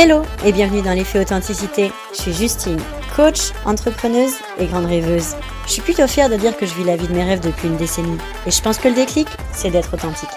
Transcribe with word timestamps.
Hello 0.00 0.22
et 0.44 0.52
bienvenue 0.52 0.80
dans 0.80 0.92
l'effet 0.92 1.18
authenticité. 1.18 1.90
Je 2.12 2.20
suis 2.20 2.32
Justine, 2.32 2.78
coach, 3.16 3.50
entrepreneuse 3.64 4.34
et 4.60 4.66
grande 4.66 4.86
rêveuse. 4.86 5.34
Je 5.66 5.72
suis 5.72 5.82
plutôt 5.82 6.06
fière 6.06 6.30
de 6.30 6.36
dire 6.36 6.56
que 6.56 6.66
je 6.66 6.74
vis 6.76 6.84
la 6.84 6.94
vie 6.94 7.08
de 7.08 7.14
mes 7.14 7.24
rêves 7.24 7.40
depuis 7.40 7.66
une 7.66 7.76
décennie 7.76 8.16
et 8.46 8.52
je 8.52 8.62
pense 8.62 8.78
que 8.78 8.86
le 8.86 8.94
déclic, 8.94 9.26
c'est 9.52 9.70
d'être 9.70 9.94
authentique. 9.94 10.28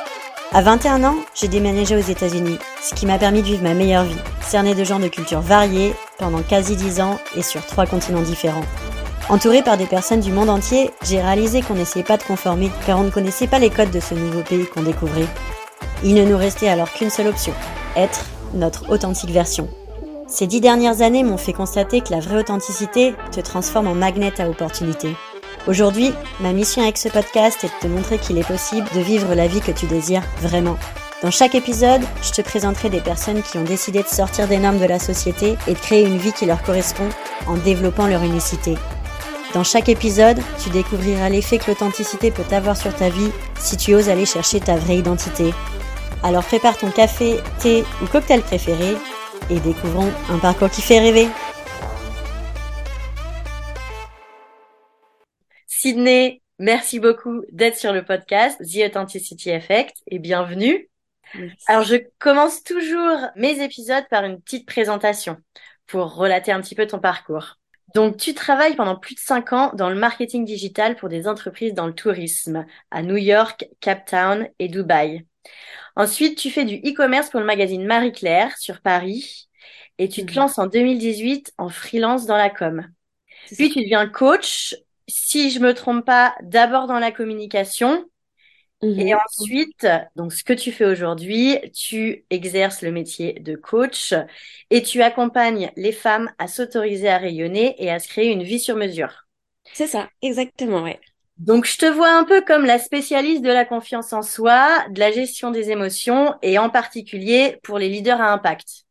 À 0.51 0.63
21 0.63 1.03
ans, 1.03 1.15
j'ai 1.35 1.47
déménagé 1.47 1.95
aux 1.95 1.99
États-Unis, 1.99 2.57
ce 2.81 2.95
qui 2.95 3.05
m'a 3.05 3.19
permis 3.19 3.43
de 3.43 3.45
vivre 3.49 3.61
ma 3.61 3.75
meilleure 3.75 4.05
vie, 4.05 4.17
cernée 4.41 4.73
de 4.73 4.83
gens 4.83 4.97
de 4.97 5.09
cultures 5.09 5.41
variées 5.41 5.93
pendant 6.17 6.41
quasi 6.41 6.75
10 6.75 6.99
ans 6.99 7.19
et 7.35 7.43
sur 7.43 7.63
trois 7.63 7.85
continents 7.85 8.23
différents. 8.23 8.65
Entourée 9.29 9.61
par 9.61 9.77
des 9.77 9.85
personnes 9.85 10.21
du 10.21 10.31
monde 10.31 10.49
entier, 10.49 10.89
j'ai 11.03 11.21
réalisé 11.21 11.61
qu'on 11.61 11.75
n'essayait 11.75 12.03
pas 12.03 12.17
de 12.17 12.23
conformer 12.23 12.71
car 12.87 12.99
on 12.99 13.03
ne 13.03 13.11
connaissait 13.11 13.45
pas 13.45 13.59
les 13.59 13.69
codes 13.69 13.91
de 13.91 13.99
ce 13.99 14.15
nouveau 14.15 14.41
pays 14.41 14.65
qu'on 14.65 14.81
découvrait. 14.81 15.27
Il 16.03 16.15
ne 16.15 16.25
nous 16.25 16.37
restait 16.37 16.67
alors 16.67 16.91
qu'une 16.91 17.11
seule 17.11 17.27
option, 17.27 17.53
être 17.95 18.25
notre 18.53 18.89
authentique 18.89 19.31
version. 19.31 19.67
Ces 20.27 20.47
dix 20.47 20.61
dernières 20.61 21.01
années 21.01 21.23
m'ont 21.23 21.37
fait 21.37 21.53
constater 21.53 22.01
que 22.01 22.11
la 22.11 22.19
vraie 22.19 22.39
authenticité 22.39 23.13
te 23.31 23.41
transforme 23.41 23.87
en 23.87 23.95
magnet 23.95 24.39
à 24.39 24.49
opportunité. 24.49 25.15
Aujourd'hui, 25.67 26.11
ma 26.39 26.53
mission 26.53 26.81
avec 26.81 26.97
ce 26.97 27.09
podcast 27.09 27.63
est 27.63 27.67
de 27.67 27.81
te 27.81 27.87
montrer 27.87 28.17
qu'il 28.17 28.37
est 28.37 28.47
possible 28.47 28.87
de 28.95 29.01
vivre 29.01 29.35
la 29.35 29.47
vie 29.47 29.61
que 29.61 29.71
tu 29.71 29.85
désires 29.85 30.23
vraiment. 30.41 30.77
Dans 31.21 31.29
chaque 31.29 31.53
épisode, 31.53 32.01
je 32.23 32.31
te 32.31 32.41
présenterai 32.41 32.89
des 32.89 33.01
personnes 33.01 33.43
qui 33.43 33.57
ont 33.59 33.63
décidé 33.63 34.01
de 34.01 34.07
sortir 34.07 34.47
des 34.47 34.57
normes 34.57 34.79
de 34.79 34.85
la 34.85 34.97
société 34.97 35.55
et 35.67 35.73
de 35.73 35.79
créer 35.79 36.03
une 36.03 36.17
vie 36.17 36.33
qui 36.33 36.47
leur 36.47 36.63
correspond 36.63 37.09
en 37.45 37.57
développant 37.57 38.07
leur 38.07 38.23
unicité. 38.23 38.75
Dans 39.53 39.63
chaque 39.63 39.89
épisode, 39.89 40.39
tu 40.63 40.69
découvriras 40.69 41.29
l'effet 41.29 41.57
que 41.57 41.69
l'authenticité 41.69 42.31
peut 42.31 42.55
avoir 42.55 42.77
sur 42.77 42.95
ta 42.95 43.09
vie 43.09 43.31
si 43.59 43.77
tu 43.77 43.93
oses 43.93 44.09
aller 44.09 44.25
chercher 44.25 44.61
ta 44.61 44.77
vraie 44.77 44.97
identité. 44.97 45.53
Alors 46.23 46.45
prépare 46.45 46.77
ton 46.77 46.91
café, 46.91 47.37
thé 47.59 47.83
ou 48.03 48.05
cocktail 48.05 48.41
préféré 48.41 48.95
et 49.49 49.59
découvrons 49.59 50.11
un 50.29 50.37
parcours 50.37 50.69
qui 50.69 50.83
fait 50.83 50.99
rêver. 50.99 51.27
Sydney, 55.65 56.43
merci 56.59 56.99
beaucoup 56.99 57.41
d'être 57.51 57.75
sur 57.75 57.91
le 57.91 58.05
podcast 58.05 58.61
The 58.61 58.85
Authenticity 58.85 59.49
Effect 59.49 59.95
et 60.05 60.19
bienvenue. 60.19 60.89
Alors 61.65 61.83
je 61.83 61.95
commence 62.19 62.61
toujours 62.61 63.17
mes 63.35 63.63
épisodes 63.63 64.05
par 64.11 64.23
une 64.23 64.39
petite 64.39 64.67
présentation 64.67 65.37
pour 65.87 66.13
relater 66.13 66.51
un 66.51 66.61
petit 66.61 66.75
peu 66.75 66.85
ton 66.85 66.99
parcours. 66.99 67.55
Donc 67.95 68.17
tu 68.17 68.35
travailles 68.35 68.75
pendant 68.75 68.95
plus 68.95 69.15
de 69.15 69.19
cinq 69.19 69.53
ans 69.53 69.71
dans 69.73 69.89
le 69.89 69.95
marketing 69.95 70.45
digital 70.45 70.95
pour 70.97 71.09
des 71.09 71.27
entreprises 71.27 71.73
dans 71.73 71.87
le 71.87 71.95
tourisme 71.95 72.63
à 72.91 73.01
New 73.01 73.17
York, 73.17 73.67
Cape 73.79 74.05
Town 74.05 74.47
et 74.59 74.67
Dubaï. 74.67 75.25
Ensuite, 75.95 76.37
tu 76.37 76.49
fais 76.49 76.65
du 76.65 76.75
e-commerce 76.77 77.29
pour 77.29 77.39
le 77.39 77.45
magazine 77.45 77.85
Marie-Claire 77.85 78.57
sur 78.57 78.81
Paris 78.81 79.49
et 79.97 80.09
tu 80.09 80.25
te 80.25 80.31
mhm. 80.31 80.37
lances 80.37 80.57
en 80.57 80.67
2018 80.67 81.53
en 81.57 81.69
freelance 81.69 82.25
dans 82.25 82.37
la 82.37 82.49
com. 82.49 82.87
Puis 83.51 83.69
tu 83.69 83.81
deviens 83.81 84.07
coach 84.07 84.75
si 85.07 85.49
je 85.51 85.59
me 85.59 85.73
trompe 85.73 86.05
pas, 86.05 86.35
d'abord 86.41 86.87
dans 86.87 86.99
la 86.99 87.11
communication. 87.11 88.05
Mhm. 88.81 88.99
Et 88.99 89.13
ensuite, 89.13 89.87
donc 90.15 90.33
ce 90.33 90.43
que 90.43 90.53
tu 90.53 90.71
fais 90.71 90.85
aujourd'hui, 90.85 91.57
tu 91.73 92.25
exerces 92.29 92.81
le 92.81 92.91
métier 92.91 93.33
de 93.33 93.55
coach 93.55 94.13
et 94.69 94.81
tu 94.81 95.03
accompagnes 95.03 95.71
les 95.75 95.91
femmes 95.91 96.31
à 96.39 96.47
s'autoriser 96.47 97.09
à 97.09 97.17
rayonner 97.17 97.75
et 97.83 97.91
à 97.91 97.99
se 97.99 98.07
créer 98.07 98.31
une 98.31 98.43
vie 98.43 98.59
sur 98.59 98.75
mesure. 98.75 99.27
C'est 99.73 99.87
ça, 99.87 100.09
exactement, 100.21 100.81
ouais. 100.81 100.99
Donc 101.41 101.65
je 101.65 101.75
te 101.75 101.87
vois 101.87 102.11
un 102.11 102.23
peu 102.23 102.41
comme 102.41 102.65
la 102.65 102.77
spécialiste 102.77 103.41
de 103.41 103.49
la 103.49 103.65
confiance 103.65 104.13
en 104.13 104.21
soi, 104.21 104.85
de 104.91 104.99
la 104.99 105.11
gestion 105.11 105.49
des 105.49 105.71
émotions 105.71 106.35
et 106.43 106.59
en 106.59 106.69
particulier 106.69 107.57
pour 107.63 107.79
les 107.79 107.89
leaders 107.89 108.21
à 108.21 108.31
impact. 108.31 108.85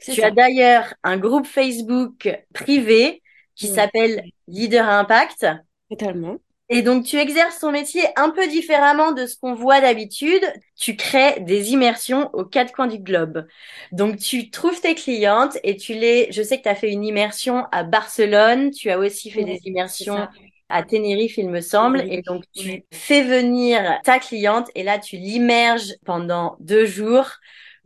Tu 0.00 0.22
as 0.22 0.30
d'ailleurs 0.30 0.94
un 1.02 1.16
groupe 1.16 1.46
Facebook 1.46 2.30
privé 2.54 3.20
qui 3.56 3.66
s'appelle 3.66 4.22
Leader 4.46 4.88
à 4.88 5.00
Impact. 5.00 5.46
Totalement. 5.90 6.36
Et 6.70 6.82
donc, 6.82 7.04
tu 7.04 7.16
exerces 7.16 7.60
ton 7.60 7.72
métier 7.72 8.02
un 8.16 8.30
peu 8.30 8.46
différemment 8.46 9.12
de 9.12 9.26
ce 9.26 9.36
qu'on 9.36 9.54
voit 9.54 9.80
d'habitude. 9.80 10.44
Tu 10.76 10.96
crées 10.96 11.40
des 11.40 11.72
immersions 11.72 12.30
aux 12.34 12.44
quatre 12.44 12.72
coins 12.72 12.86
du 12.86 12.98
globe. 12.98 13.46
Donc, 13.90 14.18
tu 14.18 14.50
trouves 14.50 14.80
tes 14.80 14.94
clientes 14.94 15.58
et 15.64 15.76
tu 15.76 15.94
les, 15.94 16.30
je 16.30 16.42
sais 16.42 16.58
que 16.58 16.62
tu 16.64 16.68
as 16.68 16.74
fait 16.74 16.92
une 16.92 17.04
immersion 17.04 17.64
à 17.72 17.82
Barcelone. 17.82 18.70
Tu 18.70 18.90
as 18.90 18.98
aussi 18.98 19.30
fait 19.30 19.44
des 19.44 19.60
immersions 19.64 20.28
à 20.68 20.82
Tenerife, 20.82 21.38
il 21.38 21.48
me 21.50 21.60
semble. 21.60 22.04
Et 22.08 22.22
donc, 22.22 22.44
tu 22.54 22.84
fais 22.92 23.22
venir 23.22 24.00
ta 24.04 24.18
cliente 24.18 24.70
et 24.74 24.82
là, 24.82 24.98
tu 24.98 25.16
l'immerges 25.16 25.94
pendant 26.04 26.56
deux 26.60 26.86
jours 26.86 27.30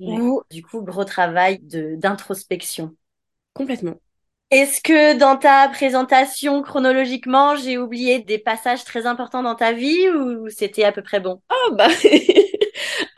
ou, 0.05 0.43
du 0.51 0.63
coup, 0.63 0.83
gros 0.83 1.05
travail 1.05 1.59
de, 1.61 1.95
d'introspection. 1.97 2.97
Complètement. 3.55 3.99
Est-ce 4.51 4.81
que 4.83 5.19
dans 5.19 5.37
ta 5.37 5.69
présentation 5.69 6.63
chronologiquement, 6.63 7.57
j'ai 7.57 7.77
oublié 7.79 8.21
des 8.21 8.39
passages 8.39 8.85
très 8.85 9.05
importants 9.07 9.43
dans 9.43 9.55
ta 9.57 9.73
vie 9.73 10.09
ou 10.11 10.49
c'était 10.51 10.85
à 10.85 10.93
peu 10.93 11.03
près 11.03 11.19
bon? 11.21 11.43
Oh 11.51 11.75
bah 11.77 11.89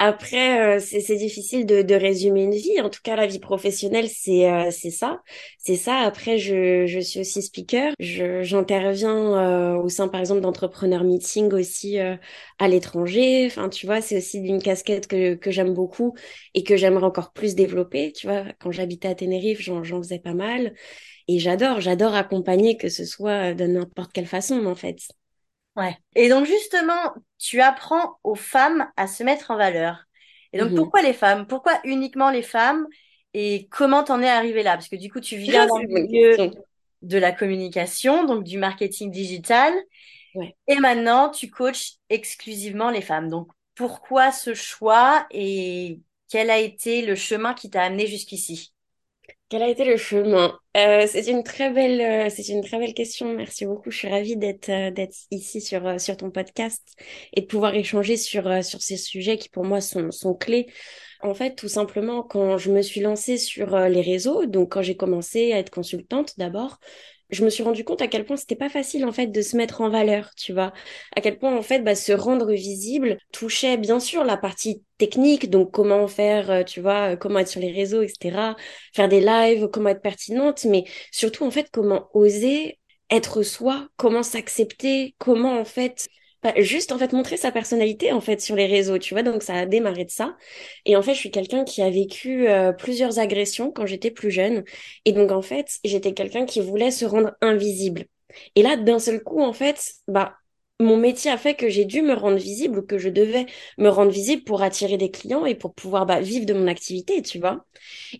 après 0.04 0.76
euh, 0.76 0.80
c'est 0.80 1.16
difficile 1.16 1.66
de, 1.66 1.94
résumer 1.94 2.42
une 2.44 2.54
vie. 2.54 2.80
En 2.80 2.90
tout 2.90 3.00
cas 3.02 3.16
la 3.16 3.26
vie 3.26 3.38
professionnelle 3.38 4.08
c'est 4.08 4.50
euh, 4.50 4.70
ça, 4.70 5.22
c'est 5.58 5.76
ça. 5.76 5.96
Après 5.98 6.38
je, 6.38 6.86
je 6.86 7.00
suis 7.00 7.20
aussi 7.20 7.42
speaker. 7.42 7.92
J'interviens 7.98 9.74
euh, 9.74 9.76
au 9.76 9.88
sein 9.88 10.08
par 10.08 10.20
exemple 10.20 10.40
d'entrepreneurs 10.40 11.04
meeting 11.04 11.52
aussi 11.52 11.98
à 11.98 12.68
l'étranger. 12.68 13.46
Enfin 13.46 13.68
tu 13.68 13.86
vois 13.86 14.00
c'est 14.00 14.18
aussi 14.18 14.38
une 14.38 14.62
casquette 14.62 15.06
que 15.06 15.34
que 15.34 15.50
j'aime 15.50 15.74
beaucoup 15.74 16.14
et 16.54 16.64
que 16.64 16.76
j'aimerais 16.76 17.06
encore 17.06 17.32
plus 17.32 17.54
développer. 17.54 18.12
Tu 18.12 18.26
vois 18.26 18.44
quand 18.60 18.70
j'habitais 18.70 19.08
à 19.08 19.14
Tenerife 19.14 19.60
j'en 19.60 19.82
faisais 19.82 20.18
pas 20.18 20.34
mal. 20.34 20.74
Et 21.28 21.38
j'adore, 21.38 21.80
j'adore 21.80 22.14
accompagner, 22.14 22.76
que 22.76 22.88
ce 22.90 23.04
soit 23.06 23.54
de 23.54 23.64
n'importe 23.64 24.12
quelle 24.12 24.26
façon, 24.26 24.66
en 24.66 24.74
fait. 24.74 24.98
Ouais. 25.76 25.96
Et 26.14 26.28
donc, 26.28 26.46
justement, 26.46 27.14
tu 27.38 27.60
apprends 27.60 28.18
aux 28.22 28.34
femmes 28.34 28.90
à 28.96 29.06
se 29.06 29.22
mettre 29.22 29.50
en 29.50 29.56
valeur. 29.56 30.04
Et 30.52 30.58
donc, 30.58 30.70
mhm. 30.70 30.76
pourquoi 30.76 31.02
les 31.02 31.12
femmes? 31.12 31.46
Pourquoi 31.46 31.80
uniquement 31.84 32.30
les 32.30 32.42
femmes? 32.42 32.86
Et 33.32 33.66
comment 33.70 34.04
t'en 34.04 34.22
es 34.22 34.28
arrivé 34.28 34.62
là? 34.62 34.74
Parce 34.74 34.88
que 34.88 34.96
du 34.96 35.10
coup, 35.10 35.20
tu 35.20 35.36
viens 35.36 35.66
dans 35.66 35.78
le 35.78 35.88
milieu 35.88 36.50
de 37.02 37.18
la 37.18 37.32
communication, 37.32 38.24
donc 38.24 38.44
du 38.44 38.58
marketing 38.58 39.10
digital. 39.10 39.74
Ouais. 40.34 40.54
Et 40.68 40.76
maintenant, 40.76 41.30
tu 41.30 41.50
coaches 41.50 41.94
exclusivement 42.08 42.90
les 42.90 43.00
femmes. 43.00 43.28
Donc, 43.28 43.48
pourquoi 43.74 44.30
ce 44.30 44.54
choix 44.54 45.26
et 45.30 46.00
quel 46.28 46.50
a 46.50 46.58
été 46.58 47.02
le 47.02 47.14
chemin 47.14 47.54
qui 47.54 47.70
t'a 47.70 47.82
amené 47.82 48.06
jusqu'ici? 48.06 48.73
Quel 49.48 49.62
a 49.62 49.68
été 49.68 49.84
le 49.84 49.96
chemin? 49.96 50.58
Euh, 50.76 51.06
C'est 51.06 51.26
une 51.28 51.44
très 51.44 51.70
belle, 51.70 52.00
euh, 52.00 52.30
c'est 52.30 52.48
une 52.48 52.62
très 52.64 52.78
belle 52.78 52.94
question. 52.94 53.32
Merci 53.34 53.66
beaucoup. 53.66 53.90
Je 53.90 53.98
suis 53.98 54.08
ravie 54.08 54.36
d'être 54.36 54.68
euh, 54.70 54.90
d'être 54.90 55.14
ici 55.30 55.60
sur 55.60 55.86
euh, 55.86 55.98
sur 55.98 56.16
ton 56.16 56.30
podcast 56.30 56.82
et 57.34 57.42
de 57.42 57.46
pouvoir 57.46 57.74
échanger 57.74 58.16
sur 58.16 58.64
sur 58.64 58.82
ces 58.82 58.96
sujets 58.96 59.38
qui 59.38 59.48
pour 59.48 59.64
moi 59.64 59.80
sont 59.80 60.10
sont 60.10 60.34
clés. 60.34 60.66
En 61.22 61.34
fait, 61.34 61.54
tout 61.54 61.68
simplement, 61.68 62.22
quand 62.22 62.58
je 62.58 62.70
me 62.70 62.82
suis 62.82 63.00
lancée 63.00 63.38
sur 63.38 63.78
les 63.78 64.02
réseaux, 64.02 64.44
donc 64.46 64.72
quand 64.72 64.82
j'ai 64.82 64.96
commencé 64.96 65.52
à 65.52 65.58
être 65.58 65.70
consultante 65.70 66.34
d'abord, 66.38 66.80
je 67.34 67.44
me 67.44 67.50
suis 67.50 67.62
rendu 67.62 67.84
compte 67.84 68.02
à 68.02 68.08
quel 68.08 68.24
point 68.24 68.36
c'était 68.36 68.56
pas 68.56 68.68
facile 68.70 69.04
en 69.04 69.12
fait 69.12 69.26
de 69.28 69.42
se 69.42 69.56
mettre 69.56 69.80
en 69.80 69.90
valeur, 69.90 70.30
tu 70.36 70.52
vois. 70.52 70.72
À 71.16 71.20
quel 71.20 71.38
point 71.38 71.56
en 71.56 71.62
fait 71.62 71.80
bah, 71.80 71.94
se 71.94 72.12
rendre 72.12 72.52
visible 72.52 73.18
touchait 73.32 73.76
bien 73.76 74.00
sûr 74.00 74.24
la 74.24 74.36
partie 74.36 74.82
technique, 74.98 75.50
donc 75.50 75.72
comment 75.72 76.06
faire, 76.08 76.50
euh, 76.50 76.62
tu 76.64 76.80
vois, 76.80 77.12
euh, 77.12 77.16
comment 77.16 77.40
être 77.40 77.48
sur 77.48 77.60
les 77.60 77.72
réseaux, 77.72 78.02
etc. 78.02 78.56
Faire 78.94 79.08
des 79.08 79.20
lives, 79.20 79.68
comment 79.68 79.90
être 79.90 80.02
pertinente, 80.02 80.64
mais 80.64 80.84
surtout 81.10 81.44
en 81.44 81.50
fait 81.50 81.68
comment 81.72 82.08
oser 82.14 82.78
être 83.10 83.42
soi, 83.42 83.88
comment 83.96 84.22
s'accepter, 84.22 85.14
comment 85.18 85.58
en 85.60 85.64
fait 85.64 86.08
juste 86.60 86.92
en 86.92 86.98
fait 86.98 87.12
montrer 87.12 87.36
sa 87.36 87.50
personnalité 87.52 88.12
en 88.12 88.20
fait 88.20 88.40
sur 88.40 88.56
les 88.56 88.66
réseaux, 88.66 88.98
tu 88.98 89.14
vois. 89.14 89.22
Donc 89.22 89.42
ça 89.42 89.54
a 89.54 89.66
démarré 89.66 90.04
de 90.04 90.10
ça. 90.10 90.36
Et 90.84 90.96
en 90.96 91.02
fait, 91.02 91.14
je 91.14 91.18
suis 91.20 91.30
quelqu'un 91.30 91.64
qui 91.64 91.82
a 91.82 91.90
vécu 91.90 92.48
euh, 92.48 92.72
plusieurs 92.72 93.18
agressions 93.18 93.70
quand 93.72 93.86
j'étais 93.86 94.10
plus 94.10 94.30
jeune. 94.30 94.64
Et 95.04 95.12
donc 95.12 95.32
en 95.32 95.42
fait, 95.42 95.78
j'étais 95.84 96.12
quelqu'un 96.14 96.46
qui 96.46 96.60
voulait 96.60 96.90
se 96.90 97.04
rendre 97.04 97.32
invisible. 97.40 98.04
Et 98.56 98.62
là, 98.62 98.76
d'un 98.76 98.98
seul 98.98 99.22
coup, 99.22 99.40
en 99.42 99.52
fait, 99.52 99.94
bah 100.08 100.34
mon 100.80 100.96
métier 100.96 101.30
a 101.30 101.38
fait 101.38 101.54
que 101.54 101.68
j'ai 101.68 101.84
dû 101.84 102.02
me 102.02 102.14
rendre 102.14 102.36
visible 102.36 102.80
ou 102.80 102.82
que 102.82 102.98
je 102.98 103.08
devais 103.08 103.46
me 103.78 103.88
rendre 103.88 104.10
visible 104.10 104.42
pour 104.42 104.62
attirer 104.62 104.96
des 104.96 105.10
clients 105.10 105.46
et 105.46 105.54
pour 105.54 105.72
pouvoir 105.74 106.04
bah, 106.04 106.20
vivre 106.20 106.46
de 106.46 106.52
mon 106.54 106.66
activité, 106.66 107.22
tu 107.22 107.38
vois. 107.38 107.64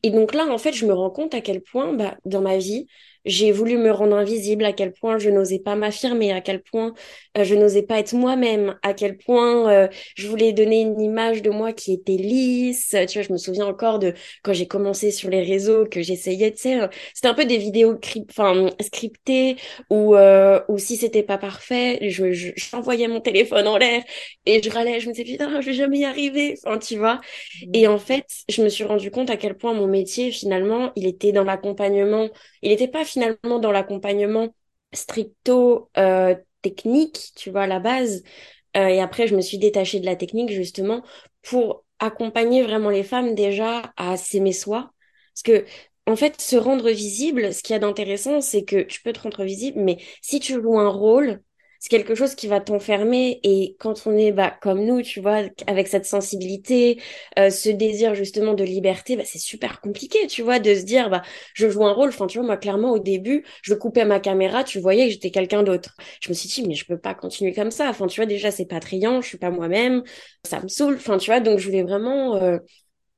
Et 0.02 0.10
donc 0.10 0.34
là, 0.34 0.46
en 0.46 0.58
fait, 0.58 0.72
je 0.72 0.86
me 0.86 0.92
rends 0.94 1.10
compte 1.10 1.34
à 1.34 1.40
quel 1.40 1.62
point, 1.62 1.92
bah, 1.92 2.16
dans 2.24 2.40
ma 2.40 2.56
vie, 2.58 2.86
j'ai 3.24 3.52
voulu 3.52 3.78
me 3.78 3.90
rendre 3.90 4.16
invisible, 4.16 4.64
à 4.64 4.72
quel 4.72 4.92
point 4.92 5.18
je 5.18 5.30
n'osais 5.30 5.58
pas 5.58 5.76
m'affirmer, 5.76 6.32
à 6.32 6.40
quel 6.40 6.62
point 6.62 6.94
euh, 7.38 7.44
je 7.44 7.54
n'osais 7.54 7.82
pas 7.82 7.98
être 7.98 8.14
moi-même, 8.14 8.76
à 8.82 8.94
quel 8.94 9.16
point 9.16 9.70
euh, 9.70 9.88
je 10.16 10.28
voulais 10.28 10.52
donner 10.52 10.80
une 10.82 11.00
image 11.00 11.42
de 11.42 11.50
moi 11.50 11.72
qui 11.72 11.92
était 11.92 12.16
lisse. 12.16 12.94
Tu 13.08 13.18
vois, 13.18 13.22
je 13.26 13.32
me 13.32 13.38
souviens 13.38 13.66
encore 13.66 13.98
de 13.98 14.14
quand 14.42 14.52
j'ai 14.52 14.66
commencé 14.66 15.10
sur 15.10 15.30
les 15.30 15.42
réseaux, 15.42 15.86
que 15.86 16.02
j'essayais, 16.02 16.50
tu 16.52 16.58
sais, 16.62 16.78
c'était 17.14 17.28
un 17.28 17.34
peu 17.34 17.44
des 17.44 17.58
vidéos 17.58 17.98
enfin, 18.30 18.70
scriptées 18.80 19.56
ou 19.90 20.14
euh, 20.16 20.60
ou 20.68 20.78
si 20.78 20.96
c'était 20.96 21.22
pas 21.22 21.38
parfait, 21.38 21.98
je 22.10 22.32
j'envoyais 22.56 23.08
mon 23.08 23.20
téléphone 23.20 23.66
en 23.68 23.76
l'air 23.78 24.02
et 24.46 24.62
je 24.62 24.70
râlais, 24.70 25.00
je 25.00 25.08
me 25.08 25.12
disais 25.14 25.24
putain, 25.24 25.60
je 25.60 25.66
vais 25.66 25.72
jamais 25.72 25.98
y 26.00 26.04
arriver, 26.04 26.56
enfin, 26.64 26.78
tu 26.78 26.96
vois. 26.98 27.20
Et 27.72 27.86
en 27.86 27.98
fait, 27.98 28.26
je 28.48 28.62
me 28.62 28.68
suis 28.68 28.84
rendu 28.84 29.10
compte 29.10 29.30
à 29.30 29.36
quel 29.36 29.56
point 29.56 29.74
mon 29.74 29.86
métier 29.86 30.30
finalement, 30.30 30.92
il 30.96 31.06
était 31.06 31.32
dans 31.32 31.44
l'accompagnement, 31.44 32.28
il 32.62 32.70
n'était 32.70 32.88
pas 32.88 33.04
finalement 33.14 33.58
dans 33.60 33.72
l'accompagnement 33.72 34.54
stricto 34.92 35.90
euh, 35.98 36.34
technique, 36.62 37.32
tu 37.36 37.50
vois, 37.50 37.62
à 37.62 37.66
la 37.66 37.80
base. 37.80 38.22
Euh, 38.76 38.88
et 38.88 39.00
après, 39.00 39.26
je 39.28 39.36
me 39.36 39.40
suis 39.40 39.58
détachée 39.58 40.00
de 40.00 40.06
la 40.06 40.16
technique 40.16 40.50
justement 40.50 41.02
pour 41.42 41.84
accompagner 42.00 42.62
vraiment 42.62 42.90
les 42.90 43.04
femmes 43.04 43.34
déjà 43.34 43.92
à 43.96 44.16
s'aimer 44.16 44.52
soi. 44.52 44.92
Parce 45.34 45.42
que, 45.44 45.64
en 46.06 46.16
fait, 46.16 46.40
se 46.40 46.56
rendre 46.56 46.90
visible, 46.90 47.54
ce 47.54 47.62
qu'il 47.62 47.74
y 47.74 47.76
a 47.76 47.78
d'intéressant, 47.80 48.40
c'est 48.40 48.64
que 48.64 48.82
tu 48.82 49.02
peux 49.02 49.12
te 49.12 49.20
rendre 49.20 49.44
visible, 49.44 49.80
mais 49.80 49.98
si 50.22 50.40
tu 50.40 50.54
joues 50.54 50.78
un 50.78 50.88
rôle, 50.90 51.42
c'est 51.84 51.90
quelque 51.90 52.14
chose 52.14 52.34
qui 52.34 52.46
va 52.48 52.60
t'enfermer 52.60 53.40
et 53.42 53.76
quand 53.78 54.06
on 54.06 54.16
est 54.16 54.32
bah, 54.32 54.50
comme 54.62 54.82
nous, 54.86 55.02
tu 55.02 55.20
vois, 55.20 55.42
avec 55.66 55.86
cette 55.86 56.06
sensibilité, 56.06 56.98
euh, 57.38 57.50
ce 57.50 57.68
désir 57.68 58.14
justement 58.14 58.54
de 58.54 58.64
liberté, 58.64 59.16
bah, 59.16 59.24
c'est 59.26 59.38
super 59.38 59.82
compliqué, 59.82 60.26
tu 60.26 60.40
vois, 60.40 60.60
de 60.60 60.74
se 60.74 60.84
dire, 60.84 61.10
bah, 61.10 61.20
je 61.52 61.68
joue 61.68 61.84
un 61.84 61.92
rôle. 61.92 62.08
Enfin, 62.08 62.26
tu 62.26 62.38
vois, 62.38 62.46
moi, 62.46 62.56
clairement, 62.56 62.92
au 62.92 62.98
début, 62.98 63.44
je 63.62 63.74
coupais 63.74 64.06
ma 64.06 64.18
caméra, 64.18 64.64
tu 64.64 64.80
voyais 64.80 65.04
que 65.08 65.12
j'étais 65.12 65.30
quelqu'un 65.30 65.62
d'autre. 65.62 65.94
Je 66.22 66.30
me 66.30 66.34
suis 66.34 66.48
dit, 66.48 66.66
mais 66.66 66.74
je 66.74 66.86
peux 66.86 66.96
pas 66.98 67.12
continuer 67.14 67.52
comme 67.52 67.70
ça. 67.70 67.90
Enfin, 67.90 68.06
tu 68.06 68.18
vois, 68.18 68.26
déjà, 68.26 68.50
c'est 68.50 68.64
pas 68.64 68.80
triant, 68.80 69.20
je 69.20 69.28
suis 69.28 69.38
pas 69.38 69.50
moi-même, 69.50 70.02
ça 70.42 70.62
me 70.62 70.68
saoule. 70.68 70.94
Enfin, 70.94 71.18
tu 71.18 71.30
vois, 71.30 71.40
donc 71.40 71.58
je 71.58 71.66
voulais 71.66 71.82
vraiment 71.82 72.36
euh, 72.36 72.56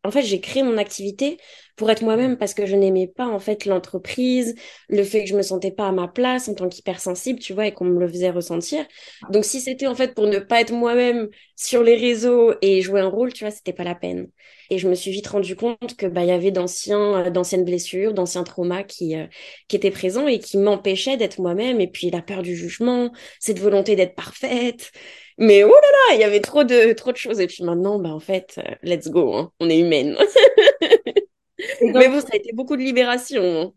en 0.07 0.11
fait, 0.11 0.23
j'ai 0.23 0.41
créé 0.41 0.63
mon 0.63 0.79
activité 0.79 1.39
pour 1.77 1.91
être 1.91 2.03
moi-même 2.03 2.39
parce 2.39 2.55
que 2.55 2.65
je 2.67 2.75
n'aimais 2.75 3.07
pas 3.07 3.27
en 3.27 3.39
fait 3.39 3.67
l'entreprise, 3.67 4.55
le 4.89 5.05
fait 5.05 5.25
que 5.25 5.29
je 5.29 5.37
me 5.37 5.43
sentais 5.43 5.71
pas 5.71 5.89
à 5.89 5.93
ma 5.93 6.09
place 6.09 6.49
en 6.49 6.55
tant 6.55 6.69
qu'hypersensible, 6.69 7.39
tu 7.39 7.53
vois, 7.53 7.67
et 7.67 7.73
qu'on 7.73 7.85
me 7.85 8.01
le 8.01 8.09
faisait 8.09 8.31
ressentir. 8.31 8.85
Donc 9.31 9.45
si 9.45 9.61
c'était 9.61 9.87
en 9.87 9.95
fait 9.95 10.15
pour 10.15 10.27
ne 10.27 10.39
pas 10.39 10.61
être 10.61 10.73
moi-même 10.73 11.29
sur 11.55 11.83
les 11.83 11.97
réseaux 11.97 12.55
et 12.63 12.81
jouer 12.81 13.01
un 13.01 13.09
rôle, 13.09 13.33
tu 13.33 13.45
vois, 13.45 13.51
c'était 13.51 13.73
pas 13.75 13.85
la 13.85 13.95
peine. 13.95 14.29
Et 14.71 14.79
je 14.79 14.89
me 14.89 14.95
suis 14.95 15.11
vite 15.11 15.29
rendu 15.29 15.55
compte 15.55 15.97
que 15.97 16.07
bah 16.07 16.23
il 16.23 16.29
y 16.29 16.33
avait 16.33 16.51
d'anciens 16.51 17.27
euh, 17.27 17.31
d'anciennes 17.31 17.65
blessures, 17.65 18.15
d'anciens 18.15 18.43
traumas 18.43 18.83
qui 18.83 19.17
euh, 19.17 19.27
qui 19.69 19.77
étaient 19.77 19.91
présents 19.91 20.27
et 20.27 20.39
qui 20.39 20.59
m'empêchaient 20.59 21.17
d'être 21.17 21.41
moi-même 21.41 21.81
et 21.81 21.89
puis 21.89 22.11
la 22.11 22.23
peur 22.23 22.43
du 22.43 22.57
jugement, 22.57 23.13
cette 23.39 23.59
volonté 23.61 23.97
d'être 23.97 24.15
parfaite 24.15 24.93
mais 25.39 25.65
oh 25.65 25.69
là 25.69 25.75
là, 25.75 26.15
il 26.15 26.21
y 26.21 26.25
avait 26.25 26.41
trop 26.41 26.65
de, 26.65 26.93
trop 26.93 27.13
de 27.13 27.17
choses. 27.17 27.41
Et 27.41 27.47
puis 27.47 27.63
maintenant, 27.65 27.99
bah, 27.99 28.11
en 28.11 28.21
fait, 28.21 28.59
euh, 28.59 28.75
let's 28.83 29.09
go, 29.09 29.35
hein. 29.35 29.53
on 29.61 29.69
est 29.69 29.79
humaine. 29.79 30.17
Mais 31.81 32.09
bon, 32.09 32.21
ça 32.21 32.29
a 32.33 32.37
été 32.37 32.53
beaucoup 32.53 32.77
de 32.77 32.83
libération. 32.83 33.43
Hein. 33.43 33.73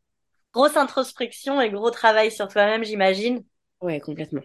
Grosse 0.53 0.77
introspection 0.77 1.61
et 1.61 1.69
gros 1.69 1.91
travail 1.91 2.31
sur 2.31 2.47
toi-même, 2.47 2.83
j'imagine. 2.83 3.43
Ouais, 3.81 3.99
complètement. 3.99 4.41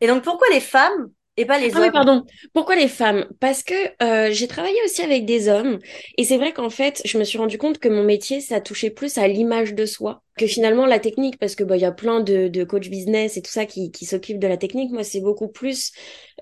Et 0.00 0.06
donc, 0.06 0.22
pourquoi 0.22 0.48
les 0.50 0.60
femmes 0.60 1.10
et 1.40 1.46
pas 1.46 1.58
les 1.58 1.76
ah 1.76 1.80
hommes. 1.80 1.92
pardon. 1.92 2.24
Pourquoi 2.52 2.76
les 2.76 2.88
femmes? 2.88 3.26
Parce 3.40 3.62
que 3.62 3.74
euh, 4.02 4.30
j'ai 4.32 4.46
travaillé 4.48 4.76
aussi 4.84 5.02
avec 5.02 5.24
des 5.24 5.48
hommes 5.48 5.78
et 6.16 6.24
c'est 6.24 6.36
vrai 6.36 6.52
qu'en 6.52 6.70
fait, 6.70 7.02
je 7.04 7.18
me 7.18 7.24
suis 7.24 7.38
rendu 7.38 7.58
compte 7.58 7.78
que 7.78 7.88
mon 7.88 8.02
métier, 8.04 8.40
ça 8.40 8.60
touchait 8.60 8.90
plus 8.90 9.18
à 9.18 9.26
l'image 9.28 9.74
de 9.74 9.86
soi 9.86 10.22
que 10.38 10.46
finalement 10.46 10.86
la 10.86 10.98
technique, 10.98 11.38
parce 11.38 11.54
que 11.54 11.64
bah 11.64 11.76
il 11.76 11.82
y 11.82 11.84
a 11.84 11.92
plein 11.92 12.20
de, 12.20 12.48
de 12.48 12.64
coach 12.64 12.88
business 12.88 13.36
et 13.36 13.42
tout 13.42 13.50
ça 13.50 13.66
qui, 13.66 13.90
qui 13.90 14.06
s'occupent 14.06 14.38
de 14.38 14.46
la 14.46 14.56
technique. 14.56 14.90
Moi, 14.90 15.04
c'est 15.04 15.20
beaucoup 15.20 15.48
plus 15.48 15.92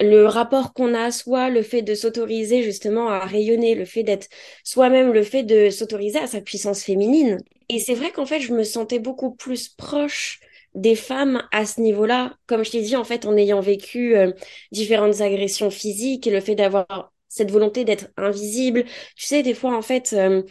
le 0.01 0.27
rapport 0.27 0.73
qu'on 0.73 0.95
a 0.95 1.05
à 1.05 1.11
soi, 1.11 1.51
le 1.51 1.63
fait 1.63 1.83
de 1.83 1.95
s'autoriser 1.95 2.63
justement 2.63 3.09
à 3.09 3.21
rayonner, 3.21 3.75
le 3.75 3.85
fait 3.85 4.05
d'être 4.05 4.29
soi-même, 4.65 5.13
le 5.13 5.23
fait 5.23 5.43
de 5.43 5.71
s'autoriser 5.71 6.19
à 6.19 6.27
sa 6.29 6.41
puissance 6.41 6.83
féminine. 6.83 7.39
Et 7.69 7.79
c'est 7.81 7.95
vrai 7.95 8.11
qu'en 8.13 8.27
fait, 8.27 8.41
je 8.41 8.53
me 8.55 8.65
sentais 8.65 8.99
beaucoup 8.99 9.33
plus 9.35 9.69
proche 9.69 10.41
des 10.79 10.95
femmes 10.95 11.43
à 11.53 11.67
ce 11.67 11.81
niveau-là, 11.81 12.37
comme 12.47 12.65
je 12.65 12.71
t'ai 12.71 12.83
dit, 12.83 12.97
en 12.97 13.05
fait, 13.05 13.27
en 13.27 13.37
ayant 13.37 13.61
vécu 13.61 14.17
euh, 14.17 14.33
différentes 14.73 15.21
agressions 15.21 15.71
physiques 15.71 16.27
et 16.27 16.31
le 16.31 16.41
fait 16.41 16.55
d'avoir 16.55 17.13
cette 17.29 17.51
volonté 17.51 17.85
d'être 17.85 18.09
invisible. 18.17 18.85
Tu 19.17 19.27
sais, 19.27 19.43
des 19.43 19.55
fois, 19.55 19.77
en 19.77 19.83
fait, 19.83 20.13
euh, 20.15 20.43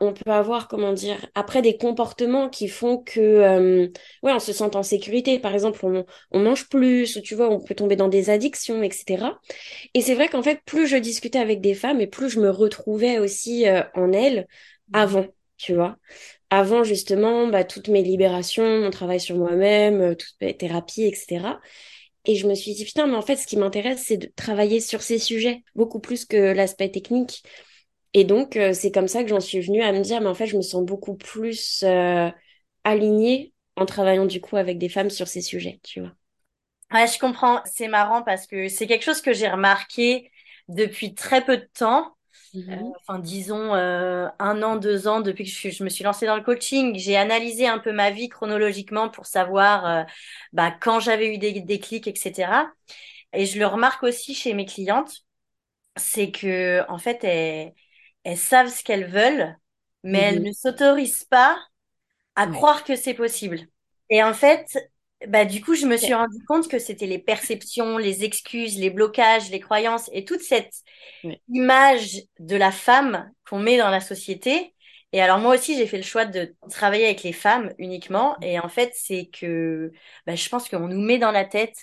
on 0.00 0.12
peut 0.12 0.30
avoir, 0.30 0.68
comment 0.68 0.92
dire, 0.92 1.26
après 1.34 1.62
des 1.62 1.76
comportements 1.78 2.48
qui 2.50 2.68
font 2.68 2.98
que, 2.98 3.20
euh, 3.20 3.88
ouais, 4.22 4.32
on 4.32 4.38
se 4.40 4.52
sent 4.52 4.76
en 4.76 4.82
sécurité. 4.82 5.38
Par 5.38 5.54
exemple, 5.54 5.80
on, 5.86 6.04
on 6.32 6.40
mange 6.40 6.68
plus, 6.68 7.16
ou 7.16 7.20
tu 7.22 7.34
vois, 7.34 7.48
on 7.48 7.60
peut 7.60 7.74
tomber 7.74 7.96
dans 7.96 8.08
des 8.08 8.28
addictions, 8.28 8.82
etc. 8.82 9.40
Et 9.94 10.02
c'est 10.02 10.14
vrai 10.14 10.28
qu'en 10.28 10.42
fait, 10.42 10.60
plus 10.66 10.86
je 10.86 10.96
discutais 10.96 11.38
avec 11.38 11.60
des 11.60 11.74
femmes 11.74 12.00
et 12.00 12.06
plus 12.06 12.28
je 12.30 12.40
me 12.40 12.50
retrouvais 12.50 13.18
aussi 13.18 13.64
en 13.94 14.12
elles 14.12 14.46
avant, 14.92 15.26
tu 15.56 15.74
vois 15.74 15.96
avant 16.50 16.84
justement 16.84 17.48
bah, 17.48 17.64
toutes 17.64 17.88
mes 17.88 18.02
libérations, 18.02 18.80
mon 18.80 18.90
travail 18.90 19.20
sur 19.20 19.36
moi-même, 19.36 20.00
euh, 20.00 20.14
toutes 20.14 20.36
mes 20.40 20.56
thérapies, 20.56 21.04
etc. 21.04 21.60
Et 22.26 22.36
je 22.36 22.46
me 22.48 22.54
suis 22.54 22.74
dit, 22.74 22.84
putain, 22.84 23.06
mais 23.06 23.16
en 23.16 23.22
fait, 23.22 23.36
ce 23.36 23.46
qui 23.46 23.56
m'intéresse, 23.56 24.04
c'est 24.06 24.16
de 24.16 24.32
travailler 24.36 24.80
sur 24.80 25.02
ces 25.02 25.18
sujets, 25.18 25.62
beaucoup 25.74 26.00
plus 26.00 26.24
que 26.24 26.36
l'aspect 26.36 26.90
technique. 26.90 27.42
Et 28.14 28.24
donc, 28.24 28.56
euh, 28.56 28.72
c'est 28.72 28.90
comme 28.92 29.08
ça 29.08 29.22
que 29.22 29.28
j'en 29.28 29.40
suis 29.40 29.60
venue 29.60 29.82
à 29.82 29.92
me 29.92 30.00
dire, 30.00 30.20
mais 30.20 30.28
en 30.28 30.34
fait, 30.34 30.46
je 30.46 30.56
me 30.56 30.62
sens 30.62 30.84
beaucoup 30.84 31.16
plus 31.16 31.82
euh, 31.84 32.30
alignée 32.84 33.52
en 33.76 33.86
travaillant 33.86 34.26
du 34.26 34.40
coup 34.40 34.56
avec 34.56 34.78
des 34.78 34.88
femmes 34.88 35.10
sur 35.10 35.28
ces 35.28 35.42
sujets, 35.42 35.80
tu 35.82 36.00
vois. 36.00 36.12
Ouais, 36.92 37.06
je 37.08 37.18
comprends. 37.18 37.60
C'est 37.64 37.88
marrant 37.88 38.22
parce 38.22 38.46
que 38.46 38.68
c'est 38.68 38.86
quelque 38.86 39.02
chose 39.04 39.20
que 39.20 39.32
j'ai 39.32 39.48
remarqué 39.48 40.30
depuis 40.68 41.14
très 41.14 41.44
peu 41.44 41.56
de 41.58 41.68
temps. 41.74 42.15
Euh, 42.56 42.76
mhm. 42.76 42.92
enfin 43.00 43.18
disons 43.18 43.74
euh, 43.74 44.28
un 44.38 44.62
an, 44.62 44.76
deux 44.76 45.08
ans 45.08 45.20
depuis 45.20 45.44
que 45.44 45.70
je, 45.70 45.84
me 45.84 45.88
suis 45.88 46.04
lancée 46.04 46.26
dans 46.26 46.36
le 46.36 46.42
coaching, 46.42 46.96
j'ai 46.96 47.16
analysé 47.16 47.66
un 47.66 47.78
peu 47.78 47.92
ma 47.92 48.10
vie 48.10 48.28
chronologiquement 48.28 49.08
pour 49.08 49.26
savoir 49.26 49.86
euh, 49.86 50.04
bah, 50.52 50.70
quand 50.70 51.00
j'avais 51.00 51.34
eu 51.34 51.38
des 51.38 51.60
déclics, 51.60 52.06
etc. 52.06 52.72
Et 53.32 53.46
je 53.46 53.58
le 53.58 53.66
remarque 53.66 54.02
aussi 54.02 54.34
chez 54.34 54.54
mes 54.54 54.64
clientes, 54.64 55.24
c'est 55.96 56.30
que 56.30 56.82
en 56.88 56.98
fait 56.98 57.22
elles, 57.24 57.74
elles 58.24 58.38
savent 58.38 58.68
ce 58.68 58.82
qu'elles 58.82 59.06
veulent, 59.06 59.56
mais 60.02 60.18
elles 60.20 60.40
mhm. 60.40 60.48
ne 60.48 60.52
s'autorisent 60.52 61.24
pas 61.24 61.58
à 62.36 62.46
croire 62.46 62.84
que 62.84 62.96
c'est 62.96 63.14
possible. 63.14 63.60
Et 64.08 64.22
en 64.22 64.34
fait, 64.34 64.78
bah, 65.28 65.44
du 65.44 65.60
coup, 65.62 65.74
je 65.74 65.86
me 65.86 65.96
suis 65.96 66.14
rendu 66.14 66.38
compte 66.46 66.68
que 66.68 66.78
c'était 66.78 67.06
les 67.06 67.18
perceptions, 67.18 67.98
les 67.98 68.24
excuses, 68.24 68.78
les 68.78 68.90
blocages, 68.90 69.50
les 69.50 69.60
croyances 69.60 70.10
et 70.12 70.24
toute 70.24 70.40
cette 70.42 70.72
image 71.48 72.22
de 72.40 72.56
la 72.56 72.72
femme 72.72 73.30
qu'on 73.48 73.58
met 73.60 73.78
dans 73.78 73.90
la 73.90 74.00
société. 74.00 74.74
Et 75.12 75.22
alors 75.22 75.38
moi 75.38 75.54
aussi, 75.56 75.76
j'ai 75.76 75.86
fait 75.86 75.96
le 75.98 76.02
choix 76.02 76.24
de 76.26 76.54
travailler 76.70 77.06
avec 77.06 77.22
les 77.22 77.32
femmes 77.32 77.72
uniquement. 77.78 78.36
Et 78.42 78.60
en 78.60 78.68
fait, 78.68 78.92
c'est 78.94 79.26
que 79.32 79.92
bah, 80.26 80.34
je 80.36 80.48
pense 80.48 80.68
qu'on 80.68 80.88
nous 80.88 81.00
met 81.00 81.18
dans 81.18 81.32
la 81.32 81.44
tête, 81.44 81.76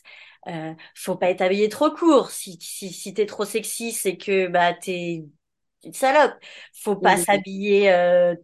euh, 0.47 0.73
faut 0.95 1.15
pas 1.17 1.29
être 1.29 1.41
habillé 1.41 1.69
trop 1.69 1.91
court. 1.91 2.31
Si, 2.31 2.57
si, 2.61 2.91
si 2.93 3.13
t'es 3.13 3.25
trop 3.25 3.45
sexy, 3.45 3.91
c'est 3.93 4.17
que 4.17 4.47
bah 4.47 4.73
t'es 4.73 5.25
une 5.83 5.93
salope. 5.93 6.33
Faut 6.73 6.95
pas 6.97 7.17
s'habiller 7.17 7.91
euh, 7.91 8.35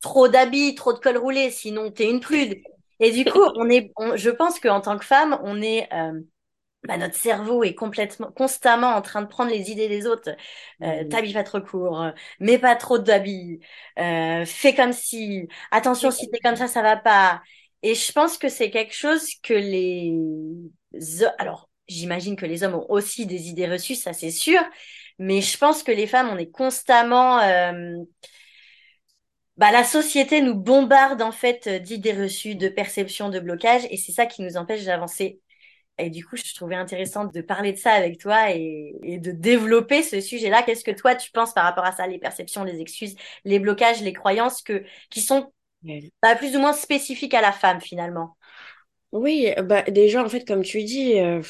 trop 0.00 0.28
d'habits, 0.28 0.74
trop 0.74 0.92
de 0.92 0.98
col 0.98 1.16
roulé, 1.18 1.50
sinon 1.50 1.90
t'es 1.90 2.10
une 2.10 2.20
prude. 2.20 2.62
Et 3.00 3.12
du 3.12 3.24
coup, 3.24 3.42
on 3.56 3.68
est, 3.70 3.92
je 4.16 4.30
pense 4.30 4.60
qu'en 4.60 4.80
tant 4.80 4.98
que 4.98 5.04
femme, 5.04 5.38
on 5.42 5.62
est, 5.62 5.88
euh, 5.92 6.20
bah, 6.84 6.96
notre 6.96 7.14
cerveau 7.16 7.64
est 7.64 7.74
complètement, 7.74 8.32
constamment 8.32 8.88
en 8.88 9.02
train 9.02 9.22
de 9.22 9.28
prendre 9.28 9.50
les 9.50 9.70
idées 9.70 9.88
des 9.88 10.06
autres. 10.06 10.30
Euh, 10.82 11.04
mmh. 11.04 11.08
T'habilles 11.08 11.34
pas 11.34 11.44
trop 11.44 11.60
court, 11.60 12.04
mets 12.40 12.58
pas 12.58 12.76
trop 12.76 12.98
d'habits, 12.98 13.60
euh, 13.98 14.44
fais 14.46 14.74
comme 14.74 14.92
si, 14.92 15.48
attention, 15.70 16.10
si 16.10 16.30
t'es 16.30 16.40
comme 16.40 16.56
ça, 16.56 16.68
ça 16.68 16.82
va 16.82 16.96
pas. 16.96 17.42
Et 17.82 17.94
je 17.94 18.12
pense 18.12 18.38
que 18.38 18.48
c'est 18.48 18.70
quelque 18.70 18.94
chose 18.94 19.26
que 19.42 19.54
les, 19.54 20.12
alors, 21.38 21.68
j'imagine 21.88 22.36
que 22.36 22.46
les 22.46 22.62
hommes 22.64 22.74
ont 22.74 22.86
aussi 22.88 23.26
des 23.26 23.48
idées 23.48 23.68
reçues, 23.68 23.94
ça 23.94 24.12
c'est 24.12 24.30
sûr, 24.30 24.60
mais 25.18 25.40
je 25.40 25.56
pense 25.58 25.82
que 25.82 25.92
les 25.92 26.06
femmes, 26.06 26.28
on 26.30 26.38
est 26.38 26.50
constamment, 26.50 27.38
euh, 27.40 27.96
bah, 29.58 29.72
la 29.72 29.84
société 29.84 30.40
nous 30.40 30.54
bombarde 30.54 31.20
en 31.20 31.32
fait 31.32 31.66
euh, 31.66 31.78
d'idées 31.80 32.12
reçues, 32.12 32.54
de 32.54 32.68
perceptions, 32.68 33.28
de 33.28 33.40
blocages, 33.40 33.86
et 33.90 33.96
c'est 33.96 34.12
ça 34.12 34.26
qui 34.26 34.42
nous 34.42 34.56
empêche 34.56 34.84
d'avancer. 34.84 35.40
Et 35.98 36.10
du 36.10 36.24
coup, 36.24 36.36
je 36.36 36.54
trouvais 36.54 36.76
intéressant 36.76 37.24
de 37.24 37.40
parler 37.40 37.72
de 37.72 37.76
ça 37.76 37.90
avec 37.90 38.18
toi 38.18 38.52
et, 38.52 39.18
de 39.20 39.32
développer 39.32 40.04
ce 40.04 40.20
sujet-là. 40.20 40.62
Qu'est-ce 40.62 40.84
que 40.84 40.92
toi 40.92 41.16
tu 41.16 41.32
penses 41.32 41.52
par 41.52 41.64
rapport 41.64 41.84
à 41.84 41.90
ça, 41.90 42.06
les 42.06 42.20
perceptions, 42.20 42.62
les 42.62 42.80
excuses, 42.80 43.16
les 43.44 43.58
blocages, 43.58 44.00
les 44.00 44.12
croyances 44.12 44.62
que 44.62 44.84
qui 45.10 45.20
sont 45.20 45.52
bah, 46.22 46.36
plus 46.36 46.56
ou 46.56 46.60
moins 46.60 46.72
spécifiques 46.72 47.34
à 47.34 47.40
la 47.40 47.50
femme 47.50 47.80
finalement? 47.80 48.36
Oui, 49.10 49.52
bah 49.64 49.82
déjà 49.82 50.22
en 50.24 50.28
fait, 50.28 50.46
comme 50.46 50.62
tu 50.62 50.84
dis. 50.84 51.18
Euh, 51.18 51.42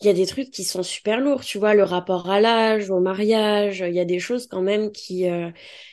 il 0.00 0.06
y 0.06 0.10
a 0.10 0.12
des 0.12 0.26
trucs 0.26 0.50
qui 0.52 0.62
sont 0.62 0.82
super 0.84 1.20
lourds, 1.20 1.44
tu 1.44 1.58
vois, 1.58 1.74
le 1.74 1.82
rapport 1.82 2.30
à 2.30 2.40
l'âge, 2.40 2.88
au 2.90 3.00
mariage, 3.00 3.80
il 3.86 3.94
y 3.94 3.98
a 4.00 4.04
des 4.04 4.20
choses 4.20 4.46
quand 4.46 4.62
même 4.62 4.92
qui 4.92 5.28
euh, 5.28 5.50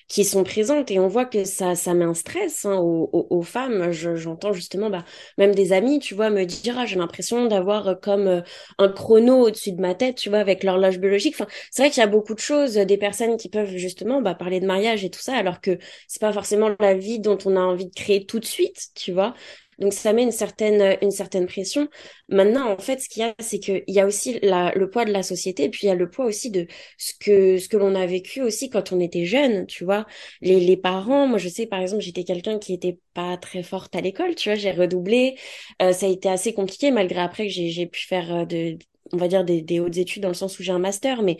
qui 0.08 0.24
sont 0.24 0.44
présentes 0.44 0.92
et 0.92 1.00
on 1.00 1.08
voit 1.08 1.26
que 1.26 1.44
ça 1.44 1.74
ça 1.76 1.96
met 1.96 2.06
un 2.06 2.14
stress 2.14 2.66
hein, 2.66 2.76
aux, 2.78 3.10
aux, 3.30 3.42
femmes. 3.42 3.92
j'entends 3.92 4.54
justement 4.54 4.92
bah 4.92 5.04
même 5.40 5.56
des 5.56 5.74
amis, 5.74 6.00
tu 6.00 6.14
vois, 6.14 6.30
me 6.30 6.46
dire 6.46 6.78
ah, 6.78 6.86
j'ai 6.86 6.98
l'impression 6.98 7.46
d'avoir 7.48 7.88
euh, 7.88 7.96
comme 7.96 8.28
euh, 8.28 8.42
un 8.78 8.90
chrono 8.90 9.48
au-dessus 9.48 9.72
de 9.72 9.82
ma 9.82 9.96
tête, 9.96 10.18
tu 10.18 10.30
vois, 10.30 10.40
avec 10.40 10.64
l'horloge 10.64 11.00
biologique. 11.00 11.34
Enfin, 11.40 11.48
c'est 11.72 11.82
vrai 11.82 11.90
qu'il 11.90 12.02
y 12.02 12.04
a 12.04 12.08
beaucoup 12.08 12.36
de 12.36 12.40
choses, 12.40 12.76
des 12.76 12.98
personnes 12.98 13.38
qui 13.38 13.50
peuvent 13.50 13.76
justement 13.76 14.22
bah 14.22 14.36
parler 14.36 14.60
de 14.60 14.68
mariage 14.68 15.04
et 15.04 15.10
tout 15.10 15.20
ça, 15.22 15.36
alors 15.36 15.62
que 15.62 15.80
c'est 16.08 16.22
pas 16.22 16.32
forcément 16.34 16.70
la 16.80 16.94
vie 16.94 17.20
dont 17.20 17.38
on 17.46 17.56
a 17.56 17.62
envie 17.62 17.88
de 17.88 17.94
créer 17.96 18.26
tout 18.26 18.40
de 18.40 18.46
suite, 18.46 18.90
tu 18.96 19.12
vois. 19.12 19.34
Donc 19.80 19.94
ça 19.94 20.14
met 20.14 20.24
une 20.24 20.32
certaine 20.32 20.98
une 21.02 21.12
certaine 21.12 21.48
pression. 21.48 21.88
Maintenant, 22.30 22.70
en 22.72 22.78
fait, 22.78 23.00
ce 23.02 23.10
qu'il 23.10 23.22
y 23.24 23.26
a, 23.26 23.34
c'est 23.40 23.60
qu'il 23.60 23.84
y 23.88 24.00
a 24.00 24.06
aussi 24.06 24.40
la, 24.42 24.72
le 24.76 24.90
poids 24.90 25.06
de 25.06 25.12
la 25.12 25.24
société, 25.24 25.70
puis 25.70 25.82
il 25.84 25.88
y 25.88 25.90
a 25.90 25.96
le 25.96 26.10
poids 26.10 26.26
aussi 26.26 26.52
de 26.52 26.68
ce 26.98 27.14
que 27.20 27.58
ce 27.58 27.68
que 27.70 27.78
l'on 27.78 27.96
a 27.96 28.06
vécu 28.06 28.42
aussi 28.42 28.70
quand 28.70 28.92
on 28.92 29.00
était 29.00 29.26
jeune, 29.26 29.66
tu 29.68 29.84
vois. 29.86 30.06
Les 30.42 30.60
les 30.60 30.78
parents, 30.78 31.28
moi 31.28 31.38
je 31.38 31.50
sais 31.50 31.66
par 31.68 31.80
exemple, 31.82 32.02
j'étais 32.04 32.24
quelqu'un 32.24 32.60
qui 32.60 32.74
était 32.74 33.00
pas 33.14 33.38
très 33.38 33.64
forte 33.64 33.96
à 33.96 34.02
l'école, 34.02 34.36
tu 34.36 34.50
vois, 34.50 34.56
j'ai 34.56 34.72
redoublé, 34.72 35.36
euh, 35.82 35.92
ça 35.94 36.06
a 36.06 36.10
été 36.10 36.30
assez 36.30 36.54
compliqué 36.54 36.92
malgré 36.92 37.20
après 37.22 37.48
que 37.48 37.54
j'ai 37.54 37.70
j'ai 37.70 37.86
pu 37.88 38.06
faire 38.06 38.34
euh, 38.34 38.46
de 38.46 38.78
on 39.12 39.18
va 39.18 39.28
dire 39.28 39.46
des, 39.46 39.62
des 39.62 39.80
hautes 39.80 39.98
études 39.98 40.24
dans 40.24 40.30
le 40.30 40.34
sens 40.34 40.58
où 40.60 40.64
j'ai 40.64 40.72
un 40.72 40.80
master, 40.80 41.22
mais 41.22 41.38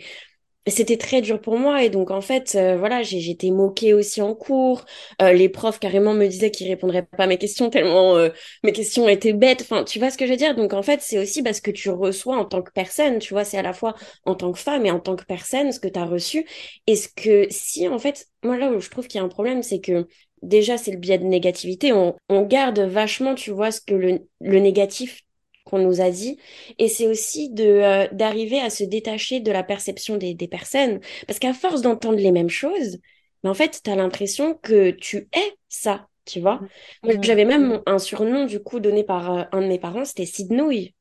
c'était 0.70 0.96
très 0.96 1.20
dur 1.22 1.40
pour 1.40 1.58
moi 1.58 1.84
et 1.84 1.90
donc 1.90 2.10
en 2.10 2.20
fait 2.20 2.54
euh, 2.56 2.76
voilà 2.76 3.02
j'étais 3.02 3.50
moquée 3.50 3.94
aussi 3.94 4.20
en 4.22 4.34
cours. 4.34 4.84
Euh, 5.22 5.32
les 5.32 5.48
profs 5.48 5.78
carrément 5.78 6.12
me 6.14 6.26
disaient 6.26 6.50
qu'ils 6.50 6.68
répondraient 6.68 7.04
pas 7.06 7.24
à 7.24 7.26
mes 7.28 7.38
questions 7.38 7.70
tellement 7.70 8.16
euh, 8.16 8.30
mes 8.64 8.72
questions 8.72 9.08
étaient 9.08 9.32
bêtes. 9.32 9.62
Enfin 9.62 9.84
tu 9.84 9.98
vois 10.00 10.10
ce 10.10 10.18
que 10.18 10.26
je 10.26 10.32
veux 10.32 10.36
dire? 10.36 10.54
Donc 10.56 10.72
en 10.72 10.82
fait 10.82 11.00
c'est 11.02 11.18
aussi 11.18 11.42
parce 11.42 11.60
que 11.60 11.70
tu 11.70 11.88
reçois 11.90 12.36
en 12.36 12.44
tant 12.44 12.62
que 12.62 12.72
personne 12.72 13.18
tu 13.20 13.32
vois 13.34 13.44
c'est 13.44 13.58
à 13.58 13.62
la 13.62 13.72
fois 13.72 13.94
en 14.24 14.34
tant 14.34 14.50
que 14.52 14.58
femme 14.58 14.84
et 14.86 14.90
en 14.90 14.98
tant 15.00 15.14
que 15.16 15.24
personne 15.24 15.70
ce 15.72 15.78
que 15.80 15.88
tu 15.88 15.98
as 15.98 16.04
reçu. 16.04 16.46
Et 16.86 16.96
ce 16.96 17.08
que 17.08 17.46
si 17.50 17.86
en 17.88 17.98
fait 17.98 18.26
moi 18.42 18.56
là 18.56 18.70
où 18.72 18.80
je 18.80 18.90
trouve 18.90 19.06
qu'il 19.06 19.18
y 19.18 19.22
a 19.22 19.24
un 19.24 19.28
problème 19.28 19.62
c'est 19.62 19.80
que 19.80 20.08
déjà 20.42 20.78
c'est 20.78 20.90
le 20.92 20.98
biais 20.98 21.18
de 21.18 21.24
négativité. 21.24 21.92
On, 21.92 22.16
on 22.28 22.42
garde 22.42 22.80
vachement 22.80 23.34
tu 23.34 23.50
vois 23.50 23.70
ce 23.70 23.80
que 23.80 23.94
le, 23.94 24.20
le 24.40 24.58
négatif 24.58 25.22
qu'on 25.66 25.78
nous 25.80 26.00
a 26.00 26.10
dit. 26.10 26.38
Et 26.78 26.88
c'est 26.88 27.08
aussi 27.08 27.50
de 27.50 27.64
euh, 27.64 28.08
d'arriver 28.12 28.60
à 28.60 28.70
se 28.70 28.84
détacher 28.84 29.40
de 29.40 29.52
la 29.52 29.64
perception 29.64 30.18
des, 30.18 30.34
des 30.34 30.48
personnes. 30.48 31.00
Parce 31.28 31.38
qu'à 31.40 31.54
force 31.54 31.82
d'entendre 31.82 32.18
les 32.18 32.32
mêmes 32.32 32.50
choses, 32.50 32.98
mais 33.44 33.50
en 33.50 33.54
fait, 33.54 33.82
tu 33.84 33.90
as 33.90 33.96
l'impression 33.96 34.54
que 34.54 34.90
tu 34.92 35.28
es 35.34 35.54
ça, 35.68 36.08
tu 36.26 36.40
vois. 36.40 36.64
Moi, 37.04 37.14
j'avais 37.22 37.44
même 37.46 37.82
un 37.86 37.98
surnom, 38.00 38.46
du 38.46 38.60
coup, 38.62 38.80
donné 38.80 39.04
par 39.04 39.32
euh, 39.32 39.44
un 39.52 39.62
de 39.62 39.68
mes 39.68 39.80
parents, 39.80 40.06
c'était 40.06 40.26
Sidnouille. 40.26 40.94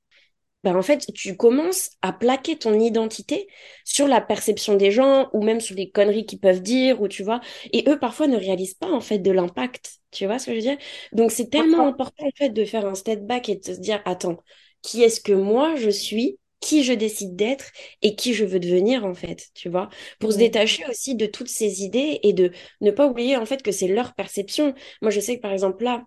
Ben, 0.66 0.76
en 0.76 0.82
fait, 0.82 1.06
tu 1.14 1.38
commences 1.38 1.92
à 2.02 2.12
plaquer 2.14 2.58
ton 2.58 2.80
identité 2.80 3.48
sur 3.86 4.08
la 4.08 4.22
perception 4.22 4.76
des 4.76 4.92
gens 4.92 5.30
ou 5.34 5.44
même 5.44 5.62
sur 5.62 5.76
les 5.76 5.92
conneries 5.92 6.26
qu'ils 6.26 6.40
peuvent 6.42 6.62
dire 6.62 7.02
ou 7.02 7.08
tu 7.08 7.24
vois. 7.24 7.42
Et 7.72 7.86
eux, 7.90 8.00
parfois, 8.00 8.28
ne 8.28 8.38
réalisent 8.38 8.74
pas, 8.76 8.92
en 8.92 9.02
fait, 9.02 9.20
de 9.20 9.32
l'impact. 9.32 10.00
Tu 10.12 10.26
vois 10.26 10.40
ce 10.40 10.48
que 10.48 10.52
je 10.54 10.58
veux 10.58 10.62
dire? 10.64 10.78
Donc, 11.14 11.32
c'est 11.32 11.50
tellement 11.50 11.88
important, 11.88 12.26
en 12.28 12.32
fait, 12.36 12.50
de 12.50 12.66
faire 12.66 12.86
un 12.86 12.96
step 12.96 13.22
back 13.22 13.50
et 13.50 13.56
de 13.58 13.64
se 13.66 13.80
dire, 13.80 14.02
attends, 14.06 14.38
qui 14.82 15.04
est-ce 15.04 15.22
que 15.22 15.34
moi 15.34 15.76
je 15.76 15.90
suis? 15.90 16.40
qui 16.62 16.84
je 16.84 16.94
décide 16.94 17.36
d'être? 17.36 17.72
Et 18.02 18.16
qui 18.16 18.34
je 18.34 18.44
veux 18.46 18.60
devenir 18.60 19.06
en 19.06 19.14
fait, 19.14 19.50
tu 19.54 19.70
vois, 19.70 19.90
pour 20.20 20.34
se 20.34 20.38
détacher 20.40 20.84
aussi 20.90 21.14
de 21.16 21.28
toutes 21.28 21.50
ces 21.50 21.84
idées 21.84 22.20
et 22.24 22.34
de 22.34 22.52
ne 22.82 22.90
pas 22.92 23.06
oublier 23.08 23.38
en 23.38 23.46
fait 23.46 23.62
que 23.62 23.72
c'est 23.72 23.88
leur 23.88 24.16
perception. 24.16 24.74
Moi, 25.02 25.12
je 25.12 25.20
sais 25.20 25.36
que 25.38 25.42
par 25.42 25.52
exemple 25.52 25.84
là, 25.84 26.04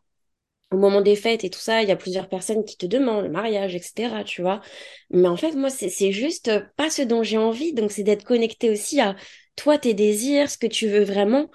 au 0.71 0.77
moment 0.77 1.01
des 1.01 1.17
fêtes 1.17 1.45
et 1.45 1.51
tout 1.51 1.59
ça, 1.61 1.83
il 1.83 1.89
y 1.89 1.93
a 1.93 1.97
plusieurs 1.97 2.29
personnes 2.29 2.65
qui 2.65 2.77
te 2.77 2.87
demandent 2.87 3.25
le 3.25 3.31
mariage, 3.31 3.75
etc., 3.75 4.25
tu 4.25 4.43
vois. 4.43 4.61
Mais 5.11 5.29
en 5.29 5.37
fait, 5.37 5.53
moi, 5.53 5.71
c'est 5.71 6.13
juste 6.13 6.51
pas 6.77 6.91
ce 6.91 7.03
dont 7.03 7.23
j'ai 7.23 7.39
envie. 7.39 7.73
Donc, 7.73 7.91
c'est 7.91 8.03
d'être 8.03 8.25
connecté 8.25 8.71
aussi 8.71 9.01
à 9.01 9.17
toi, 9.57 9.79
tes 9.79 9.95
désirs, 9.95 10.51
ce 10.51 10.59
que 10.59 10.67
tu 10.67 10.89
veux 10.89 11.05
vraiment. 11.05 11.51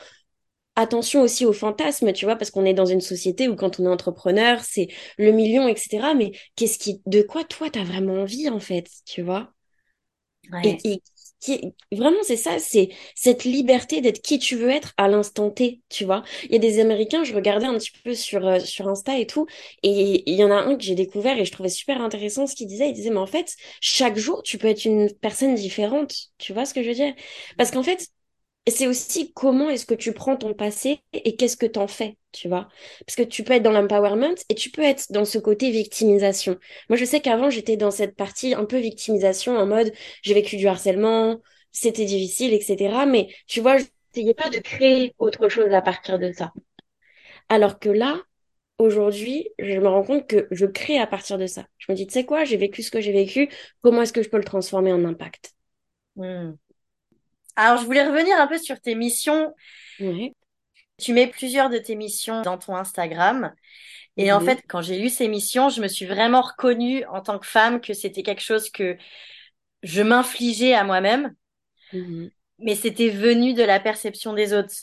Attention 0.75 1.21
aussi 1.21 1.45
aux 1.45 1.53
fantasmes, 1.53 2.13
tu 2.13 2.25
vois, 2.25 2.35
parce 2.35 2.51
qu'on 2.51 2.65
est 2.65 2.73
dans 2.73 2.85
une 2.87 3.01
société 3.01 3.47
où 3.47 3.55
quand 3.55 3.79
on 3.79 3.85
est 3.85 3.89
entrepreneur, 3.89 4.61
c'est 4.63 4.87
le 5.19 5.31
million, 5.31 5.67
etc. 5.67 6.15
Mais 6.15 6.31
qu'est-ce 6.55 6.79
qui, 6.79 7.01
de 7.05 7.21
quoi 7.21 7.43
toi, 7.43 7.69
t'as 7.69 7.83
vraiment 7.83 8.15
envie, 8.23 8.49
en 8.49 8.59
fait, 8.59 8.89
tu 9.05 9.21
vois? 9.21 9.51
Et, 10.63 11.01
vraiment 11.91 12.17
c'est 12.23 12.37
ça 12.37 12.59
c'est 12.59 12.89
cette 13.15 13.43
liberté 13.43 14.01
d'être 14.01 14.21
qui 14.21 14.39
tu 14.39 14.55
veux 14.55 14.69
être 14.69 14.93
à 14.97 15.07
l'instant 15.07 15.49
T 15.51 15.81
tu 15.89 16.05
vois. 16.05 16.23
Il 16.45 16.51
y 16.53 16.55
a 16.55 16.59
des 16.59 16.79
américains 16.79 17.23
je 17.23 17.33
regardais 17.35 17.65
un 17.65 17.77
petit 17.77 17.91
peu 18.03 18.13
sur 18.13 18.45
euh, 18.47 18.59
sur 18.59 18.87
Insta 18.87 19.17
et 19.19 19.27
tout 19.27 19.45
et 19.83 20.23
il 20.29 20.35
y 20.35 20.43
en 20.43 20.51
a 20.51 20.55
un 20.55 20.75
que 20.77 20.83
j'ai 20.83 20.95
découvert 20.95 21.37
et 21.37 21.45
je 21.45 21.51
trouvais 21.51 21.69
super 21.69 22.01
intéressant 22.01 22.47
ce 22.47 22.55
qu'il 22.55 22.67
disait. 22.67 22.89
Il 22.89 22.93
disait 22.93 23.09
mais 23.09 23.17
en 23.17 23.27
fait 23.27 23.55
chaque 23.81 24.17
jour 24.17 24.43
tu 24.43 24.57
peux 24.57 24.67
être 24.67 24.85
une 24.85 25.11
personne 25.21 25.55
différente 25.55 26.13
tu 26.37 26.53
vois 26.53 26.65
ce 26.65 26.73
que 26.73 26.83
je 26.83 26.89
veux 26.89 26.95
dire? 26.95 27.13
Parce 27.57 27.71
qu'en 27.71 27.83
fait 27.83 28.07
c'est 28.71 28.87
aussi 28.87 29.33
comment 29.33 29.69
est-ce 29.69 29.85
que 29.85 29.93
tu 29.93 30.13
prends 30.13 30.37
ton 30.37 30.53
passé 30.53 31.01
et 31.13 31.35
qu'est-ce 31.35 31.57
que 31.57 31.65
t'en 31.65 31.87
fais, 31.87 32.17
tu 32.31 32.47
vois? 32.47 32.69
Parce 33.05 33.15
que 33.17 33.23
tu 33.23 33.43
peux 33.43 33.53
être 33.53 33.63
dans 33.63 33.71
l'empowerment 33.71 34.35
et 34.49 34.55
tu 34.55 34.69
peux 34.71 34.81
être 34.83 35.11
dans 35.11 35.25
ce 35.25 35.37
côté 35.37 35.69
victimisation. 35.71 36.57
Moi, 36.89 36.97
je 36.97 37.05
sais 37.05 37.19
qu'avant, 37.21 37.49
j'étais 37.49 37.75
dans 37.77 37.91
cette 37.91 38.15
partie 38.15 38.53
un 38.53 38.65
peu 38.65 38.77
victimisation 38.77 39.57
en 39.57 39.65
mode 39.65 39.91
j'ai 40.21 40.33
vécu 40.33 40.55
du 40.57 40.67
harcèlement, 40.67 41.41
c'était 41.71 42.05
difficile, 42.05 42.53
etc. 42.53 43.05
Mais 43.05 43.27
tu 43.47 43.59
vois, 43.61 43.77
j'essayais 43.77 44.33
pas 44.33 44.49
de 44.49 44.59
créer 44.59 45.13
autre 45.19 45.49
chose 45.49 45.73
à 45.73 45.81
partir 45.81 46.17
de 46.19 46.31
ça. 46.31 46.53
Alors 47.49 47.79
que 47.79 47.89
là, 47.89 48.21
aujourd'hui, 48.79 49.49
je 49.59 49.79
me 49.79 49.87
rends 49.87 50.03
compte 50.03 50.27
que 50.27 50.47
je 50.51 50.65
crée 50.65 50.99
à 50.99 51.07
partir 51.07 51.37
de 51.37 51.47
ça. 51.47 51.65
Je 51.79 51.91
me 51.91 51.95
dis, 51.97 52.07
tu 52.07 52.13
sais 52.13 52.25
quoi, 52.25 52.43
j'ai 52.45 52.57
vécu 52.57 52.83
ce 52.83 52.91
que 52.91 53.01
j'ai 53.01 53.13
vécu, 53.13 53.49
comment 53.81 54.01
est-ce 54.03 54.13
que 54.13 54.23
je 54.23 54.29
peux 54.29 54.37
le 54.37 54.43
transformer 54.43 54.93
en 54.93 55.05
impact? 55.05 55.53
Hmm. 56.15 56.53
Alors, 57.55 57.79
je 57.79 57.85
voulais 57.85 58.05
revenir 58.05 58.39
un 58.39 58.47
peu 58.47 58.57
sur 58.57 58.79
tes 58.79 58.95
missions. 58.95 59.53
Tu 60.97 61.13
mets 61.13 61.27
plusieurs 61.27 61.69
de 61.69 61.77
tes 61.77 61.95
missions 61.95 62.41
dans 62.41 62.57
ton 62.57 62.75
Instagram. 62.75 63.53
Et 64.17 64.31
en 64.31 64.39
fait, 64.39 64.63
quand 64.67 64.81
j'ai 64.81 64.99
lu 64.99 65.09
ces 65.09 65.27
missions, 65.27 65.69
je 65.69 65.81
me 65.81 65.87
suis 65.87 66.05
vraiment 66.05 66.41
reconnue 66.41 67.03
en 67.05 67.21
tant 67.21 67.39
que 67.39 67.47
femme 67.47 67.81
que 67.81 67.93
c'était 67.93 68.23
quelque 68.23 68.43
chose 68.43 68.69
que 68.69 68.97
je 69.81 70.01
m'infligeais 70.01 70.73
à 70.73 70.83
moi-même. 70.83 71.33
Mhm. 71.93 72.29
Mais 72.59 72.75
c'était 72.75 73.09
venu 73.09 73.53
de 73.53 73.63
la 73.63 73.79
perception 73.79 74.33
des 74.33 74.53
autres. 74.53 74.75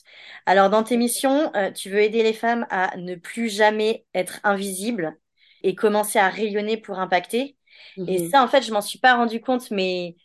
Alors, 0.44 0.68
dans 0.68 0.82
tes 0.82 0.96
missions, 0.96 1.54
euh, 1.54 1.70
tu 1.70 1.88
veux 1.88 2.00
aider 2.00 2.22
les 2.22 2.32
femmes 2.32 2.66
à 2.70 2.96
ne 2.96 3.14
plus 3.14 3.48
jamais 3.48 4.04
être 4.14 4.40
invisibles 4.42 5.16
et 5.62 5.74
commencer 5.74 6.18
à 6.18 6.28
rayonner 6.28 6.76
pour 6.76 6.98
impacter. 6.98 7.56
Et 7.96 8.18
mhm. 8.18 8.30
ça, 8.30 8.42
en 8.42 8.48
fait, 8.48 8.62
je 8.62 8.72
m'en 8.72 8.80
suis 8.80 8.98
pas 8.98 9.14
rendu 9.14 9.40
compte, 9.40 9.70
mais 9.70 10.16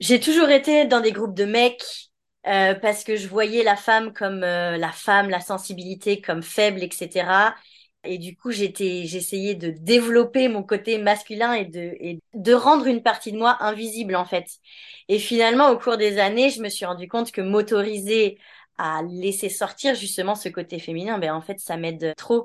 j'ai 0.00 0.20
toujours 0.20 0.48
été 0.50 0.86
dans 0.86 1.00
des 1.00 1.12
groupes 1.12 1.34
de 1.34 1.44
mecs 1.44 2.10
euh, 2.46 2.74
parce 2.74 3.04
que 3.04 3.16
je 3.16 3.28
voyais 3.28 3.64
la 3.64 3.76
femme 3.76 4.12
comme 4.12 4.42
euh, 4.44 4.76
la 4.76 4.92
femme, 4.92 5.28
la 5.30 5.40
sensibilité 5.40 6.20
comme 6.20 6.42
faible, 6.42 6.82
etc. 6.82 7.54
Et 8.04 8.18
du 8.18 8.36
coup, 8.36 8.52
j'étais, 8.52 9.04
j'essayais 9.04 9.54
de 9.56 9.70
développer 9.70 10.48
mon 10.48 10.62
côté 10.62 10.98
masculin 10.98 11.54
et 11.54 11.64
de, 11.64 11.80
et 12.00 12.20
de 12.34 12.54
rendre 12.54 12.86
une 12.86 13.02
partie 13.02 13.32
de 13.32 13.38
moi 13.38 13.56
invisible, 13.60 14.14
en 14.14 14.24
fait. 14.24 14.46
Et 15.08 15.18
finalement, 15.18 15.70
au 15.70 15.78
cours 15.78 15.96
des 15.96 16.18
années, 16.18 16.50
je 16.50 16.62
me 16.62 16.68
suis 16.68 16.84
rendu 16.84 17.08
compte 17.08 17.32
que 17.32 17.40
m'autoriser 17.40 18.38
à 18.78 19.02
laisser 19.10 19.48
sortir 19.48 19.94
justement 19.96 20.34
ce 20.36 20.48
côté 20.48 20.78
féminin, 20.78 21.18
ben, 21.18 21.32
en 21.34 21.40
fait, 21.40 21.58
ça 21.58 21.76
m'aide 21.76 22.14
trop. 22.16 22.44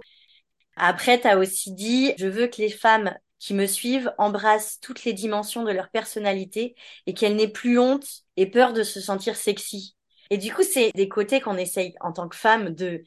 Après, 0.76 1.20
tu 1.22 1.28
as 1.28 1.38
aussi 1.38 1.74
dit, 1.74 2.14
je 2.18 2.28
veux 2.28 2.48
que 2.48 2.62
les 2.62 2.70
femmes 2.72 3.14
qui 3.42 3.56
me 3.56 3.66
suivent 3.66 4.14
embrassent 4.20 4.80
toutes 4.82 5.04
les 5.04 5.14
dimensions 5.14 5.64
de 5.64 5.72
leur 5.72 5.90
personnalité 5.90 6.76
et 7.08 7.16
qu'elles 7.16 7.36
n'aient 7.36 7.48
plus 7.48 7.80
honte 7.80 8.06
et 8.38 8.46
peur 8.46 8.72
de 8.72 8.84
se 8.84 9.02
sentir 9.02 9.36
sexy. 9.36 9.98
Et 10.30 10.38
du 10.38 10.54
coup, 10.54 10.62
c'est 10.62 10.92
des 10.94 11.10
côtés 11.10 11.42
qu'on 11.42 11.58
essaye 11.58 11.96
en 12.02 12.14
tant 12.14 12.30
que 12.30 12.36
femme 12.36 12.70
de 12.70 13.04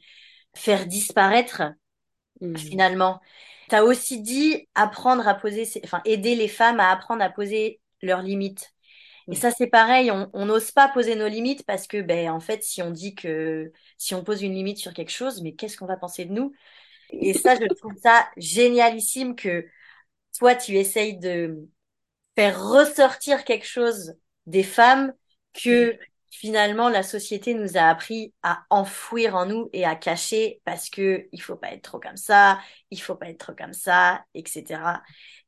faire 0.53 0.87
disparaître 0.87 1.63
mmh. 2.41 2.57
finalement. 2.57 3.21
Tu 3.69 3.75
as 3.75 3.85
aussi 3.85 4.21
dit 4.21 4.67
apprendre 4.75 5.25
à 5.25 5.35
poser, 5.35 5.69
enfin 5.85 6.01
aider 6.03 6.35
les 6.35 6.49
femmes 6.49 6.81
à 6.81 6.91
apprendre 6.91 7.23
à 7.23 7.29
poser 7.29 7.79
leurs 8.01 8.21
limites. 8.21 8.73
Et 9.29 9.31
mmh. 9.31 9.35
ça, 9.35 9.51
c'est 9.51 9.67
pareil, 9.67 10.11
on 10.11 10.45
n'ose 10.45 10.71
pas 10.71 10.89
poser 10.89 11.15
nos 11.15 11.29
limites 11.29 11.65
parce 11.65 11.87
que, 11.87 12.01
ben, 12.01 12.29
en 12.29 12.41
fait, 12.41 12.61
si 12.61 12.81
on 12.81 12.91
dit 12.91 13.15
que, 13.15 13.71
si 13.97 14.13
on 14.13 14.23
pose 14.23 14.41
une 14.41 14.53
limite 14.53 14.79
sur 14.79 14.93
quelque 14.93 15.13
chose, 15.13 15.41
mais 15.41 15.55
qu'est-ce 15.55 15.77
qu'on 15.77 15.87
va 15.87 15.95
penser 15.95 16.25
de 16.25 16.33
nous? 16.33 16.51
Et 17.11 17.33
ça, 17.33 17.55
je 17.55 17.73
trouve 17.73 17.93
ça 18.03 18.27
génialissime 18.35 19.37
que 19.37 19.65
toi, 20.37 20.55
tu 20.55 20.75
essayes 20.75 21.17
de 21.17 21.67
faire 22.35 22.61
ressortir 22.61 23.43
quelque 23.45 23.65
chose 23.67 24.15
des 24.45 24.63
femmes 24.63 25.13
que 25.53 25.97
finalement 26.29 26.89
la 26.89 27.03
société 27.03 27.53
nous 27.53 27.77
a 27.77 27.83
appris 27.83 28.33
à 28.43 28.65
enfouir 28.69 29.35
en 29.35 29.45
nous 29.45 29.69
et 29.71 29.85
à 29.85 29.95
cacher 29.95 30.61
parce 30.65 30.89
que 30.89 31.27
il 31.31 31.41
faut 31.41 31.55
pas 31.55 31.71
être 31.71 31.83
trop 31.83 31.99
comme 31.99 32.17
ça, 32.17 32.59
il 32.91 33.01
faut 33.01 33.15
pas 33.15 33.29
être 33.29 33.39
trop 33.39 33.53
comme 33.55 33.73
ça, 33.73 34.25
etc. 34.33 35.01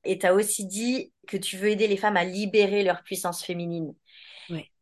Et 0.06 0.17
tu 0.17 0.25
as 0.25 0.34
aussi 0.34 0.65
dit 0.65 1.12
que 1.27 1.38
tu 1.38 1.58
veux 1.58 1.70
aider 1.70 1.88
les 1.88 1.98
femmes 1.98 2.17
à 2.17 2.24
libérer 2.24 2.84
leur 2.84 3.03
puissance 3.03 3.44
féminine. 3.44 3.94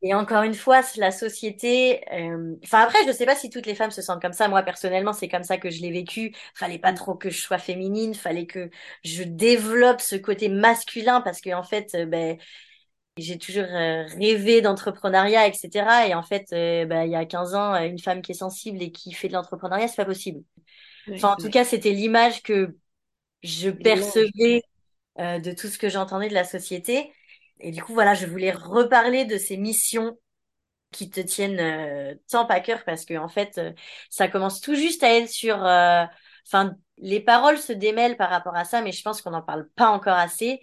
Et 0.02 0.14
encore 0.14 0.44
une 0.44 0.54
fois, 0.54 0.82
la 0.98 1.12
société. 1.12 2.02
Euh, 2.14 2.56
enfin 2.64 2.82
après, 2.82 3.00
je 3.04 3.08
ne 3.08 3.14
sais 3.14 3.26
pas 3.26 3.36
si 3.36 3.50
toutes 3.50 3.66
les 3.66 3.76
femmes 3.76 3.92
se 3.92 4.02
sentent 4.02 4.22
comme 4.22 4.34
ça. 4.34 4.48
Moi 4.48 4.62
personnellement, 4.64 5.14
c'est 5.14 5.28
comme 5.28 5.44
ça 5.44 5.58
que 5.58 5.70
je 5.70 5.82
l'ai 5.82 5.92
vécu. 5.92 6.34
Fallait 6.54 6.78
pas 6.78 6.92
mm. 6.92 6.96
trop 6.96 7.16
que 7.16 7.30
je 7.30 7.42
sois 7.42 7.58
féminine. 7.58 8.14
Fallait 8.14 8.46
que 8.46 8.70
je 9.04 9.24
développe 9.24 10.02
ce 10.02 10.16
côté 10.16 10.50
masculin 10.50 11.22
parce 11.22 11.42
que 11.42 11.54
en 11.54 11.64
fait, 11.64 11.96
euh, 11.96 12.06
ben 12.06 12.38
j'ai 13.18 13.38
toujours 13.38 13.64
euh, 13.64 14.04
rêvé 14.20 14.62
d'entrepreneuriat, 14.62 15.48
etc. 15.48 16.08
Et 16.08 16.14
en 16.14 16.24
fait, 16.24 16.48
ben, 16.52 17.06
il 17.06 17.12
y 17.12 17.16
a 17.16 17.26
15 17.26 17.56
ans, 17.56 17.74
une 17.76 17.98
femme 18.00 18.22
qui 18.22 18.34
est 18.34 18.36
sensible 18.36 18.84
et 18.84 18.92
qui 18.92 19.14
fait 19.14 19.30
de 19.30 19.34
l'entrepreneuriat, 19.34 19.88
c'est 19.88 19.96
pas 19.96 20.06
possible. 20.06 20.44
enfin, 21.10 21.30
en 21.30 21.36
tout 21.38 21.50
cas, 21.50 21.64
c'était 21.64 21.92
l'image 21.92 22.44
que 22.44 22.76
je 23.42 23.70
percevais 23.70 24.64
de 25.18 25.54
tout 25.54 25.68
ce 25.68 25.78
que 25.78 25.88
j'entendais 25.88 26.28
de 26.28 26.34
la 26.34 26.44
société. 26.44 27.10
Et 27.60 27.72
du 27.72 27.82
coup, 27.84 27.94
voilà, 27.94 28.14
je 28.14 28.26
voulais 28.26 28.52
reparler 28.52 29.26
de 29.26 29.38
ces 29.38 29.58
missions 29.58 30.18
qui 30.92 31.10
te 31.10 31.20
tiennent 31.22 31.60
euh, 31.60 32.16
tant 32.30 32.46
à 32.48 32.60
cœur 32.62 32.84
parce 32.86 33.06
que 33.06 33.16
en 33.18 33.28
fait, 33.30 33.58
euh, 33.58 33.74
ça 34.10 34.28
commence 34.28 34.62
tout 34.62 34.76
juste 34.76 35.04
à 35.04 35.14
être 35.16 35.30
sur. 35.30 35.64
Euh, 35.66 36.06
enfin, 36.48 36.76
les 36.98 37.20
paroles 37.20 37.58
se 37.58 37.74
démêlent 37.74 38.18
par 38.18 38.30
rapport 38.30 38.56
à 38.56 38.66
ça, 38.66 38.82
mais 38.82 38.92
je 38.92 39.02
pense 39.04 39.22
qu'on 39.22 39.32
n'en 39.32 39.42
parle 39.42 39.70
pas 39.76 39.90
encore 39.90 40.18
assez. 40.18 40.62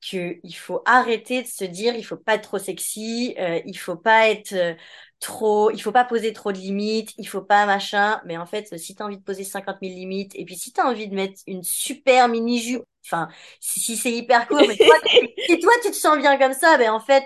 Qu'il 0.00 0.54
faut 0.56 0.82
arrêter 0.86 1.42
de 1.42 1.46
se 1.48 1.64
dire, 1.64 1.94
il 1.96 2.04
faut 2.04 2.18
pas 2.18 2.34
être 2.34 2.42
trop 2.42 2.58
sexy, 2.58 3.34
il 3.66 3.78
faut 3.78 3.96
pas 3.96 4.28
être 4.28 4.76
trop, 5.18 5.70
il 5.70 5.80
faut 5.80 5.92
pas 5.92 6.04
poser 6.04 6.34
trop 6.34 6.52
de 6.52 6.58
limites, 6.58 7.14
il 7.16 7.26
faut 7.26 7.40
pas 7.42 7.64
machin. 7.66 8.20
Mais 8.26 8.36
en 8.36 8.44
fait, 8.46 8.76
si 8.78 8.94
tu 8.94 9.02
as 9.02 9.06
envie 9.06 9.16
de 9.16 9.22
poser 9.22 9.44
50 9.44 9.78
000 9.80 9.94
limites, 9.94 10.32
et 10.36 10.44
puis 10.44 10.56
si 10.56 10.72
tu 10.74 10.80
as 10.82 10.86
envie 10.86 11.08
de 11.08 11.14
mettre 11.14 11.40
une 11.46 11.62
super 11.62 12.28
mini 12.28 12.60
jupe 12.60 12.84
Enfin, 13.04 13.28
si, 13.60 13.96
c'est 13.96 14.12
hyper 14.12 14.48
court, 14.48 14.64
mais 14.66 14.78
toi, 14.78 14.94
si 15.46 15.58
toi 15.58 15.72
tu 15.82 15.90
te 15.90 15.96
sens 15.96 16.18
bien 16.18 16.38
comme 16.38 16.54
ça, 16.54 16.78
ben 16.78 16.90
en 16.90 17.00
fait, 17.00 17.24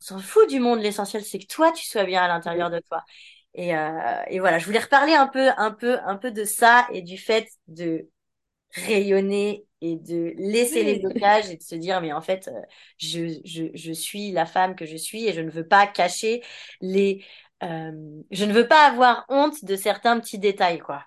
on 0.00 0.04
s'en 0.04 0.18
fout 0.20 0.48
du 0.48 0.60
monde. 0.60 0.80
L'essentiel, 0.80 1.24
c'est 1.24 1.38
que 1.38 1.46
toi, 1.46 1.72
tu 1.72 1.86
sois 1.86 2.04
bien 2.04 2.22
à 2.22 2.28
l'intérieur 2.28 2.70
de 2.70 2.80
toi. 2.80 3.04
Et, 3.54 3.76
euh, 3.76 4.22
et 4.28 4.40
voilà, 4.40 4.58
je 4.58 4.66
voulais 4.66 4.78
reparler 4.80 5.14
un 5.14 5.26
peu, 5.28 5.50
un 5.58 5.72
peu, 5.72 5.98
un 6.04 6.16
peu 6.16 6.30
de 6.32 6.44
ça 6.44 6.86
et 6.92 7.02
du 7.02 7.18
fait 7.18 7.48
de 7.68 8.08
rayonner 8.74 9.66
et 9.80 9.96
de 9.96 10.34
laisser 10.36 10.84
les 10.84 10.94
blocages 11.00 11.50
et 11.50 11.56
de 11.56 11.62
se 11.62 11.74
dire 11.74 12.00
mais 12.00 12.12
en 12.12 12.20
fait 12.20 12.48
euh, 12.48 12.60
je, 12.98 13.40
je, 13.44 13.64
je 13.74 13.92
suis 13.92 14.32
la 14.32 14.46
femme 14.46 14.74
que 14.76 14.84
je 14.86 14.96
suis 14.96 15.26
et 15.26 15.32
je 15.32 15.40
ne 15.40 15.50
veux 15.50 15.66
pas 15.66 15.86
cacher 15.86 16.42
les 16.80 17.24
euh, 17.62 17.92
je 18.30 18.44
ne 18.44 18.52
veux 18.52 18.68
pas 18.68 18.86
avoir 18.86 19.24
honte 19.28 19.64
de 19.64 19.76
certains 19.76 20.20
petits 20.20 20.38
détails 20.38 20.78
quoi 20.80 21.04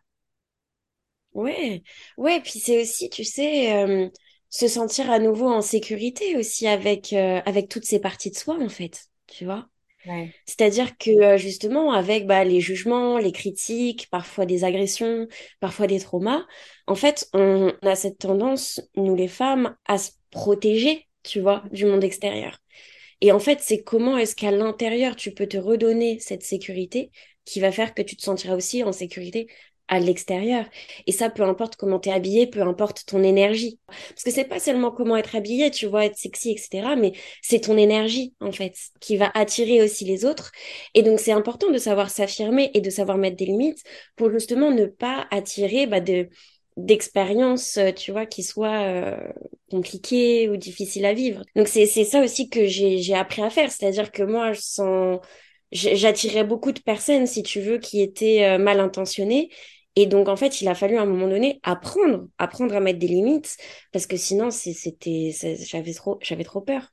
Ouais, 1.33 1.83
ouais, 2.17 2.41
puis 2.41 2.59
c'est 2.59 2.81
aussi, 2.81 3.09
tu 3.09 3.23
sais, 3.23 3.73
euh, 3.73 4.09
se 4.49 4.67
sentir 4.67 5.09
à 5.09 5.17
nouveau 5.19 5.47
en 5.47 5.61
sécurité 5.61 6.35
aussi 6.37 6.67
avec, 6.67 7.13
euh, 7.13 7.41
avec 7.45 7.69
toutes 7.69 7.85
ces 7.85 7.99
parties 7.99 8.31
de 8.31 8.35
soi, 8.35 8.57
en 8.61 8.67
fait, 8.67 9.05
tu 9.27 9.45
vois? 9.45 9.67
Ouais. 10.05 10.33
C'est-à-dire 10.45 10.97
que 10.97 11.37
justement, 11.37 11.93
avec 11.93 12.27
bah, 12.27 12.43
les 12.43 12.61
jugements, 12.61 13.17
les 13.19 13.31
critiques, 13.31 14.09
parfois 14.11 14.45
des 14.45 14.63
agressions, 14.65 15.27
parfois 15.59 15.87
des 15.87 15.99
traumas, 15.99 16.45
en 16.87 16.95
fait, 16.95 17.29
on 17.33 17.73
a 17.83 17.95
cette 17.95 18.19
tendance, 18.19 18.81
nous 18.95 19.15
les 19.15 19.27
femmes, 19.29 19.75
à 19.85 19.97
se 19.97 20.11
protéger, 20.31 21.07
tu 21.23 21.39
vois, 21.39 21.63
du 21.71 21.85
monde 21.85 22.03
extérieur. 22.03 22.59
Et 23.21 23.31
en 23.31 23.39
fait, 23.39 23.59
c'est 23.61 23.83
comment 23.83 24.17
est-ce 24.17 24.35
qu'à 24.35 24.51
l'intérieur, 24.51 25.15
tu 25.15 25.31
peux 25.33 25.47
te 25.47 25.57
redonner 25.57 26.19
cette 26.19 26.43
sécurité 26.43 27.11
qui 27.45 27.59
va 27.59 27.71
faire 27.71 27.93
que 27.93 28.01
tu 28.01 28.15
te 28.15 28.21
sentiras 28.23 28.55
aussi 28.55 28.83
en 28.83 28.91
sécurité 28.91 29.47
à 29.87 29.99
l'extérieur. 29.99 30.65
Et 31.05 31.11
ça, 31.11 31.29
peu 31.29 31.43
importe 31.43 31.75
comment 31.75 31.99
t'es 31.99 32.11
habillé, 32.11 32.47
peu 32.47 32.61
importe 32.61 33.05
ton 33.05 33.23
énergie. 33.23 33.79
Parce 33.87 34.23
que 34.23 34.31
c'est 34.31 34.45
pas 34.45 34.59
seulement 34.59 34.91
comment 34.91 35.17
être 35.17 35.35
habillé, 35.35 35.69
tu 35.71 35.85
vois, 35.85 36.05
être 36.05 36.17
sexy, 36.17 36.51
etc. 36.51 36.95
Mais 36.95 37.13
c'est 37.41 37.61
ton 37.61 37.77
énergie, 37.77 38.33
en 38.39 38.51
fait, 38.51 38.75
qui 38.99 39.17
va 39.17 39.31
attirer 39.33 39.81
aussi 39.81 40.05
les 40.05 40.25
autres. 40.25 40.51
Et 40.93 41.03
donc, 41.03 41.19
c'est 41.19 41.33
important 41.33 41.69
de 41.71 41.77
savoir 41.77 42.09
s'affirmer 42.09 42.71
et 42.73 42.81
de 42.81 42.89
savoir 42.89 43.17
mettre 43.17 43.37
des 43.37 43.45
limites 43.45 43.83
pour 44.15 44.31
justement 44.31 44.71
ne 44.71 44.85
pas 44.85 45.27
attirer 45.31 45.87
bah, 45.87 45.99
de 45.99 46.29
d'expériences, 46.77 47.77
tu 47.97 48.11
vois, 48.13 48.25
qui 48.25 48.43
soient 48.43 48.83
euh, 48.83 49.17
compliquées 49.69 50.49
ou 50.49 50.55
difficiles 50.55 51.05
à 51.05 51.13
vivre. 51.13 51.43
Donc, 51.55 51.67
c'est 51.67 51.85
ça 51.85 52.23
aussi 52.23 52.49
que 52.49 52.65
j'ai 52.65 53.13
appris 53.13 53.41
à 53.41 53.49
faire. 53.49 53.71
C'est-à-dire 53.71 54.11
que 54.11 54.23
moi, 54.23 54.53
je 54.53 54.61
sens 54.61 55.19
j'attirais 55.71 56.43
beaucoup 56.43 56.71
de 56.71 56.79
personnes, 56.79 57.27
si 57.27 57.43
tu 57.43 57.61
veux, 57.61 57.77
qui 57.77 58.01
étaient 58.01 58.45
euh, 58.45 58.57
mal 58.57 58.79
intentionnées 58.79 59.49
et 59.97 60.05
donc, 60.05 60.29
en 60.29 60.37
fait, 60.37 60.61
il 60.61 60.67
a 60.69 60.75
fallu 60.75 60.97
à 60.97 61.01
un 61.01 61.05
moment 61.05 61.27
donné 61.27 61.59
apprendre, 61.63 62.27
apprendre 62.37 62.75
à 62.75 62.79
mettre 62.79 62.99
des 62.99 63.07
limites, 63.07 63.57
parce 63.91 64.07
que 64.07 64.15
sinon, 64.15 64.49
c'était, 64.49 65.35
j'avais 65.59 65.93
trop, 65.93 66.17
j'avais 66.21 66.45
trop 66.45 66.61
peur. 66.61 66.87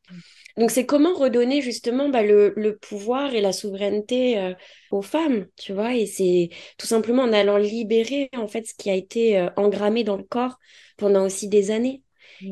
Donc, 0.57 0.73
c'est 0.73 0.85
comment 0.85 1.15
redonner 1.15 1.63
justement 1.63 2.09
bah, 2.09 2.23
le, 2.25 2.77
pouvoir 2.81 3.35
et 3.35 3.41
la 3.41 3.53
souveraineté 3.53 4.39
euh, 4.41 4.55
aux 4.91 5.03
femmes, 5.03 5.47
tu 5.57 5.73
vois, 5.73 5.95
et 5.95 6.07
c'est 6.07 6.51
tout 6.77 6.89
simplement 6.89 7.23
en 7.23 7.33
allant 7.33 7.57
libérer 7.57 8.31
en 8.37 8.49
fait 8.49 8.67
ce 8.67 8.75
qui 8.75 8.91
a 8.91 8.95
été 8.95 9.39
euh, 9.39 9.49
engrammé 9.57 10.03
dans 10.03 10.17
le 10.17 10.25
corps 10.25 10.59
pendant 10.97 11.25
aussi 11.25 11.47
des 11.47 11.71
années. 11.71 12.03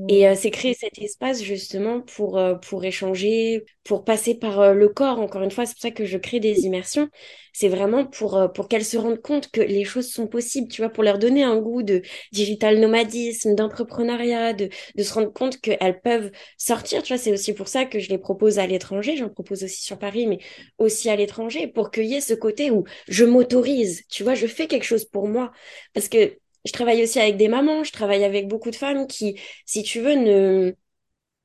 Et 0.08 0.26
euh, 0.28 0.34
c'est 0.36 0.50
créer 0.50 0.74
cet 0.74 0.98
espace 0.98 1.42
justement 1.42 2.00
pour, 2.00 2.38
euh, 2.38 2.54
pour 2.54 2.84
échanger, 2.84 3.64
pour 3.84 4.04
passer 4.04 4.34
par 4.34 4.60
euh, 4.60 4.72
le 4.74 4.88
corps. 4.88 5.20
Encore 5.20 5.42
une 5.42 5.50
fois, 5.50 5.66
c'est 5.66 5.74
pour 5.74 5.82
ça 5.82 5.90
que 5.90 6.04
je 6.04 6.18
crée 6.18 6.40
des 6.40 6.60
immersions. 6.66 7.08
C'est 7.52 7.68
vraiment 7.68 8.04
pour, 8.06 8.52
pour 8.54 8.68
qu'elles 8.68 8.84
se 8.84 8.96
rendent 8.98 9.20
compte 9.20 9.50
que 9.50 9.60
les 9.60 9.84
choses 9.84 10.10
sont 10.10 10.26
possibles, 10.26 10.68
tu 10.68 10.82
vois, 10.82 10.90
pour 10.90 11.02
leur 11.04 11.18
donner 11.18 11.42
un 11.42 11.56
goût 11.58 11.82
de 11.82 12.02
digital 12.32 12.78
nomadisme, 12.80 13.54
d'entrepreneuriat, 13.54 14.52
de, 14.52 14.68
de 14.94 15.02
se 15.02 15.14
rendre 15.14 15.32
compte 15.32 15.60
qu'elles 15.60 16.00
peuvent 16.02 16.30
sortir. 16.58 17.02
Tu 17.02 17.14
vois, 17.14 17.18
c'est 17.22 17.32
aussi 17.32 17.54
pour 17.54 17.68
ça 17.68 17.84
que 17.86 17.98
je 17.98 18.08
les 18.10 18.18
propose 18.18 18.58
à 18.58 18.66
l'étranger. 18.66 19.16
J'en 19.16 19.28
propose 19.30 19.64
aussi 19.64 19.82
sur 19.82 19.98
Paris, 19.98 20.26
mais 20.26 20.38
aussi 20.78 21.08
à 21.10 21.16
l'étranger 21.16 21.66
pour 21.66 21.90
qu'il 21.90 22.04
y 22.06 22.14
ait 22.14 22.20
ce 22.20 22.34
côté 22.34 22.70
où 22.70 22.84
je 23.08 23.24
m'autorise, 23.24 24.02
tu 24.10 24.22
vois, 24.22 24.34
je 24.34 24.46
fais 24.46 24.66
quelque 24.66 24.84
chose 24.84 25.04
pour 25.06 25.28
moi. 25.28 25.52
Parce 25.94 26.08
que 26.08 26.38
je 26.66 26.72
travaille 26.72 27.02
aussi 27.02 27.18
avec 27.20 27.36
des 27.36 27.48
mamans, 27.48 27.84
je 27.84 27.92
travaille 27.92 28.24
avec 28.24 28.48
beaucoup 28.48 28.70
de 28.70 28.76
femmes 28.76 29.06
qui, 29.06 29.40
si 29.66 29.82
tu 29.82 30.00
veux, 30.00 30.14
ne 30.14 30.74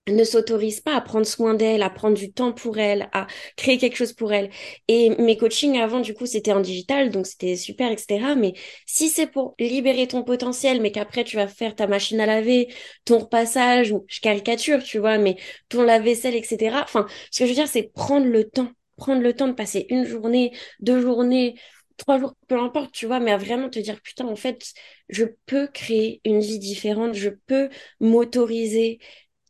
ne 0.07 0.23
s'autorisent 0.23 0.81
pas 0.81 0.95
à 0.95 1.01
prendre 1.01 1.25
soin 1.27 1.53
d'elles, 1.53 1.84
à 1.84 1.89
prendre 1.89 2.17
du 2.17 2.34
temps 2.34 2.51
pour 2.53 2.79
elles, 2.79 3.07
à 3.13 3.27
créer 3.55 3.77
quelque 3.77 3.95
chose 3.95 4.13
pour 4.13 4.34
elles. 4.34 4.49
Et 4.88 5.12
mes 5.21 5.38
coachings 5.38 5.77
avant, 5.79 5.99
du 5.99 6.13
coup, 6.15 6.25
c'était 6.25 6.53
en 6.53 6.60
digital, 6.60 7.12
donc 7.12 7.27
c'était 7.27 7.55
super, 7.55 7.91
etc. 7.91 8.36
Mais 8.36 8.53
si 8.88 9.10
c'est 9.10 9.27
pour 9.27 9.53
libérer 9.60 10.07
ton 10.07 10.23
potentiel, 10.23 10.81
mais 10.81 10.91
qu'après 10.91 11.23
tu 11.23 11.36
vas 11.36 11.47
faire 11.47 11.75
ta 11.75 11.86
machine 11.88 12.19
à 12.19 12.25
laver, 12.25 12.73
ton 13.05 13.19
repassage, 13.19 13.91
ou 13.91 14.03
je 14.07 14.19
caricature, 14.21 14.84
tu 14.84 14.97
vois, 14.97 15.17
mais 15.19 15.38
ton 15.69 15.84
lave-vaisselle, 15.84 16.36
etc. 16.36 16.81
Enfin, 16.84 17.05
ce 17.31 17.39
que 17.39 17.45
je 17.45 17.49
veux 17.51 17.55
dire, 17.55 17.67
c'est 17.67 17.91
prendre 17.93 18.25
le 18.25 18.49
temps, 18.49 18.71
prendre 18.97 19.21
le 19.21 19.34
temps 19.34 19.47
de 19.47 19.53
passer 19.53 19.86
une 19.89 20.05
journée, 20.05 20.51
deux 20.79 20.99
journées, 21.01 21.55
trois 22.01 22.19
jours, 22.19 22.35
peu 22.47 22.59
importe, 22.59 22.91
tu 22.93 23.05
vois, 23.07 23.19
mais 23.19 23.31
à 23.31 23.37
vraiment 23.37 23.69
te 23.69 23.79
dire, 23.79 24.01
putain, 24.01 24.25
en 24.27 24.35
fait, 24.35 24.73
je 25.09 25.25
peux 25.45 25.67
créer 25.67 26.21
une 26.25 26.39
vie 26.41 26.59
différente, 26.59 27.13
je 27.13 27.29
peux 27.29 27.69
m'autoriser. 27.99 28.99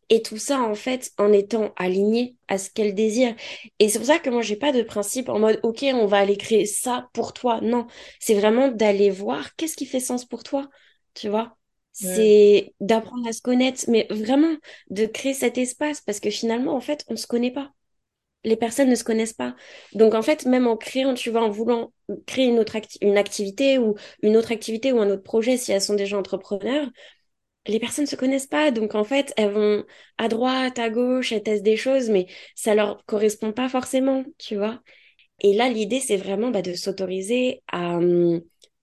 Et 0.10 0.22
tout 0.22 0.38
ça, 0.38 0.60
en 0.62 0.76
fait, 0.76 1.12
en 1.18 1.32
étant 1.32 1.74
aligné 1.78 2.36
à 2.50 2.58
ce 2.58 2.70
qu'elle 2.70 2.94
désire. 2.96 3.34
Et 3.80 3.88
c'est 3.90 3.98
pour 4.00 4.08
ça 4.08 4.20
que 4.20 4.30
moi, 4.30 4.42
j'ai 4.42 4.58
pas 4.58 4.74
de 4.74 4.82
principe 4.84 5.30
en 5.30 5.40
mode, 5.40 5.60
OK, 5.64 5.84
on 5.94 6.06
va 6.06 6.20
aller 6.20 6.36
créer 6.38 6.66
ça 6.66 7.10
pour 7.14 7.34
toi. 7.34 7.62
Non, 7.62 7.88
c'est 8.20 8.34
vraiment 8.36 8.68
d'aller 8.70 9.10
voir 9.10 9.56
qu'est-ce 9.56 9.78
qui 9.78 9.86
fait 9.86 10.02
sens 10.02 10.26
pour 10.26 10.44
toi, 10.44 10.70
tu 11.14 11.30
vois. 11.30 11.58
C'est 11.94 12.74
d'apprendre 12.82 13.28
à 13.28 13.34
se 13.34 13.42
connaître, 13.42 13.86
mais 13.88 14.08
vraiment 14.10 14.56
de 14.90 15.06
créer 15.06 15.34
cet 15.34 15.58
espace 15.58 16.02
parce 16.02 16.20
que 16.20 16.30
finalement, 16.30 16.76
en 16.76 16.82
fait, 16.82 17.06
on 17.10 17.16
se 17.16 17.28
connaît 17.28 17.52
pas 17.52 17.72
les 18.44 18.56
personnes 18.58 18.90
ne 18.90 18.96
se 18.96 19.04
connaissent 19.04 19.34
pas. 19.34 19.56
Donc 19.94 20.14
en 20.16 20.22
fait, 20.22 20.46
même 20.46 20.68
en 20.68 20.78
créant, 20.78 21.14
tu 21.14 21.30
vois, 21.30 21.44
en 21.44 21.50
voulant 21.50 21.94
créer 22.28 22.46
une 22.48 22.60
autre 22.60 22.78
une 23.02 23.18
activité 23.18 23.78
ou 23.78 23.96
une 24.24 24.38
autre 24.38 24.52
activité 24.52 24.92
ou 24.92 25.00
un 25.00 25.10
autre 25.10 25.24
projet, 25.24 25.58
si 25.58 25.72
elles 25.72 25.82
sont 25.82 25.96
déjà 25.96 26.18
entrepreneurs, 26.18 26.88
les 27.68 27.80
personnes 27.80 28.06
ne 28.06 28.10
se 28.10 28.16
connaissent 28.16 28.48
pas. 28.48 28.72
Donc 28.72 28.96
en 28.96 29.04
fait, 29.04 29.34
elles 29.38 29.52
vont 29.52 29.86
à 30.18 30.28
droite, 30.28 30.80
à 30.80 30.90
gauche, 30.90 31.32
elles 31.32 31.44
testent 31.44 31.64
des 31.64 31.78
choses, 31.78 32.10
mais 32.10 32.28
ça 32.56 32.76
leur 32.76 33.06
correspond 33.06 33.52
pas 33.54 33.70
forcément, 33.70 34.24
tu 34.38 34.56
vois. 34.58 34.82
Et 35.42 35.54
là, 35.56 35.70
l'idée, 35.70 36.00
c'est 36.02 36.18
vraiment 36.18 36.52
bah, 36.52 36.62
de 36.64 36.74
s'autoriser 36.74 37.64
à, 37.72 37.98
hum, 37.98 38.42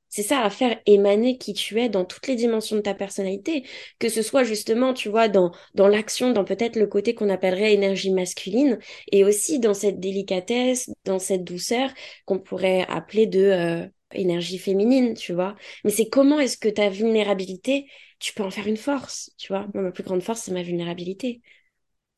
c'est 0.09 0.23
ça, 0.23 0.41
à 0.43 0.51
faire 0.51 0.79
émaner 0.87 1.39
qui 1.39 1.55
tu 1.55 1.81
es 1.81 1.89
dans 1.89 2.05
toutes 2.05 2.27
les 2.27 2.37
dimensions 2.37 2.77
de 2.77 2.81
ta 2.83 2.95
personnalité, 2.95 3.65
que 3.99 4.09
ce 4.09 4.23
soit 4.23 4.45
justement, 4.45 4.95
tu 4.95 5.09
vois, 5.09 5.29
dans, 5.29 5.53
dans 5.75 5.89
l'action, 5.89 6.33
dans 6.33 6.45
peut-être 6.45 6.77
le 6.77 6.87
côté 6.87 7.15
qu'on 7.15 7.29
appellerait 7.31 7.75
énergie 7.75 8.11
masculine, 8.11 8.79
et 9.13 9.25
aussi 9.25 9.59
dans 9.61 9.75
cette 9.75 10.01
délicatesse, 10.01 10.91
dans 11.05 11.19
cette 11.19 11.45
douceur 11.45 11.91
qu'on 12.27 12.39
pourrait 12.39 12.87
appeler 12.89 13.27
de 13.27 13.41
euh, 13.41 13.87
énergie 14.13 14.59
féminine, 14.59 15.15
tu 15.15 15.33
vois. 15.33 15.57
Mais 15.85 15.91
c'est 15.91 16.09
comment 16.09 16.41
est-ce 16.41 16.57
que 16.59 16.69
ta 16.69 16.89
vulnérabilité, 16.89 17.87
tu 18.19 18.33
peux 18.35 18.43
en 18.43 18.51
faire 18.51 18.67
une 18.67 18.77
force, 18.77 19.31
tu 19.37 19.49
vois. 19.53 19.67
Moi, 19.75 19.83
ma 19.85 19.93
plus 19.93 20.03
grande 20.05 20.23
force, 20.23 20.43
c'est 20.43 20.53
ma 20.53 20.63
vulnérabilité 20.63 21.41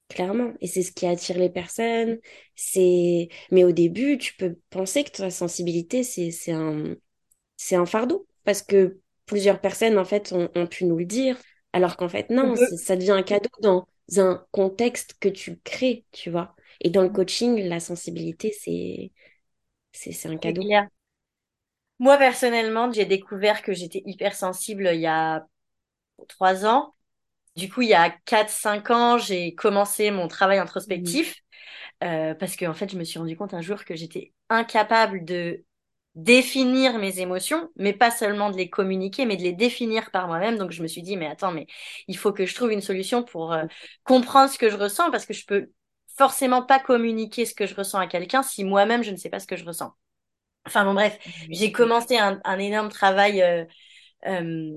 clairement. 0.09 0.53
Et 0.61 0.67
c'est 0.67 0.83
ce 0.83 0.93
qui 0.93 1.07
attire 1.07 1.39
les 1.39 1.51
personnes. 1.51 2.19
C'est, 2.57 3.29
mais 3.51 3.65
au 3.65 3.73
début, 3.73 4.19
tu 4.19 4.35
peux 4.37 4.57
penser 4.71 5.05
que 5.05 5.11
ta 5.11 5.31
sensibilité, 5.31 6.03
c'est, 6.05 6.31
c'est 6.31 6.53
un, 6.53 6.97
c'est 7.63 7.77
un 7.77 7.85
fardeau 7.85 8.27
parce 8.45 8.63
que 8.63 8.99
plusieurs 9.27 9.61
personnes 9.61 9.99
en 9.99 10.05
fait 10.07 10.33
ont, 10.33 10.67
pu 10.67 10.87
nous 10.87 10.97
le 10.97 11.05
dire 11.05 11.37
alors 11.75 11.99
qu'en 11.99 12.09
fait 12.09 12.31
non 12.31 12.55
ça 12.57 12.97
devient 12.97 13.11
un 13.11 13.23
cadeau 13.23 13.51
dans 13.61 13.87
un 14.17 14.43
contexte 14.51 15.17
que 15.21 15.29
tu 15.29 15.59
crées 15.63 16.07
tu 16.11 16.31
vois 16.31 16.57
Et 16.81 16.89
dans 16.89 17.03
le 17.03 17.11
coaching, 17.11 17.61
la 17.69 17.79
sensibilité, 17.79 18.51
c'est 18.59 19.13
c'est 19.93 20.29
un 20.29 20.39
cadeau. 20.39 20.63
Moi, 21.99 22.17
personnellement, 22.17 22.91
j'ai 22.91 23.05
découvert 23.05 23.61
que 23.61 23.75
j'étais 23.75 24.03
hypersensible 24.07 24.89
il 24.95 25.01
y 25.01 25.07
a 25.07 25.45
trois 26.29 26.65
ans. 26.65 26.95
Du 27.57 27.69
coup, 27.69 27.83
il 27.83 27.91
y 27.91 27.95
a 27.95 28.09
quatre, 28.25 28.49
cinq 28.49 28.91
ans, 28.91 29.19
j'ai 29.19 29.55
commencé 29.55 30.11
mon 30.11 30.29
travail 30.29 30.59
introspectif 30.59 31.37
mmh. 32.01 32.05
euh, 32.07 32.35
parce 32.35 32.57
que 32.57 32.65
en 32.65 32.73
fait, 32.73 32.91
je 32.91 32.97
me 32.97 33.05
suis 33.05 33.19
rendu 33.19 33.37
compte 33.37 33.53
un 33.53 33.61
jour 33.61 33.85
que 33.85 33.95
j'étais 33.95 34.33
incapable 34.49 35.27
de 35.27 35.63
définir 36.15 36.99
mes 36.99 37.21
émotions, 37.21 37.71
mais 37.77 37.93
pas 37.93 38.11
seulement 38.11 38.51
de 38.51 38.57
les 38.57 38.69
communiquer, 38.69 39.27
mais 39.27 39.37
de 39.37 39.43
les 39.43 39.53
définir 39.53 40.11
par 40.11 40.27
moi-même. 40.27 40.59
Donc 40.59 40.73
je 40.73 40.83
me 40.83 40.89
suis 40.89 41.03
dit, 41.03 41.17
mais 41.17 41.27
attends, 41.27 41.53
mais 41.53 41.67
il 42.09 42.17
faut 42.17 42.33
que 42.33 42.47
je 42.47 42.55
trouve 42.55 42.73
une 42.73 42.81
solution 42.81 43.23
pour 43.23 43.53
euh, 43.53 43.65
comprendre 44.05 44.51
ce 44.51 44.59
que 44.59 44.71
je 44.71 44.77
ressens, 44.77 45.11
parce 45.11 45.27
que 45.27 45.35
je 45.35 45.47
peux 45.47 45.71
forcément 46.17 46.63
pas 46.63 46.81
communiquer 46.81 47.47
ce 47.47 47.55
que 47.55 47.67
je 47.67 47.75
ressens 47.75 47.99
à 47.99 48.07
quelqu'un 48.07 48.43
si 48.43 48.65
moi-même 48.65 49.03
je 49.03 49.11
ne 49.11 49.17
sais 49.17 49.31
pas 49.31 49.39
ce 49.39 49.47
que 49.47 49.57
je 49.57 49.65
ressens. 49.65 49.93
Enfin 50.67 50.85
bon 50.85 50.95
bref, 50.95 51.19
j'ai 51.49 51.73
commencé 51.73 52.19
un, 52.19 52.41
un, 52.45 52.59
énorme 52.59 52.91
travail. 52.91 53.43
Euh, 53.43 53.65
euh, 54.27 54.71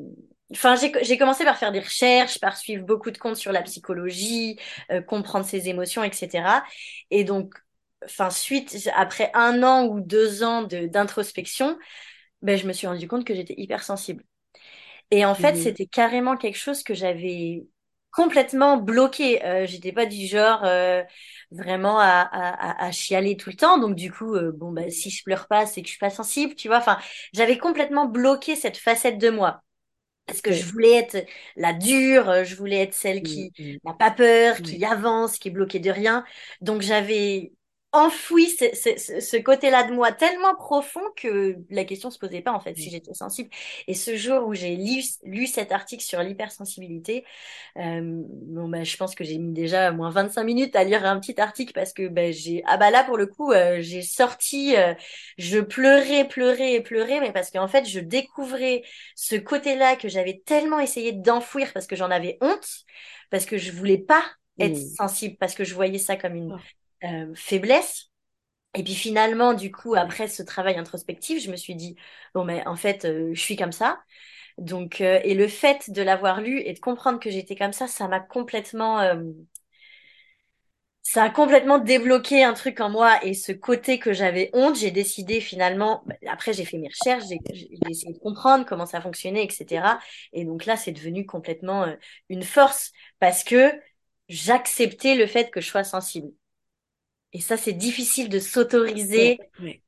Enfin, 0.51 0.75
j'ai 0.75 1.17
commencé 1.17 1.43
par 1.45 1.57
faire 1.57 1.71
des 1.71 1.79
recherches, 1.79 2.39
par 2.39 2.57
suivre 2.57 2.85
beaucoup 2.85 3.09
de 3.09 3.17
comptes 3.17 3.37
sur 3.37 3.51
la 3.51 3.63
psychologie, 3.63 4.59
euh, 4.91 5.01
comprendre 5.01 5.45
ses 5.45 5.67
émotions, 5.67 6.03
etc. 6.03 6.63
Et 7.09 7.23
donc, 7.23 7.55
enfin, 8.05 8.29
suite, 8.29 8.89
après 8.95 9.31
un 9.33 9.63
an 9.63 9.85
ou 9.87 9.99
deux 10.01 10.43
ans 10.43 10.63
d'introspection, 10.63 11.77
ben, 12.41 12.57
je 12.57 12.67
me 12.67 12.73
suis 12.73 12.87
rendu 12.87 13.07
compte 13.07 13.25
que 13.25 13.33
j'étais 13.35 13.55
hypersensible. 13.57 14.23
Et 15.11 15.25
en 15.25 15.35
fait, 15.35 15.53
mmh 15.53 15.55
c'était 15.57 15.85
carrément 15.85 16.37
quelque 16.37 16.57
chose 16.57 16.83
que 16.83 16.93
j'avais 16.93 17.65
complètement 18.11 18.77
bloqué. 18.77 19.45
Euh, 19.45 19.65
j'étais 19.67 19.91
pas 19.91 20.05
du 20.05 20.27
genre 20.27 20.63
euh, 20.63 21.03
vraiment 21.51 21.99
à, 21.99 22.05
à, 22.05 22.85
à, 22.85 22.91
chialer 22.91 23.37
tout 23.37 23.49
le 23.49 23.55
temps. 23.55 23.77
Donc 23.77 23.95
du 23.95 24.11
coup, 24.11 24.35
euh, 24.35 24.51
bon 24.53 24.71
bah 24.71 24.89
si 24.89 25.09
je 25.09 25.23
pleure 25.23 25.47
pas, 25.47 25.65
c'est 25.65 25.81
que 25.81 25.87
je 25.87 25.91
suis 25.91 25.99
pas 25.99 26.09
sensible, 26.09 26.55
tu 26.55 26.67
vois. 26.67 26.77
Enfin, 26.77 26.97
j'avais 27.33 27.57
complètement 27.57 28.05
bloqué 28.05 28.55
cette 28.55 28.77
facette 28.77 29.17
de 29.17 29.29
moi. 29.29 29.63
Parce 30.25 30.41
que 30.41 30.53
je 30.53 30.63
voulais 30.65 30.93
être 30.93 31.25
la 31.57 31.73
dure, 31.73 32.29
euh, 32.29 32.43
je 32.45 32.55
voulais 32.55 32.81
être 32.81 32.93
celle 32.93 33.19
mmh, 33.19 33.23
qui 33.23 33.51
mmh. 33.59 33.87
n'a 33.87 33.93
pas 33.93 34.11
peur, 34.11 34.57
qui 34.61 34.83
avance, 34.85 35.37
qui 35.37 35.49
est 35.49 35.51
bloquée 35.51 35.79
de 35.79 35.91
rien. 35.91 36.23
Donc 36.61 36.81
j'avais 36.81 37.51
enfoui 37.93 38.49
ce, 38.49 38.65
ce, 38.75 39.19
ce 39.21 39.37
côté-là 39.37 39.83
de 39.83 39.93
moi 39.93 40.11
tellement 40.11 40.55
profond 40.55 41.01
que 41.15 41.55
la 41.69 41.85
question 41.85 42.09
se 42.11 42.19
posait 42.19 42.41
pas 42.41 42.51
en 42.51 42.59
fait 42.59 42.75
si 42.75 42.89
j'étais 42.89 43.13
sensible. 43.13 43.49
Et 43.87 43.93
ce 43.93 44.15
jour 44.17 44.47
où 44.47 44.53
j'ai 44.55 44.75
lu, 44.75 45.01
lu 45.23 45.47
cet 45.47 45.71
article 45.71 46.03
sur 46.03 46.21
l'hypersensibilité, 46.21 47.23
euh, 47.77 48.01
bon 48.03 48.67
bah 48.69 48.83
je 48.83 48.95
pense 48.97 49.15
que 49.15 49.23
j'ai 49.23 49.37
mis 49.37 49.53
déjà 49.53 49.91
moins 49.91 50.09
25 50.09 50.43
minutes 50.43 50.75
à 50.75 50.83
lire 50.83 51.05
un 51.05 51.19
petit 51.19 51.39
article 51.41 51.73
parce 51.73 51.93
que 51.93 52.07
bah, 52.07 52.31
j'ai 52.31 52.63
ah 52.67 52.77
bah 52.77 52.91
là 52.91 53.03
pour 53.03 53.17
le 53.17 53.27
coup 53.27 53.51
euh, 53.51 53.77
j'ai 53.81 54.01
sorti, 54.01 54.75
euh, 54.77 54.93
je 55.37 55.59
pleurais, 55.59 56.27
pleurais 56.27 56.73
et 56.73 56.81
pleurais, 56.81 57.19
mais 57.21 57.31
parce 57.33 57.51
qu'en 57.51 57.67
fait 57.67 57.85
je 57.85 57.99
découvrais 57.99 58.83
ce 59.15 59.35
côté-là 59.35 59.95
que 59.95 60.07
j'avais 60.09 60.41
tellement 60.45 60.79
essayé 60.79 61.11
d'enfouir 61.13 61.71
parce 61.73 61.87
que 61.87 61.95
j'en 61.95 62.11
avais 62.11 62.37
honte, 62.41 62.67
parce 63.29 63.45
que 63.45 63.57
je 63.57 63.71
voulais 63.71 63.97
pas 63.97 64.23
être 64.59 64.77
sensible 64.77 65.35
parce 65.39 65.55
que 65.55 65.63
je 65.63 65.73
voyais 65.73 65.97
ça 65.99 66.15
comme 66.15 66.35
une 66.35 66.55
euh, 67.03 67.33
faiblesse. 67.35 68.09
Et 68.75 68.83
puis 68.83 68.95
finalement, 68.95 69.53
du 69.53 69.71
coup, 69.71 69.95
après 69.95 70.27
ce 70.27 70.43
travail 70.43 70.77
introspectif, 70.77 71.43
je 71.43 71.51
me 71.51 71.57
suis 71.57 71.75
dit, 71.75 71.95
bon, 72.35 72.45
mais 72.45 72.65
en 72.67 72.75
fait, 72.75 73.05
euh, 73.05 73.31
je 73.33 73.41
suis 73.41 73.55
comme 73.57 73.71
ça. 73.73 74.01
Donc, 74.59 75.01
euh, 75.01 75.19
et 75.23 75.35
le 75.35 75.47
fait 75.47 75.91
de 75.91 76.01
l'avoir 76.03 76.41
lu 76.41 76.61
et 76.61 76.73
de 76.73 76.79
comprendre 76.79 77.19
que 77.19 77.31
j'étais 77.31 77.55
comme 77.55 77.73
ça, 77.73 77.87
ça 77.87 78.07
m'a 78.09 78.19
complètement, 78.21 79.01
ça 81.05 81.23
a 81.23 81.29
complètement 81.29 81.79
débloqué 81.79 82.43
un 82.43 82.53
truc 82.53 82.79
en 82.79 82.89
moi. 82.89 83.23
Et 83.25 83.33
ce 83.33 83.51
côté 83.51 83.99
que 83.99 84.13
j'avais 84.13 84.49
honte, 84.53 84.75
j'ai 84.77 84.91
décidé 84.91 85.41
finalement, 85.41 86.03
bah, 86.05 86.15
après 86.27 86.53
j'ai 86.53 86.65
fait 86.65 86.77
mes 86.77 86.87
recherches, 86.87 87.25
j'ai 87.27 87.39
essayé 87.89 88.13
de 88.13 88.19
comprendre 88.19 88.65
comment 88.65 88.85
ça 88.85 89.01
fonctionnait, 89.01 89.43
etc. 89.45 89.99
Et 90.33 90.45
donc 90.45 90.65
là, 90.65 90.77
c'est 90.77 90.91
devenu 90.93 91.25
complètement 91.25 91.85
une 92.29 92.43
force 92.43 92.91
parce 93.19 93.43
que 93.43 93.71
j'acceptais 94.29 95.15
le 95.15 95.27
fait 95.27 95.51
que 95.51 95.61
je 95.61 95.67
sois 95.67 95.83
sensible. 95.83 96.29
Et 97.33 97.41
ça, 97.41 97.57
c'est 97.57 97.73
difficile 97.73 98.29
de 98.29 98.39
s'autoriser, 98.39 99.39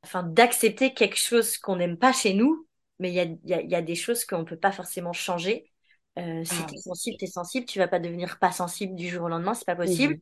enfin, 0.03 0.23
d'accepter 0.23 0.93
quelque 0.93 1.17
chose 1.17 1.58
qu'on 1.58 1.75
n'aime 1.75 1.97
pas 1.97 2.12
chez 2.12 2.34
nous, 2.34 2.67
mais 2.99 3.12
il 3.12 3.15
y 3.15 3.19
a, 3.19 3.25
y, 3.45 3.53
a, 3.53 3.62
y 3.62 3.75
a, 3.75 3.81
des 3.81 3.95
choses 3.95 4.25
qu'on 4.25 4.39
ne 4.39 4.43
peut 4.43 4.58
pas 4.58 4.71
forcément 4.71 5.13
changer. 5.13 5.71
Euh, 6.17 6.43
si 6.43 6.55
ah. 6.60 6.65
tu 6.67 6.75
es 6.75 6.81
sensible, 6.81 7.17
tu 7.17 7.25
es 7.25 7.29
sensible, 7.29 7.65
tu 7.65 7.77
vas 7.77 7.88
pas 7.88 7.99
devenir 7.99 8.39
pas 8.39 8.51
sensible 8.51 8.95
du 8.95 9.10
jour 9.10 9.25
au 9.25 9.29
lendemain, 9.29 9.53
c'est 9.53 9.65
pas 9.65 9.75
possible. 9.75 10.19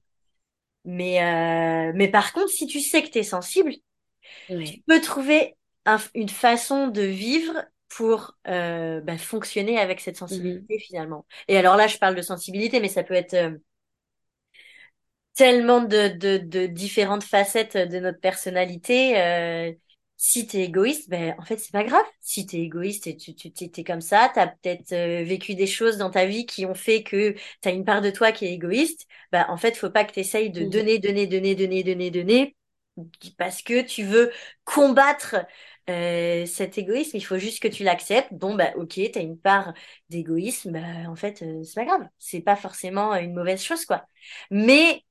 Mais, 0.85 1.23
euh, 1.23 1.93
mais 1.95 2.09
par 2.09 2.33
contre, 2.33 2.49
si 2.49 2.67
tu 2.67 2.81
sais 2.81 3.01
que 3.03 3.09
tu 3.09 3.19
es 3.19 3.23
sensible, 3.23 3.73
tu 4.47 4.81
peux 4.85 4.99
trouver 5.01 5.55
une 6.13 6.29
façon 6.29 6.87
de 6.87 7.01
vivre 7.01 7.63
pour 7.89 8.35
euh, 8.47 9.01
bah, 9.01 9.17
fonctionner 9.17 9.77
avec 9.77 9.99
cette 9.99 10.17
sensibilité 10.17 10.79
finalement. 10.79 11.25
Et 11.47 11.57
alors 11.57 11.77
là, 11.77 11.87
je 11.87 11.97
parle 11.97 12.15
de 12.15 12.21
sensibilité, 12.21 12.79
mais 12.79 12.87
ça 12.87 13.03
peut 13.03 13.13
être 13.13 13.35
euh, 13.35 13.51
tellement 15.35 15.81
de, 15.81 16.09
de, 16.17 16.37
de, 16.37 16.67
différentes 16.67 17.23
facettes 17.23 17.77
de 17.77 17.99
notre 17.99 18.19
personnalité. 18.19 19.19
Euh, 19.19 19.73
si 20.17 20.47
t'es 20.47 20.61
égoïste, 20.63 21.09
ben 21.09 21.35
en 21.37 21.43
fait 21.43 21.57
c'est 21.57 21.71
pas 21.71 21.83
grave. 21.83 22.05
Si 22.21 22.45
t'es 22.45 22.59
égoïste 22.59 23.07
et 23.07 23.17
tu 23.17 23.35
tu 23.35 23.51
t'es 23.51 23.83
comme 23.83 23.99
ça, 24.01 24.31
t'as 24.33 24.47
peut-être 24.47 24.93
euh, 24.93 25.23
vécu 25.23 25.55
des 25.55 25.67
choses 25.67 25.97
dans 25.97 26.11
ta 26.11 26.25
vie 26.25 26.45
qui 26.45 26.65
ont 26.65 26.75
fait 26.75 27.03
que 27.03 27.35
t'as 27.61 27.73
une 27.73 27.83
part 27.83 28.01
de 28.01 28.09
toi 28.09 28.31
qui 28.31 28.45
est 28.45 28.53
égoïste. 28.53 29.05
Ben 29.31 29.45
en 29.49 29.57
fait 29.57 29.75
faut 29.75 29.89
pas 29.89 30.05
que 30.05 30.13
t'essayes 30.13 30.49
de 30.51 30.63
donner 30.65 30.99
donner 30.99 31.27
donner 31.27 31.55
donner 31.55 31.83
donner 31.83 32.11
donner 32.11 32.55
parce 33.37 33.61
que 33.61 33.81
tu 33.81 34.03
veux 34.03 34.31
combattre 34.65 35.35
euh, 35.89 36.45
cet 36.45 36.77
égoïsme. 36.77 37.17
Il 37.17 37.25
faut 37.25 37.37
juste 37.37 37.61
que 37.61 37.67
tu 37.67 37.83
l'acceptes. 37.83 38.33
Bon 38.33 38.55
bah 38.55 38.71
ok, 38.77 38.99
t'as 39.13 39.21
une 39.21 39.37
part 39.39 39.73
d'égoïsme. 40.09 40.71
Ben, 40.71 41.07
en 41.07 41.15
fait 41.15 41.41
euh, 41.41 41.63
c'est 41.63 41.75
pas 41.75 41.85
grave. 41.85 42.07
C'est 42.19 42.41
pas 42.41 42.55
forcément 42.55 43.13
une 43.15 43.33
mauvaise 43.33 43.61
chose 43.63 43.85
quoi. 43.85 44.05
Mais 44.51 45.03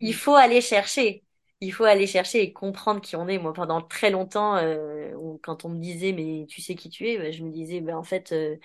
il 0.00 0.14
faut 0.14 0.34
aller 0.34 0.60
chercher. 0.60 1.24
Il 1.60 1.72
faut 1.72 1.84
aller 1.84 2.06
chercher 2.06 2.42
et 2.42 2.52
comprendre 2.52 3.00
qui 3.02 3.16
on 3.16 3.28
est. 3.28 3.38
Moi, 3.38 3.52
pendant 3.52 3.82
très 3.82 4.10
longtemps, 4.10 4.56
euh, 4.56 5.12
quand 5.42 5.64
on 5.64 5.68
me 5.68 5.78
disait, 5.80 6.12
mais 6.12 6.46
tu 6.48 6.62
sais 6.62 6.74
qui 6.74 6.88
tu 6.88 7.06
es, 7.08 7.18
bah, 7.18 7.30
je 7.30 7.42
me 7.44 7.50
disais, 7.50 7.80
ben 7.80 7.96
en 7.96 8.02
fait, 8.02 8.32
euh, 8.32 8.56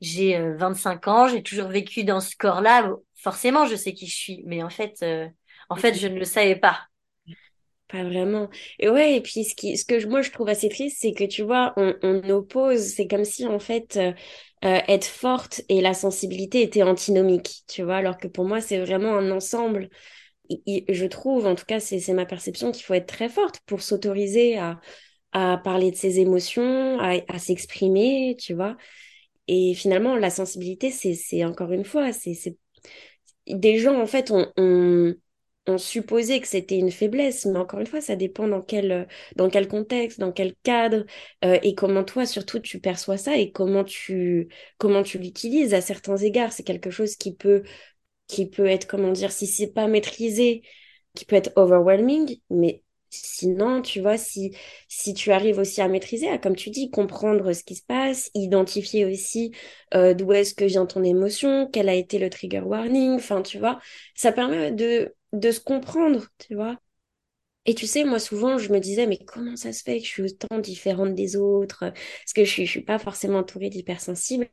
j'ai 0.00 0.38
25 0.54 1.06
euh, 1.06 1.10
ans, 1.10 1.28
j'ai 1.28 1.42
toujours 1.42 1.68
vécu 1.68 2.04
dans 2.04 2.20
ce 2.20 2.34
corps-là. 2.36 2.94
Forcément, 3.16 3.66
je 3.66 3.76
sais 3.76 3.92
qui 3.92 4.06
je 4.06 4.16
suis. 4.16 4.42
Mais 4.46 4.62
en 4.62 4.70
fait, 4.70 5.04
en 5.68 5.76
fait, 5.76 5.94
je 5.94 6.06
ne 6.08 6.18
le 6.18 6.24
savais 6.24 6.56
pas. 6.56 6.78
Pas 7.88 8.04
vraiment. 8.04 8.48
Et 8.78 8.88
ouais, 8.88 9.16
et 9.16 9.20
puis 9.20 9.44
ce 9.44 9.84
que 9.84 10.06
moi 10.06 10.22
je 10.22 10.30
trouve 10.30 10.48
assez 10.48 10.68
triste, 10.68 10.98
c'est 11.00 11.12
que 11.12 11.24
tu 11.24 11.42
vois, 11.42 11.72
on, 11.76 11.92
on 12.04 12.30
oppose, 12.30 12.80
c'est 12.94 13.08
comme 13.08 13.24
si 13.24 13.44
en 13.46 13.58
fait 13.58 13.98
être 14.62 15.04
forte 15.06 15.62
et 15.68 15.80
la 15.80 15.92
sensibilité 15.94 16.62
étaient 16.62 16.84
antinomiques, 16.84 17.62
tu 17.66 17.82
vois, 17.82 17.96
alors 17.96 18.16
que 18.18 18.28
pour 18.28 18.44
moi 18.44 18.60
c'est 18.60 18.78
vraiment 18.78 19.16
un 19.16 19.30
ensemble 19.32 19.88
je 20.66 21.06
trouve, 21.06 21.46
en 21.46 21.54
tout 21.54 21.64
cas, 21.66 21.80
c'est 21.80 22.12
ma 22.12 22.26
perception 22.26 22.72
qu'il 22.72 22.84
faut 22.84 22.94
être 22.94 23.06
très 23.06 23.28
forte 23.28 23.60
pour 23.66 23.82
s'autoriser 23.82 24.58
à, 24.58 24.80
parler 25.32 25.90
de 25.90 25.96
ses 25.96 26.20
émotions, 26.20 26.98
à, 27.00 27.38
s'exprimer, 27.38 28.36
tu 28.38 28.54
vois. 28.54 28.76
Et 29.48 29.74
finalement, 29.74 30.16
la 30.16 30.30
sensibilité, 30.30 30.90
c'est 30.90 31.44
encore 31.44 31.72
une 31.72 31.84
fois, 31.84 32.12
c'est 32.12 32.58
des 33.46 33.78
gens, 33.78 34.00
en 34.00 34.06
fait, 34.06 34.30
ont 34.30 34.52
on, 34.56 35.14
on 35.66 35.78
supposé 35.78 36.40
que 36.40 36.48
c'était 36.48 36.78
une 36.78 36.90
faiblesse, 36.90 37.46
mais 37.46 37.58
encore 37.58 37.80
une 37.80 37.86
fois, 37.86 38.00
ça 38.00 38.16
dépend 38.16 38.48
dans 38.48 38.62
quel, 38.62 39.08
dans 39.36 39.50
quel 39.50 39.68
contexte, 39.68 40.20
dans 40.20 40.32
quel 40.32 40.54
cadre, 40.62 41.04
euh, 41.44 41.58
et 41.62 41.74
comment 41.74 42.04
toi, 42.04 42.26
surtout, 42.26 42.60
tu 42.60 42.80
perçois 42.80 43.16
ça 43.16 43.36
et 43.36 43.52
comment 43.52 43.84
tu, 43.84 44.48
comment 44.78 45.02
tu 45.02 45.18
l'utilises 45.18 45.74
à 45.74 45.80
certains 45.80 46.16
égards. 46.16 46.52
C'est 46.52 46.64
quelque 46.64 46.90
chose 46.90 47.16
qui 47.16 47.34
peut 47.34 47.62
qui 48.30 48.48
peut 48.48 48.66
être, 48.66 48.86
comment 48.86 49.12
dire, 49.12 49.32
si 49.32 49.46
c'est 49.46 49.72
pas 49.72 49.86
maîtrisé, 49.88 50.62
qui 51.14 51.24
peut 51.24 51.36
être 51.36 51.52
overwhelming, 51.56 52.40
mais 52.50 52.82
sinon, 53.10 53.82
tu 53.82 54.00
vois, 54.00 54.16
si, 54.16 54.54
si 54.88 55.14
tu 55.14 55.32
arrives 55.32 55.58
aussi 55.58 55.80
à 55.80 55.88
maîtriser, 55.88 56.28
à, 56.28 56.38
comme 56.38 56.54
tu 56.56 56.70
dis, 56.70 56.90
comprendre 56.90 57.52
ce 57.52 57.64
qui 57.64 57.74
se 57.74 57.82
passe, 57.84 58.30
identifier 58.34 59.04
aussi 59.04 59.52
euh, 59.94 60.14
d'où 60.14 60.32
est-ce 60.32 60.54
que 60.54 60.64
vient 60.64 60.86
ton 60.86 61.02
émotion, 61.02 61.68
quel 61.72 61.88
a 61.88 61.94
été 61.94 62.18
le 62.18 62.30
trigger 62.30 62.60
warning, 62.60 63.12
enfin, 63.16 63.42
tu 63.42 63.58
vois, 63.58 63.80
ça 64.14 64.30
permet 64.32 64.70
de, 64.72 65.14
de 65.32 65.50
se 65.50 65.60
comprendre, 65.60 66.26
tu 66.38 66.54
vois. 66.54 66.78
Et 67.70 67.74
tu 67.76 67.86
sais, 67.86 68.02
moi, 68.02 68.18
souvent, 68.18 68.58
je 68.58 68.72
me 68.72 68.80
disais, 68.80 69.06
mais 69.06 69.16
comment 69.18 69.54
ça 69.54 69.72
se 69.72 69.84
fait 69.84 69.98
que 70.00 70.04
je 70.04 70.08
suis 70.10 70.22
autant 70.24 70.58
différente 70.58 71.14
des 71.14 71.36
autres? 71.36 71.78
Parce 71.80 72.32
que 72.34 72.44
je 72.44 72.50
suis, 72.50 72.66
je 72.66 72.70
suis 72.70 72.82
pas 72.82 72.98
forcément 72.98 73.38
entourée 73.38 73.70
d'hypersensibles. 73.70 74.48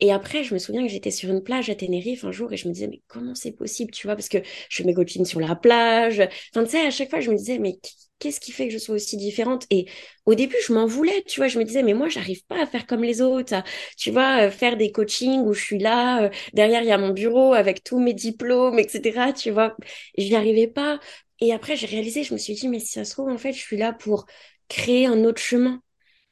Et 0.00 0.10
après, 0.12 0.42
je 0.42 0.54
me 0.54 0.58
souviens 0.58 0.82
que 0.84 0.88
j'étais 0.90 1.12
sur 1.12 1.30
une 1.30 1.44
plage 1.44 1.70
à 1.70 1.76
Tenerife 1.76 2.24
un 2.24 2.32
jour 2.32 2.52
et 2.52 2.56
je 2.56 2.66
me 2.66 2.72
disais, 2.72 2.88
mais 2.88 3.00
comment 3.06 3.36
c'est 3.36 3.52
possible, 3.52 3.92
tu 3.92 4.08
vois? 4.08 4.16
Parce 4.16 4.28
que 4.28 4.38
je 4.70 4.76
fais 4.76 4.82
mes 4.84 4.94
coachings 4.94 5.24
sur 5.24 5.38
la 5.38 5.54
plage. 5.54 6.20
Enfin, 6.52 6.64
tu 6.64 6.70
sais, 6.70 6.80
à 6.84 6.90
chaque 6.90 7.10
fois, 7.10 7.20
je 7.20 7.30
me 7.30 7.36
disais, 7.36 7.58
mais 7.60 7.78
qu'est-ce 8.18 8.40
qui 8.40 8.50
fait 8.50 8.66
que 8.66 8.72
je 8.74 8.78
sois 8.78 8.96
aussi 8.96 9.16
différente? 9.16 9.64
Et 9.70 9.86
au 10.26 10.34
début, 10.34 10.56
je 10.66 10.72
m'en 10.72 10.86
voulais, 10.86 11.22
tu 11.28 11.38
vois, 11.40 11.46
je 11.48 11.58
me 11.60 11.64
disais, 11.64 11.82
mais 11.84 11.94
moi, 11.94 12.08
j'arrive 12.08 12.44
pas 12.46 12.60
à 12.60 12.66
faire 12.66 12.86
comme 12.86 13.04
les 13.04 13.22
autres, 13.22 13.54
tu 13.96 14.10
vois, 14.10 14.46
euh, 14.46 14.50
faire 14.50 14.76
des 14.76 14.90
coachings 14.90 15.40
où 15.42 15.52
je 15.54 15.60
suis 15.62 15.78
là, 15.78 16.24
euh, 16.24 16.30
derrière, 16.54 16.82
il 16.82 16.88
y 16.88 16.92
a 16.92 16.98
mon 16.98 17.10
bureau 17.10 17.52
avec 17.54 17.84
tous 17.84 17.98
mes 18.00 18.14
diplômes, 18.14 18.78
etc., 18.80 19.32
tu 19.32 19.50
vois, 19.50 19.76
j'y 20.16 20.34
arrivais 20.34 20.66
pas. 20.66 20.98
Et 21.40 21.52
après, 21.52 21.76
j'ai 21.76 21.86
réalisé, 21.86 22.24
je 22.24 22.34
me 22.34 22.38
suis 22.38 22.54
dit, 22.54 22.68
mais 22.68 22.80
si 22.80 22.88
ça 22.92 23.04
se 23.04 23.12
trouve, 23.12 23.28
en 23.28 23.38
fait, 23.38 23.52
je 23.52 23.58
suis 23.60 23.76
là 23.76 23.92
pour 23.92 24.26
créer 24.68 25.06
un 25.06 25.24
autre 25.24 25.40
chemin. 25.40 25.82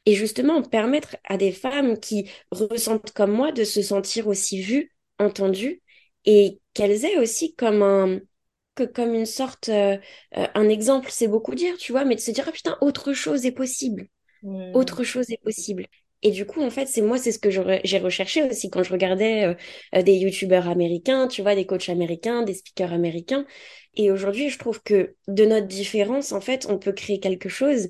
Et 0.06 0.14
justement, 0.14 0.62
permettre 0.62 1.16
à 1.24 1.36
des 1.36 1.52
femmes 1.52 1.98
qui 1.98 2.30
ressentent 2.50 3.12
comme 3.12 3.32
moi 3.32 3.52
de 3.52 3.64
se 3.64 3.82
sentir 3.82 4.28
aussi 4.28 4.62
vues, 4.62 4.92
entendues, 5.18 5.82
et 6.24 6.60
qu'elles 6.74 7.04
aient 7.04 7.18
aussi 7.18 7.54
comme 7.54 7.82
un, 7.82 8.20
que 8.74 8.84
comme 8.84 9.14
une 9.14 9.26
sorte, 9.26 9.68
euh, 9.68 9.96
euh, 10.36 10.46
un 10.54 10.68
exemple, 10.68 11.08
c'est 11.10 11.28
beaucoup 11.28 11.54
dire, 11.54 11.76
tu 11.78 11.92
vois, 11.92 12.04
mais 12.04 12.14
de 12.14 12.20
se 12.20 12.30
dire, 12.30 12.44
ah 12.48 12.52
putain, 12.52 12.78
autre 12.80 13.12
chose 13.12 13.46
est 13.46 13.52
possible. 13.52 14.08
Hmm. 14.42 14.74
Autre 14.74 15.02
chose 15.02 15.30
est 15.30 15.42
possible. 15.42 15.86
Et 16.22 16.30
du 16.30 16.46
coup, 16.46 16.62
en 16.62 16.70
fait, 16.70 16.86
c'est 16.86 17.02
moi, 17.02 17.18
c'est 17.18 17.32
ce 17.32 17.38
que 17.38 17.50
j'ai 17.50 17.98
recherché 17.98 18.42
aussi 18.42 18.70
quand 18.70 18.82
je 18.82 18.92
regardais 18.92 19.56
euh, 19.94 20.02
des 20.02 20.14
youtubeurs 20.14 20.68
américains, 20.68 21.28
tu 21.28 21.42
vois, 21.42 21.54
des 21.54 21.66
coachs 21.66 21.88
américains, 21.88 22.42
des 22.42 22.54
speakers 22.54 22.92
américains. 22.92 23.46
Et 23.94 24.10
aujourd'hui, 24.10 24.48
je 24.50 24.58
trouve 24.58 24.82
que 24.82 25.14
de 25.28 25.44
notre 25.44 25.66
différence, 25.66 26.32
en 26.32 26.40
fait, 26.40 26.66
on 26.68 26.78
peut 26.78 26.92
créer 26.92 27.20
quelque 27.20 27.48
chose 27.48 27.88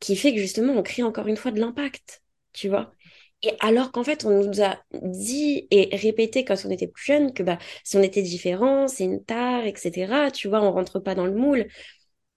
qui 0.00 0.16
fait 0.16 0.32
que 0.34 0.40
justement, 0.40 0.74
on 0.74 0.82
crée 0.82 1.02
encore 1.02 1.26
une 1.28 1.36
fois 1.36 1.50
de 1.52 1.60
l'impact, 1.60 2.22
tu 2.52 2.68
vois. 2.68 2.94
Et 3.42 3.52
alors 3.60 3.92
qu'en 3.92 4.04
fait, 4.04 4.24
on 4.24 4.44
nous 4.44 4.62
a 4.62 4.78
dit 4.92 5.66
et 5.70 5.94
répété 5.96 6.44
quand 6.44 6.56
on 6.66 6.70
était 6.70 6.86
plus 6.88 7.04
jeune 7.04 7.32
que 7.32 7.42
bah, 7.42 7.58
si 7.84 7.96
on 7.96 8.02
était 8.02 8.22
différent, 8.22 8.88
c'est 8.88 9.04
une 9.04 9.24
tare, 9.24 9.64
etc. 9.66 10.30
Tu 10.30 10.48
vois, 10.48 10.62
on 10.62 10.72
rentre 10.72 11.00
pas 11.00 11.14
dans 11.14 11.26
le 11.26 11.34
moule. 11.34 11.66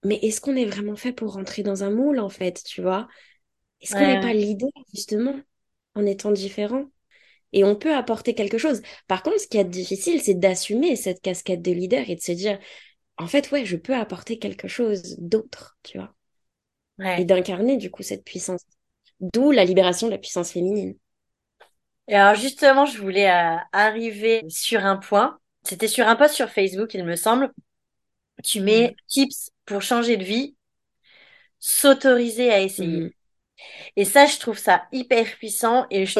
Mais 0.05 0.17
est-ce 0.21 0.41
qu'on 0.41 0.55
est 0.55 0.65
vraiment 0.65 0.95
fait 0.95 1.13
pour 1.13 1.33
rentrer 1.33 1.63
dans 1.63 1.83
un 1.83 1.91
moule, 1.91 2.19
en 2.19 2.29
fait, 2.29 2.63
tu 2.65 2.81
vois? 2.81 3.07
Est-ce 3.83 3.93
qu'on 3.93 4.07
n'est 4.07 4.21
pas 4.21 4.33
leader, 4.33 4.69
justement, 4.93 5.39
en 5.95 6.05
étant 6.05 6.31
différent 6.31 6.85
Et 7.51 7.63
on 7.63 7.75
peut 7.75 7.93
apporter 7.93 8.33
quelque 8.33 8.57
chose. 8.57 8.81
Par 9.07 9.23
contre, 9.23 9.39
ce 9.39 9.47
qui 9.47 9.57
est 9.57 9.65
difficile, 9.65 10.21
c'est 10.21 10.33
d'assumer 10.39 10.95
cette 10.95 11.21
casquette 11.21 11.61
de 11.61 11.71
leader 11.71 12.09
et 12.09 12.15
de 12.15 12.21
se 12.21 12.31
dire, 12.31 12.57
en 13.17 13.27
fait, 13.27 13.51
ouais, 13.51 13.65
je 13.65 13.75
peux 13.75 13.95
apporter 13.95 14.39
quelque 14.39 14.67
chose 14.67 15.17
d'autre, 15.19 15.77
tu 15.83 15.97
vois? 15.97 16.15
Et 17.17 17.25
d'incarner, 17.25 17.77
du 17.77 17.91
coup, 17.91 18.03
cette 18.03 18.23
puissance. 18.23 18.61
D'où 19.19 19.51
la 19.51 19.65
libération 19.65 20.07
de 20.07 20.11
la 20.13 20.17
puissance 20.17 20.51
féminine. 20.51 20.95
Et 22.07 22.15
alors 22.15 22.35
justement, 22.35 22.85
je 22.85 22.97
voulais 22.99 23.29
euh, 23.29 23.55
arriver 23.71 24.43
sur 24.49 24.85
un 24.85 24.97
point. 24.97 25.39
C'était 25.63 25.87
sur 25.87 26.07
un 26.07 26.15
post 26.15 26.35
sur 26.35 26.49
Facebook, 26.49 26.93
il 26.93 27.05
me 27.05 27.15
semble. 27.15 27.51
Tu 28.43 28.59
mets 28.59 28.89
mm. 28.89 28.95
tips 29.07 29.51
pour 29.65 29.81
changer 29.81 30.17
de 30.17 30.23
vie, 30.23 30.55
s'autoriser 31.59 32.51
à 32.51 32.59
essayer. 32.59 33.05
Mm. 33.05 33.11
Et 33.95 34.05
ça, 34.05 34.25
je 34.25 34.37
trouve 34.39 34.57
ça 34.57 34.83
hyper 34.91 35.25
puissant 35.37 35.85
et 35.89 36.05
je 36.05 36.13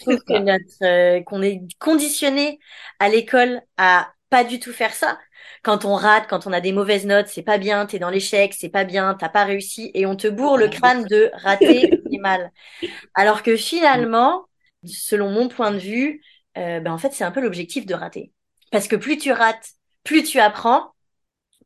trouve 0.00 0.18
que, 0.24 0.38
notre 0.38 0.84
euh, 0.84 1.22
qu'on 1.22 1.42
est 1.42 1.60
conditionné 1.78 2.58
à 2.98 3.08
l'école 3.08 3.62
à 3.76 4.12
pas 4.30 4.44
du 4.44 4.58
tout 4.58 4.72
faire 4.72 4.94
ça 4.94 5.18
quand 5.62 5.84
on 5.84 5.94
rate, 5.94 6.26
quand 6.28 6.46
on 6.46 6.52
a 6.52 6.60
des 6.60 6.72
mauvaises 6.72 7.06
notes, 7.06 7.28
c'est 7.28 7.42
pas 7.42 7.58
bien, 7.58 7.86
t'es 7.86 7.98
dans 7.98 8.10
l'échec, 8.10 8.52
c'est 8.52 8.68
pas 8.68 8.84
bien, 8.84 9.14
t'as 9.14 9.28
pas 9.28 9.44
réussi, 9.44 9.90
et 9.94 10.06
on 10.06 10.16
te 10.16 10.26
bourre 10.26 10.56
le 10.56 10.68
crâne 10.68 11.04
de 11.04 11.30
rater, 11.34 11.90
c'est 12.10 12.18
mal. 12.18 12.50
Alors 13.14 13.42
que 13.42 13.56
finalement, 13.56 14.46
selon 14.84 15.30
mon 15.30 15.48
point 15.48 15.70
de 15.70 15.78
vue, 15.78 16.22
euh, 16.58 16.80
ben 16.80 16.92
en 16.92 16.98
fait, 16.98 17.12
c'est 17.12 17.24
un 17.24 17.30
peu 17.30 17.40
l'objectif 17.40 17.86
de 17.86 17.94
rater. 17.94 18.32
Parce 18.70 18.88
que 18.88 18.96
plus 18.96 19.18
tu 19.18 19.30
rates, 19.32 19.68
plus 20.02 20.24
tu 20.24 20.40
apprends, 20.40 20.92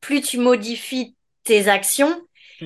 plus 0.01 0.21
tu 0.21 0.39
modifies 0.39 1.17
tes 1.45 1.69
actions, 1.69 2.21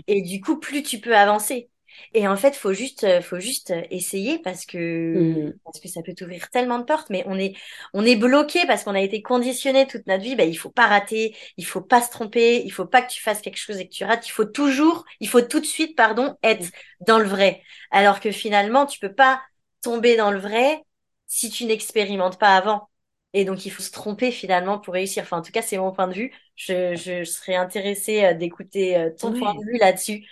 et 0.07 0.22
du 0.22 0.40
coup, 0.40 0.59
plus 0.59 0.83
tu 0.83 1.00
peux 1.00 1.16
avancer. 1.16 1.70
Et 2.14 2.29
en 2.29 2.37
fait, 2.37 2.55
faut 2.57 2.72
juste, 2.72 3.05
euh, 3.05 3.20
faut 3.20 3.40
juste 3.40 3.72
essayer 3.90 4.38
parce 4.38 4.64
que 4.66 5.48
mmh. 5.48 5.55
parce 5.64 5.81
que 5.81 5.88
ça 5.88 6.03
peut 6.03 6.14
t'ouvrir 6.14 6.48
tellement 6.50 6.79
de 6.79 6.85
portes. 6.85 7.11
Mais 7.11 7.24
on 7.26 7.38
est 7.38 7.55
on 7.94 8.05
est 8.05 8.16
bloqué 8.16 8.66
parce 8.66 8.85
qu'on 8.85 8.94
a 8.94 9.00
été 9.00 9.22
conditionné 9.22 9.87
toute 9.87 10.07
notre 10.07 10.22
vie. 10.22 10.37
Ben 10.37 10.48
il 10.48 10.55
faut 10.57 10.70
pas 10.70 10.87
rater, 10.87 11.37
il 11.57 11.66
faut 11.66 11.81
pas 11.81 12.03
se 12.03 12.11
tromper, 12.11 12.62
il 12.64 12.70
faut 12.70 12.87
pas 12.87 13.03
que 13.03 13.11
tu 13.11 13.22
fasses 13.22 13.40
quelque 13.40 13.59
chose 13.59 13.79
et 13.79 13.88
que 13.88 13.92
tu 13.92 14.05
rates. 14.05 14.26
Il 14.26 14.31
faut 14.31 14.44
toujours, 14.44 15.05
il 15.20 15.29
faut 15.29 15.42
tout 15.42 15.61
de 15.61 15.66
suite, 15.66 15.96
pardon, 15.96 16.37
être 16.42 16.66
mmh. 16.66 17.05
dans 17.07 17.18
le 17.18 17.26
vrai. 17.29 17.62
Alors 17.90 18.20
que 18.20 18.31
finalement, 18.31 18.87
tu 18.87 18.98
peux 18.98 19.14
pas 19.14 19.42
tomber 19.83 20.16
dans 20.16 20.31
le 20.31 20.38
vrai 20.38 20.83
si 21.26 21.50
tu 21.50 21.64
n'expérimentes 21.64 22.38
pas 22.38 22.57
avant. 22.57 22.88
Et 23.33 23.44
donc, 23.44 23.64
il 23.64 23.70
faut 23.70 23.83
se 23.83 23.92
tromper 23.92 24.33
finalement 24.33 24.79
pour 24.81 24.94
réussir. 24.94 25.22
Enfin, 25.22 25.38
en 25.38 25.42
tout 25.42 25.53
cas, 25.53 25.62
c'est 25.62 25.79
mon 25.79 25.92
point 25.92 26.09
de 26.09 26.14
vue. 26.14 26.33
Je, 26.66 26.94
je 26.94 27.25
serais 27.25 27.55
intéressée 27.55 28.23
euh, 28.23 28.35
d'écouter 28.35 28.94
euh, 28.94 29.11
ton 29.18 29.33
point 29.33 29.55
de 29.55 29.64
vue 29.64 29.79
là-dessus 29.79 30.27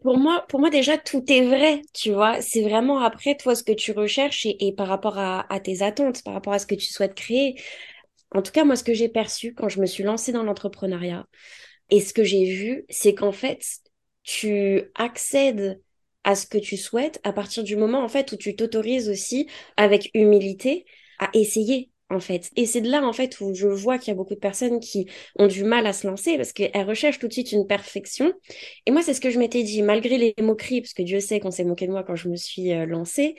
pour 0.00 0.16
moi, 0.16 0.44
pour 0.48 0.60
moi 0.60 0.70
déjà 0.70 0.96
tout 0.96 1.24
est 1.28 1.44
vrai, 1.44 1.82
tu 1.92 2.12
vois. 2.12 2.40
C'est 2.40 2.62
vraiment 2.62 3.00
après 3.00 3.36
toi 3.36 3.56
ce 3.56 3.64
que 3.64 3.72
tu 3.72 3.90
recherches 3.90 4.46
et, 4.46 4.72
par 4.76 4.86
rapport 4.86 5.18
à, 5.18 5.44
tes 5.60 5.82
attentes, 5.82 6.22
par 6.22 6.34
rapport 6.34 6.52
à 6.52 6.60
ce 6.60 6.66
que 6.66 6.76
tu 6.76 6.86
souhaites 6.86 7.14
créer. 7.14 7.60
En 8.30 8.42
tout 8.42 8.52
cas, 8.52 8.64
moi, 8.64 8.76
ce 8.76 8.84
que 8.84 8.94
j'ai 8.94 9.08
perçu 9.08 9.54
quand 9.54 9.68
je 9.68 9.80
me 9.80 9.86
suis 9.86 10.04
lancée 10.04 10.30
dans 10.30 10.44
l'entrepreneuriat 10.44 11.26
et 11.90 12.00
ce 12.00 12.14
que 12.14 12.22
j'ai 12.22 12.44
vu, 12.44 12.84
c'est 12.90 13.14
qu'en 13.14 13.32
fait, 13.32 13.64
tu 14.22 14.82
accèdes 14.94 15.82
à 16.22 16.36
ce 16.36 16.46
que 16.46 16.58
tu 16.58 16.76
souhaites 16.76 17.20
à 17.24 17.32
partir 17.32 17.64
du 17.64 17.74
moment 17.74 18.04
en 18.04 18.08
fait 18.08 18.30
où 18.30 18.36
tu 18.36 18.54
t'autorises 18.54 19.08
aussi 19.08 19.48
avec 19.76 20.10
humilité 20.14 20.86
à 21.18 21.28
essayer 21.34 21.91
en 22.12 22.20
fait. 22.20 22.50
Et 22.56 22.66
c'est 22.66 22.80
de 22.80 22.90
là, 22.90 23.02
en 23.04 23.12
fait, 23.12 23.40
où 23.40 23.54
je 23.54 23.66
vois 23.68 23.98
qu'il 23.98 24.08
y 24.08 24.10
a 24.12 24.14
beaucoup 24.14 24.34
de 24.34 24.40
personnes 24.40 24.80
qui 24.80 25.06
ont 25.38 25.46
du 25.46 25.64
mal 25.64 25.86
à 25.86 25.92
se 25.92 26.06
lancer 26.06 26.36
parce 26.36 26.52
qu'elles 26.52 26.86
recherchent 26.86 27.18
tout 27.18 27.28
de 27.28 27.32
suite 27.32 27.52
une 27.52 27.66
perfection. 27.66 28.32
Et 28.86 28.90
moi, 28.90 29.02
c'est 29.02 29.14
ce 29.14 29.20
que 29.20 29.30
je 29.30 29.38
m'étais 29.38 29.62
dit, 29.62 29.82
malgré 29.82 30.18
les 30.18 30.34
moqueries, 30.42 30.82
parce 30.82 30.94
que 30.94 31.02
Dieu 31.02 31.20
sait 31.20 31.40
qu'on 31.40 31.50
s'est 31.50 31.64
moqué 31.64 31.86
de 31.86 31.92
moi 31.92 32.02
quand 32.04 32.16
je 32.16 32.28
me 32.28 32.36
suis 32.36 32.72
euh, 32.72 32.86
lancée, 32.86 33.36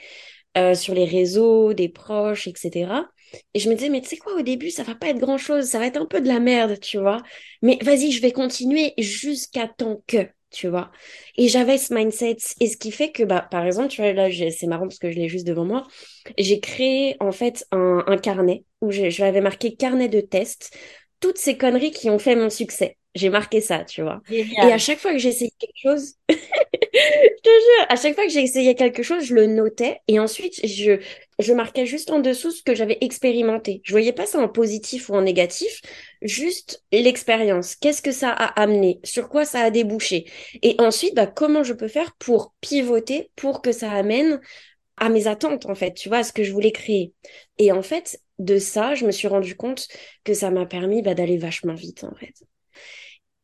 euh, 0.56 0.74
sur 0.74 0.94
les 0.94 1.04
réseaux, 1.04 1.74
des 1.74 1.88
proches, 1.88 2.46
etc. 2.48 3.08
Et 3.54 3.58
je 3.58 3.68
me 3.68 3.74
disais, 3.74 3.88
mais 3.88 4.00
tu 4.00 4.08
sais 4.08 4.16
quoi, 4.16 4.34
au 4.34 4.42
début, 4.42 4.70
ça 4.70 4.84
va 4.84 4.94
pas 4.94 5.08
être 5.08 5.18
grand 5.18 5.38
chose, 5.38 5.64
ça 5.66 5.78
va 5.78 5.86
être 5.86 6.00
un 6.00 6.06
peu 6.06 6.20
de 6.20 6.28
la 6.28 6.40
merde, 6.40 6.78
tu 6.80 6.98
vois. 6.98 7.22
Mais 7.62 7.78
vas-y, 7.82 8.12
je 8.12 8.22
vais 8.22 8.32
continuer 8.32 8.94
jusqu'à 8.98 9.66
temps 9.68 10.02
que 10.06 10.28
tu 10.54 10.68
vois. 10.68 10.90
Et 11.36 11.48
j'avais 11.48 11.78
ce 11.78 11.92
mindset. 11.92 12.36
Et 12.60 12.68
ce 12.68 12.76
qui 12.76 12.90
fait 12.92 13.12
que, 13.12 13.22
bah, 13.24 13.46
par 13.50 13.66
exemple, 13.66 13.88
tu 13.88 14.00
vois, 14.02 14.12
là, 14.12 14.28
c'est 14.50 14.66
marrant 14.66 14.88
parce 14.88 14.98
que 14.98 15.10
je 15.10 15.16
l'ai 15.16 15.28
juste 15.28 15.46
devant 15.46 15.64
moi. 15.64 15.84
J'ai 16.38 16.60
créé, 16.60 17.16
en 17.20 17.32
fait, 17.32 17.66
un, 17.72 18.04
un 18.06 18.16
carnet 18.16 18.64
où 18.80 18.90
j'avais 18.90 19.40
marqué 19.40 19.74
carnet 19.76 20.08
de 20.08 20.20
tests, 20.20 20.76
toutes 21.20 21.38
ces 21.38 21.56
conneries 21.58 21.90
qui 21.90 22.10
ont 22.10 22.18
fait 22.18 22.36
mon 22.36 22.50
succès. 22.50 22.96
J'ai 23.14 23.30
marqué 23.30 23.60
ça, 23.60 23.84
tu 23.84 24.02
vois. 24.02 24.22
Et 24.60 24.72
à 24.72 24.78
chaque 24.78 24.98
fois 24.98 25.12
que 25.12 25.18
j'essayais 25.18 25.52
quelque 25.58 25.78
chose, 25.82 26.14
je 26.30 26.34
te 27.42 27.48
jure, 27.48 27.86
à 27.88 27.96
chaque 27.96 28.14
fois 28.14 28.24
que 28.24 28.32
j'essayais 28.32 28.74
quelque 28.74 29.02
chose, 29.02 29.24
je 29.24 29.34
le 29.34 29.46
notais 29.46 30.00
et 30.08 30.18
ensuite 30.20 30.66
je, 30.66 31.00
je 31.38 31.52
marquais 31.52 31.86
juste 31.86 32.10
en 32.10 32.20
dessous 32.20 32.50
ce 32.50 32.62
que 32.62 32.74
j'avais 32.74 32.98
expérimenté. 33.00 33.80
Je 33.84 33.92
voyais 33.92 34.12
pas 34.12 34.26
ça 34.26 34.38
en 34.38 34.48
positif 34.48 35.08
ou 35.08 35.14
en 35.14 35.22
négatif, 35.22 35.80
juste 36.22 36.84
l'expérience. 36.92 37.76
Qu'est-ce 37.76 38.02
que 38.02 38.12
ça 38.12 38.30
a 38.30 38.60
amené? 38.60 39.00
Sur 39.04 39.28
quoi 39.28 39.44
ça 39.44 39.60
a 39.60 39.70
débouché? 39.70 40.26
Et 40.62 40.76
ensuite, 40.78 41.14
bah, 41.14 41.26
comment 41.26 41.64
je 41.64 41.72
peux 41.72 41.88
faire 41.88 42.14
pour 42.18 42.54
pivoter 42.60 43.30
pour 43.36 43.62
que 43.62 43.72
ça 43.72 43.90
amène 43.92 44.40
à 44.96 45.08
mes 45.08 45.26
attentes, 45.26 45.66
en 45.66 45.74
fait, 45.74 45.94
tu 45.94 46.08
vois, 46.08 46.18
à 46.18 46.24
ce 46.24 46.32
que 46.32 46.44
je 46.44 46.52
voulais 46.52 46.72
créer. 46.72 47.12
Et 47.58 47.72
en 47.72 47.82
fait, 47.82 48.20
de 48.38 48.58
ça, 48.58 48.94
je 48.94 49.06
me 49.06 49.12
suis 49.12 49.28
rendu 49.28 49.56
compte 49.56 49.88
que 50.24 50.34
ça 50.34 50.50
m'a 50.50 50.66
permis 50.66 51.02
bah, 51.02 51.14
d'aller 51.14 51.38
vachement 51.38 51.74
vite, 51.74 52.04
en 52.04 52.14
fait. 52.14 52.34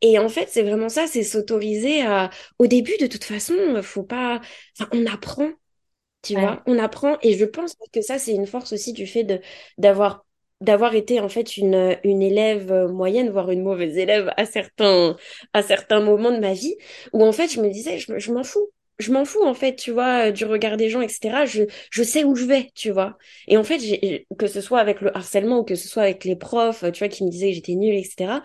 Et 0.03 0.19
en 0.19 0.29
fait, 0.29 0.49
c'est 0.51 0.63
vraiment 0.63 0.89
ça, 0.89 1.07
c'est 1.07 1.23
s'autoriser 1.23 2.03
à. 2.03 2.31
Au 2.59 2.67
début, 2.67 2.97
de 2.99 3.07
toute 3.07 3.25
façon, 3.25 3.55
faut 3.83 4.03
pas. 4.03 4.41
Enfin, 4.79 4.89
on 4.93 5.07
apprend, 5.07 5.51
tu 6.23 6.37
vois, 6.37 6.63
on 6.67 6.79
apprend. 6.79 7.19
Et 7.23 7.37
je 7.37 7.45
pense 7.45 7.75
que 7.93 8.01
ça, 8.03 8.19
c'est 8.19 8.33
une 8.35 8.47
force 8.47 8.73
aussi 8.73 8.93
du 8.93 9.07
fait 9.07 9.25
de 9.25 9.41
d'avoir 9.79 10.25
d'avoir 10.61 10.95
été 10.95 11.21
en 11.21 11.29
fait 11.31 11.57
une, 11.57 11.97
une 12.05 12.21
élève 12.23 12.71
moyenne, 12.91 13.31
voire 13.31 13.51
une 13.51 13.63
mauvaise 13.63 13.97
élève 13.97 14.31
à 14.37 14.45
certains, 14.45 15.17
à 15.55 15.63
certains 15.63 16.01
moments 16.01 16.33
de 16.33 16.39
ma 16.39 16.53
vie, 16.53 16.77
où 17.15 17.25
en 17.25 17.33
fait 17.33 17.49
je 17.49 17.61
me 17.63 17.71
disais, 17.71 17.99
je, 17.99 18.19
je 18.19 18.33
m'en 18.33 18.45
fous, 18.45 18.71
je 19.01 19.13
m'en 19.13 19.25
fous 19.25 19.43
en 19.45 19.55
fait, 19.55 19.77
tu 19.77 19.91
vois, 19.91 20.29
euh, 20.29 20.33
du 20.33 20.45
regard 20.45 20.77
des 20.77 20.89
gens, 20.91 21.01
etc. 21.01 21.47
Je, 21.47 21.65
je 21.91 22.03
sais 22.03 22.25
où 22.25 22.35
je 22.37 22.45
vais, 22.45 22.71
tu 22.75 22.91
vois. 22.91 23.17
Et 23.49 23.57
en 23.57 23.65
fait, 23.65 23.79
que 24.39 24.47
ce 24.47 24.61
soit 24.61 24.79
avec 24.81 25.01
le 25.01 25.17
harcèlement 25.17 25.61
ou 25.61 25.65
que 25.65 25.75
ce 25.75 25.89
soit 25.89 26.03
avec 26.05 26.25
les 26.25 26.37
profs, 26.37 26.85
tu 26.93 26.99
vois, 26.99 27.09
qui 27.09 27.25
me 27.25 27.31
disaient 27.31 27.49
que 27.49 27.55
j'étais 27.55 27.75
nulle, 27.75 27.95
etc. 27.95 28.43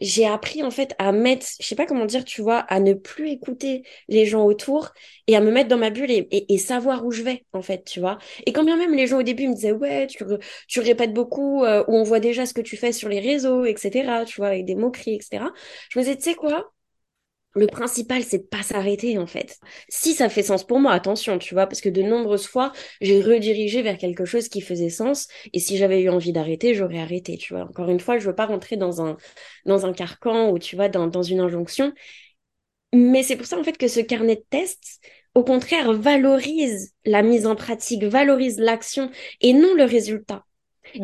J'ai 0.00 0.26
appris 0.26 0.62
en 0.62 0.70
fait 0.70 0.94
à 0.98 1.12
mettre, 1.12 1.46
je 1.60 1.66
sais 1.66 1.74
pas 1.74 1.86
comment 1.86 2.06
dire, 2.06 2.24
tu 2.24 2.42
vois, 2.42 2.58
à 2.58 2.80
ne 2.80 2.94
plus 2.94 3.30
écouter 3.30 3.82
les 4.08 4.26
gens 4.26 4.44
autour 4.44 4.92
et 5.26 5.36
à 5.36 5.40
me 5.40 5.50
mettre 5.50 5.68
dans 5.68 5.78
ma 5.78 5.90
bulle 5.90 6.10
et, 6.10 6.26
et, 6.30 6.58
savoir 6.58 7.04
où 7.04 7.10
je 7.12 7.22
vais, 7.22 7.44
en 7.52 7.62
fait, 7.62 7.84
tu 7.84 8.00
vois. 8.00 8.18
Et 8.46 8.52
quand 8.52 8.64
bien 8.64 8.76
même 8.76 8.94
les 8.94 9.06
gens 9.06 9.18
au 9.18 9.22
début 9.22 9.48
me 9.48 9.54
disaient, 9.54 9.72
ouais, 9.72 10.06
tu, 10.06 10.24
tu 10.68 10.80
répètes 10.80 11.12
beaucoup, 11.12 11.64
euh, 11.64 11.84
ou 11.88 11.96
on 11.96 12.02
voit 12.02 12.20
déjà 12.20 12.46
ce 12.46 12.54
que 12.54 12.60
tu 12.60 12.76
fais 12.76 12.92
sur 12.92 13.08
les 13.08 13.20
réseaux, 13.20 13.64
etc., 13.64 14.24
tu 14.26 14.40
vois, 14.40 14.48
avec 14.48 14.64
des 14.64 14.74
moqueries, 14.74 15.14
etc. 15.16 15.44
Je 15.90 15.98
me 15.98 16.04
disais, 16.04 16.16
tu 16.16 16.22
sais 16.22 16.34
quoi, 16.34 16.72
le 17.54 17.66
principal, 17.66 18.22
c'est 18.22 18.38
de 18.38 18.42
pas 18.44 18.62
s'arrêter 18.62 19.18
en 19.18 19.26
fait. 19.26 19.58
Si 19.88 20.14
ça 20.14 20.28
fait 20.28 20.42
sens 20.42 20.66
pour 20.66 20.78
moi, 20.80 20.92
attention, 20.92 21.38
tu 21.38 21.54
vois, 21.54 21.66
parce 21.66 21.80
que 21.80 21.88
de 21.88 22.02
nombreuses 22.02 22.46
fois, 22.46 22.72
j'ai 23.00 23.20
redirigé 23.22 23.82
vers 23.82 23.98
quelque 23.98 24.24
chose 24.24 24.48
qui 24.48 24.60
faisait 24.60 24.90
sens, 24.90 25.28
et 25.52 25.58
si 25.58 25.76
j'avais 25.76 26.02
eu 26.02 26.08
envie 26.08 26.32
d'arrêter, 26.32 26.74
j'aurais 26.74 27.00
arrêté, 27.00 27.36
tu 27.36 27.54
vois. 27.54 27.64
Encore 27.64 27.88
une 27.90 28.00
fois, 28.00 28.18
je 28.18 28.26
veux 28.26 28.34
pas 28.34 28.46
rentrer 28.46 28.76
dans 28.76 29.02
un 29.02 29.16
dans 29.66 29.86
un 29.86 29.92
carcan 29.92 30.50
ou 30.50 30.58
tu 30.58 30.76
vois 30.76 30.88
dans, 30.88 31.06
dans 31.06 31.22
une 31.22 31.40
injonction, 31.40 31.92
mais 32.94 33.22
c'est 33.22 33.36
pour 33.36 33.46
ça 33.46 33.58
en 33.58 33.64
fait 33.64 33.76
que 33.76 33.88
ce 33.88 34.00
carnet 34.00 34.36
de 34.36 34.44
tests, 34.50 35.00
au 35.34 35.44
contraire, 35.44 35.92
valorise 35.92 36.94
la 37.04 37.22
mise 37.22 37.46
en 37.46 37.54
pratique, 37.54 38.04
valorise 38.04 38.58
l'action 38.58 39.10
et 39.40 39.52
non 39.52 39.74
le 39.74 39.84
résultat. 39.84 40.44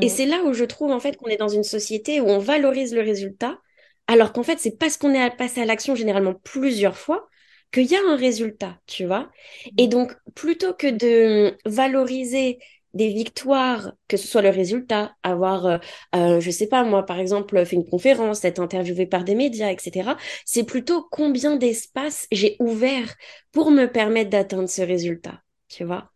Et 0.00 0.08
c'est 0.08 0.26
là 0.26 0.42
où 0.44 0.54
je 0.54 0.64
trouve 0.64 0.92
en 0.92 1.00
fait 1.00 1.16
qu'on 1.16 1.26
est 1.26 1.36
dans 1.36 1.48
une 1.48 1.62
société 1.62 2.20
où 2.20 2.26
on 2.26 2.38
valorise 2.38 2.94
le 2.94 3.02
résultat 3.02 3.58
alors 4.06 4.32
qu'en 4.32 4.42
fait, 4.42 4.58
c'est 4.58 4.78
parce 4.78 4.96
qu'on 4.96 5.14
est 5.14 5.30
passé 5.36 5.60
à 5.60 5.64
l'action 5.64 5.94
généralement 5.94 6.34
plusieurs 6.34 6.96
fois 6.98 7.28
qu'il 7.72 7.86
y 7.90 7.96
a 7.96 8.00
un 8.08 8.16
résultat, 8.16 8.78
tu 8.86 9.04
vois. 9.06 9.30
Et 9.78 9.88
donc, 9.88 10.14
plutôt 10.34 10.74
que 10.74 10.86
de 10.88 11.56
valoriser 11.66 12.58
des 12.94 13.08
victoires, 13.12 13.92
que 14.06 14.16
ce 14.16 14.28
soit 14.28 14.42
le 14.42 14.50
résultat, 14.50 15.16
avoir, 15.24 15.66
euh, 15.66 15.78
euh, 16.14 16.40
je 16.40 16.50
sais 16.50 16.68
pas 16.68 16.84
moi, 16.84 17.04
par 17.04 17.18
exemple, 17.18 17.64
fait 17.66 17.74
une 17.76 17.88
conférence, 17.88 18.44
être 18.44 18.60
interviewé 18.60 19.06
par 19.06 19.24
des 19.24 19.34
médias, 19.34 19.70
etc. 19.72 20.16
C'est 20.44 20.64
plutôt 20.64 21.06
combien 21.10 21.56
d'espace 21.56 22.28
j'ai 22.30 22.56
ouvert 22.60 23.14
pour 23.52 23.70
me 23.72 23.86
permettre 23.86 24.30
d'atteindre 24.30 24.68
ce 24.68 24.82
résultat, 24.82 25.42
tu 25.68 25.84
vois. 25.84 26.10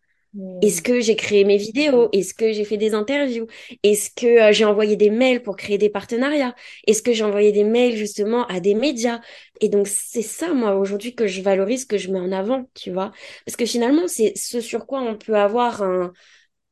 Est-ce 0.61 0.81
que 0.81 0.99
j'ai 0.99 1.15
créé 1.15 1.45
mes 1.45 1.55
vidéos? 1.57 2.09
Est-ce 2.11 2.33
que 2.33 2.51
j'ai 2.51 2.65
fait 2.65 2.75
des 2.77 2.93
interviews? 2.93 3.47
Est-ce 3.83 4.09
que 4.11 4.49
euh, 4.49 4.51
j'ai 4.51 4.65
envoyé 4.65 4.97
des 4.97 5.09
mails 5.09 5.41
pour 5.41 5.55
créer 5.55 5.77
des 5.77 5.89
partenariats? 5.89 6.53
Est-ce 6.85 7.01
que 7.01 7.13
j'ai 7.13 7.23
envoyé 7.23 7.51
des 7.53 7.63
mails 7.63 7.95
justement 7.95 8.45
à 8.47 8.59
des 8.59 8.73
médias? 8.75 9.21
Et 9.61 9.69
donc 9.69 9.87
c'est 9.87 10.21
ça 10.21 10.53
moi 10.53 10.75
aujourd'hui 10.75 11.15
que 11.15 11.27
je 11.27 11.41
valorise, 11.41 11.85
que 11.85 11.97
je 11.97 12.11
mets 12.11 12.19
en 12.19 12.31
avant, 12.33 12.69
tu 12.73 12.91
vois? 12.91 13.11
Parce 13.45 13.55
que 13.55 13.65
finalement 13.65 14.07
c'est 14.07 14.33
ce 14.37 14.59
sur 14.59 14.85
quoi 14.85 15.01
on 15.01 15.15
peut 15.17 15.35
avoir 15.35 15.81
un, 15.81 16.11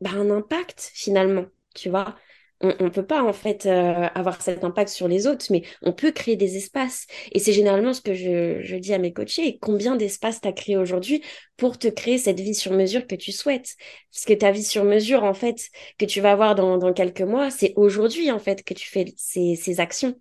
bah, 0.01 0.11
un 0.13 0.29
impact 0.31 0.91
finalement, 0.93 1.45
tu 1.75 1.89
vois? 1.89 2.15
On 2.61 2.83
ne 2.85 2.89
peut 2.89 3.05
pas 3.05 3.23
en 3.23 3.33
fait 3.33 3.65
euh, 3.65 4.07
avoir 4.15 4.41
cet 4.41 4.63
impact 4.63 4.89
sur 4.89 5.07
les 5.07 5.27
autres, 5.27 5.45
mais 5.51 5.63
on 5.81 5.93
peut 5.93 6.11
créer 6.11 6.35
des 6.35 6.57
espaces. 6.57 7.05
Et 7.31 7.39
c'est 7.39 7.53
généralement 7.53 7.93
ce 7.93 8.01
que 8.01 8.13
je, 8.13 8.61
je, 8.63 8.75
dis 8.75 8.93
à 8.93 8.97
mes 8.97 9.13
coachés, 9.13 9.59
combien 9.61 9.95
d'espaces 9.95 10.41
tu 10.41 10.47
as 10.47 10.53
créé 10.53 10.77
aujourd'hui 10.77 11.21
pour 11.57 11.77
te 11.77 11.87
créer 11.87 12.17
cette 12.17 12.39
vie 12.39 12.55
sur 12.55 12.73
mesure 12.73 13.05
que 13.07 13.15
tu 13.15 13.31
souhaites? 13.31 13.75
Parce 14.11 14.25
que 14.25 14.33
ta 14.33 14.51
vie 14.51 14.63
sur 14.63 14.83
mesure, 14.83 15.23
en 15.23 15.33
fait, 15.33 15.69
que 15.99 16.05
tu 16.05 16.21
vas 16.21 16.31
avoir 16.31 16.55
dans, 16.55 16.77
dans 16.77 16.93
quelques 16.93 17.21
mois, 17.21 17.51
c'est 17.51 17.73
aujourd'hui 17.75 18.31
en 18.31 18.39
fait 18.39 18.63
que 18.63 18.73
tu 18.73 18.89
fais 18.89 19.05
ces, 19.17 19.55
ces 19.55 19.79
actions. 19.79 20.15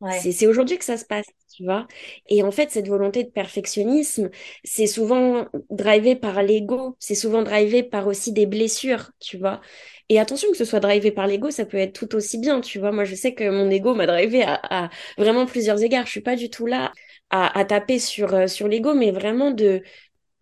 Ouais. 0.00 0.20
C'est 0.20 0.46
aujourd'hui 0.46 0.76
que 0.76 0.84
ça 0.84 0.98
se 0.98 1.04
passe, 1.04 1.24
tu 1.54 1.64
vois? 1.64 1.86
Et 2.28 2.42
en 2.42 2.50
fait, 2.50 2.70
cette 2.70 2.88
volonté 2.88 3.24
de 3.24 3.30
perfectionnisme, 3.30 4.28
c'est 4.62 4.86
souvent 4.86 5.46
drivé 5.70 6.14
par 6.16 6.42
l'ego, 6.42 6.96
c'est 6.98 7.14
souvent 7.14 7.42
drivé 7.42 7.82
par 7.82 8.06
aussi 8.06 8.32
des 8.32 8.44
blessures, 8.44 9.12
tu 9.20 9.38
vois? 9.38 9.60
Et 10.08 10.18
attention 10.20 10.50
que 10.50 10.56
ce 10.56 10.64
soit 10.64 10.80
drivé 10.80 11.10
par 11.12 11.26
l'ego, 11.26 11.50
ça 11.50 11.64
peut 11.64 11.78
être 11.78 11.94
tout 11.94 12.14
aussi 12.14 12.38
bien, 12.38 12.60
tu 12.60 12.78
vois. 12.78 12.92
Moi, 12.92 13.04
je 13.04 13.14
sais 13.14 13.34
que 13.34 13.48
mon 13.48 13.70
ego 13.70 13.94
m'a 13.94 14.06
drivé 14.06 14.42
à, 14.44 14.90
vraiment 15.18 15.46
plusieurs 15.46 15.82
égards. 15.82 16.06
Je 16.06 16.10
suis 16.12 16.20
pas 16.20 16.36
du 16.36 16.50
tout 16.50 16.66
là 16.66 16.92
à, 17.30 17.58
à 17.58 17.64
taper 17.64 17.98
sur, 17.98 18.34
euh, 18.34 18.46
sur 18.46 18.68
l'ego, 18.68 18.94
mais 18.94 19.10
vraiment 19.12 19.50
de, 19.50 19.82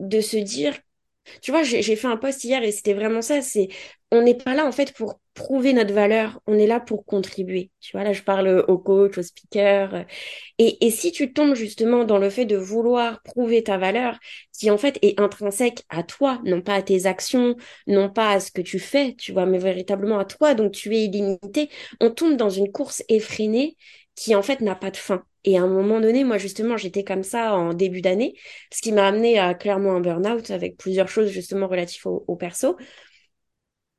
de 0.00 0.20
se 0.20 0.36
dire 0.38 0.74
tu 1.40 1.50
vois, 1.50 1.62
j'ai 1.62 1.82
fait 1.96 2.06
un 2.08 2.16
post 2.16 2.44
hier 2.44 2.62
et 2.62 2.72
c'était 2.72 2.94
vraiment 2.94 3.22
ça. 3.22 3.42
C'est 3.42 3.68
on 4.10 4.22
n'est 4.22 4.34
pas 4.36 4.54
là 4.54 4.66
en 4.66 4.72
fait 4.72 4.92
pour 4.94 5.20
prouver 5.34 5.72
notre 5.72 5.94
valeur, 5.94 6.40
on 6.46 6.58
est 6.58 6.66
là 6.66 6.80
pour 6.80 7.04
contribuer. 7.06 7.70
Tu 7.80 7.92
vois, 7.96 8.04
là 8.04 8.12
je 8.12 8.22
parle 8.22 8.64
au 8.68 8.78
coach, 8.78 9.16
au 9.18 9.22
speaker. 9.22 10.04
Et, 10.58 10.84
et 10.86 10.90
si 10.90 11.12
tu 11.12 11.32
tombes 11.32 11.54
justement 11.54 12.04
dans 12.04 12.18
le 12.18 12.30
fait 12.30 12.44
de 12.46 12.56
vouloir 12.56 13.22
prouver 13.22 13.62
ta 13.62 13.78
valeur, 13.78 14.18
qui 14.58 14.70
en 14.70 14.78
fait 14.78 14.98
est 15.02 15.18
intrinsèque 15.20 15.84
à 15.88 16.02
toi, 16.02 16.40
non 16.44 16.62
pas 16.62 16.74
à 16.74 16.82
tes 16.82 17.06
actions, 17.06 17.56
non 17.86 18.10
pas 18.10 18.30
à 18.32 18.40
ce 18.40 18.50
que 18.52 18.60
tu 18.62 18.78
fais, 18.78 19.14
tu 19.16 19.32
vois, 19.32 19.46
mais 19.46 19.58
véritablement 19.58 20.18
à 20.18 20.24
toi, 20.24 20.54
donc 20.54 20.72
tu 20.72 20.94
es 20.96 21.04
illimité, 21.04 21.70
on 22.00 22.10
tombe 22.10 22.36
dans 22.36 22.50
une 22.50 22.70
course 22.72 23.02
effrénée 23.08 23.76
qui 24.14 24.34
en 24.34 24.42
fait 24.42 24.60
n'a 24.60 24.74
pas 24.76 24.90
de 24.90 24.96
fin. 24.96 25.24
Et 25.44 25.58
à 25.58 25.62
un 25.62 25.66
moment 25.66 26.00
donné, 26.00 26.24
moi 26.24 26.38
justement, 26.38 26.76
j'étais 26.76 27.04
comme 27.04 27.22
ça 27.24 27.54
en 27.54 27.74
début 27.74 28.00
d'année, 28.00 28.34
ce 28.72 28.80
qui 28.80 28.92
m'a 28.92 29.06
amené 29.06 29.38
à 29.38 29.54
clairement 29.54 29.94
un 29.96 30.00
burn-out 30.00 30.50
avec 30.50 30.76
plusieurs 30.76 31.08
choses 31.08 31.30
justement 31.30 31.66
relatives 31.66 32.06
au, 32.06 32.36
perso. 32.36 32.76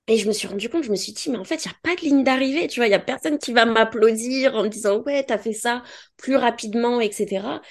Et 0.08 0.18
je 0.18 0.28
me 0.28 0.34
suis 0.34 0.48
rendu 0.48 0.70
compte, 0.70 0.84
je 0.84 0.92
me 0.92 0.96
suis 0.98 1.14
dit, 1.14 1.30
mais 1.30 1.38
en 1.38 1.46
fait, 1.46 1.64
il 1.64 1.70
n'y 1.70 1.74
a 1.74 1.78
pas 1.82 1.96
de 1.96 2.02
ligne 2.02 2.24
d'arrivée, 2.26 2.68
tu 2.68 2.80
vois, 2.80 2.88
il 2.88 2.90
n'y 2.90 2.96
a 2.96 3.00
personne 3.00 3.38
qui 3.38 3.54
va 3.54 3.66
m'applaudir 3.66 4.54
en 4.56 4.64
me 4.64 4.68
disant, 4.68 5.02
ouais, 5.04 5.24
t'as 5.24 5.38
fait 5.38 5.54
ça 5.54 5.82
plus 6.18 6.36
rapidement, 6.36 7.00
etc. 7.00 7.62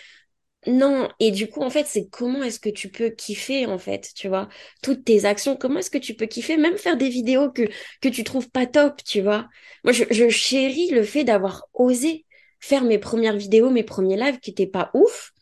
Non, 0.67 1.09
et 1.21 1.33
du 1.33 1.49
coup, 1.51 1.63
en 1.63 1.71
fait, 1.71 1.87
c'est 1.87 2.09
comment 2.09 2.43
est-ce 2.43 2.61
que 2.61 2.69
tu 2.71 2.89
peux 2.91 3.11
kiffer, 3.11 3.67
en 3.67 3.79
fait, 3.79 4.13
tu 4.15 4.29
vois, 4.29 4.49
toutes 4.83 5.05
tes 5.05 5.25
actions, 5.25 5.57
comment 5.57 5.81
est-ce 5.81 5.91
que 5.91 5.99
tu 5.99 6.15
peux 6.15 6.27
kiffer, 6.27 6.57
même 6.57 6.79
faire 6.79 6.97
des 6.97 7.09
vidéos 7.09 7.51
que, 7.51 7.63
que 8.01 8.09
tu 8.09 8.25
trouves 8.25 8.49
pas 8.51 8.67
top, 8.67 9.03
tu 9.05 9.21
vois. 9.23 9.49
Moi, 9.85 9.93
je, 9.93 10.05
je 10.11 10.29
chéris 10.29 10.91
le 10.91 11.03
fait 11.03 11.25
d'avoir 11.25 11.67
osé, 11.75 12.25
faire 12.63 12.85
mes 12.85 12.99
premières 12.99 13.37
vidéos, 13.37 13.71
mes 13.71 13.83
premiers 13.83 14.17
lives 14.17 14.39
qui 14.39 14.51
étaient 14.51 14.69
pas 14.69 14.91
ouf, 14.95 15.33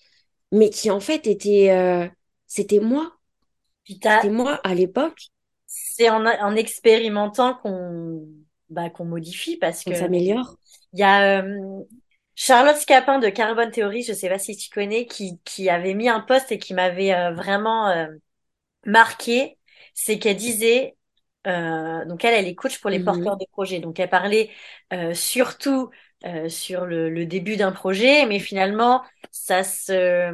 mais 0.51 0.71
qui 0.71 0.91
en 0.91 1.01
fait 1.01 1.27
étaient, 1.27 1.71
euh, 1.71 2.09
c'était 2.47 2.81
moi. 2.81 3.13
C'était 3.87 4.31
moi 4.31 4.59
à 4.65 4.75
l'époque. 4.75 5.29
C'est 5.67 6.09
en, 6.09 6.25
en 6.25 6.57
expérimentant 6.57 7.55
qu'on 7.55 8.27
bah, 8.71 8.89
qu'on 8.89 9.05
modifie 9.05 9.57
parce 9.57 9.85
que. 9.85 9.91
On 9.91 9.95
s'améliore. 9.95 10.57
Il 10.93 11.01
y 11.01 11.03
a 11.03 11.43
euh, 11.43 11.83
Charlotte 12.35 12.77
Scapin 12.77 13.19
de 13.19 13.29
Carbon 13.29 13.71
Theory, 13.71 14.03
je 14.03 14.13
sais 14.13 14.29
pas 14.29 14.39
si 14.39 14.57
tu 14.57 14.71
connais, 14.71 15.07
qui, 15.07 15.39
qui 15.45 15.69
avait 15.69 15.95
mis 15.95 16.09
un 16.09 16.21
post 16.21 16.51
et 16.53 16.59
qui 16.59 16.73
m'avait 16.73 17.13
euh, 17.13 17.33
vraiment 17.33 17.95
marqué. 18.87 19.59
C'est 19.93 20.19
qu'elle 20.19 20.37
disait, 20.37 20.97
donc 21.45 22.25
elle, 22.25 22.35
elle 22.35 22.47
est 22.47 22.55
coach 22.55 22.81
pour 22.81 22.91
les 22.91 22.99
mhm. 23.01 23.05
porteurs 23.05 23.37
de 23.37 23.47
projets. 23.53 23.81
Donc 23.81 24.01
elle 24.01 24.09
parlait 24.09 24.51
surtout 25.13 25.91
euh, 26.27 26.49
sur 26.49 26.87
le, 26.87 27.11
le 27.11 27.27
début 27.27 27.57
d'un 27.57 27.73
projet, 27.73 28.27
mais 28.27 28.39
finalement, 28.39 29.03
ça 29.31 29.63
se, 29.65 30.31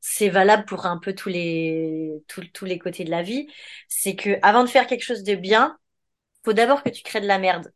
c'est 0.00 0.28
valable 0.30 0.64
pour 0.64 0.86
un 0.86 0.98
peu 0.98 1.14
tous 1.14 1.28
les, 1.28 2.22
tous, 2.28 2.64
les 2.64 2.78
côtés 2.78 3.04
de 3.04 3.10
la 3.10 3.22
vie. 3.22 3.48
C'est 3.88 4.16
que 4.16 4.38
avant 4.42 4.64
de 4.64 4.68
faire 4.68 4.86
quelque 4.86 5.02
chose 5.04 5.22
de 5.24 5.34
bien, 5.34 5.78
faut 6.44 6.54
d'abord 6.54 6.82
que 6.82 6.90
tu 6.90 7.02
crées 7.02 7.20
de 7.22 7.26
la 7.26 7.38
merde. 7.38 7.72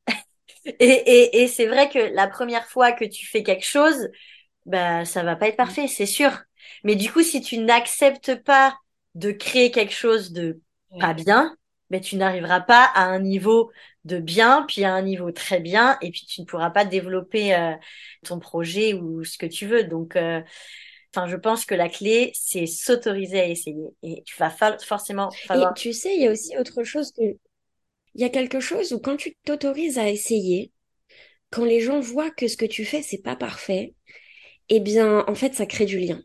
et, 0.66 0.72
et, 0.80 1.42
et 1.42 1.48
c'est 1.48 1.66
vrai 1.66 1.88
que 1.90 1.98
la 2.14 2.28
première 2.28 2.66
fois 2.68 2.92
que 2.92 3.04
tu 3.04 3.26
fais 3.26 3.42
quelque 3.42 3.66
chose, 3.66 4.08
bah, 4.66 5.04
ça 5.04 5.22
va 5.24 5.36
pas 5.36 5.48
être 5.48 5.56
parfait, 5.56 5.88
c'est 5.88 6.06
sûr. 6.06 6.32
Mais 6.84 6.96
du 6.96 7.12
coup, 7.12 7.22
si 7.22 7.40
tu 7.42 7.58
n'acceptes 7.58 8.36
pas 8.44 8.76
de 9.14 9.32
créer 9.32 9.70
quelque 9.70 9.94
chose 9.94 10.32
de 10.32 10.60
pas 11.00 11.14
bien, 11.14 11.56
mais 11.90 12.00
tu 12.00 12.16
n'arriveras 12.16 12.60
pas 12.60 12.84
à 12.94 13.04
un 13.04 13.20
niveau 13.20 13.70
de 14.04 14.18
bien, 14.18 14.64
puis 14.68 14.84
à 14.84 14.92
un 14.92 15.02
niveau 15.02 15.32
très 15.32 15.60
bien, 15.60 15.98
et 16.02 16.10
puis 16.10 16.26
tu 16.26 16.40
ne 16.40 16.46
pourras 16.46 16.70
pas 16.70 16.84
développer 16.84 17.54
euh, 17.54 17.72
ton 18.24 18.38
projet 18.38 18.94
ou 18.94 19.24
ce 19.24 19.38
que 19.38 19.46
tu 19.46 19.66
veux. 19.66 19.84
Donc, 19.84 20.16
euh, 20.16 20.42
enfin, 21.14 21.26
je 21.28 21.36
pense 21.36 21.64
que 21.64 21.74
la 21.74 21.88
clé, 21.88 22.32
c'est 22.34 22.66
s'autoriser 22.66 23.40
à 23.40 23.46
essayer. 23.46 23.88
Et 24.02 24.22
tu 24.24 24.36
vas 24.38 24.54
forcément 24.84 25.30
falloir... 25.46 25.72
Et 25.72 25.80
tu 25.80 25.92
sais, 25.92 26.14
il 26.14 26.22
y 26.22 26.26
a 26.26 26.32
aussi 26.32 26.56
autre 26.58 26.84
chose 26.84 27.12
que... 27.12 27.22
Il 28.16 28.20
y 28.20 28.24
a 28.24 28.28
quelque 28.28 28.60
chose 28.60 28.92
où 28.92 29.00
quand 29.00 29.16
tu 29.16 29.36
t'autorises 29.44 29.98
à 29.98 30.08
essayer, 30.08 30.70
quand 31.50 31.64
les 31.64 31.80
gens 31.80 32.00
voient 32.00 32.30
que 32.30 32.46
ce 32.46 32.56
que 32.56 32.64
tu 32.66 32.84
fais, 32.84 33.02
c'est 33.02 33.22
pas 33.22 33.36
parfait, 33.36 33.94
eh 34.68 34.80
bien, 34.80 35.24
en 35.26 35.34
fait, 35.34 35.54
ça 35.54 35.66
crée 35.66 35.86
du 35.86 35.98
lien. 35.98 36.22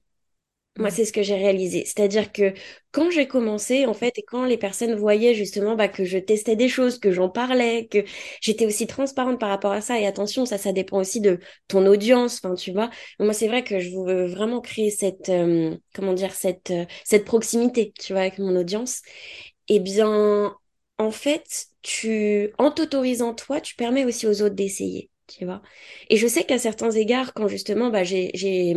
Moi, 0.80 0.92
c'est 0.92 1.06
ce 1.06 1.12
que 1.14 1.24
j'ai 1.24 1.36
réalisé. 1.36 1.84
C'est-à-dire 1.86 2.32
que 2.32 2.54
quand 2.94 3.12
j'ai 3.12 3.28
commencé, 3.28 3.86
en 3.86 3.94
fait, 3.94 4.18
et 4.18 4.24
quand 4.24 4.46
les 4.46 4.58
personnes 4.58 4.96
voyaient 4.96 5.36
justement 5.36 5.76
bah, 5.76 5.90
que 5.90 6.06
je 6.06 6.18
testais 6.18 6.56
des 6.56 6.70
choses, 6.70 7.00
que 7.00 7.12
j'en 7.12 7.30
parlais, 7.30 7.88
que 7.88 8.06
j'étais 8.42 8.66
aussi 8.66 8.88
transparente 8.88 9.40
par 9.42 9.50
rapport 9.50 9.74
à 9.74 9.82
ça, 9.82 10.00
et 10.00 10.08
attention, 10.08 10.46
ça, 10.46 10.58
ça 10.58 10.72
dépend 10.72 11.00
aussi 11.00 11.20
de 11.22 11.40
ton 11.68 11.86
audience, 11.86 12.40
enfin, 12.44 12.56
tu 12.56 12.72
vois. 12.72 12.90
Moi, 13.20 13.34
c'est 13.34 13.50
vrai 13.50 13.64
que 13.66 13.80
je 13.80 13.90
veux 13.92 14.26
vraiment 14.28 14.62
créer 14.62 14.90
cette, 14.90 15.30
euh, 15.30 15.78
comment 15.94 16.14
dire, 16.14 16.34
cette, 16.34 16.72
euh, 16.72 16.86
cette 17.04 17.26
proximité, 17.26 17.94
tu 18.00 18.14
vois, 18.14 18.22
avec 18.22 18.40
mon 18.40 18.56
audience. 18.56 19.02
Eh 19.68 19.80
bien, 19.80 20.56
en 20.98 21.12
fait, 21.12 21.68
tu, 21.82 22.52
en 22.58 22.72
t'autorisant 22.72 23.34
toi, 23.34 23.62
tu 23.62 23.76
permets 23.76 24.06
aussi 24.06 24.28
aux 24.28 24.42
autres 24.42 24.56
d'essayer 24.56 25.10
tu 25.30 25.46
vois. 25.46 25.62
Et 26.10 26.18
je 26.18 26.28
sais 26.28 26.44
qu'à 26.44 26.58
certains 26.60 26.92
égards, 26.92 27.34
quand 27.34 27.48
justement, 27.48 27.90
bah, 27.90 28.04
j'ai, 28.04 28.32
j'ai, 28.34 28.76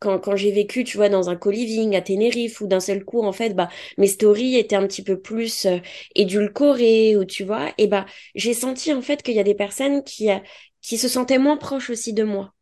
quand, 0.00 0.18
quand 0.18 0.36
j'ai 0.36 0.50
vécu, 0.52 0.84
tu 0.84 0.96
vois, 0.96 1.08
dans 1.08 1.30
un 1.30 1.36
co-living 1.36 1.94
à 1.96 2.02
Tenerife, 2.02 2.60
ou 2.60 2.66
d'un 2.66 2.80
seul 2.80 3.04
coup, 3.04 3.22
en 3.22 3.32
fait, 3.32 3.50
bah, 3.54 3.68
mes 3.98 4.06
stories 4.08 4.56
étaient 4.56 4.76
un 4.76 4.86
petit 4.86 5.02
peu 5.04 5.20
plus 5.20 5.66
euh, 5.66 5.78
édulcorées, 6.14 7.16
ou 7.16 7.24
tu 7.24 7.44
vois, 7.44 7.72
et 7.78 7.86
bah, 7.86 8.06
j'ai 8.34 8.54
senti, 8.54 8.92
en 8.92 9.02
fait, 9.02 9.22
qu'il 9.22 9.34
y 9.34 9.40
a 9.40 9.44
des 9.44 9.54
personnes 9.54 10.02
qui, 10.04 10.30
euh, 10.30 10.38
qui 10.82 10.98
se 10.98 11.08
sentaient 11.08 11.38
moins 11.38 11.56
proches 11.56 11.90
aussi 11.90 12.12
de 12.12 12.24
moi, 12.24 12.54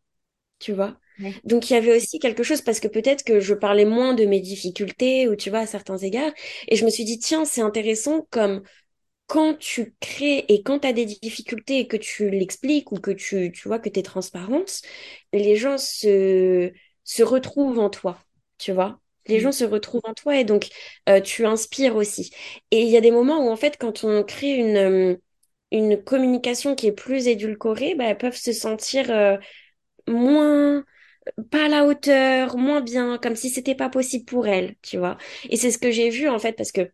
tu 0.59 0.73
vois. 0.73 0.97
Donc 1.45 1.71
il 1.71 1.75
y 1.75 1.77
avait 1.77 1.97
aussi 1.97 2.19
quelque 2.19 2.43
chose 2.43 2.63
parce 2.63 2.81
que 2.81 2.89
peut-être 2.89 3.25
que 3.25 3.41
je 3.41 3.55
parlais 3.55 3.85
moins 3.85 4.15
de 4.15 4.25
mes 4.25 4.41
difficultés 4.41 5.29
ou 5.29 5.37
tu 5.37 5.51
vois 5.51 5.61
à 5.61 5.67
certains 5.67 5.99
égards 5.99 6.33
et 6.69 6.77
je 6.77 6.85
me 6.85 6.91
suis 6.91 7.05
dit 7.05 7.19
tiens 7.19 7.45
c'est 7.45 7.61
intéressant 7.63 8.27
comme 8.31 8.63
quand 9.27 9.55
tu 9.59 9.95
crées 10.01 10.45
et 10.49 10.63
quand 10.63 10.81
tu 10.81 10.89
as 10.89 10.93
des 10.93 11.07
difficultés 11.07 11.79
et 11.81 11.89
que 11.89 11.97
tu 11.97 12.31
l'expliques 12.31 12.93
ou 12.93 12.97
que 13.01 13.11
tu, 13.11 13.51
tu 13.53 13.69
vois 13.69 13.79
que 13.79 13.89
tu 13.89 14.01
es 14.01 14.03
transparente, 14.03 14.83
les 15.33 15.57
gens 15.57 15.79
se 15.79 16.73
se 17.05 17.23
retrouvent 17.23 17.79
en 17.81 17.91
toi, 17.91 18.19
tu 18.59 18.73
vois? 18.73 19.01
Les 19.27 19.41
gens 19.41 19.53
se 19.53 19.65
retrouvent 19.65 20.03
en 20.05 20.15
toi 20.15 20.37
et 20.39 20.45
donc 20.45 20.69
tu 21.25 21.47
inspires 21.47 21.97
aussi. 21.97 22.33
Et 22.71 22.83
il 22.83 22.89
y 22.89 22.97
a 22.97 23.01
des 23.01 23.11
moments 23.11 23.47
où 23.47 23.51
en 23.51 23.57
fait, 23.57 23.77
quand 23.79 24.05
on 24.05 24.23
crée 24.25 24.57
une, 24.57 25.19
une 25.73 26.03
communication 26.03 26.75
qui 26.75 26.87
est 26.89 26.93
plus 26.93 27.27
édulcorée, 27.29 27.95
bah, 27.95 28.05
elles 28.07 28.19
peuvent 28.19 28.37
se 28.37 28.53
sentir 28.53 29.11
moins 30.09 30.85
pas 31.51 31.67
à 31.67 31.69
la 31.69 31.87
hauteur, 31.87 32.57
moins 32.59 32.81
bien, 32.83 33.19
comme 33.19 33.37
si 33.37 33.51
c'était 33.51 33.75
pas 33.77 33.91
possible 33.91 34.25
pour 34.27 34.47
elles, 34.49 34.77
tu 34.83 34.99
vois? 34.99 35.19
Et 35.51 35.57
c'est 35.57 35.71
ce 35.73 35.79
que 35.79 35.91
j'ai 35.93 36.11
vu 36.11 36.29
en 36.29 36.39
fait 36.41 36.55
parce 36.55 36.73
que 36.73 36.93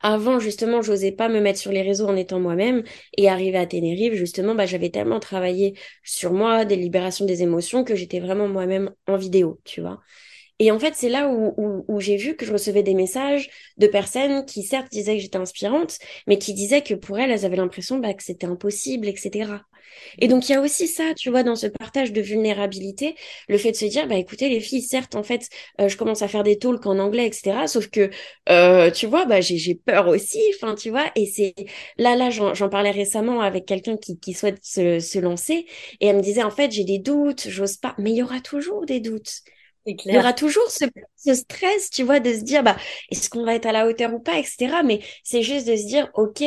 avant, 0.00 0.38
justement, 0.40 0.82
j'osais 0.82 1.12
pas 1.12 1.28
me 1.28 1.40
mettre 1.40 1.58
sur 1.58 1.72
les 1.72 1.82
réseaux 1.82 2.06
en 2.08 2.16
étant 2.16 2.40
moi-même 2.40 2.82
et 3.16 3.28
arriver 3.28 3.58
à 3.58 3.66
Tenerife, 3.66 4.14
justement, 4.14 4.54
bah, 4.54 4.66
j'avais 4.66 4.90
tellement 4.90 5.20
travaillé 5.20 5.74
sur 6.04 6.32
moi, 6.32 6.64
des 6.64 6.76
libérations 6.76 7.24
des 7.26 7.42
émotions, 7.42 7.84
que 7.84 7.94
j'étais 7.96 8.20
vraiment 8.20 8.48
moi-même 8.48 8.90
en 9.06 9.16
vidéo, 9.16 9.60
tu 9.64 9.80
vois. 9.80 10.00
Et 10.58 10.70
en 10.72 10.78
fait, 10.78 10.94
c'est 10.96 11.08
là 11.08 11.28
où, 11.28 11.54
où, 11.56 11.84
où 11.88 12.00
j'ai 12.00 12.16
vu 12.16 12.36
que 12.36 12.44
je 12.44 12.52
recevais 12.52 12.82
des 12.82 12.94
messages 12.94 13.48
de 13.76 13.86
personnes 13.86 14.44
qui, 14.44 14.62
certes, 14.64 14.90
disaient 14.90 15.14
que 15.16 15.22
j'étais 15.22 15.38
inspirante, 15.38 15.98
mais 16.26 16.38
qui 16.38 16.54
disaient 16.54 16.82
que 16.82 16.94
pour 16.94 17.18
elles, 17.18 17.30
elles 17.30 17.44
avaient 17.46 17.56
l'impression 17.56 17.98
bah, 17.98 18.12
que 18.14 18.22
c'était 18.24 18.46
impossible, 18.46 19.06
etc. 19.08 19.64
Et 20.18 20.28
donc, 20.28 20.48
il 20.48 20.52
y 20.52 20.54
a 20.54 20.60
aussi 20.60 20.86
ça, 20.88 21.14
tu 21.14 21.30
vois, 21.30 21.42
dans 21.42 21.56
ce 21.56 21.66
partage 21.66 22.12
de 22.12 22.20
vulnérabilité, 22.20 23.14
le 23.48 23.58
fait 23.58 23.72
de 23.72 23.76
se 23.76 23.84
dire, 23.86 24.06
bah 24.08 24.16
écoutez, 24.16 24.48
les 24.48 24.60
filles, 24.60 24.82
certes, 24.82 25.14
en 25.14 25.22
fait, 25.22 25.48
euh, 25.80 25.88
je 25.88 25.96
commence 25.96 26.22
à 26.22 26.28
faire 26.28 26.42
des 26.42 26.58
talks 26.58 26.86
en 26.86 26.98
anglais, 26.98 27.26
etc. 27.26 27.66
Sauf 27.68 27.88
que, 27.88 28.10
euh, 28.48 28.90
tu 28.90 29.06
vois, 29.06 29.24
bah 29.26 29.40
j'ai 29.40 29.74
peur 29.76 30.08
aussi, 30.08 30.40
enfin, 30.54 30.74
tu 30.74 30.90
vois, 30.90 31.10
et 31.16 31.26
c'est 31.26 31.54
là, 31.98 32.16
là, 32.16 32.30
j'en 32.30 32.68
parlais 32.68 32.90
récemment 32.90 33.40
avec 33.40 33.66
quelqu'un 33.66 33.96
qui, 33.96 34.18
qui 34.18 34.34
souhaite 34.34 34.64
se, 34.64 35.00
se 35.00 35.18
lancer, 35.18 35.66
et 36.00 36.06
elle 36.06 36.16
me 36.16 36.22
disait, 36.22 36.42
en 36.42 36.50
fait, 36.50 36.70
j'ai 36.72 36.84
des 36.84 36.98
doutes, 36.98 37.48
j'ose 37.48 37.76
pas, 37.76 37.94
mais 37.98 38.10
il 38.12 38.16
y 38.16 38.22
aura 38.22 38.40
toujours 38.40 38.86
des 38.86 39.00
doutes. 39.00 39.40
Il 40.04 40.14
y 40.14 40.18
aura 40.18 40.32
toujours 40.32 40.70
ce, 40.70 40.84
stress, 41.34 41.90
tu 41.90 42.02
vois, 42.02 42.20
de 42.20 42.32
se 42.32 42.42
dire, 42.42 42.62
bah, 42.62 42.76
est-ce 43.10 43.30
qu'on 43.30 43.44
va 43.44 43.54
être 43.54 43.66
à 43.66 43.72
la 43.72 43.86
hauteur 43.86 44.12
ou 44.12 44.20
pas, 44.20 44.38
etc. 44.38 44.82
Mais 44.84 45.00
c'est 45.24 45.42
juste 45.42 45.66
de 45.66 45.76
se 45.76 45.86
dire, 45.86 46.10
ok, 46.14 46.42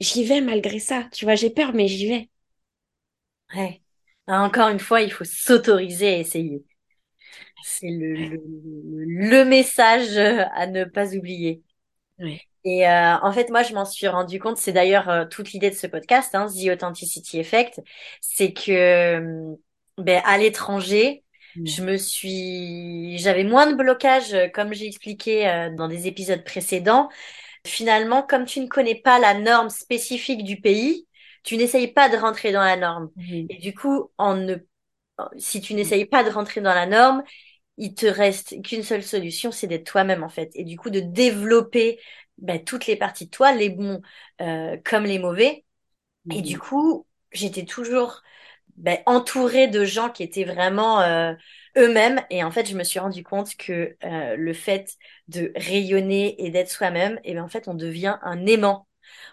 j'y 0.00 0.24
vais 0.24 0.40
malgré 0.40 0.78
ça. 0.78 1.08
Tu 1.12 1.24
vois, 1.24 1.34
j'ai 1.34 1.50
peur, 1.50 1.72
mais 1.72 1.88
j'y 1.88 2.08
vais. 2.08 2.28
Ouais. 3.54 3.80
Ah, 4.26 4.42
encore 4.42 4.68
une 4.68 4.78
fois, 4.78 5.00
il 5.02 5.12
faut 5.12 5.24
s'autoriser 5.24 6.08
à 6.08 6.18
essayer. 6.18 6.64
C'est 7.64 7.90
le, 7.90 8.40
le, 8.44 9.44
message 9.44 10.16
à 10.16 10.66
ne 10.66 10.84
pas 10.84 11.14
oublier. 11.14 11.62
Et 12.64 12.86
euh, 12.88 13.16
en 13.22 13.32
fait, 13.32 13.50
moi, 13.50 13.62
je 13.62 13.74
m'en 13.74 13.84
suis 13.84 14.06
rendu 14.08 14.38
compte. 14.38 14.56
C'est 14.56 14.72
d'ailleurs 14.72 15.08
euh, 15.08 15.24
toute 15.26 15.52
l'idée 15.52 15.70
de 15.70 15.74
ce 15.74 15.86
podcast, 15.86 16.34
hein, 16.34 16.46
The 16.46 16.70
Authenticity 16.70 17.38
Effect, 17.38 17.80
c'est 18.20 18.52
que 18.52 19.56
ben, 19.98 20.22
à 20.24 20.38
l'étranger, 20.38 21.21
je 21.64 21.82
me 21.82 21.96
suis, 21.96 23.18
j'avais 23.18 23.44
moins 23.44 23.66
de 23.70 23.74
blocage, 23.74 24.32
euh, 24.34 24.48
comme 24.48 24.72
j'ai 24.72 24.86
expliqué 24.86 25.48
euh, 25.48 25.70
dans 25.74 25.88
des 25.88 26.06
épisodes 26.06 26.44
précédents. 26.44 27.08
Finalement, 27.66 28.22
comme 28.22 28.44
tu 28.44 28.60
ne 28.60 28.66
connais 28.66 28.94
pas 28.96 29.18
la 29.18 29.34
norme 29.34 29.70
spécifique 29.70 30.44
du 30.44 30.60
pays, 30.60 31.06
tu 31.44 31.56
n'essayes 31.56 31.92
pas 31.92 32.08
de 32.08 32.16
rentrer 32.16 32.52
dans 32.52 32.62
la 32.62 32.76
norme. 32.76 33.10
Mhm. 33.16 33.46
Et 33.50 33.58
du 33.58 33.74
coup, 33.74 34.10
en 34.18 34.34
ne, 34.36 34.56
si 35.36 35.60
tu 35.60 35.74
n'essayes 35.74 36.06
pas 36.06 36.24
de 36.24 36.30
rentrer 36.30 36.60
dans 36.60 36.74
la 36.74 36.86
norme, 36.86 37.22
il 37.78 37.94
te 37.94 38.06
reste 38.06 38.60
qu'une 38.62 38.82
seule 38.82 39.02
solution, 39.02 39.50
c'est 39.50 39.66
d'être 39.66 39.90
toi-même 39.90 40.22
en 40.22 40.28
fait. 40.28 40.50
Et 40.54 40.64
du 40.64 40.76
coup, 40.78 40.90
de 40.90 41.00
développer 41.00 41.98
ben, 42.38 42.62
toutes 42.62 42.86
les 42.86 42.96
parties 42.96 43.26
de 43.26 43.30
toi, 43.30 43.52
les 43.52 43.70
bons 43.70 44.02
euh, 44.40 44.76
comme 44.84 45.04
les 45.04 45.18
mauvais. 45.18 45.64
Et 46.30 46.42
du 46.42 46.54
mhm. 46.56 46.60
coup, 46.60 47.06
j'étais 47.32 47.64
toujours 47.64 48.22
ben, 48.76 48.98
entourée 49.06 49.68
de 49.68 49.84
gens 49.84 50.10
qui 50.10 50.22
étaient 50.22 50.44
vraiment 50.44 51.00
euh, 51.00 51.34
eux-mêmes. 51.76 52.20
Et 52.30 52.44
en 52.44 52.50
fait, 52.50 52.66
je 52.68 52.76
me 52.76 52.84
suis 52.84 52.98
rendu 52.98 53.22
compte 53.24 53.56
que 53.56 53.96
euh, 54.04 54.36
le 54.36 54.52
fait 54.52 54.96
de 55.28 55.52
rayonner 55.56 56.44
et 56.44 56.50
d'être 56.50 56.70
soi-même, 56.70 57.20
et 57.24 57.34
ben, 57.34 57.42
en 57.42 57.48
fait, 57.48 57.68
on 57.68 57.74
devient 57.74 58.18
un 58.22 58.46
aimant. 58.46 58.86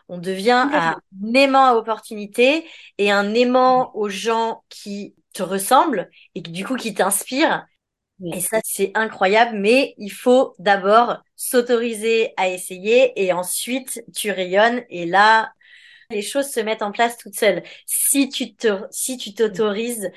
On 0.09 0.17
devient 0.17 0.67
un 0.73 0.95
aimant 1.33 1.65
à 1.67 1.75
opportunité 1.75 2.67
et 2.97 3.11
un 3.11 3.33
aimant 3.33 3.95
aux 3.95 4.09
gens 4.09 4.63
qui 4.69 5.15
te 5.33 5.43
ressemblent 5.43 6.09
et 6.35 6.41
du 6.41 6.65
coup 6.65 6.75
qui 6.75 6.93
t'inspirent. 6.93 7.65
Et 8.31 8.41
ça, 8.41 8.59
c'est 8.63 8.91
incroyable, 8.95 9.57
mais 9.57 9.95
il 9.97 10.11
faut 10.11 10.53
d'abord 10.59 11.23
s'autoriser 11.35 12.33
à 12.37 12.49
essayer 12.49 13.13
et 13.23 13.33
ensuite 13.33 14.03
tu 14.15 14.31
rayonnes 14.31 14.83
et 14.89 15.05
là, 15.05 15.51
les 16.10 16.22
choses 16.22 16.49
se 16.51 16.60
mettent 16.60 16.82
en 16.82 16.91
place 16.91 17.18
toutes 17.18 17.36
seules. 17.36 17.64
Si 17.86 18.30
tu 18.30 18.55
te, 18.55 18.68
si 18.91 19.18
tu 19.18 19.34
t'autorises 19.34 20.12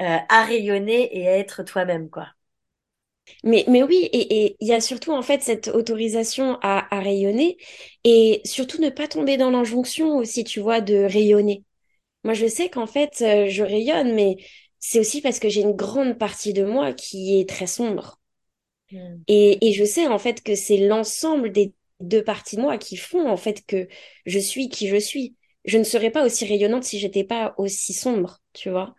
euh, 0.00 0.18
à 0.28 0.44
rayonner 0.44 1.16
et 1.18 1.28
à 1.28 1.38
être 1.38 1.62
toi-même, 1.62 2.10
quoi. 2.10 2.28
Mais, 3.44 3.64
mais 3.68 3.82
oui, 3.82 4.08
et 4.12 4.56
il 4.60 4.66
y 4.68 4.72
a 4.72 4.80
surtout 4.80 5.12
en 5.12 5.22
fait 5.22 5.42
cette 5.42 5.68
autorisation 5.68 6.58
à, 6.62 6.92
à 6.94 7.00
rayonner 7.00 7.56
et 8.04 8.40
surtout 8.44 8.80
ne 8.80 8.90
pas 8.90 9.06
tomber 9.08 9.36
dans 9.36 9.50
l'injonction 9.50 10.16
aussi, 10.16 10.44
tu 10.44 10.60
vois, 10.60 10.80
de 10.80 11.04
rayonner. 11.04 11.64
Moi, 12.24 12.34
je 12.34 12.46
sais 12.48 12.70
qu'en 12.70 12.86
fait, 12.86 13.22
euh, 13.22 13.48
je 13.50 13.62
rayonne, 13.64 14.14
mais 14.14 14.36
c'est 14.80 15.00
aussi 15.00 15.22
parce 15.22 15.40
que 15.40 15.48
j'ai 15.50 15.62
une 15.62 15.76
grande 15.76 16.18
partie 16.18 16.52
de 16.54 16.64
moi 16.64 16.92
qui 16.94 17.40
est 17.40 17.48
très 17.48 17.66
sombre. 17.68 18.20
Hmm. 18.90 19.24
Et, 19.26 19.68
et 19.68 19.72
je 19.72 19.84
sais 19.84 20.06
en 20.06 20.18
fait 20.18 20.42
que 20.42 20.54
c'est 20.54 20.78
l'ensemble 20.78 21.52
des 21.52 21.74
deux 22.00 22.22
parties 22.24 22.56
de 22.56 22.62
moi 22.62 22.78
qui 22.78 22.96
font 22.96 23.28
en 23.28 23.36
fait 23.36 23.64
que 23.66 23.88
je 24.26 24.38
suis 24.38 24.68
qui 24.68 24.88
je 24.88 24.96
suis 24.96 25.34
je 25.68 25.78
ne 25.78 25.84
serais 25.84 26.10
pas 26.10 26.24
aussi 26.24 26.46
rayonnante 26.46 26.84
si 26.84 26.98
j'étais 26.98 27.24
pas 27.24 27.54
aussi 27.58 27.92
sombre, 27.92 28.40
tu 28.54 28.70
vois. 28.70 28.94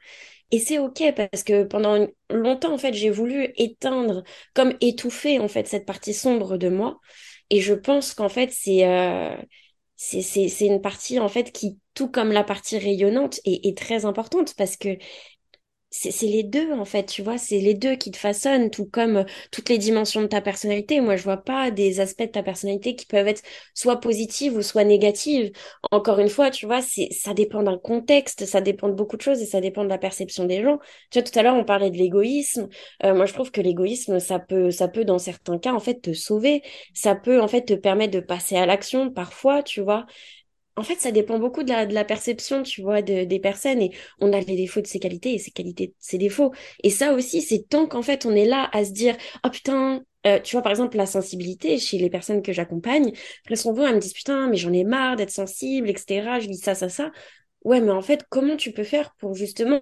Et 0.51 0.59
c'est 0.59 0.79
ok 0.79 1.13
parce 1.15 1.43
que 1.43 1.63
pendant 1.63 2.07
longtemps, 2.29 2.73
en 2.73 2.77
fait, 2.77 2.93
j'ai 2.93 3.09
voulu 3.11 3.53
éteindre, 3.57 4.23
comme 4.55 4.75
étouffer, 4.81 5.39
en 5.39 5.47
fait, 5.47 5.67
cette 5.67 5.85
partie 5.85 6.13
sombre 6.13 6.57
de 6.57 6.69
moi. 6.69 6.99
Et 7.51 7.61
je 7.61 7.73
pense 7.73 8.13
qu'en 8.13 8.29
fait, 8.29 8.51
c'est, 8.51 8.87
euh, 8.87 9.35
c'est, 9.95 10.21
c'est, 10.21 10.65
une 10.65 10.81
partie, 10.81 11.19
en 11.19 11.29
fait, 11.29 11.51
qui, 11.51 11.79
tout 11.93 12.09
comme 12.09 12.31
la 12.31 12.43
partie 12.43 12.77
rayonnante, 12.77 13.39
est, 13.45 13.67
est 13.67 13.77
très 13.77 14.05
importante 14.05 14.55
parce 14.57 14.77
que 14.77 14.97
c'est 15.91 16.27
les 16.27 16.43
deux 16.43 16.71
en 16.73 16.85
fait, 16.85 17.05
tu 17.05 17.23
vois, 17.23 17.37
c'est 17.39 17.59
les 17.59 17.73
deux 17.73 17.95
qui 17.95 18.11
te 18.11 18.17
façonnent, 18.17 18.69
tout 18.69 18.85
comme 18.85 19.17
euh, 19.17 19.23
toutes 19.51 19.69
les 19.69 19.77
dimensions 19.79 20.21
de 20.21 20.27
ta 20.27 20.39
personnalité. 20.41 21.01
Moi, 21.01 21.15
je 21.15 21.23
vois 21.23 21.37
pas 21.37 21.71
des 21.71 21.99
aspects 21.99 22.21
de 22.23 22.27
ta 22.27 22.43
personnalité 22.43 22.95
qui 22.95 23.05
peuvent 23.07 23.27
être 23.27 23.41
soit 23.73 23.99
positives 23.99 24.55
ou 24.55 24.61
soit 24.61 24.83
négatives. 24.83 25.51
Encore 25.91 26.19
une 26.19 26.29
fois, 26.29 26.51
tu 26.51 26.65
vois, 26.67 26.81
c'est 26.81 27.09
ça 27.11 27.33
dépend 27.33 27.63
d'un 27.63 27.77
contexte, 27.77 28.45
ça 28.45 28.61
dépend 28.61 28.87
de 28.89 28.93
beaucoup 28.93 29.17
de 29.17 29.21
choses 29.21 29.41
et 29.41 29.45
ça 29.47 29.61
dépend 29.61 29.83
de 29.83 29.89
la 29.89 29.97
perception 29.97 30.45
des 30.45 30.61
gens. 30.63 30.79
Tu 31.11 31.19
vois, 31.19 31.23
tout 31.29 31.37
à 31.39 31.41
l'heure 31.43 31.55
on 31.55 31.65
parlait 31.65 31.89
de 31.91 31.97
l'égoïsme. 31.97 32.69
Euh, 33.03 33.15
moi, 33.15 33.25
je 33.25 33.33
trouve 33.33 33.51
que 33.51 33.61
l'égoïsme, 33.61 34.19
ça 34.19 34.37
peut, 34.39 34.71
ça 34.71 34.87
peut 34.87 35.05
dans 35.05 35.19
certains 35.19 35.57
cas 35.57 35.73
en 35.73 35.79
fait 35.79 36.01
te 36.01 36.13
sauver, 36.13 36.61
ça 36.93 37.15
peut 37.15 37.41
en 37.41 37.47
fait 37.47 37.63
te 37.65 37.73
permettre 37.73 38.13
de 38.13 38.19
passer 38.19 38.55
à 38.57 38.65
l'action 38.65 39.09
parfois, 39.11 39.63
tu 39.63 39.81
vois 39.81 40.05
en 40.79 40.83
fait, 40.83 40.99
ça 40.99 41.11
dépend 41.11 41.39
beaucoup 41.39 41.63
de 41.63 41.69
la, 41.71 42.05
perception, 42.05 42.63
tu 42.63 42.81
vois, 42.81 43.01
de, 43.01 43.25
des 43.25 43.39
personnes. 43.39 43.81
Et 43.81 43.91
on 44.19 44.31
a 44.33 44.39
les 44.39 44.55
défauts 44.55 44.81
de 44.81 44.87
ses 44.87 44.99
qualités 44.99 45.33
et 45.33 45.37
ses 45.37 45.51
qualités 45.51 45.87
de 45.87 45.93
ses 45.99 46.17
défauts. 46.17 46.53
Et 46.83 46.89
ça 46.89 47.13
aussi, 47.13 47.41
c'est 47.41 47.67
tant 47.67 47.85
qu'en 47.87 48.01
fait, 48.01 48.25
on 48.25 48.31
est 48.35 48.45
là 48.45 48.69
à 48.71 48.85
se 48.85 48.91
dire, 48.91 49.15
oh 49.45 49.49
putain, 49.49 50.03
euh, 50.25 50.39
tu 50.39 50.55
vois, 50.55 50.61
par 50.61 50.71
exemple, 50.71 50.97
la 50.97 51.05
sensibilité 51.05 51.77
chez 51.79 51.97
les 51.97 52.09
personnes 52.09 52.41
que 52.41 52.53
j'accompagne, 52.53 53.11
après 53.43 53.55
son 53.55 53.73
veut, 53.73 53.85
elles 53.85 53.95
me 53.95 53.99
disent, 53.99 54.13
putain, 54.13 54.47
mais 54.47 54.57
j'en 54.57 54.73
ai 54.73 54.83
marre 54.83 55.15
d'être 55.15 55.31
sensible, 55.31 55.89
etc. 55.89 56.39
Je 56.39 56.47
dis 56.47 56.57
ça, 56.57 56.75
ça, 56.75 56.89
ça. 56.89 57.11
Ouais, 57.63 57.81
mais 57.81 57.91
en 57.91 58.01
fait, 58.01 58.23
comment 58.29 58.55
tu 58.55 58.71
peux 58.71 58.83
faire 58.83 59.13
pour 59.15 59.35
justement, 59.35 59.81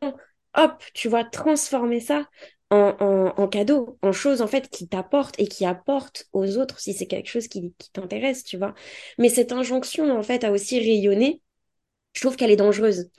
hop, 0.56 0.84
tu 0.94 1.10
vois, 1.10 1.24
transformer 1.24 2.00
ça 2.00 2.28
en, 2.70 3.34
en, 3.38 3.48
cadeau, 3.48 3.98
en 4.02 4.12
choses 4.12 4.42
en 4.42 4.48
fait 4.48 4.70
qui 4.70 4.88
t'apportent 4.88 5.40
et 5.40 5.48
qui 5.48 5.66
apportent 5.66 6.28
aux 6.34 6.58
autres 6.58 6.80
si 6.80 6.94
c'est 6.94 7.08
quelque 7.08 7.30
chose 7.30 7.48
qui, 7.48 7.74
t'intéresse, 7.94 8.44
tu 8.44 8.58
vois. 8.58 8.74
Mais 9.18 9.30
cette 9.30 9.52
injonction 9.52 10.18
en 10.18 10.24
fait 10.24 10.44
à 10.44 10.52
aussi 10.52 10.80
rayonner, 10.80 11.42
je 12.14 12.22
trouve 12.22 12.36
qu'elle 12.36 12.52
est 12.52 12.58
dangereuse. 12.58 13.12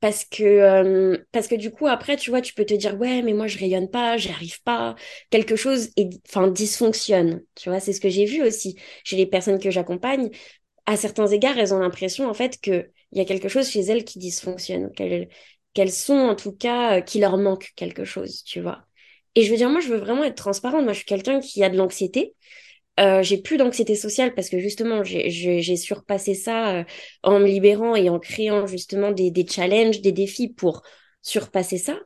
Parce 0.00 0.24
que 0.24 0.44
euh, 0.44 1.18
parce 1.32 1.48
que 1.48 1.54
du 1.56 1.70
coup 1.72 1.86
après 1.88 2.16
tu 2.16 2.30
vois 2.30 2.40
tu 2.40 2.54
peux 2.54 2.64
te 2.64 2.74
dire 2.74 2.98
ouais 3.00 3.22
mais 3.22 3.32
moi 3.34 3.46
je 3.48 3.58
rayonne 3.58 3.90
pas 3.90 4.16
j'y 4.16 4.30
arrive 4.30 4.62
pas. 4.62 4.96
Quelque 5.30 5.56
chose 5.56 5.90
et 5.96 6.08
enfin 6.28 6.48
dysfonctionne 6.48 7.42
tu 7.54 7.68
vois 7.70 7.80
c'est 7.80 7.92
ce 7.92 8.00
que 8.00 8.08
j'ai 8.08 8.24
vu 8.26 8.42
aussi 8.42 8.76
chez 9.04 9.16
les 9.16 9.26
personnes 9.26 9.58
que 9.60 9.70
j'accompagne. 9.70 10.30
À 10.86 10.96
certains 10.96 11.26
égards 11.28 11.58
elles 11.58 11.74
ont 11.74 11.80
l'impression 11.80 12.28
en 12.28 12.34
fait 12.34 12.60
que 12.60 12.90
il 13.12 13.18
y 13.18 13.20
a 13.20 13.24
quelque 13.24 13.48
chose 13.48 13.68
chez 13.70 13.80
elles 13.82 14.04
qui 14.04 14.18
dysfonctionne 14.18 14.92
qu'elles 14.92 15.28
qu'elles 15.74 15.92
sont 15.92 16.14
en 16.14 16.36
tout 16.36 16.52
cas 16.52 16.98
euh, 16.98 17.00
qui 17.02 17.20
leur 17.20 17.36
manque 17.38 17.72
quelque 17.76 18.04
chose 18.04 18.44
tu 18.44 18.60
vois 18.60 18.86
et 19.34 19.42
je 19.42 19.50
veux 19.50 19.56
dire, 19.56 19.70
moi, 19.70 19.80
je 19.80 19.88
veux 19.88 19.98
vraiment 19.98 20.24
être 20.24 20.36
transparente. 20.36 20.84
Moi, 20.84 20.92
je 20.92 20.98
suis 20.98 21.06
quelqu'un 21.06 21.40
qui 21.40 21.62
a 21.64 21.68
de 21.70 21.76
l'anxiété. 21.76 22.34
Euh, 23.00 23.22
j'ai 23.22 23.38
plus 23.38 23.56
d'anxiété 23.56 23.96
sociale 23.96 24.34
parce 24.34 24.48
que 24.48 24.58
justement, 24.60 25.02
j'ai 25.04 25.76
surpassé 25.76 26.34
ça 26.34 26.76
euh, 26.80 26.84
en 27.24 27.40
me 27.40 27.46
libérant 27.46 27.96
et 27.96 28.08
en 28.10 28.20
créant 28.20 28.66
justement 28.66 29.10
des, 29.12 29.30
des 29.30 29.46
challenges, 29.46 30.00
des 30.00 30.12
défis 30.12 30.48
pour 30.48 30.82
surpasser 31.22 31.78
ça. 31.78 31.98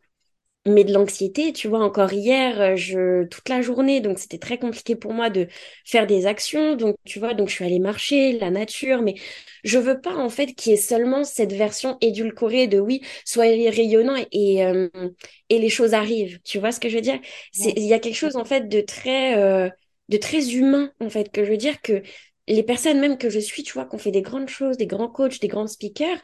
Mais 0.69 0.85
de 0.85 0.93
l'anxiété, 0.93 1.53
tu 1.53 1.69
vois, 1.69 1.81
encore 1.85 2.13
hier, 2.13 2.61
euh, 2.61 2.77
je, 2.77 3.25
toute 3.27 3.49
la 3.49 3.63
journée, 3.63 4.01
donc 4.01 4.19
c'était 4.19 4.39
très 4.39 4.59
compliqué 4.59 4.97
pour 4.97 5.13
moi 5.13 5.31
de 5.31 5.49
faire 5.85 6.07
des 6.07 6.27
actions, 6.27 6.77
donc 6.77 6.97
tu 7.05 7.19
vois, 7.19 7.35
donc 7.35 7.49
je 7.49 7.55
suis 7.55 7.65
allée 7.65 7.79
marcher, 7.79 8.33
la 8.39 8.51
nature, 8.51 9.03
mais 9.03 9.15
je 9.65 9.79
veux 9.79 10.01
pas 10.01 10.15
en 10.17 10.29
fait 10.31 10.55
qu'il 10.55 10.73
y 10.73 10.75
ait 10.75 10.79
seulement 10.79 11.25
cette 11.25 11.53
version 11.53 11.99
édulcorée 12.01 12.67
de 12.69 12.79
oui, 12.81 13.03
soyez 13.25 13.71
rayonnant 13.71 14.17
et, 14.33 14.65
euh, 14.65 14.89
et 15.49 15.59
les 15.59 15.69
choses 15.71 15.95
arrivent, 15.95 16.41
tu 16.45 16.59
vois 16.59 16.73
ce 16.73 16.81
que 16.81 16.89
je 16.89 16.97
veux 16.97 17.01
dire? 17.03 17.19
C'est, 17.53 17.73
il 17.77 17.85
y 17.85 17.93
a 17.95 17.99
quelque 17.99 18.15
chose 18.17 18.37
en 18.37 18.45
fait 18.45 18.69
de 18.69 18.81
très, 18.81 19.37
euh, 19.39 19.69
de 20.09 20.17
très 20.17 20.55
humain 20.55 20.93
en 21.01 21.11
fait, 21.11 21.31
que 21.31 21.45
je 21.45 21.51
veux 21.51 21.57
dire 21.57 21.81
que 21.83 22.03
les 22.47 22.63
personnes 22.63 22.99
même 23.01 23.19
que 23.19 23.29
je 23.29 23.39
suis, 23.41 23.63
tu 23.63 23.75
vois, 23.75 23.85
qu'on 23.85 23.99
fait 23.99 24.11
des 24.11 24.23
grandes 24.23 24.49
choses, 24.49 24.77
des 24.79 24.87
grands 24.87 25.09
coachs, 25.09 25.39
des 25.41 25.49
grands 25.49 25.67
speakers, 25.67 26.19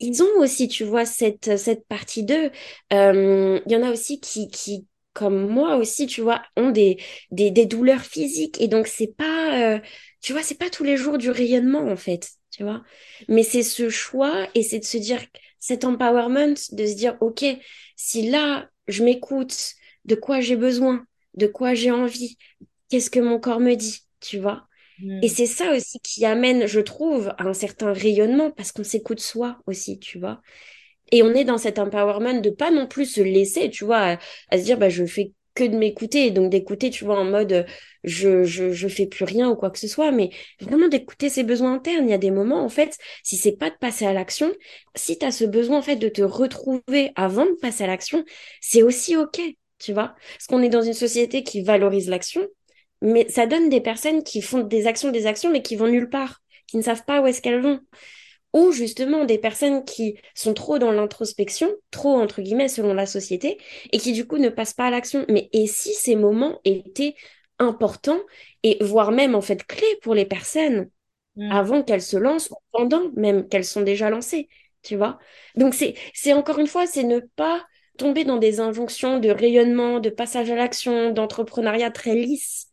ils 0.00 0.22
ont 0.22 0.38
aussi, 0.38 0.68
tu 0.68 0.84
vois, 0.84 1.04
cette, 1.06 1.56
cette 1.58 1.86
partie 1.88 2.22
d'eux. 2.24 2.50
Euh, 2.92 3.60
il 3.66 3.72
y 3.72 3.76
en 3.76 3.82
a 3.82 3.90
aussi 3.90 4.20
qui, 4.20 4.48
qui, 4.50 4.86
comme 5.12 5.48
moi 5.48 5.76
aussi, 5.76 6.06
tu 6.06 6.20
vois, 6.20 6.42
ont 6.56 6.70
des, 6.70 6.98
des, 7.30 7.50
des 7.50 7.66
douleurs 7.66 8.02
physiques. 8.02 8.60
Et 8.60 8.68
donc, 8.68 8.86
c'est 8.86 9.14
pas, 9.16 9.76
euh, 9.76 9.80
tu 10.20 10.32
vois, 10.32 10.42
c'est 10.42 10.58
pas 10.58 10.70
tous 10.70 10.84
les 10.84 10.96
jours 10.96 11.18
du 11.18 11.30
rayonnement, 11.30 11.80
en 11.90 11.96
fait, 11.96 12.30
tu 12.50 12.62
vois. 12.62 12.82
Mais 13.28 13.42
c'est 13.42 13.62
ce 13.64 13.88
choix 13.90 14.48
et 14.54 14.62
c'est 14.62 14.78
de 14.80 14.84
se 14.84 14.98
dire, 14.98 15.20
cet 15.58 15.84
empowerment, 15.84 16.54
de 16.72 16.86
se 16.86 16.94
dire, 16.94 17.16
OK, 17.20 17.44
si 17.96 18.30
là, 18.30 18.68
je 18.86 19.04
m'écoute, 19.04 19.74
de 20.04 20.14
quoi 20.14 20.40
j'ai 20.40 20.56
besoin, 20.56 21.04
de 21.34 21.46
quoi 21.48 21.74
j'ai 21.74 21.90
envie, 21.90 22.38
qu'est-ce 22.90 23.10
que 23.10 23.20
mon 23.20 23.40
corps 23.40 23.60
me 23.60 23.74
dit, 23.74 24.00
tu 24.20 24.38
vois. 24.38 24.67
Et 25.00 25.26
hmm. 25.26 25.28
c'est 25.28 25.46
ça 25.46 25.72
aussi 25.72 26.00
qui 26.00 26.24
amène, 26.24 26.66
je 26.66 26.80
trouve, 26.80 27.28
à 27.38 27.44
un 27.44 27.52
certain 27.52 27.92
rayonnement 27.92 28.50
parce 28.50 28.72
qu'on 28.72 28.84
s'écoute 28.84 29.20
soi 29.20 29.58
aussi, 29.66 29.98
tu 29.98 30.18
vois. 30.18 30.40
Et 31.12 31.22
on 31.22 31.32
est 31.34 31.44
dans 31.44 31.58
cet 31.58 31.78
empowerment 31.78 32.40
de 32.40 32.50
pas 32.50 32.70
non 32.70 32.86
plus 32.86 33.06
se 33.06 33.20
laisser, 33.20 33.70
tu 33.70 33.84
vois, 33.84 34.18
à, 34.50 34.58
se 34.58 34.64
dire, 34.64 34.78
bah, 34.78 34.88
je 34.88 35.04
fais 35.06 35.32
que 35.54 35.64
de 35.64 35.76
m'écouter, 35.76 36.30
donc 36.30 36.50
d'écouter, 36.50 36.90
tu 36.90 37.04
vois, 37.04 37.18
en 37.18 37.24
mode, 37.24 37.66
je, 38.04 38.44
je, 38.44 38.72
je 38.72 38.88
fais 38.88 39.06
plus 39.06 39.24
rien 39.24 39.48
ou 39.48 39.56
quoi 39.56 39.70
que 39.70 39.78
ce 39.78 39.88
soit, 39.88 40.12
mais 40.12 40.30
vraiment 40.60 40.88
d'écouter 40.88 41.28
ses 41.28 41.42
besoins 41.44 41.74
internes. 41.74 42.06
Il 42.06 42.10
y 42.10 42.14
a 42.14 42.18
des 42.18 42.30
moments, 42.30 42.62
en 42.62 42.68
fait, 42.68 42.96
si 43.22 43.36
c'est 43.36 43.56
pas 43.56 43.70
de 43.70 43.76
passer 43.76 44.06
à 44.06 44.12
l'action, 44.12 44.52
si 44.94 45.18
tu 45.18 45.24
as 45.24 45.32
ce 45.32 45.44
besoin, 45.44 45.78
en 45.78 45.82
fait, 45.82 45.96
de 45.96 46.08
te 46.08 46.22
retrouver 46.22 47.12
avant 47.16 47.46
de 47.46 47.56
passer 47.60 47.84
à 47.84 47.86
l'action, 47.86 48.24
c'est 48.60 48.82
aussi 48.82 49.16
OK, 49.16 49.40
tu 49.78 49.92
vois. 49.92 50.14
Parce 50.32 50.46
qu'on 50.48 50.62
est 50.62 50.68
dans 50.68 50.82
une 50.82 50.94
société 50.94 51.42
qui 51.42 51.62
valorise 51.62 52.08
l'action, 52.08 52.46
mais 53.02 53.28
ça 53.28 53.46
donne 53.46 53.68
des 53.68 53.80
personnes 53.80 54.22
qui 54.22 54.42
font 54.42 54.60
des 54.60 54.86
actions, 54.86 55.10
des 55.10 55.26
actions, 55.26 55.50
mais 55.50 55.62
qui 55.62 55.76
vont 55.76 55.88
nulle 55.88 56.10
part, 56.10 56.40
qui 56.66 56.76
ne 56.76 56.82
savent 56.82 57.04
pas 57.04 57.20
où 57.20 57.26
est-ce 57.26 57.42
qu'elles 57.42 57.60
vont. 57.60 57.80
Ou 58.54 58.72
justement 58.72 59.24
des 59.24 59.38
personnes 59.38 59.84
qui 59.84 60.18
sont 60.34 60.54
trop 60.54 60.78
dans 60.78 60.90
l'introspection, 60.90 61.70
trop 61.90 62.14
entre 62.16 62.40
guillemets 62.40 62.68
selon 62.68 62.94
la 62.94 63.06
société, 63.06 63.58
et 63.92 63.98
qui 63.98 64.12
du 64.12 64.26
coup 64.26 64.38
ne 64.38 64.48
passent 64.48 64.74
pas 64.74 64.86
à 64.86 64.90
l'action. 64.90 65.24
Mais 65.28 65.48
et 65.52 65.66
si 65.66 65.92
ces 65.92 66.16
moments 66.16 66.60
étaient 66.64 67.14
importants 67.58 68.20
et 68.62 68.78
voire 68.80 69.12
même 69.12 69.34
en 69.34 69.40
fait 69.42 69.64
clés 69.66 69.98
pour 70.02 70.14
les 70.14 70.24
personnes 70.24 70.90
mm. 71.36 71.50
avant 71.52 71.82
qu'elles 71.82 72.02
se 72.02 72.16
lancent, 72.16 72.50
ou 72.50 72.56
pendant 72.72 73.10
même 73.16 73.48
qu'elles 73.48 73.64
sont 73.64 73.82
déjà 73.82 74.10
lancées, 74.10 74.48
tu 74.82 74.96
vois? 74.96 75.18
Donc 75.56 75.74
c'est 75.74 75.94
c'est 76.14 76.32
encore 76.32 76.58
une 76.58 76.66
fois, 76.66 76.86
c'est 76.86 77.04
ne 77.04 77.20
pas 77.20 77.64
tomber 77.98 78.24
dans 78.24 78.36
des 78.38 78.60
injonctions 78.60 79.18
de 79.18 79.28
rayonnement, 79.28 80.00
de 80.00 80.10
passage 80.10 80.50
à 80.50 80.54
l'action, 80.54 81.10
d'entrepreneuriat 81.10 81.90
très 81.90 82.14
lisse 82.14 82.67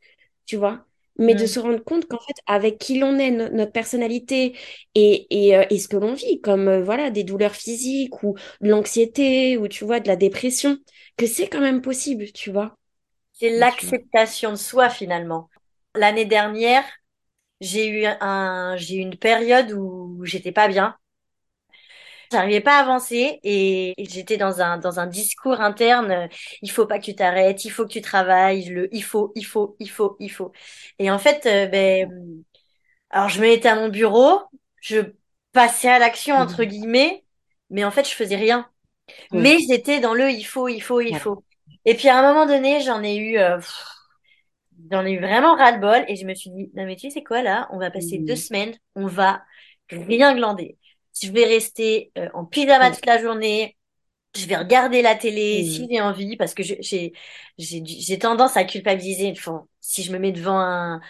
tu 0.46 0.58
vois 0.58 0.86
mais 1.18 1.34
de 1.34 1.46
se 1.46 1.60
rendre 1.60 1.82
compte 1.82 2.08
qu'en 2.10 2.20
fait, 2.20 2.34
avec 2.46 2.78
qui 2.78 3.00
l'on 3.00 3.18
est, 3.20 3.32
notre 3.32 3.72
personnalité 3.72 4.54
et, 4.96 5.28
et, 5.48 5.56
euh, 5.56 5.64
et 5.70 5.80
ce 5.80 5.88
que 5.88 5.96
l'on 5.96 6.14
vit, 6.14 6.42
comme 6.42 6.68
euh, 6.68 6.84
voilà 6.84 7.10
des 7.10 7.24
douleurs 7.24 7.56
physiques 7.56 8.22
ou 8.24 8.36
de 8.60 8.70
l'anxiété 8.70 9.58
ou 9.58 9.70
tu 9.70 9.86
vois 9.86 10.02
de 10.02 10.10
la 10.10 10.18
dépression, 10.18 10.78
que 11.16 11.26
c'est 11.26 11.48
quand 11.48 11.62
même 11.62 11.82
possible, 11.82 12.32
tu 12.34 12.52
vois. 12.52 12.76
C'est 13.34 13.50
l'acceptation 13.50 14.52
de 14.52 14.56
soi 14.58 14.90
finalement. 14.90 15.50
L'année 15.96 16.26
dernière, 16.26 16.84
j'ai 17.62 17.88
eu 17.90 18.06
un, 18.22 18.76
j'ai 18.78 18.98
eu 18.98 19.00
une 19.00 19.18
période 19.18 19.72
où 19.74 20.22
j'étais 20.26 20.52
pas 20.52 20.68
bien 20.68 20.98
J'arrivais 22.32 22.62
pas 22.62 22.78
à 22.78 22.82
avancer 22.82 23.40
et, 23.44 23.94
j'étais 23.98 24.38
dans 24.38 24.62
un 24.62 24.78
dans 24.78 25.00
un 25.00 25.08
discours 25.08 25.62
interne. 25.62 26.12
Euh, 26.12 26.28
il 26.62 26.72
faut 26.72 26.86
pas 26.86 27.00
que 27.00 27.06
tu 27.06 27.16
t'arrêtes, 27.16 27.66
il 27.66 27.70
faut 27.70 27.84
que 27.86 27.92
tu 27.92 28.02
travailles. 28.02 28.66
Le 28.66 28.94
il 28.94 29.04
faut, 29.04 29.32
il 29.36 29.46
faut, 29.46 29.76
il 29.80 29.90
faut, 29.90 30.16
il 30.20 30.30
faut. 30.32 30.52
Et 31.00 31.12
en 31.12 31.20
fait, 31.20 31.46
euh, 31.46 31.68
ben, 31.68 32.44
alors 33.10 33.30
je 33.30 33.40
me 33.42 33.48
mettais 33.48 33.70
à 33.70 33.76
mon 33.76 33.90
bureau, 33.90 34.42
je 34.82 35.00
passais 35.52 35.90
à 35.90 36.00
l'action 36.00 36.36
entre 36.36 36.64
mmh. 36.64 36.68
guillemets, 36.68 37.24
mais 37.70 37.84
en 37.84 37.92
fait 37.92 38.08
je 38.08 38.16
faisais 38.16 38.36
rien. 38.36 38.70
Mais 39.32 39.60
j'étais 39.60 40.00
dans 40.00 40.14
le 40.14 40.30
il 40.32 40.44
faut, 40.44 40.68
il 40.68 40.82
faut, 40.82 41.02
il 41.02 41.18
faut. 41.18 41.44
Et 41.86 41.96
puis 41.96 42.10
à 42.10 42.18
un 42.20 42.22
moment 42.22 42.46
donné, 42.46 42.82
j'en 42.82 43.04
ai 43.04 43.16
eu. 43.18 43.38
Euh, 43.38 43.60
j'en 44.92 45.06
ai 45.06 45.12
eu 45.12 45.20
vraiment 45.20 45.56
ras-le-bol 45.56 46.06
et 46.08 46.16
je 46.16 46.26
me 46.26 46.34
suis 46.34 46.50
dit, 46.50 46.72
non 46.76 46.86
mais 46.86 46.96
tu 46.96 47.10
sais 47.10 47.24
quoi 47.24 47.42
là, 47.42 47.68
on 47.72 47.78
va 47.78 47.92
passer 47.92 48.18
deux 48.18 48.34
mmh. 48.34 48.38
semaines, 48.38 48.76
on 48.96 49.08
va 49.08 49.42
rien 49.90 50.36
glander 50.36 50.78
je 51.22 51.32
vais 51.32 51.46
rester 51.46 52.12
euh, 52.18 52.30
en 52.34 52.46
pyjama 52.46 52.92
toute 52.92 53.06
la 53.06 53.22
journée, 53.22 53.78
je 54.36 54.46
vais 54.48 54.58
regarder 54.58 55.02
la 55.02 55.16
télé 55.16 55.64
si 55.66 55.88
j'ai 55.92 56.02
envie, 56.02 56.38
parce 56.38 56.54
que 56.54 56.64
j'ai 56.64 57.14
j'ai 57.58 58.20
tendance 58.20 58.58
à 58.58 58.66
culpabiliser. 58.66 59.32
Enfin, 59.32 59.66
si 59.82 60.04
je 60.04 60.12
me 60.12 60.20
mets 60.20 60.32
devant 60.34 60.60
un, 60.60 61.02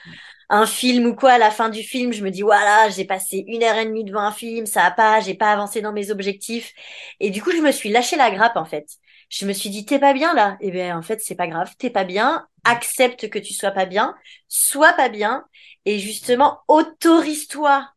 un 0.49 0.65
film 0.67 1.07
ou 1.07 1.15
quoi, 1.15 1.33
à 1.33 1.37
la 1.37 1.51
fin 1.51 1.69
du 1.69 1.81
film, 1.83 2.13
je 2.13 2.23
me 2.23 2.29
dis 2.31 2.41
voilà, 2.43 2.89
j'ai 2.89 3.05
passé 3.05 3.43
une 3.47 3.63
heure 3.63 3.77
et 3.77 3.85
demie 3.85 4.03
devant 4.03 4.21
un 4.21 4.31
film, 4.31 4.65
ça 4.65 4.85
a 4.85 4.91
pas, 4.91 5.19
j'ai 5.21 5.33
pas 5.35 5.51
avancé 5.51 5.81
dans 5.81 5.93
mes 5.93 6.11
objectifs. 6.11 6.73
Et 7.19 7.29
du 7.31 7.41
coup, 7.41 7.51
je 7.51 7.61
me 7.61 7.71
suis 7.71 7.89
lâché 7.89 8.15
la 8.15 8.31
grappe 8.31 8.57
en 8.57 8.65
fait. 8.65 8.87
Je 9.29 9.45
me 9.45 9.53
suis 9.53 9.69
dit 9.71 9.85
t'es 9.85 9.99
pas 9.99 10.13
bien 10.13 10.33
là. 10.35 10.57
Et 10.61 10.67
eh 10.67 10.71
ben 10.71 10.95
en 10.97 11.01
fait 11.01 11.19
c'est 11.21 11.35
pas 11.35 11.47
grave, 11.47 11.73
t'es 11.79 11.89
pas 11.89 12.03
bien. 12.03 12.47
Accepte 12.63 13.29
que 13.29 13.39
tu 13.39 13.53
sois 13.53 13.71
pas 13.71 13.85
bien, 13.85 14.15
sois 14.47 14.93
pas 14.93 15.09
bien, 15.09 15.45
et 15.85 15.99
justement 15.99 16.59
autorise-toi 16.67 17.87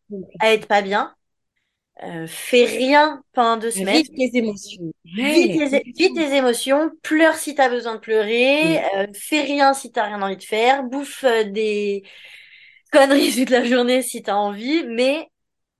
à 0.41 0.53
être 0.53 0.67
pas 0.67 0.83
bien 0.83 1.15
euh, 2.05 2.27
fais 2.29 2.65
rien 2.65 3.23
pendant 3.33 3.57
deux 3.57 3.71
semaines. 3.73 3.97
Vite 3.97 4.15
tes 4.15 4.39
émotions. 4.39 4.93
Vite 5.05 5.97
tes, 5.97 6.37
émotions. 6.37 6.91
Pleure 7.03 7.35
si 7.35 7.55
tu 7.55 7.61
as 7.61 7.69
besoin 7.69 7.97
de 7.97 8.01
pleurer. 8.01 8.79
Euh, 8.95 9.07
fais 9.15 9.41
rien 9.41 9.75
si 9.75 9.91
tu 9.91 9.99
rien 9.99 10.23
envie 10.23 10.37
de 10.37 10.43
faire. 10.43 10.85
Bouffe 10.85 11.25
euh, 11.25 11.45
des 11.45 12.05
conneries 12.93 13.35
toute 13.35 13.51
la 13.51 13.65
journée 13.65 14.03
si 14.03 14.23
tu 14.23 14.31
as 14.31 14.37
envie. 14.37 14.85
Mais 14.85 15.29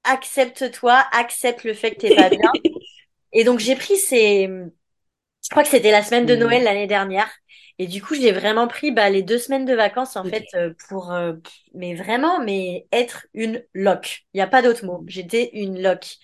accepte-toi. 0.03 1.05
Accepte 1.13 1.63
le 1.63 1.75
fait 1.75 1.93
que 1.93 2.01
t'es 2.01 2.17
pas 2.17 2.31
bien. 2.31 2.51
Et 3.33 3.45
donc, 3.45 3.61
j'ai 3.61 3.77
pris 3.77 3.97
ces... 3.97 4.49
Je 4.49 5.51
crois 5.51 5.63
que 5.63 5.69
c'était 5.69 5.93
la 5.93 6.03
semaine 6.03 6.27
de 6.27 6.35
Noël 6.35 6.65
l'année 6.65 6.87
dernière. 6.87 7.31
Et 7.79 7.87
du 7.87 8.03
coup, 8.03 8.15
j'ai 8.15 8.33
vraiment 8.33 8.67
pris 8.67 8.91
bah, 8.91 9.09
les 9.09 9.23
deux 9.23 9.39
semaines 9.39 9.65
de 9.65 9.75
vacances 9.75 10.17
en 10.17 10.25
fait 10.25 10.47
euh, 10.55 10.75
pour, 10.89 11.13
euh, 11.13 11.35
mais 11.75 11.95
vraiment, 11.95 12.43
mais 12.43 12.89
être 12.91 13.27
une 13.35 13.63
loc. 13.73 14.25
Il 14.35 14.39
n'y 14.39 14.43
a 14.43 14.49
pas 14.49 14.63
d'autre 14.63 14.85
mot. 14.85 15.05
J'étais 15.07 15.51
une 15.53 15.81
loc. 15.81 16.17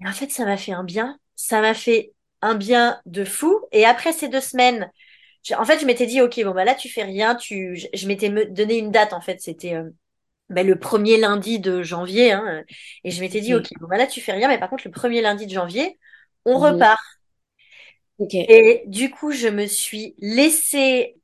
Et 0.00 0.08
en 0.08 0.12
fait, 0.12 0.30
ça 0.30 0.46
m'a 0.46 0.56
fait 0.56 0.72
un 0.72 0.84
bien. 0.84 1.18
Ça 1.36 1.60
m'a 1.60 1.74
fait 1.74 2.12
un 2.40 2.54
bien 2.54 2.98
de 3.04 3.24
fou. 3.24 3.60
Et 3.72 3.84
après 3.84 4.12
ces 4.12 4.28
deux 4.28 4.40
semaines, 4.40 4.90
en 5.56 5.64
fait, 5.66 5.80
je 5.80 5.86
m'étais 5.86 6.06
dit, 6.06 6.22
ok, 6.22 6.42
bon 6.42 6.52
bah 6.52 6.64
là, 6.64 6.74
tu 6.74 6.88
fais 6.88 7.02
rien. 7.02 7.34
Tu, 7.34 7.76
je, 7.92 8.06
m'étais 8.06 8.30
donné 8.46 8.78
une 8.78 8.90
date 8.90 9.12
en 9.12 9.20
fait. 9.20 9.42
C'était 9.42 9.74
euh, 9.74 9.90
bah, 10.48 10.62
le 10.62 10.78
premier 10.78 11.18
lundi 11.18 11.58
de 11.58 11.82
janvier. 11.82 12.32
Hein, 12.32 12.64
et 13.04 13.10
je 13.10 13.20
m'étais 13.20 13.42
dit, 13.42 13.54
ok, 13.54 13.68
bon 13.80 13.86
bah 13.86 13.98
là, 13.98 14.06
tu 14.06 14.22
fais 14.22 14.32
rien. 14.32 14.48
Mais 14.48 14.58
par 14.58 14.70
contre, 14.70 14.84
le 14.86 14.92
premier 14.92 15.20
lundi 15.20 15.46
de 15.46 15.52
janvier, 15.52 15.98
on 16.46 16.56
repart. 16.56 17.00
Et 18.20 18.82
du 18.86 19.10
coup, 19.10 19.30
je 19.32 19.48
me 19.48 19.66
suis 19.66 20.14
laissée, 20.18 21.16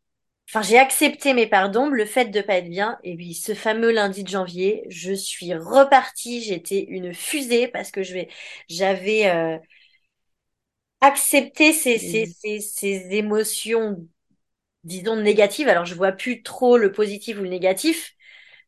enfin, 0.49 0.63
j'ai 0.63 0.79
accepté 0.79 1.35
mes 1.35 1.47
pardons, 1.49 1.89
le 1.89 2.05
fait 2.05 2.27
de 2.27 2.41
pas 2.41 2.55
être 2.59 2.69
bien. 2.71 2.99
Et 3.03 3.17
puis, 3.17 3.35
ce 3.35 3.55
fameux 3.55 3.91
lundi 3.93 4.23
de 4.23 4.29
janvier, 4.29 4.85
je 4.89 5.13
suis 5.13 5.55
repartie. 5.55 6.43
J'étais 6.43 6.85
une 6.89 7.13
fusée 7.15 7.67
parce 7.69 7.91
que 7.91 8.03
je 8.05 8.15
vais, 8.15 8.29
j'avais 8.69 9.27
euh, 9.29 9.59
accepté 11.01 11.73
ces, 11.73 11.99
ces, 11.99 12.27
ces, 12.27 12.61
ces 12.61 13.09
émotions, 13.13 14.07
disons 14.85 15.17
négatives. 15.17 15.69
Alors, 15.69 15.87
je 15.87 15.95
vois 15.95 16.13
plus 16.13 16.43
trop 16.43 16.79
le 16.79 16.93
positif 16.93 17.39
ou 17.39 17.43
le 17.43 17.49
négatif. 17.51 18.15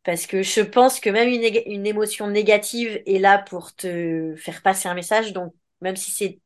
Parce 0.05 0.27
que 0.27 0.43
je 0.43 0.63
pense 0.63 1.01
que 1.01 1.11
même 1.11 1.29
une, 1.31 1.45
une 1.67 1.87
émotion 1.87 2.29
négative 2.29 3.03
est 3.07 3.19
là 3.21 3.39
pour 3.39 3.75
te 3.77 4.35
faire 4.37 4.63
passer 4.63 4.89
un 4.89 4.95
message. 4.95 5.33
Donc, 5.33 5.55
même 5.83 5.97
si 5.97 6.11
c'est 6.13 6.41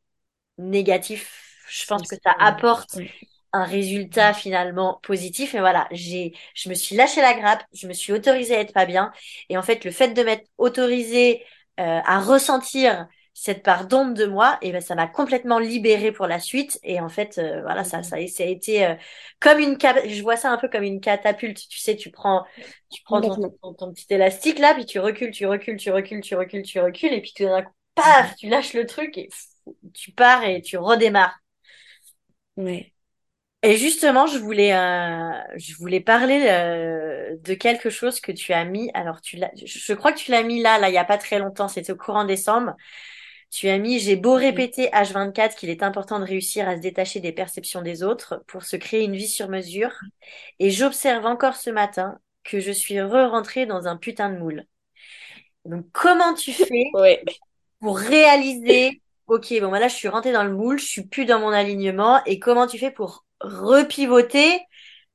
négatif, 0.59 1.50
je 1.71 1.87
pense 1.87 2.09
que 2.09 2.17
ça 2.23 2.35
apporte 2.39 2.99
un 3.53 3.65
résultat 3.65 4.33
finalement 4.33 5.01
positif. 5.03 5.55
Mais 5.55 5.61
voilà, 5.61 5.89
j'ai, 5.91 6.33
je 6.55 6.69
me 6.69 6.75
suis 6.75 6.97
lâché 6.97 7.21
la 7.21 7.35
grappe, 7.35 7.65
je 7.73 7.87
me 7.87 7.93
suis 7.93 8.13
autorisée 8.13 8.57
à 8.57 8.61
être 8.61 8.73
pas 8.73 8.87
bien. 8.87 9.13
Et 9.49 9.57
en 9.57 9.63
fait, 9.63 9.85
le 9.85 9.91
fait 9.91 10.09
de 10.09 10.23
m'être 10.23 10.47
autorisée 10.59 11.45
euh, 11.79 12.01
à 12.05 12.21
ressentir 12.21 13.07
cette 13.33 13.63
part 13.63 13.87
d'ombre 13.87 14.13
de 14.13 14.27
moi, 14.27 14.59
et 14.61 14.71
ben 14.71 14.83
ça 14.83 14.95
m'a 14.95 15.07
complètement 15.07 15.59
libérée 15.59 16.13
pour 16.13 16.27
la 16.27 16.41
suite. 16.41 16.79
Et 16.83 17.01
en 17.01 17.09
fait, 17.09 17.39
euh, 17.39 17.63
voilà, 17.63 17.85
ça, 17.85 18.03
ça, 18.03 18.17
ça 18.27 18.43
a 18.43 18.47
été 18.47 18.85
euh, 18.85 18.95
comme 19.39 19.59
une 19.59 19.79
je 19.81 20.23
vois 20.23 20.37
ça 20.37 20.51
un 20.51 20.59
peu 20.59 20.69
comme 20.69 20.83
une 20.83 21.01
catapulte. 21.01 21.69
Tu 21.69 21.79
sais, 21.79 21.97
tu 21.97 22.11
prends, 22.11 22.45
tu 22.91 23.03
prends 23.05 23.21
ton, 23.21 23.51
ton, 23.73 23.93
petit 23.93 24.07
élastique 24.11 24.59
là, 24.59 24.75
puis 24.75 24.85
tu 24.85 24.99
recules, 24.99 25.31
tu 25.31 25.47
recules, 25.47 25.79
tu 25.79 25.91
recules, 25.91 26.21
tu 26.21 26.35
recules, 26.35 26.63
tu 26.63 26.81
recules, 26.81 27.13
et 27.15 27.23
puis 27.23 27.33
tout 27.35 27.45
d'un 27.45 27.63
coup, 27.63 27.73
paf, 27.95 28.37
tu 28.37 28.49
lâches 28.49 28.75
le 28.75 28.85
truc 28.85 29.17
et 29.17 29.29
tu 29.95 30.13
pars 30.13 30.45
et 30.45 30.61
tu 30.61 30.77
redémarres. 30.77 31.40
Ouais. 32.61 32.93
Et 33.63 33.77
justement, 33.77 34.27
je 34.27 34.39
voulais, 34.39 34.73
euh, 34.75 35.33
je 35.57 35.75
voulais 35.75 36.01
parler 36.01 36.47
euh, 36.49 37.37
de 37.43 37.55
quelque 37.55 37.91
chose 37.91 38.21
que 38.21 38.33
tu 38.33 38.53
as 38.55 38.65
mis. 38.65 38.91
Alors, 38.95 39.21
tu 39.21 39.37
l'as, 39.37 39.51
je 39.55 39.93
crois 39.93 40.13
que 40.13 40.19
tu 40.19 40.31
l'as 40.31 40.43
mis 40.43 40.63
là, 40.63 40.79
là, 40.79 40.89
il 40.89 40.95
y 40.95 40.99
a 40.99 41.05
pas 41.05 41.19
très 41.19 41.39
longtemps. 41.39 41.69
C'était 41.69 41.93
au 41.93 41.97
courant 41.97 42.25
décembre. 42.25 42.75
Tu 43.51 43.69
as 43.69 43.79
mis, 43.79 43.99
j'ai 43.99 44.17
beau 44.17 44.35
répéter 44.35 44.89
H24 44.93 45.57
qu'il 45.57 45.69
est 45.71 45.83
important 45.83 46.21
de 46.21 46.25
réussir 46.25 46.69
à 46.69 46.77
se 46.77 46.81
détacher 46.81 47.21
des 47.21 47.33
perceptions 47.33 47.83
des 47.83 48.03
autres 48.03 48.43
pour 48.47 48.65
se 48.65 48.77
créer 48.77 49.05
une 49.05 49.17
vie 49.17 49.29
sur 49.29 49.49
mesure. 49.49 49.93
Et 50.59 50.71
j'observe 50.71 51.27
encore 51.27 51.57
ce 51.57 51.69
matin 51.71 52.19
que 52.45 52.61
je 52.61 52.73
suis 52.73 53.01
re-rentrée 53.01 53.67
dans 53.67 53.89
un 53.89 53.97
putain 53.97 54.31
de 54.31 54.39
moule. 54.39 54.65
Donc, 55.67 55.87
comment 55.93 56.33
tu 56.35 56.53
fais 56.53 56.85
ouais. 56.95 57.23
pour 57.81 57.99
réaliser, 57.99 59.03
ok, 59.31 59.61
bon, 59.61 59.69
voilà, 59.69 59.89
je 59.89 59.95
suis 59.95 60.09
rentrée 60.09 60.33
dans 60.33 60.45
le 60.45 60.53
moule, 60.55 60.79
je 60.79 60.87
suis 60.87 61.07
plus 61.07 61.25
dans 61.25 61.41
mon 61.41 61.51
alignement, 61.51 62.23
et 62.27 62.39
comment 62.39 62.67
tu 62.67 62.79
fais 62.79 62.91
pour 62.91 63.25
repivoter 63.41 64.61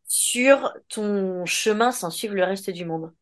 sur 0.06 0.74
ton 0.90 1.46
chemin 1.46 1.92
sans 1.92 2.10
suivre 2.12 2.36
le 2.36 2.44
reste 2.44 2.70
du 2.70 2.86
monde? 2.86 3.14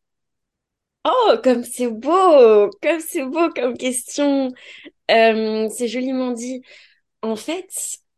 Oh, 1.06 1.36
comme 1.42 1.64
c'est 1.64 1.88
beau, 1.88 2.70
comme 2.82 3.00
c'est 3.00 3.24
beau 3.24 3.50
comme 3.50 3.76
question. 3.76 4.52
Euh, 5.10 5.68
c'est 5.70 5.88
joliment 5.88 6.32
dit. 6.32 6.62
En 7.22 7.36
fait, 7.36 7.68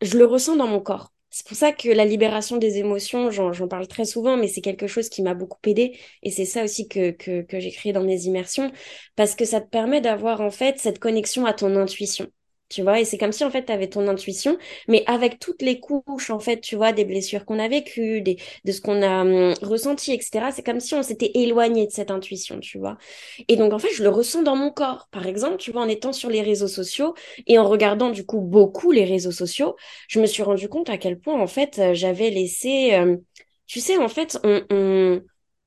je 0.03 0.19
le 0.19 0.27
ressens 0.27 0.57
dans 0.57 0.69
mon 0.69 0.81
corps. 0.81 1.13
C'est 1.31 1.47
pour 1.47 1.57
ça 1.57 1.73
que 1.73 1.89
la 1.91 2.05
libération 2.07 2.59
des 2.59 2.79
émotions, 2.79 3.31
j'en 3.31 3.69
parle 3.69 3.89
très 3.89 4.05
souvent, 4.07 4.37
mais 4.37 4.49
c'est 4.49 4.63
quelque 4.63 4.87
chose 4.89 5.09
qui 5.11 5.23
m'a 5.23 5.35
beaucoup 5.35 5.59
aidé. 5.67 5.99
Et 6.23 6.31
c'est 6.33 6.47
ça 6.47 6.65
aussi 6.65 6.89
que, 6.89 7.13
que, 7.13 7.43
que 7.43 7.61
j'ai 7.61 7.73
créé 7.73 7.93
dans 7.93 8.05
mes 8.05 8.23
immersions, 8.25 8.73
parce 9.17 9.35
que 9.37 9.45
ça 9.47 9.61
te 9.61 9.69
permet 9.71 10.01
d'avoir 10.03 10.41
en 10.43 10.51
fait 10.51 10.79
cette 10.81 10.99
connexion 11.01 11.47
à 11.47 11.55
ton 11.55 11.77
intuition 11.77 12.29
tu 12.69 12.83
vois, 12.83 13.01
et 13.01 13.05
c'est 13.05 13.19
comme 13.19 13.33
si 13.33 13.45
en 13.45 13.51
fait 13.51 13.65
tu 13.67 13.73
avais 13.73 13.89
ton 13.89 14.09
intuition, 14.09 14.59
mais 14.89 15.05
avec 15.07 15.39
toutes 15.39 15.63
les 15.63 15.81
couches 15.81 16.31
en 16.31 16.39
fait, 16.41 16.61
tu 16.61 16.77
vois, 16.77 16.93
des 16.93 17.05
blessures 17.05 17.45
qu'on 17.45 17.59
a 17.59 17.69
vécues, 17.69 18.21
des, 18.23 18.37
de 18.65 18.73
ce 18.73 18.81
qu'on 18.81 19.03
a 19.03 19.23
hum, 19.23 19.55
ressenti, 19.63 20.13
etc. 20.13 20.53
C'est 20.53 20.65
comme 20.65 20.81
si 20.81 20.95
on 20.95 21.03
s'était 21.03 21.31
éloigné 21.35 21.87
de 21.87 21.93
cette 21.93 22.11
intuition, 22.11 22.61
tu 22.61 22.79
vois. 22.79 22.99
Et 23.49 23.57
donc 23.57 23.73
en 23.73 23.79
fait, 23.79 23.93
je 23.95 24.03
le 24.03 24.09
ressens 24.09 24.43
dans 24.43 24.57
mon 24.57 24.71
corps. 24.71 25.09
Par 25.11 25.27
exemple, 25.27 25.57
tu 25.59 25.71
vois, 25.73 25.83
en 25.83 25.89
étant 25.89 26.13
sur 26.13 26.31
les 26.31 26.43
réseaux 26.43 26.69
sociaux 26.69 27.15
et 27.47 27.59
en 27.59 27.69
regardant 27.69 28.11
du 28.11 28.25
coup 28.27 28.41
beaucoup 28.41 28.91
les 28.93 29.05
réseaux 29.05 29.31
sociaux, 29.33 29.77
je 30.09 30.21
me 30.21 30.27
suis 30.27 30.43
rendu 30.43 30.69
compte 30.69 30.91
à 30.91 30.99
quel 30.99 31.19
point 31.21 31.41
en 31.41 31.47
fait 31.47 31.79
euh, 31.79 31.95
j'avais 31.95 32.31
laissé, 32.31 32.95
euh, 32.95 33.17
tu 33.67 33.81
sais, 33.81 33.97
en 33.97 34.09
fait, 34.09 34.39
on, 34.45 34.63
on, 34.71 35.23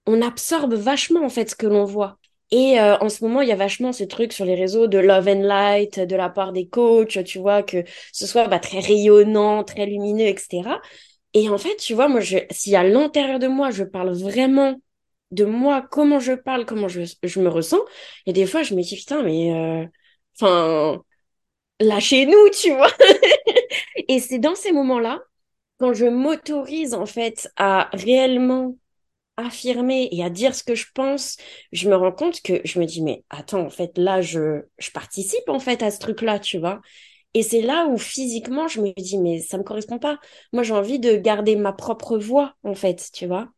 on 0.06 0.22
absorbe 0.22 0.74
vachement 0.74 1.24
en 1.26 1.30
fait 1.30 1.50
ce 1.50 1.56
que 1.56 1.68
l'on 1.68 1.86
voit. 1.86 2.18
Et 2.52 2.80
euh, 2.80 2.98
en 3.00 3.10
ce 3.10 3.24
moment, 3.24 3.42
il 3.42 3.50
y 3.50 3.52
a 3.52 3.56
vachement 3.56 3.94
ce 3.94 4.04
truc 4.04 4.34
sur 4.34 4.46
les 4.46 4.56
réseaux 4.56 4.88
de 4.88 4.98
love 4.98 5.28
and 5.28 5.42
light 5.44 6.00
de 6.00 6.16
la 6.16 6.30
part 6.30 6.52
des 6.52 6.68
coachs, 6.68 7.24
tu 7.24 7.40
vois, 7.40 7.62
que 7.64 7.84
ce 8.12 8.26
soit 8.26 8.48
bah, 8.48 8.60
très 8.60 8.80
rayonnant, 8.80 9.64
très 9.64 9.86
lumineux, 9.86 10.26
etc. 10.28 10.82
Et 11.34 11.50
en 11.50 11.58
fait, 11.60 11.76
tu 11.78 11.94
vois, 11.94 12.08
moi, 12.08 12.22
je, 12.22 12.40
si 12.52 12.76
à 12.76 12.84
l'intérieur 12.84 13.38
de 13.40 13.48
moi, 13.48 13.70
je 13.72 13.84
parle 13.84 14.12
vraiment 14.14 14.76
de 15.32 15.46
moi, 15.46 15.86
comment 15.92 16.20
je 16.20 16.34
parle, 16.34 16.66
comment 16.66 16.88
je, 16.88 17.02
je 17.22 17.40
me 17.40 17.50
ressens, 17.50 17.80
et 18.26 18.34
des 18.34 18.48
fois, 18.48 18.64
je 18.64 18.74
me 18.76 18.82
dis, 18.82 18.96
putain, 18.96 19.22
mais... 19.24 19.54
Euh, 19.54 19.86
enfin, 20.40 21.04
lâchez-nous, 21.80 22.50
tu 22.52 22.74
vois. 22.76 22.92
et 24.08 24.20
c'est 24.20 24.40
dans 24.40 24.56
ces 24.56 24.72
moments-là, 24.72 25.22
quand 25.80 25.94
je 25.94 26.06
m'autorise, 26.06 26.94
en 26.94 27.06
fait, 27.06 27.50
à 27.58 27.90
réellement 27.94 28.76
affirmer 29.46 30.10
et 30.12 30.24
à 30.24 30.30
dire 30.30 30.56
ce 30.56 30.64
que 30.64 30.76
je 30.76 30.86
pense, 30.94 31.38
je 31.72 31.90
me 31.90 31.96
rends 31.96 32.12
compte 32.12 32.42
que 32.42 32.62
je 32.66 32.80
me 32.80 32.86
dis, 32.86 33.02
mais 33.02 33.24
attends, 33.30 33.62
en 33.66 33.70
fait, 33.70 33.98
là, 33.98 34.22
je, 34.22 34.62
je 34.80 34.92
participe, 34.92 35.48
en 35.50 35.60
fait, 35.60 35.84
à 35.84 35.92
ce 35.92 36.00
truc-là, 36.00 36.40
tu 36.40 36.60
vois. 36.60 36.82
Et 37.34 37.44
c'est 37.44 37.62
là 37.62 37.88
où 37.88 37.98
physiquement, 37.98 38.68
je 38.68 38.82
me 38.82 38.92
dis, 39.00 39.18
mais 39.20 39.40
ça 39.40 39.58
me 39.58 39.64
correspond 39.64 40.00
pas. 40.00 40.20
Moi, 40.54 40.64
j'ai 40.64 40.74
envie 40.74 41.00
de 41.00 41.16
garder 41.16 41.56
ma 41.56 41.74
propre 41.74 42.18
voix, 42.18 42.56
en 42.64 42.76
fait, 42.76 43.10
tu 43.14 43.28
vois. 43.28 43.50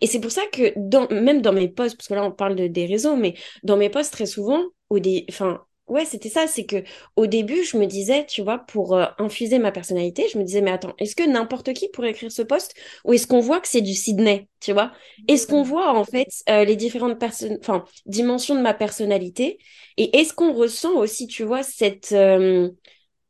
Et 0.00 0.06
c'est 0.06 0.20
pour 0.20 0.30
ça 0.30 0.42
que 0.52 0.72
dans, 0.76 1.08
même 1.10 1.42
dans 1.42 1.52
mes 1.52 1.68
posts, 1.68 1.96
parce 1.96 2.08
que 2.08 2.14
là, 2.14 2.24
on 2.24 2.32
parle 2.32 2.56
de, 2.56 2.68
des 2.68 2.86
réseaux, 2.86 3.16
mais 3.16 3.34
dans 3.64 3.76
mes 3.76 3.90
posts, 3.90 4.12
très 4.12 4.26
souvent, 4.26 4.62
ou 4.90 5.00
des, 5.00 5.26
enfin, 5.30 5.65
Ouais, 5.86 6.04
c'était 6.04 6.28
ça, 6.28 6.48
c'est 6.48 6.66
que 6.66 6.82
au 7.14 7.28
début, 7.28 7.62
je 7.62 7.76
me 7.76 7.86
disais, 7.86 8.26
tu 8.26 8.42
vois, 8.42 8.58
pour 8.58 8.94
euh, 8.96 9.06
infuser 9.18 9.60
ma 9.60 9.70
personnalité, 9.70 10.26
je 10.32 10.36
me 10.36 10.42
disais, 10.42 10.60
mais 10.60 10.72
attends, 10.72 10.94
est-ce 10.98 11.14
que 11.14 11.22
n'importe 11.22 11.72
qui 11.74 11.88
pourrait 11.88 12.10
écrire 12.10 12.32
ce 12.32 12.42
poste 12.42 12.74
ou 13.04 13.12
est-ce 13.12 13.28
qu'on 13.28 13.38
voit 13.38 13.60
que 13.60 13.68
c'est 13.68 13.82
du 13.82 13.94
Sydney, 13.94 14.48
tu 14.58 14.72
vois? 14.72 14.90
Est-ce 15.28 15.46
qu'on 15.46 15.62
voit 15.62 15.96
en 15.96 16.02
fait 16.04 16.26
euh, 16.48 16.64
les 16.64 16.74
différentes 16.74 17.20
personnes, 17.20 17.58
enfin, 17.60 17.84
dimensions 18.04 18.56
de 18.56 18.62
ma 18.62 18.74
personnalité 18.74 19.58
et 19.96 20.18
est-ce 20.18 20.32
qu'on 20.34 20.52
ressent 20.52 20.92
aussi, 20.94 21.28
tu 21.28 21.44
vois, 21.44 21.62
cette 21.62 22.10
euh, 22.12 22.68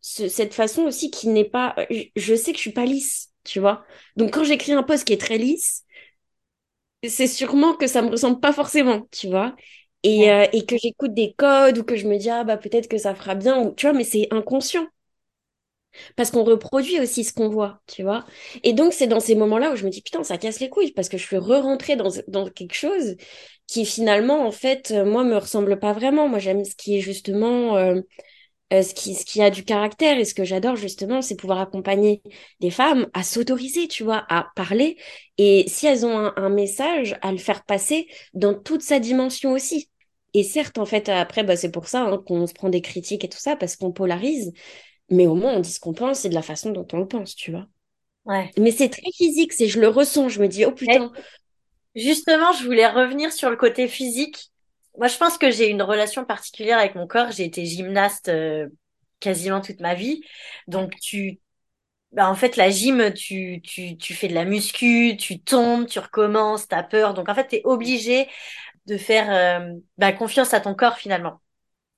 cette 0.02 0.54
façon 0.54 0.82
aussi 0.84 1.10
qui 1.10 1.28
n'est 1.28 1.44
pas, 1.44 1.74
je 2.16 2.34
sais 2.36 2.52
que 2.52 2.58
je 2.58 2.62
suis 2.62 2.72
pas 2.72 2.86
lisse, 2.86 3.32
tu 3.44 3.60
vois? 3.60 3.84
Donc 4.16 4.32
quand 4.34 4.44
j'écris 4.44 4.72
un 4.72 4.82
poste 4.84 5.04
qui 5.06 5.12
est 5.14 5.20
très 5.20 5.38
lisse, 5.38 5.84
c'est 7.08 7.26
sûrement 7.28 7.74
que 7.74 7.86
ça 7.86 8.02
me 8.02 8.08
ressemble 8.10 8.40
pas 8.40 8.52
forcément, 8.52 9.06
tu 9.12 9.28
vois? 9.28 9.54
Et, 10.06 10.30
euh, 10.32 10.46
et 10.52 10.66
que 10.66 10.76
j'écoute 10.78 11.14
des 11.14 11.34
codes 11.34 11.78
ou 11.78 11.84
que 11.84 11.96
je 11.96 12.06
me 12.08 12.18
dis 12.18 12.30
ah 12.30 12.44
bah 12.44 12.56
peut-être 12.58 12.88
que 12.88 12.98
ça 12.98 13.14
fera 13.14 13.34
bien 13.34 13.58
ou 13.62 13.74
tu 13.74 13.86
vois 13.86 13.94
mais 13.96 14.04
c'est 14.04 14.28
inconscient. 14.32 14.86
Parce 16.16 16.30
qu'on 16.30 16.44
reproduit 16.44 17.00
aussi 17.00 17.24
ce 17.24 17.32
qu'on 17.32 17.48
voit 17.48 17.80
tu 17.86 18.02
vois. 18.02 18.24
Et 18.62 18.72
donc 18.72 18.92
c'est 18.92 19.06
dans 19.06 19.20
ces 19.20 19.34
moments-là 19.34 19.72
où 19.72 19.76
je 19.76 19.84
me 19.84 19.90
dis 19.90 20.02
putain 20.02 20.22
ça 20.24 20.38
casse 20.38 20.60
les 20.60 20.68
couilles 20.68 20.92
parce 20.92 21.08
que 21.08 21.16
je 21.18 21.24
suis 21.26 21.36
re-rentrée 21.38 21.96
dans, 21.96 22.10
dans 22.28 22.48
quelque 22.50 22.74
chose 22.74 23.16
qui 23.66 23.84
finalement 23.84 24.46
en 24.46 24.52
fait 24.52 24.90
euh, 24.92 25.04
moi 25.04 25.24
me 25.24 25.36
ressemble 25.36 25.78
pas 25.78 25.92
vraiment. 25.92 26.28
Moi 26.28 26.38
j'aime 26.38 26.64
ce 26.64 26.74
qui 26.76 26.96
est 26.98 27.00
justement 27.00 27.76
euh, 27.76 28.00
ce 28.72 28.94
qui 28.94 29.14
ce 29.14 29.24
qui 29.26 29.42
a 29.42 29.50
du 29.50 29.64
caractère. 29.64 30.18
Et 30.18 30.24
ce 30.24 30.34
que 30.34 30.44
j'adore 30.44 30.76
justement 30.76 31.22
c'est 31.22 31.36
pouvoir 31.36 31.60
accompagner 31.60 32.22
des 32.60 32.70
femmes 32.70 33.08
à 33.14 33.22
s'autoriser 33.22 33.88
tu 33.88 34.04
vois 34.04 34.24
à 34.30 34.48
parler. 34.56 34.98
Et 35.38 35.64
si 35.68 35.86
elles 35.86 36.06
ont 36.06 36.18
un, 36.18 36.34
un 36.36 36.50
message 36.50 37.16
à 37.22 37.32
le 37.32 37.38
faire 37.38 37.64
passer 37.64 38.08
dans 38.34 38.54
toute 38.54 38.82
sa 38.82 39.00
dimension 39.00 39.52
aussi 39.52 39.90
et 40.38 40.44
certes, 40.44 40.78
en 40.78 40.86
fait, 40.86 41.08
après, 41.08 41.44
bah, 41.44 41.56
c'est 41.56 41.70
pour 41.70 41.88
ça 41.88 42.02
hein, 42.02 42.22
qu'on 42.26 42.46
se 42.46 42.54
prend 42.54 42.68
des 42.68 42.82
critiques 42.82 43.24
et 43.24 43.28
tout 43.28 43.38
ça, 43.38 43.56
parce 43.56 43.76
qu'on 43.76 43.92
polarise. 43.92 44.52
Mais 45.10 45.26
au 45.26 45.34
moins, 45.34 45.54
on 45.54 45.60
dit 45.60 45.72
ce 45.72 45.80
qu'on 45.80 45.94
pense 45.94 46.24
et 46.24 46.28
de 46.28 46.34
la 46.34 46.42
façon 46.42 46.70
dont 46.70 46.86
on 46.92 46.98
le 46.98 47.08
pense, 47.08 47.34
tu 47.34 47.52
vois. 47.52 47.66
Ouais. 48.24 48.50
Mais 48.58 48.72
c'est 48.72 48.88
très 48.88 49.10
physique, 49.14 49.52
c'est 49.52 49.68
je 49.68 49.80
le 49.80 49.88
ressens, 49.88 50.28
je 50.28 50.40
me 50.40 50.48
dis, 50.48 50.64
oh 50.64 50.72
putain. 50.72 51.12
justement, 51.94 52.52
je 52.52 52.64
voulais 52.64 52.86
revenir 52.88 53.32
sur 53.32 53.50
le 53.50 53.56
côté 53.56 53.88
physique. 53.88 54.50
Moi, 54.98 55.08
je 55.08 55.16
pense 55.16 55.38
que 55.38 55.50
j'ai 55.50 55.68
une 55.68 55.82
relation 55.82 56.24
particulière 56.24 56.78
avec 56.78 56.94
mon 56.94 57.06
corps. 57.06 57.30
J'ai 57.30 57.44
été 57.44 57.64
gymnaste 57.66 58.28
euh, 58.28 58.68
quasiment 59.20 59.60
toute 59.60 59.80
ma 59.80 59.94
vie. 59.94 60.22
Donc, 60.68 60.94
tu, 61.00 61.40
bah, 62.12 62.30
en 62.30 62.34
fait, 62.34 62.56
la 62.56 62.70
gym, 62.70 63.12
tu, 63.12 63.60
tu, 63.62 63.96
tu 63.98 64.14
fais 64.14 64.28
de 64.28 64.34
la 64.34 64.44
muscu, 64.44 65.16
tu 65.18 65.40
tombes, 65.40 65.86
tu 65.86 65.98
recommences, 65.98 66.68
t'as 66.68 66.82
peur. 66.82 67.14
Donc, 67.14 67.28
en 67.28 67.34
fait, 67.34 67.48
tu 67.48 67.56
es 67.56 67.62
obligé 67.64 68.28
de 68.86 68.96
faire 68.96 69.60
euh, 69.60 69.72
bah, 69.98 70.12
confiance 70.12 70.54
à 70.54 70.60
ton 70.60 70.74
corps 70.74 70.96
finalement. 70.96 71.40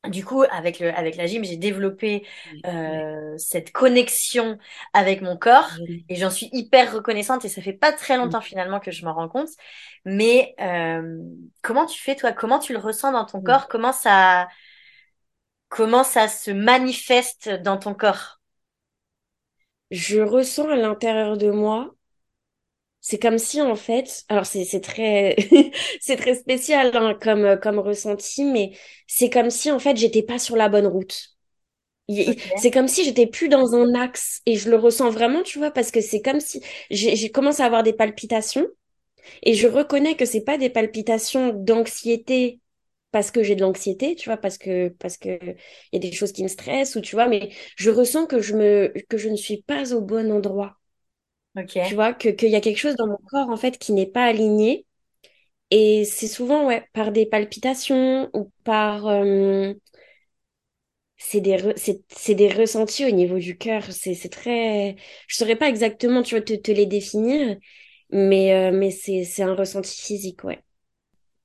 Du 0.08 0.24
coup, 0.24 0.44
avec 0.50 0.78
le 0.80 0.94
avec 0.96 1.16
la 1.16 1.26
gym, 1.26 1.44
j'ai 1.44 1.56
développé 1.56 2.24
euh, 2.66 3.34
cette 3.36 3.72
connexion 3.72 4.56
avec 4.94 5.22
mon 5.22 5.36
corps 5.36 5.70
et 6.08 6.14
j'en 6.16 6.30
suis 6.30 6.48
hyper 6.52 6.94
reconnaissante 6.94 7.44
et 7.44 7.48
ça 7.48 7.60
fait 7.62 7.72
pas 7.72 7.92
très 7.92 8.16
longtemps 8.16 8.40
finalement 8.40 8.80
que 8.80 8.92
je 8.92 9.04
m'en 9.04 9.12
rends 9.14 9.28
compte. 9.28 9.48
Mais 10.04 10.54
euh, 10.60 11.18
comment 11.62 11.84
tu 11.86 12.00
fais 12.00 12.14
toi? 12.16 12.32
Comment 12.32 12.60
tu 12.60 12.72
le 12.72 12.78
ressens 12.78 13.12
dans 13.12 13.24
ton 13.24 13.42
corps? 13.42 13.66
Comment 13.68 13.92
ça 13.92 14.48
comment 15.70 16.04
ça 16.04 16.28
se 16.28 16.50
manifeste 16.50 17.48
dans 17.48 17.78
ton 17.78 17.94
corps? 17.94 18.38
Je 19.90 20.20
ressens 20.22 20.70
à 20.70 20.76
l'intérieur 20.76 21.36
de 21.36 21.50
moi 21.50 21.94
c'est 23.08 23.18
comme 23.18 23.38
si 23.38 23.60
en 23.62 23.74
fait, 23.76 24.24
alors 24.28 24.46
c'est 24.46 24.64
c'est 24.64 24.80
très 24.80 25.34
c'est 26.00 26.16
très 26.16 26.34
spécial 26.34 26.94
hein, 26.96 27.14
comme 27.20 27.58
comme 27.62 27.78
ressenti, 27.78 28.44
mais 28.44 28.72
c'est 29.06 29.30
comme 29.30 29.50
si 29.50 29.70
en 29.70 29.78
fait 29.78 29.96
j'étais 29.96 30.22
pas 30.22 30.38
sur 30.38 30.56
la 30.56 30.68
bonne 30.68 30.86
route. 30.86 31.30
C'est 32.56 32.70
comme 32.70 32.88
si 32.88 33.04
j'étais 33.04 33.26
plus 33.26 33.48
dans 33.48 33.74
un 33.74 33.94
axe 33.94 34.40
et 34.46 34.56
je 34.56 34.70
le 34.70 34.76
ressens 34.76 35.10
vraiment, 35.10 35.42
tu 35.42 35.58
vois, 35.58 35.70
parce 35.70 35.90
que 35.90 36.00
c'est 36.00 36.22
comme 36.22 36.40
si 36.40 36.62
j'ai 36.90 37.30
commencé 37.30 37.62
à 37.62 37.66
avoir 37.66 37.82
des 37.82 37.92
palpitations 37.92 38.66
et 39.42 39.54
je 39.54 39.68
reconnais 39.68 40.16
que 40.16 40.24
c'est 40.26 40.42
pas 40.44 40.58
des 40.58 40.70
palpitations 40.70 41.52
d'anxiété 41.54 42.60
parce 43.12 43.30
que 43.30 43.42
j'ai 43.44 43.56
de 43.56 43.62
l'anxiété, 43.62 44.16
tu 44.16 44.28
vois, 44.30 44.38
parce 44.38 44.58
que 44.58 44.88
parce 44.90 45.16
que 45.18 45.38
il 45.42 45.56
y 45.94 45.96
a 45.96 46.00
des 46.00 46.12
choses 46.12 46.32
qui 46.32 46.42
me 46.44 46.48
stressent 46.48 46.96
ou 46.96 47.00
tu 47.02 47.16
vois, 47.16 47.28
mais 47.28 47.50
je 47.76 47.90
ressens 47.90 48.26
que 48.26 48.40
je 48.40 48.54
me 48.56 48.92
que 49.08 49.18
je 49.18 49.28
ne 49.30 49.36
suis 49.36 49.62
pas 49.62 49.94
au 49.94 50.00
bon 50.02 50.32
endroit. 50.32 50.78
Tu 51.66 51.94
vois, 51.94 52.12
que, 52.12 52.28
qu'il 52.28 52.50
y 52.50 52.56
a 52.56 52.60
quelque 52.60 52.78
chose 52.78 52.96
dans 52.96 53.06
mon 53.06 53.18
corps, 53.30 53.50
en 53.50 53.56
fait, 53.56 53.78
qui 53.78 53.92
n'est 53.92 54.06
pas 54.06 54.24
aligné. 54.24 54.86
Et 55.70 56.04
c'est 56.04 56.28
souvent, 56.28 56.66
ouais, 56.66 56.86
par 56.92 57.12
des 57.12 57.26
palpitations 57.26 58.30
ou 58.34 58.50
par... 58.64 59.06
Euh, 59.06 59.74
c'est 61.16 61.40
des, 61.40 61.58
c'est, 61.76 62.34
des 62.34 62.48
ressentis 62.48 63.04
au 63.04 63.10
niveau 63.10 63.38
du 63.38 63.58
cœur. 63.58 63.82
C'est, 63.90 64.14
c'est 64.14 64.28
très... 64.28 64.96
Je 65.26 65.36
saurais 65.36 65.56
pas 65.56 65.68
exactement, 65.68 66.22
tu 66.22 66.36
vois, 66.36 66.42
te, 66.42 66.54
te 66.54 66.70
les 66.70 66.86
définir, 66.86 67.56
mais, 68.10 68.52
euh, 68.52 68.70
mais 68.72 68.90
c'est, 68.90 69.24
c'est 69.24 69.42
un 69.42 69.54
ressenti 69.54 70.00
physique, 70.00 70.44
ouais. 70.44 70.60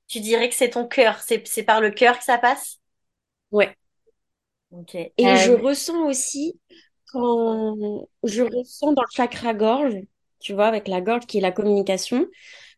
Tu 0.08 0.20
dirais 0.20 0.48
que 0.48 0.56
c'est 0.56 0.70
ton 0.72 0.88
cœur, 0.88 1.20
c'est, 1.22 1.46
c'est 1.48 1.64
par 1.64 1.82
le 1.82 1.90
cœur 1.90 2.20
que 2.20 2.24
ça 2.24 2.38
passe? 2.38 2.80
Ouais. 3.52 3.76
Ok. 4.72 4.96
Et 4.96 5.12
je 5.18 5.52
euh, 5.52 5.58
ressens 5.58 6.06
aussi 6.06 6.60
quand 7.14 8.08
je 8.24 8.44
ressens 8.44 8.94
dans 8.94 9.04
le 9.04 9.08
chakra 9.16 9.54
gorge, 9.56 9.96
tu 10.42 10.54
vois, 10.54 10.68
avec 10.68 10.88
la 10.90 11.02
gorge 11.02 11.26
qui 11.28 11.40
est 11.40 11.42
la 11.42 11.52
communication, 11.54 12.28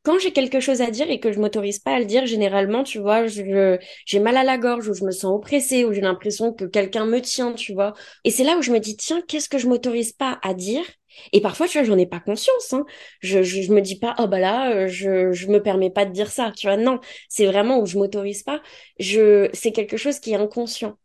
quand 0.03 0.19
j'ai 0.19 0.31
quelque 0.33 0.59
chose 0.59 0.81
à 0.81 0.91
dire 0.91 1.09
et 1.09 1.19
que 1.19 1.31
je 1.31 1.39
m'autorise 1.39 1.79
pas 1.79 1.95
à 1.95 1.99
le 1.99 2.05
dire, 2.05 2.25
généralement, 2.27 2.83
tu 2.83 2.99
vois, 2.99 3.27
je, 3.27 3.77
j'ai 4.05 4.19
mal 4.19 4.37
à 4.37 4.43
la 4.43 4.57
gorge 4.59 4.87
ou 4.89 4.93
je 4.93 5.03
me 5.03 5.11
sens 5.11 5.25
oppressée 5.35 5.83
ou 5.85 5.93
j'ai 5.93 6.01
l'impression 6.01 6.53
que 6.53 6.65
quelqu'un 6.65 7.05
me 7.05 7.21
tient, 7.21 7.53
tu 7.53 7.73
vois. 7.73 7.93
Et 8.23 8.31
c'est 8.31 8.43
là 8.43 8.57
où 8.57 8.61
je 8.61 8.71
me 8.71 8.79
dis, 8.79 8.97
tiens, 8.97 9.21
qu'est-ce 9.27 9.49
que 9.49 9.57
je 9.57 9.67
m'autorise 9.67 10.13
pas 10.13 10.39
à 10.43 10.53
dire? 10.53 10.83
Et 11.31 11.41
parfois, 11.41 11.67
tu 11.67 11.77
vois, 11.79 11.85
j'en 11.87 11.97
ai 11.97 12.05
pas 12.05 12.19
conscience, 12.19 12.73
hein. 12.73 12.85
Je, 13.21 13.41
je, 13.43 13.61
je, 13.61 13.73
me 13.73 13.81
dis 13.81 13.97
pas, 13.99 14.15
oh 14.19 14.27
bah 14.27 14.39
là, 14.39 14.71
euh, 14.75 14.87
je, 14.87 15.31
je 15.31 15.47
me 15.47 15.61
permets 15.63 15.89
pas 15.89 16.05
de 16.05 16.11
dire 16.11 16.29
ça, 16.31 16.51
tu 16.55 16.67
vois. 16.67 16.77
Non, 16.77 16.99
c'est 17.29 17.45
vraiment 17.45 17.79
où 17.79 17.85
je 17.85 17.97
m'autorise 17.97 18.43
pas. 18.43 18.61
Je, 18.99 19.49
c'est 19.53 19.71
quelque 19.71 19.97
chose 19.97 20.19
qui 20.19 20.31
est 20.33 20.35
inconscient. 20.35 20.97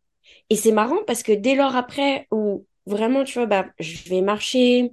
Et 0.50 0.56
c'est 0.56 0.72
marrant 0.72 0.98
parce 1.06 1.22
que 1.22 1.32
dès 1.32 1.54
lors 1.54 1.76
après 1.76 2.26
où 2.30 2.66
vraiment, 2.86 3.24
tu 3.24 3.34
vois, 3.34 3.46
bah, 3.46 3.66
je 3.78 4.08
vais 4.08 4.20
marcher, 4.22 4.90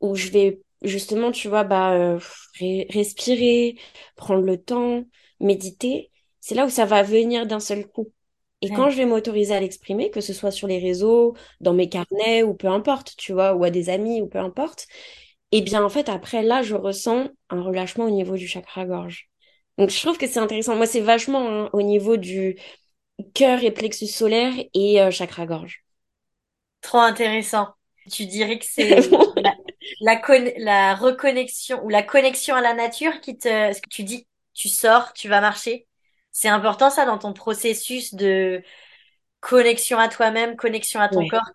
ou 0.00 0.14
je 0.16 0.28
vais 0.30 0.60
justement, 0.82 1.32
tu 1.32 1.48
vois, 1.48 1.64
bah, 1.64 1.92
euh, 1.94 2.18
respirer, 2.90 3.76
prendre 4.16 4.42
le 4.44 4.62
temps, 4.62 5.04
méditer, 5.40 6.10
c'est 6.40 6.54
là 6.54 6.66
où 6.66 6.70
ça 6.70 6.84
va 6.86 7.02
venir 7.02 7.46
d'un 7.46 7.60
seul 7.60 7.86
coup. 7.86 8.12
Et 8.62 8.72
quand 8.72 8.90
je 8.90 8.96
vais 8.96 9.06
m'autoriser 9.06 9.54
à 9.54 9.60
l'exprimer, 9.60 10.10
que 10.10 10.20
ce 10.20 10.32
soit 10.34 10.50
sur 10.50 10.68
les 10.68 10.78
réseaux, 10.78 11.34
dans 11.60 11.72
mes 11.72 11.88
carnets, 11.88 12.42
ou 12.42 12.54
peu 12.54 12.68
importe, 12.68 13.14
tu 13.16 13.32
vois, 13.32 13.54
ou 13.54 13.64
à 13.64 13.70
des 13.70 13.88
amis, 13.88 14.20
ou 14.22 14.26
peu 14.26 14.38
importe, 14.38 14.86
eh 15.52 15.62
bien, 15.62 15.82
en 15.84 15.88
fait, 15.88 16.08
après, 16.08 16.42
là, 16.42 16.62
je 16.62 16.74
ressens 16.76 17.28
un 17.50 17.62
relâchement 17.62 18.04
au 18.04 18.10
niveau 18.10 18.36
du 18.36 18.46
chakra-gorge. 18.48 19.28
Donc, 19.78 19.90
je 19.90 20.00
trouve 20.00 20.18
que 20.18 20.26
c'est 20.28 20.38
intéressant. 20.40 20.76
Moi, 20.76 20.86
c'est 20.86 21.00
vachement 21.00 21.48
hein, 21.66 21.70
au 21.72 21.82
niveau 21.82 22.16
du 22.16 22.56
cœur 23.34 23.64
et 23.64 23.70
plexus 23.72 24.08
solaire 24.08 24.52
et 24.74 25.00
euh, 25.02 25.10
chakra-gorge. 25.10 25.84
Trop 26.80 26.98
intéressant. 26.98 27.68
Tu 28.10 28.26
dirais 28.26 28.58
que 28.58 28.64
c'est 28.66 28.88
la, 30.00 30.20
la, 30.58 30.94
reconnexion 30.94 31.82
ou 31.84 31.88
la 31.88 32.02
connexion 32.02 32.54
à 32.54 32.60
la 32.60 32.74
nature 32.74 33.20
qui 33.20 33.36
te, 33.36 33.48
ce 33.48 33.80
que 33.80 33.88
tu 33.88 34.02
dis, 34.02 34.26
tu 34.54 34.68
sors, 34.68 35.12
tu 35.12 35.28
vas 35.28 35.40
marcher. 35.40 35.86
C'est 36.32 36.48
important 36.48 36.90
ça 36.90 37.04
dans 37.04 37.18
ton 37.18 37.32
processus 37.32 38.14
de 38.14 38.62
connexion 39.40 39.98
à 39.98 40.08
toi-même, 40.08 40.56
connexion 40.56 41.00
à 41.00 41.08
ton 41.08 41.26
corps. 41.26 41.50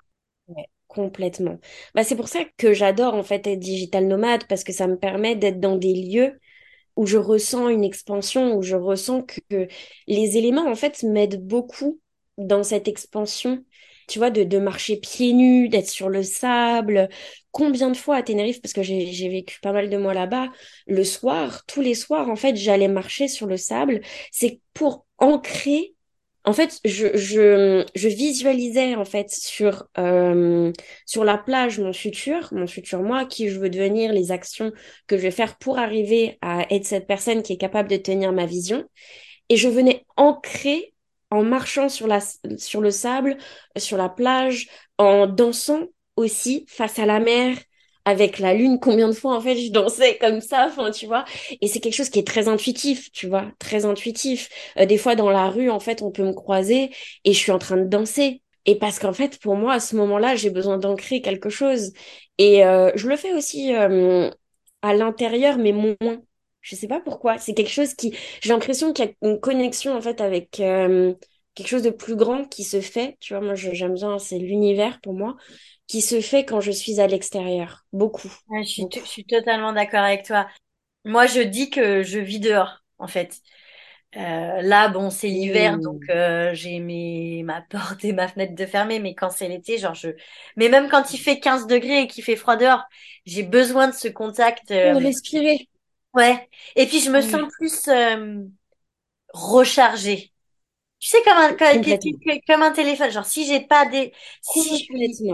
complètement. 0.88 1.60
Bah, 1.94 2.04
c'est 2.04 2.16
pour 2.16 2.28
ça 2.28 2.40
que 2.58 2.74
j'adore 2.74 3.14
en 3.14 3.24
fait 3.24 3.48
être 3.48 3.60
digital 3.60 4.08
nomade 4.08 4.46
parce 4.48 4.64
que 4.64 4.74
ça 4.74 4.88
me 4.88 4.98
permet 4.98 5.36
d'être 5.36 5.60
dans 5.60 5.76
des 5.76 5.94
lieux 5.94 6.40
où 6.96 7.06
je 7.06 7.18
ressens 7.18 7.70
une 7.70 7.84
expansion, 7.84 8.56
où 8.56 8.62
je 8.62 8.76
ressens 8.76 9.24
que 9.24 9.68
les 10.08 10.38
éléments 10.38 10.68
en 10.68 10.76
fait 10.76 11.04
m'aident 11.04 11.46
beaucoup 11.46 12.00
dans 12.38 12.64
cette 12.64 12.88
expansion 12.88 13.64
tu 14.08 14.20
vois, 14.20 14.30
de, 14.32 14.44
de 14.44 14.58
marcher 14.60 14.98
pieds 14.98 15.34
nus, 15.34 15.70
d'être 15.70 15.90
sur 15.90 16.10
le 16.10 16.24
sable. 16.24 17.10
Combien 17.52 17.90
de 17.90 17.98
fois 17.98 18.18
à 18.18 18.24
Tenerife, 18.24 18.62
parce 18.62 18.74
que 18.74 18.84
j'ai 18.84 19.30
vécu 19.30 19.60
pas 19.62 19.72
mal 19.72 19.90
de 19.90 19.98
mois 19.98 20.14
là-bas, 20.14 20.50
le 20.88 21.04
soir, 21.04 21.66
tous 21.68 21.82
les 21.82 21.96
soirs, 21.96 22.30
en 22.30 22.36
fait, 22.36 22.56
j'allais 22.56 22.88
marcher 22.90 23.28
sur 23.28 23.48
le 23.48 23.58
sable. 23.58 24.02
C'est 24.32 24.60
pour 24.74 25.06
ancrer. 25.18 25.94
En 26.44 26.54
fait, 26.54 26.80
je, 26.86 27.18
je, 27.18 27.84
je 27.96 28.08
visualisais 28.08 28.96
en 28.96 29.06
fait 29.06 29.32
sur 29.32 29.88
euh, 29.98 30.72
sur 31.08 31.24
la 31.24 31.40
plage 31.40 31.80
mon 31.80 31.92
futur, 31.92 32.50
mon 32.52 32.68
futur 32.68 33.02
moi, 33.02 33.26
qui 33.26 33.50
je 33.50 33.60
veux 33.60 33.70
devenir, 33.70 34.14
les 34.14 34.32
actions 34.32 34.72
que 35.08 35.18
je 35.18 35.24
vais 35.24 35.32
faire 35.32 35.58
pour 35.58 35.80
arriver 35.80 36.38
à 36.42 36.72
être 36.72 36.86
cette 36.86 37.08
personne 37.08 37.42
qui 37.42 37.54
est 37.54 37.58
capable 37.58 37.90
de 37.90 37.98
tenir 37.98 38.32
ma 38.32 38.46
vision. 38.46 38.84
Et 39.50 39.58
je 39.58 39.70
venais 39.70 40.06
ancrer 40.18 40.95
en 41.32 41.44
marchant 41.44 41.90
sur, 41.90 42.08
la, 42.08 42.20
sur 42.58 42.82
le 42.82 42.92
sable, 42.92 43.38
sur 43.78 43.98
la 43.98 44.10
plage, 44.10 44.68
en 44.98 45.28
dansant 45.28 45.84
aussi 46.16 46.66
face 46.70 47.00
à 47.00 47.06
la 47.06 47.20
mer, 47.20 47.58
avec 48.06 48.38
la 48.40 48.54
lune, 48.54 48.80
combien 48.80 49.08
de 49.08 49.14
fois 49.14 49.36
en 49.36 49.42
fait 49.42 49.56
je 49.58 49.72
dansais 49.72 50.18
comme 50.20 50.40
ça, 50.40 50.68
enfin 50.70 50.92
tu 50.92 51.08
vois. 51.08 51.26
Et 51.62 51.68
c'est 51.68 51.80
quelque 51.80 51.96
chose 51.96 52.10
qui 52.10 52.20
est 52.20 52.28
très 52.28 52.48
intuitif, 52.48 53.12
tu 53.12 53.28
vois, 53.28 53.52
très 53.60 53.86
intuitif. 53.86 54.50
Euh, 54.78 54.86
des 54.86 54.98
fois 54.98 55.16
dans 55.16 55.30
la 55.32 55.50
rue, 55.50 55.70
en 55.72 55.80
fait, 55.80 56.02
on 56.02 56.12
peut 56.12 56.24
me 56.24 56.34
croiser 56.34 56.92
et 57.24 57.34
je 57.34 57.38
suis 57.40 57.52
en 57.52 57.58
train 57.60 57.78
de 57.78 57.86
danser. 57.86 58.42
Et 58.68 58.78
parce 58.78 59.00
qu'en 59.00 59.14
fait, 59.14 59.40
pour 59.40 59.56
moi, 59.56 59.74
à 59.74 59.80
ce 59.80 59.96
moment-là, 59.96 60.36
j'ai 60.36 60.50
besoin 60.50 60.78
d'ancrer 60.78 61.22
quelque 61.22 61.50
chose. 61.50 61.94
Et 62.38 62.66
euh, 62.66 62.92
je 62.96 63.08
le 63.08 63.16
fais 63.16 63.34
aussi 63.34 63.74
euh, 63.76 64.30
à 64.82 64.94
l'intérieur, 64.94 65.58
mais 65.58 65.72
moins. 65.72 65.96
Je 66.66 66.76
sais 66.76 66.88
pas 66.88 67.00
pourquoi. 67.00 67.38
C'est 67.38 67.54
quelque 67.54 67.70
chose 67.70 67.94
qui, 67.94 68.18
j'ai 68.42 68.50
l'impression 68.50 68.92
qu'il 68.92 69.06
y 69.06 69.08
a 69.08 69.12
une 69.22 69.40
connexion 69.40 69.96
en 69.96 70.02
fait 70.02 70.20
avec 70.20 70.60
euh, 70.60 71.14
quelque 71.54 71.68
chose 71.68 71.84
de 71.84 71.92
plus 71.92 72.16
grand 72.16 72.46
qui 72.46 72.64
se 72.64 72.82
fait. 72.82 73.18
Tu 73.20 73.36
vois, 73.36 73.44
moi 73.44 73.54
j'aime 73.54 73.94
bien, 73.94 74.18
c'est 74.18 74.40
l'univers 74.40 75.00
pour 75.02 75.14
moi 75.14 75.36
qui 75.86 76.02
se 76.02 76.22
fait 76.22 76.44
quand 76.44 76.62
je 76.62 76.72
suis 76.72 77.00
à 77.00 77.06
l'extérieur. 77.06 77.86
Beaucoup. 77.94 78.32
je, 78.52 78.64
suis 78.64 78.88
je 78.92 79.00
suis 79.08 79.26
totalement 79.26 79.74
d'accord 79.74 80.02
avec 80.02 80.24
toi. 80.26 80.48
Moi, 81.04 81.28
je 81.28 81.42
dis 81.42 81.70
que 81.70 82.02
je 82.02 82.18
vis 82.18 82.40
dehors, 82.40 82.84
en 82.98 83.08
fait. 83.08 83.40
Euh, 84.18 84.62
là, 84.62 84.88
bon, 84.88 85.12
c'est 85.12 85.28
l'hiver, 85.28 85.78
mmh. 85.78 85.82
donc 85.82 86.02
euh, 86.10 86.52
j'ai 86.54 86.80
mes 86.80 87.44
ma 87.44 87.62
porte 87.70 88.04
et 88.04 88.14
ma 88.14 88.28
fenêtre 88.28 88.56
de 88.56 88.66
fermer. 88.66 89.00
Mais 89.00 89.14
quand 89.14 89.30
c'est 89.30 89.48
l'été, 89.48 89.78
genre 89.78 89.94
je. 89.94 90.10
Mais 90.56 90.70
même 90.70 90.90
quand 90.90 91.14
il 91.14 91.20
fait 91.20 91.40
15 91.40 91.68
degrés 91.68 92.02
et 92.02 92.08
qu'il 92.08 92.24
fait 92.24 92.36
froid 92.36 92.56
dehors, 92.56 92.84
j'ai 93.26 93.44
besoin 93.44 93.88
de 93.88 93.94
ce 93.94 94.08
contact. 94.08 94.72
Euh, 94.72 94.94
Pour 94.94 95.02
respirer. 95.02 95.68
Ouais. 96.16 96.50
Et 96.76 96.86
puis 96.88 97.02
je 97.02 97.12
me 97.12 97.22
sens 97.22 97.52
plus 97.60 97.88
euh, 97.90 98.44
rechargée. 99.34 100.32
Tu 101.00 101.10
sais 101.10 101.22
comme 101.24 101.38
un 101.38 101.54
comme, 101.54 102.64
un 102.64 102.72
téléphone. 102.72 103.12
Genre 103.12 103.26
si 103.26 103.46
j'ai 103.46 103.60
pas 103.60 103.86
des 103.86 104.14
si 104.42 104.64
je 104.64 104.76
suis 104.76 105.30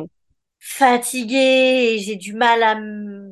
fatiguée 0.59 1.93
et 1.93 1.99
j'ai 1.99 2.15
du 2.15 2.33
mal 2.33 2.63
à 2.63 2.75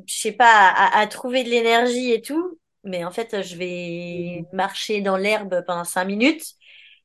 je 0.06 0.20
sais 0.20 0.32
pas 0.32 0.68
à, 0.70 1.06
trouver 1.08 1.44
de 1.44 1.50
l'énergie 1.50 2.12
et 2.12 2.22
tout, 2.22 2.58
mais 2.84 3.04
en 3.04 3.10
fait 3.10 3.42
je 3.42 3.56
vais 3.56 4.44
marcher 4.52 5.00
dans 5.00 5.16
l'herbe 5.16 5.64
pendant 5.66 5.84
cinq 5.84 6.04
minutes 6.04 6.54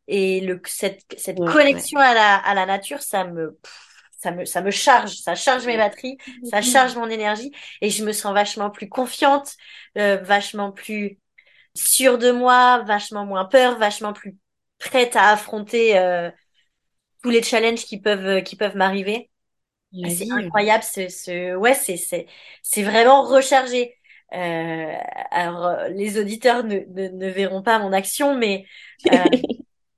et 0.08 0.42
le 0.42 0.62
cette 0.66 1.02
cette 1.18 1.38
connexion 1.38 2.00
à 2.00 2.14
la 2.14 2.36
à 2.38 2.54
la 2.54 2.68
nature 2.68 3.02
ça 3.02 3.26
me 3.26 3.58
ça 4.26 4.32
me, 4.32 4.46
ça 4.46 4.62
me 4.62 4.72
charge, 4.72 5.16
ça 5.18 5.36
charge 5.36 5.66
mes 5.68 5.78
batteries, 5.78 6.18
ça 6.44 6.62
charge 6.62 6.96
mon 6.96 7.08
énergie 7.10 7.52
et 7.82 7.90
je 7.92 8.04
me 8.04 8.12
sens 8.12 8.34
vachement 8.34 8.70
plus 8.72 8.90
confiante, 8.90 9.54
euh, 9.98 10.18
vachement 10.18 10.72
plus 10.72 11.20
sûre 11.76 12.18
de 12.20 12.32
moi, 12.32 12.84
vachement 12.88 13.26
moins 13.26 13.46
peur, 13.46 13.78
vachement 13.80 14.14
plus 14.14 14.38
prête 14.80 15.16
à 15.18 15.32
affronter 15.32 15.98
euh, 16.00 16.32
tous 17.24 17.30
les 17.30 17.44
challenges 17.44 17.86
qui 17.86 18.00
peuvent 18.00 18.44
qui 18.44 18.56
peuvent 18.56 18.76
m'arriver. 18.78 19.30
C'est 20.08 20.28
incroyable, 20.38 20.84
ce, 20.84 21.10
ce 21.10 21.56
ouais, 21.56 21.74
c'est 21.76 21.98
c'est 21.98 22.28
c'est 22.64 22.84
vraiment 22.84 23.24
rechargé. 23.24 23.96
Euh, 24.34 24.94
alors 25.32 25.78
les 25.90 26.20
auditeurs 26.20 26.64
ne, 26.64 26.80
ne, 26.90 27.10
ne 27.10 27.30
verront 27.30 27.64
pas 27.64 27.80
mon 27.80 27.94
action, 27.94 28.36
mais 28.38 28.66
euh, 29.12 29.26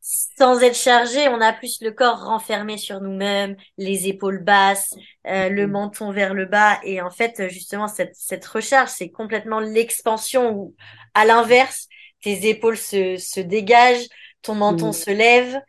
sans 0.10 0.62
être 0.62 0.78
chargé, 0.78 1.28
on 1.28 1.41
a 1.41 1.51
plus 1.51 1.82
le 1.82 1.91
corps 1.91 2.24
renfermé 2.24 2.78
sur 2.78 3.01
nous-mêmes, 3.01 3.58
les 3.78 4.08
épaules 4.08 4.41
basses, 4.41 4.93
euh, 5.28 5.49
le 5.49 5.68
mm. 5.68 5.72
menton 5.72 6.12
vers 6.12 6.34
le 6.34 6.45
bas. 6.45 6.80
Et 6.84 7.01
en 7.01 7.10
fait, 7.10 7.49
justement, 7.49 7.89
cette, 7.89 8.16
cette 8.16 8.45
recharge, 8.45 8.89
c'est 8.89 9.10
complètement 9.10 9.60
l'expansion 9.60 10.51
où, 10.51 10.76
à 11.14 11.26
l'inverse, 11.26 11.88
tes 12.22 12.47
épaules 12.47 12.78
se, 12.78 13.18
se 13.18 13.41
dégagent, 13.41 14.08
ton 14.41 14.55
menton 14.55 14.89
mm. 14.89 14.93
se 14.93 15.12
lève. 15.12 15.62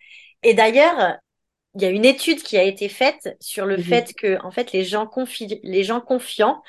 Et 0.44 0.54
d'ailleurs, 0.54 1.16
il 1.74 1.82
y 1.82 1.86
a 1.86 1.90
une 1.90 2.04
étude 2.04 2.40
qui 2.42 2.56
a 2.56 2.62
été 2.62 2.88
faite 2.88 3.36
sur 3.40 3.66
le 3.66 3.76
mm-hmm. 3.76 3.82
fait 3.82 4.14
que, 4.14 4.46
en 4.46 4.52
fait, 4.52 4.70
les 4.70 4.84
gens, 4.84 5.08
confi 5.08 5.60
les 5.64 5.82
gens 5.82 6.00
confiants 6.00 6.62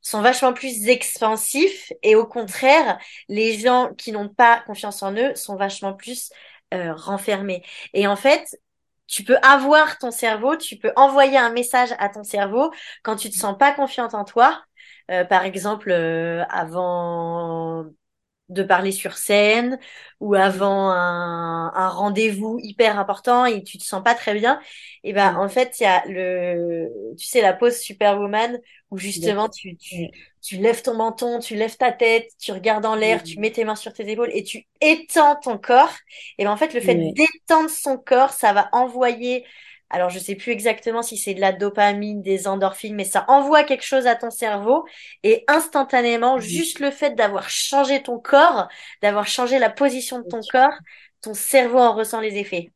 sont 0.00 0.20
vachement 0.20 0.52
plus 0.52 0.88
expansifs 0.88 1.92
et 2.02 2.14
au 2.14 2.26
contraire, 2.26 2.98
les 3.28 3.58
gens 3.58 3.92
qui 3.96 4.12
n'ont 4.12 4.28
pas 4.28 4.60
confiance 4.66 5.02
en 5.02 5.14
eux 5.14 5.34
sont 5.34 5.56
vachement 5.56 5.94
plus 5.94 6.30
euh, 6.74 6.94
renfermé. 6.94 7.62
Et 7.94 8.06
en 8.06 8.16
fait, 8.16 8.58
tu 9.06 9.24
peux 9.24 9.36
avoir 9.42 9.98
ton 9.98 10.10
cerveau, 10.10 10.56
tu 10.56 10.76
peux 10.78 10.92
envoyer 10.96 11.36
un 11.38 11.50
message 11.52 11.90
à 11.98 12.08
ton 12.08 12.24
cerveau 12.24 12.72
quand 13.02 13.16
tu 13.16 13.30
te 13.30 13.36
sens 13.36 13.56
pas 13.58 13.72
confiante 13.72 14.14
en 14.14 14.24
toi. 14.24 14.62
Euh, 15.10 15.24
par 15.24 15.44
exemple, 15.44 15.90
euh, 15.90 16.44
avant 16.48 17.86
de 18.50 18.62
parler 18.62 18.92
sur 18.92 19.16
scène 19.16 19.78
ou 20.20 20.34
avant 20.34 20.90
un, 20.90 21.72
un 21.74 21.88
rendez-vous 21.88 22.58
hyper 22.62 22.98
important 22.98 23.46
et 23.46 23.62
tu 23.62 23.78
te 23.78 23.84
sens 23.84 24.02
pas 24.02 24.14
très 24.14 24.34
bien, 24.34 24.60
et 25.02 25.12
ben 25.12 25.36
en 25.36 25.48
fait 25.48 25.80
il 25.80 25.84
y 25.84 25.86
a 25.86 26.04
le, 26.06 26.88
tu 27.18 27.26
sais 27.26 27.40
la 27.40 27.52
pose 27.54 27.78
Superwoman 27.78 28.58
où 28.90 28.98
justement 28.98 29.48
tu, 29.48 29.76
tu 29.76 30.10
tu 30.42 30.56
lèves 30.58 30.82
ton 30.82 30.94
menton, 30.94 31.38
tu 31.38 31.54
lèves 31.56 31.76
ta 31.78 31.90
tête, 31.90 32.28
tu 32.38 32.52
regardes 32.52 32.84
en 32.84 32.94
l'air, 32.94 33.22
tu 33.22 33.40
mets 33.40 33.50
tes 33.50 33.64
mains 33.64 33.76
sur 33.76 33.92
tes 33.94 34.10
épaules 34.10 34.30
et 34.34 34.44
tu 34.44 34.66
étends 34.82 35.36
ton 35.36 35.56
corps. 35.58 35.94
Et 36.38 36.44
ben 36.44 36.50
en 36.50 36.56
fait 36.58 36.74
le 36.74 36.80
fait 36.80 37.06
d'étendre 37.16 37.70
son 37.70 37.96
corps, 37.96 38.30
ça 38.30 38.52
va 38.52 38.68
envoyer 38.72 39.46
alors, 39.90 40.10
je 40.10 40.18
sais 40.18 40.34
plus 40.34 40.52
exactement 40.52 41.02
si 41.02 41.16
c'est 41.16 41.34
de 41.34 41.40
la 41.40 41.52
dopamine, 41.52 42.22
des 42.22 42.48
endorphines, 42.48 42.94
mais 42.96 43.04
ça 43.04 43.24
envoie 43.28 43.64
quelque 43.64 43.84
chose 43.84 44.06
à 44.06 44.16
ton 44.16 44.30
cerveau 44.30 44.84
et 45.22 45.44
instantanément, 45.48 46.38
juste 46.38 46.80
le 46.80 46.90
fait 46.90 47.14
d'avoir 47.14 47.48
changé 47.50 48.02
ton 48.02 48.18
corps, 48.18 48.68
d'avoir 49.02 49.26
changé 49.28 49.58
la 49.58 49.70
position 49.70 50.18
de 50.20 50.24
ton 50.26 50.44
corps, 50.44 50.72
ton 51.20 51.34
cerveau 51.34 51.78
en 51.78 51.94
ressent 51.94 52.20
les 52.20 52.36
effets. 52.38 52.72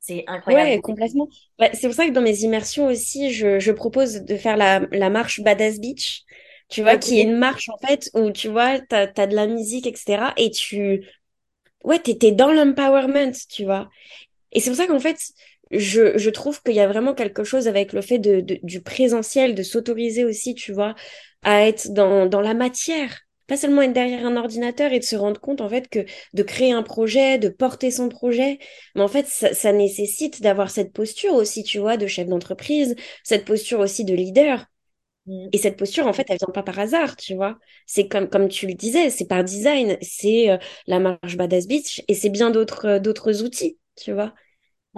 C'est 0.00 0.24
incroyable. 0.28 0.74
Ouais, 0.74 0.80
complètement. 0.82 1.28
C'est 1.74 1.82
pour 1.86 1.94
ça 1.94 2.06
que 2.06 2.12
dans 2.12 2.22
mes 2.22 2.40
immersions 2.42 2.86
aussi, 2.86 3.32
je, 3.32 3.60
je 3.60 3.70
propose 3.72 4.14
de 4.24 4.36
faire 4.36 4.56
la, 4.56 4.80
la 4.90 5.10
marche 5.10 5.40
Badass 5.42 5.78
Beach, 5.78 6.22
tu 6.68 6.82
vois, 6.82 6.96
qui 6.96 7.20
est 7.20 7.22
une 7.22 7.36
marche 7.38 7.68
en 7.68 7.78
fait 7.86 8.10
où 8.14 8.30
tu 8.30 8.48
vois, 8.48 8.80
t'as, 8.80 9.06
t'as 9.06 9.26
de 9.26 9.34
la 9.36 9.46
musique, 9.46 9.86
etc. 9.86 10.32
Et 10.36 10.50
tu, 10.50 11.06
ouais, 11.84 12.00
t'es 12.00 12.32
dans 12.32 12.52
l'empowerment, 12.52 13.32
tu 13.50 13.64
vois. 13.64 13.90
Et 14.52 14.60
c'est 14.60 14.70
pour 14.70 14.78
ça 14.78 14.86
qu'en 14.88 15.00
fait, 15.00 15.18
je, 15.70 16.18
je 16.18 16.30
trouve 16.30 16.62
qu'il 16.62 16.74
y 16.74 16.80
a 16.80 16.88
vraiment 16.88 17.14
quelque 17.14 17.44
chose 17.44 17.68
avec 17.68 17.92
le 17.92 18.00
fait 18.02 18.18
de, 18.18 18.40
de 18.40 18.58
du 18.62 18.82
présentiel, 18.82 19.54
de 19.54 19.62
s'autoriser 19.62 20.24
aussi, 20.24 20.54
tu 20.54 20.72
vois, 20.72 20.94
à 21.42 21.66
être 21.66 21.92
dans, 21.92 22.26
dans 22.26 22.40
la 22.40 22.54
matière 22.54 23.20
pas 23.46 23.56
seulement 23.56 23.82
être 23.82 23.92
derrière 23.92 24.24
un 24.26 24.36
ordinateur 24.36 24.92
et 24.92 25.00
de 25.00 25.04
se 25.04 25.16
rendre 25.16 25.40
compte 25.40 25.60
en 25.60 25.68
fait 25.68 25.88
que 25.88 26.04
de 26.34 26.42
créer 26.44 26.70
un 26.70 26.84
projet, 26.84 27.36
de 27.36 27.48
porter 27.48 27.90
son 27.90 28.08
projet, 28.08 28.60
mais 28.94 29.02
en 29.02 29.08
fait 29.08 29.26
ça, 29.26 29.52
ça 29.54 29.72
nécessite 29.72 30.40
d'avoir 30.40 30.70
cette 30.70 30.92
posture 30.92 31.34
aussi, 31.34 31.64
tu 31.64 31.80
vois, 31.80 31.96
de 31.96 32.06
chef 32.06 32.28
d'entreprise, 32.28 32.94
cette 33.24 33.44
posture 33.44 33.80
aussi 33.80 34.04
de 34.04 34.14
leader. 34.14 34.66
Mm. 35.26 35.48
Et 35.52 35.58
cette 35.58 35.76
posture, 35.76 36.06
en 36.06 36.12
fait, 36.12 36.26
elle 36.28 36.38
vient 36.38 36.52
pas 36.52 36.62
par 36.62 36.78
hasard, 36.78 37.16
tu 37.16 37.34
vois. 37.34 37.58
C'est 37.86 38.08
comme, 38.08 38.28
comme 38.28 38.48
tu 38.48 38.66
le 38.66 38.74
disais, 38.74 39.10
c'est 39.10 39.26
par 39.26 39.44
design, 39.44 39.96
c'est 40.02 40.50
euh, 40.50 40.58
la 40.86 41.00
marche 41.00 41.36
Badass 41.36 41.66
Beach 41.66 42.02
et 42.08 42.14
c'est 42.14 42.30
bien 42.30 42.50
d'autres, 42.50 42.86
euh, 42.86 42.98
d'autres 43.00 43.42
outils, 43.42 43.78
tu 43.96 44.12
vois. 44.12 44.34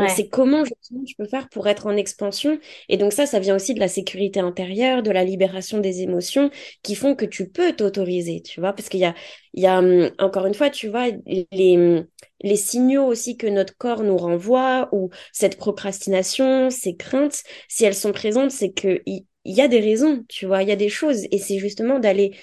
C'est 0.09 0.29
comment 0.29 0.65
justement 0.65 1.03
je 1.07 1.15
peux 1.17 1.27
faire 1.27 1.49
pour 1.51 1.69
être 1.69 1.87
en 1.87 1.97
expansion? 1.97 2.59
Et 2.89 2.97
donc 2.97 3.13
ça, 3.13 3.27
ça 3.27 3.39
vient 3.39 3.55
aussi 3.55 3.75
de 3.75 3.81
la 3.81 3.89
sécurité 3.89 4.41
intérieure, 4.41 5.03
de 5.03 5.11
la 5.11 5.23
libération 5.23 5.79
des 5.79 6.01
émotions 6.01 6.51
qui 6.83 6.95
font 6.95 7.15
que 7.15 7.27
tu 7.27 7.49
peux 7.49 7.73
t'autoriser, 7.75 8.41
tu 8.41 8.61
vois? 8.61 8.73
Parce 8.73 8.89
qu'il 8.89 9.01
y 9.01 9.05
a, 9.05 9.15
il 9.53 9.63
y 9.63 9.67
a, 9.67 9.79
hum, 9.79 10.11
encore 10.19 10.47
une 10.47 10.55
fois, 10.55 10.71
tu 10.71 10.89
vois, 10.89 11.09
les, 11.27 11.77
hum, 11.77 12.07
les 12.43 12.57
signaux 12.57 13.05
aussi 13.05 13.37
que 13.37 13.47
notre 13.47 13.77
corps 13.77 14.03
nous 14.03 14.17
renvoie 14.17 14.89
ou 14.93 15.11
cette 15.33 15.59
procrastination, 15.59 16.71
ces 16.71 16.97
craintes, 16.97 17.43
si 17.69 17.85
elles 17.85 17.95
sont 17.95 18.13
présentes, 18.13 18.51
c'est 18.51 18.73
que 18.73 19.03
il 19.07 19.25
y, 19.45 19.61
a 19.61 19.69
des 19.69 19.81
raisons, 19.81 20.25
tu 20.29 20.47
vois, 20.47 20.63
il 20.63 20.69
y 20.69 20.73
a 20.73 20.77
des 20.77 20.89
choses. 20.89 21.27
Et 21.31 21.39
c'est 21.39 21.59
justement 21.59 21.99
d'aller 21.99 22.35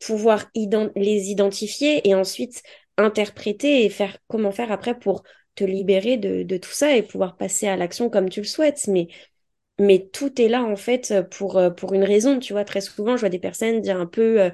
pouvoir 0.00 0.50
les 0.54 1.30
identifier 1.30 2.06
et 2.08 2.14
ensuite 2.14 2.62
interpréter 2.96 3.84
et 3.84 3.88
faire 3.88 4.18
comment 4.28 4.52
faire 4.52 4.72
après 4.72 4.98
pour 4.98 5.22
te 5.60 5.64
libérer 5.64 6.16
de, 6.16 6.56
tout 6.56 6.70
ça 6.70 6.96
et 6.96 7.02
pouvoir 7.02 7.36
passer 7.36 7.68
à 7.68 7.76
l'action 7.76 8.08
comme 8.10 8.30
tu 8.30 8.40
le 8.40 8.46
souhaites. 8.46 8.86
Mais, 8.88 9.08
mais 9.78 10.08
tout 10.12 10.40
est 10.40 10.48
là, 10.48 10.64
en 10.64 10.76
fait, 10.76 11.14
pour, 11.30 11.58
euh, 11.58 11.70
pour 11.70 11.94
une 11.94 12.04
raison. 12.04 12.38
Tu 12.38 12.52
vois, 12.54 12.64
très 12.64 12.80
souvent, 12.80 13.16
je 13.16 13.20
vois 13.20 13.28
des 13.30 13.38
personnes 13.38 13.80
dire 13.80 14.00
un 14.00 14.06
peu, 14.06 14.40
euh, 14.42 14.50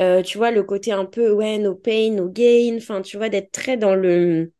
euh, 0.00 0.22
tu 0.22 0.38
vois, 0.38 0.50
le 0.50 0.62
côté 0.64 0.92
un 0.92 1.06
peu, 1.06 1.32
ouais, 1.32 1.58
no 1.58 1.74
pain, 1.74 2.10
no 2.12 2.28
gain. 2.28 2.76
Enfin, 2.76 3.02
tu 3.02 3.16
vois, 3.16 3.28
d'être 3.30 3.52
très 3.52 3.76
dans 3.78 3.94
le 3.94 4.52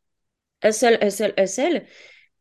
hustle, 0.65 0.99
hustle, 1.03 1.33
hustle. 1.37 1.85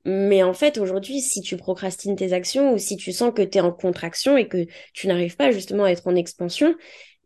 Mais 0.05 0.43
en 0.43 0.55
fait, 0.55 0.79
aujourd'hui, 0.79 1.21
si 1.21 1.43
tu 1.43 1.57
procrastines 1.57 2.17
tes 2.17 2.33
actions 2.33 2.75
ou 2.75 2.79
si 2.79 2.97
tu 2.97 3.13
sens 3.13 3.33
que 3.35 3.43
tu 3.43 3.59
es 3.59 3.61
en 3.61 3.73
contraction 3.73 4.37
et 4.37 4.49
que 4.49 4.67
tu 4.95 5.09
n'arrives 5.09 5.37
pas 5.37 5.53
justement 5.53 5.85
à 5.85 5.91
être 5.93 6.07
en 6.09 6.17
expansion, 6.17 6.75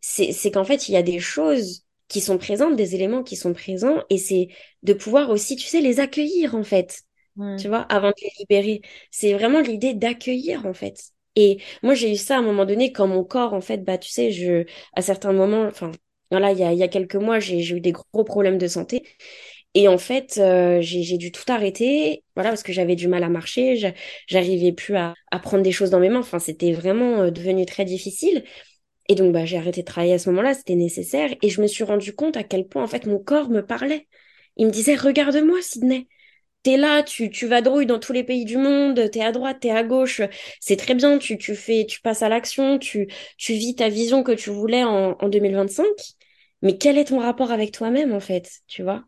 c'est 0.01 0.51
qu'en 0.51 0.65
fait, 0.65 0.89
il 0.89 0.93
y 0.93 0.97
a 0.97 1.03
des 1.03 1.19
choses 1.19 1.86
qui 2.07 2.21
sont 2.21 2.37
présentes, 2.37 2.75
des 2.75 2.95
éléments 2.95 3.23
qui 3.23 3.35
sont 3.35 3.53
présents, 3.53 4.03
et 4.09 4.17
c'est 4.17 4.49
de 4.83 4.93
pouvoir 4.93 5.29
aussi, 5.29 5.55
tu 5.55 5.67
sais, 5.67 5.81
les 5.81 5.99
accueillir 5.99 6.55
en 6.55 6.63
fait, 6.63 7.01
tu 7.57 7.67
vois, 7.67 7.81
avant 7.81 8.09
de 8.09 8.15
les 8.21 8.31
libérer. 8.39 8.81
C'est 9.11 9.33
vraiment 9.33 9.61
l'idée 9.61 9.93
d'accueillir 9.93 10.65
en 10.65 10.73
fait. 10.73 11.11
Et 11.35 11.59
moi, 11.83 11.93
j'ai 11.93 12.11
eu 12.11 12.15
ça 12.15 12.35
à 12.37 12.39
un 12.39 12.41
moment 12.41 12.65
donné 12.65 12.91
quand 12.91 13.07
mon 13.07 13.23
corps, 13.23 13.53
en 13.53 13.61
fait, 13.61 13.83
bah, 13.83 13.97
tu 13.97 14.09
sais, 14.09 14.31
je, 14.31 14.65
à 14.93 15.01
certains 15.01 15.33
moments, 15.33 15.65
enfin, 15.67 15.91
voilà, 16.31 16.51
il 16.51 16.59
y 16.59 16.63
a, 16.63 16.73
il 16.73 16.79
y 16.79 16.83
a 16.83 16.87
quelques 16.87 17.15
mois, 17.15 17.39
j'ai 17.39 17.59
eu 17.69 17.79
des 17.81 17.91
gros 17.91 18.23
problèmes 18.23 18.57
de 18.57 18.67
santé. 18.67 19.03
Et 19.73 19.87
en 19.87 19.97
fait, 19.97 20.37
euh, 20.39 20.79
j'ai 20.81 21.17
dû 21.17 21.31
tout 21.31 21.43
arrêter, 21.51 22.23
voilà, 22.35 22.49
parce 22.49 22.63
que 22.63 22.73
j'avais 22.73 22.95
du 22.95 23.07
mal 23.07 23.23
à 23.23 23.29
marcher, 23.29 23.77
j'arrivais 24.27 24.71
plus 24.71 24.95
à, 24.97 25.13
à, 25.31 25.39
prendre 25.39 25.63
des 25.63 25.71
choses 25.71 25.91
dans 25.91 25.99
mes 25.99 26.09
mains. 26.09 26.19
Enfin, 26.19 26.39
c'était 26.39 26.73
vraiment 26.73 27.21
euh, 27.23 27.31
devenu 27.31 27.65
très 27.65 27.85
difficile. 27.85 28.43
Et 29.09 29.15
donc, 29.15 29.33
bah, 29.33 29.45
j'ai 29.45 29.57
arrêté 29.57 29.81
de 29.81 29.85
travailler 29.85 30.13
à 30.13 30.19
ce 30.19 30.29
moment-là, 30.29 30.53
c'était 30.53 30.75
nécessaire. 30.75 31.29
Et 31.41 31.49
je 31.49 31.61
me 31.61 31.67
suis 31.67 31.83
rendu 31.83 32.13
compte 32.13 32.37
à 32.37 32.43
quel 32.43 32.67
point, 32.67 32.83
en 32.83 32.87
fait, 32.87 33.05
mon 33.05 33.19
corps 33.19 33.49
me 33.49 33.65
parlait. 33.65 34.07
Il 34.57 34.67
me 34.67 34.71
disait, 34.71 34.95
regarde-moi, 34.95 35.61
Sydney. 35.61 36.07
T'es 36.63 36.77
là, 36.77 37.03
tu, 37.03 37.29
tu 37.31 37.47
vadrouilles 37.47 37.85
dans 37.87 37.99
tous 37.99 38.13
les 38.13 38.23
pays 38.23 38.45
du 38.45 38.57
monde, 38.57 39.09
t'es 39.11 39.21
à 39.23 39.31
droite, 39.31 39.59
t'es 39.61 39.71
à 39.71 39.83
gauche. 39.83 40.21
C'est 40.61 40.77
très 40.77 40.95
bien, 40.95 41.17
tu, 41.19 41.37
tu 41.37 41.55
fais, 41.55 41.85
tu 41.87 42.01
passes 42.01 42.21
à 42.23 42.29
l'action, 42.29 42.79
tu, 42.79 43.07
tu 43.37 43.53
vis 43.53 43.75
ta 43.75 43.89
vision 43.89 44.23
que 44.23 44.33
tu 44.33 44.49
voulais 44.51 44.83
en, 44.83 45.13
en 45.19 45.29
2025. 45.29 45.87
Mais 46.61 46.77
quel 46.77 46.97
est 46.97 47.05
ton 47.05 47.19
rapport 47.19 47.51
avec 47.51 47.71
toi-même, 47.71 48.13
en 48.13 48.19
fait, 48.19 48.61
tu 48.67 48.83
vois? 48.83 49.05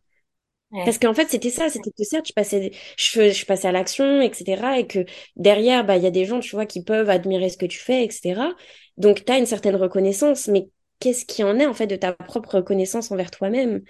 Parce 0.83 0.97
qu'en 0.97 1.13
fait, 1.13 1.29
c'était 1.29 1.49
ça, 1.49 1.69
c'était 1.69 1.91
que 1.91 2.03
ça, 2.03 2.21
tu 2.21 2.33
passais, 2.33 2.71
je, 2.97 3.31
je 3.31 3.45
passais 3.45 3.67
à 3.67 3.71
l'action, 3.71 4.21
etc. 4.21 4.79
Et 4.79 4.87
que 4.87 5.05
derrière, 5.35 5.85
bah, 5.85 5.97
il 5.97 6.03
y 6.03 6.07
a 6.07 6.11
des 6.11 6.25
gens, 6.25 6.39
tu 6.39 6.51
vois, 6.55 6.65
qui 6.65 6.83
peuvent 6.83 7.09
admirer 7.09 7.49
ce 7.49 7.57
que 7.57 7.65
tu 7.65 7.77
fais, 7.79 8.03
etc. 8.05 8.55
Donc, 8.99 9.25
tu 9.25 9.31
as 9.31 9.37
une 9.37 9.45
certaine 9.45 9.75
reconnaissance, 9.75 10.47
mais 10.47 10.69
qu'est-ce 10.99 11.25
qui 11.25 11.43
en 11.43 11.57
est, 11.59 11.65
en 11.65 11.73
fait, 11.73 11.87
de 11.87 11.95
ta 11.95 12.13
propre 12.13 12.55
reconnaissance 12.57 13.11
envers 13.11 13.31
toi-même 13.31 13.81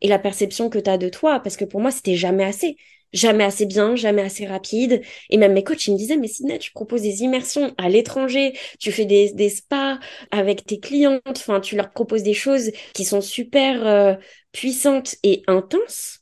et 0.00 0.08
la 0.08 0.18
perception 0.18 0.70
que 0.70 0.78
tu 0.78 0.90
as 0.90 0.98
de 0.98 1.08
toi? 1.08 1.40
Parce 1.40 1.56
que 1.56 1.64
pour 1.64 1.80
moi, 1.80 1.90
c'était 1.90 2.16
jamais 2.16 2.44
assez. 2.44 2.76
Jamais 3.14 3.44
assez 3.44 3.64
bien, 3.64 3.96
jamais 3.96 4.20
assez 4.20 4.46
rapide. 4.46 5.00
Et 5.30 5.38
même 5.38 5.54
mes 5.54 5.64
coachs, 5.64 5.86
ils 5.86 5.92
me 5.94 5.96
disaient, 5.96 6.18
mais 6.18 6.28
Sidney, 6.28 6.58
tu 6.58 6.72
proposes 6.72 7.00
des 7.00 7.22
immersions 7.22 7.74
à 7.78 7.88
l'étranger, 7.88 8.52
tu 8.78 8.92
fais 8.92 9.06
des, 9.06 9.32
des 9.32 9.48
spas 9.48 9.98
avec 10.30 10.66
tes 10.66 10.78
clientes, 10.78 11.22
enfin, 11.30 11.60
tu 11.60 11.74
leur 11.74 11.90
proposes 11.90 12.22
des 12.22 12.34
choses 12.34 12.70
qui 12.92 13.06
sont 13.06 13.22
super 13.22 13.86
euh, 13.86 14.14
puissantes 14.52 15.16
et 15.22 15.42
intenses 15.46 16.18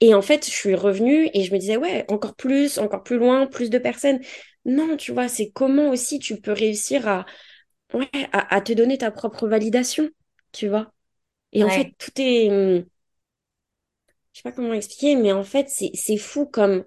et 0.00 0.14
en 0.14 0.22
fait, 0.22 0.44
je 0.46 0.50
suis 0.50 0.74
revenue 0.74 1.30
et 1.32 1.42
je 1.44 1.52
me 1.54 1.58
disais, 1.58 1.76
ouais, 1.76 2.04
encore 2.08 2.36
plus, 2.36 2.78
encore 2.78 3.02
plus 3.02 3.16
loin, 3.18 3.46
plus 3.46 3.70
de 3.70 3.78
personnes. 3.78 4.20
Non, 4.66 4.96
tu 4.96 5.12
vois, 5.12 5.28
c'est 5.28 5.50
comment 5.50 5.88
aussi 5.90 6.18
tu 6.18 6.40
peux 6.40 6.52
réussir 6.52 7.08
à, 7.08 7.24
ouais, 7.96 8.28
à, 8.32 8.60
te 8.60 8.72
donner 8.72 8.98
ta 8.98 9.10
propre 9.10 9.48
validation, 9.48 10.08
tu 10.52 10.68
vois. 10.68 10.92
Et 11.52 11.64
en 11.64 11.70
fait, 11.70 11.92
tout 11.98 12.12
est, 12.16 12.50
hum, 12.50 12.84
je 14.32 14.38
sais 14.38 14.42
pas 14.42 14.52
comment 14.52 14.74
expliquer, 14.74 15.16
mais 15.16 15.32
en 15.32 15.44
fait, 15.44 15.68
c'est, 15.68 16.16
fou 16.16 16.46
comme 16.46 16.84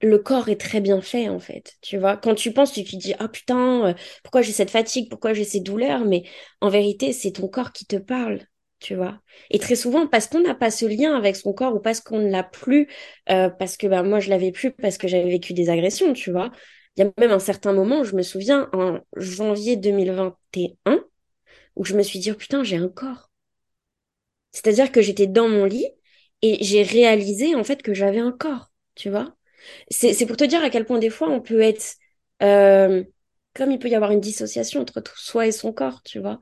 le 0.00 0.18
corps 0.18 0.48
est 0.48 0.60
très 0.60 0.80
bien 0.80 1.00
fait, 1.00 1.28
en 1.28 1.38
fait, 1.38 1.74
tu 1.80 1.98
vois. 1.98 2.16
Quand 2.16 2.34
tu 2.34 2.52
penses, 2.52 2.72
tu 2.72 2.84
te 2.84 2.96
dis, 2.96 3.14
ah 3.18 3.28
putain, 3.28 3.88
euh, 3.88 3.94
pourquoi 4.22 4.42
j'ai 4.42 4.52
cette 4.52 4.70
fatigue, 4.70 5.10
pourquoi 5.10 5.34
j'ai 5.34 5.44
ces 5.44 5.60
douleurs, 5.60 6.04
mais 6.04 6.24
en 6.60 6.68
vérité, 6.68 7.12
c'est 7.12 7.32
ton 7.32 7.48
corps 7.48 7.72
qui 7.72 7.86
te 7.86 7.96
parle 7.96 8.40
tu 8.84 8.94
vois. 8.94 9.18
Et 9.50 9.58
très 9.58 9.76
souvent, 9.76 10.06
parce 10.06 10.26
qu'on 10.26 10.40
n'a 10.40 10.54
pas 10.54 10.70
ce 10.70 10.84
lien 10.84 11.16
avec 11.16 11.36
son 11.36 11.54
corps 11.54 11.74
ou 11.74 11.80
parce 11.80 12.00
qu'on 12.00 12.18
ne 12.18 12.30
l'a 12.30 12.42
plus, 12.42 12.86
euh, 13.30 13.48
parce 13.48 13.78
que 13.78 13.86
bah, 13.86 14.02
moi, 14.02 14.20
je 14.20 14.28
l'avais 14.28 14.52
plus 14.52 14.72
parce 14.72 14.98
que 14.98 15.08
j'avais 15.08 15.30
vécu 15.30 15.54
des 15.54 15.70
agressions, 15.70 16.12
tu 16.12 16.30
vois. 16.30 16.50
Il 16.96 17.04
y 17.04 17.08
a 17.08 17.12
même 17.18 17.30
un 17.32 17.38
certain 17.38 17.72
moment, 17.72 18.04
je 18.04 18.16
me 18.16 18.22
souviens, 18.22 18.68
en 18.72 19.00
janvier 19.16 19.76
2021, 19.76 21.04
où 21.76 21.84
je 21.84 21.94
me 21.96 22.02
suis 22.02 22.18
dit, 22.20 22.30
oh, 22.32 22.36
putain, 22.36 22.64
j'ai 22.64 22.76
un 22.76 22.88
corps. 22.88 23.30
C'est-à-dire 24.52 24.92
que 24.92 25.02
j'étais 25.02 25.26
dans 25.26 25.48
mon 25.48 25.64
lit 25.64 25.86
et 26.42 26.62
j'ai 26.64 26.82
réalisé, 26.82 27.54
en 27.54 27.64
fait, 27.64 27.82
que 27.82 27.94
j'avais 27.94 28.18
un 28.20 28.32
corps, 28.32 28.70
tu 28.94 29.10
vois. 29.10 29.34
C'est 29.90 30.26
pour 30.26 30.36
te 30.36 30.44
dire 30.44 30.62
à 30.64 30.70
quel 30.70 30.86
point, 30.86 30.98
des 30.98 31.10
fois, 31.10 31.28
on 31.30 31.40
peut 31.40 31.60
être... 31.60 31.96
Euh, 32.42 33.04
comme 33.54 33.70
il 33.72 33.78
peut 33.78 33.88
y 33.88 33.94
avoir 33.94 34.10
une 34.12 34.20
dissociation 34.20 34.82
entre 34.82 35.18
soi 35.18 35.46
et 35.46 35.52
son 35.52 35.72
corps, 35.72 36.02
tu 36.02 36.20
vois. 36.20 36.40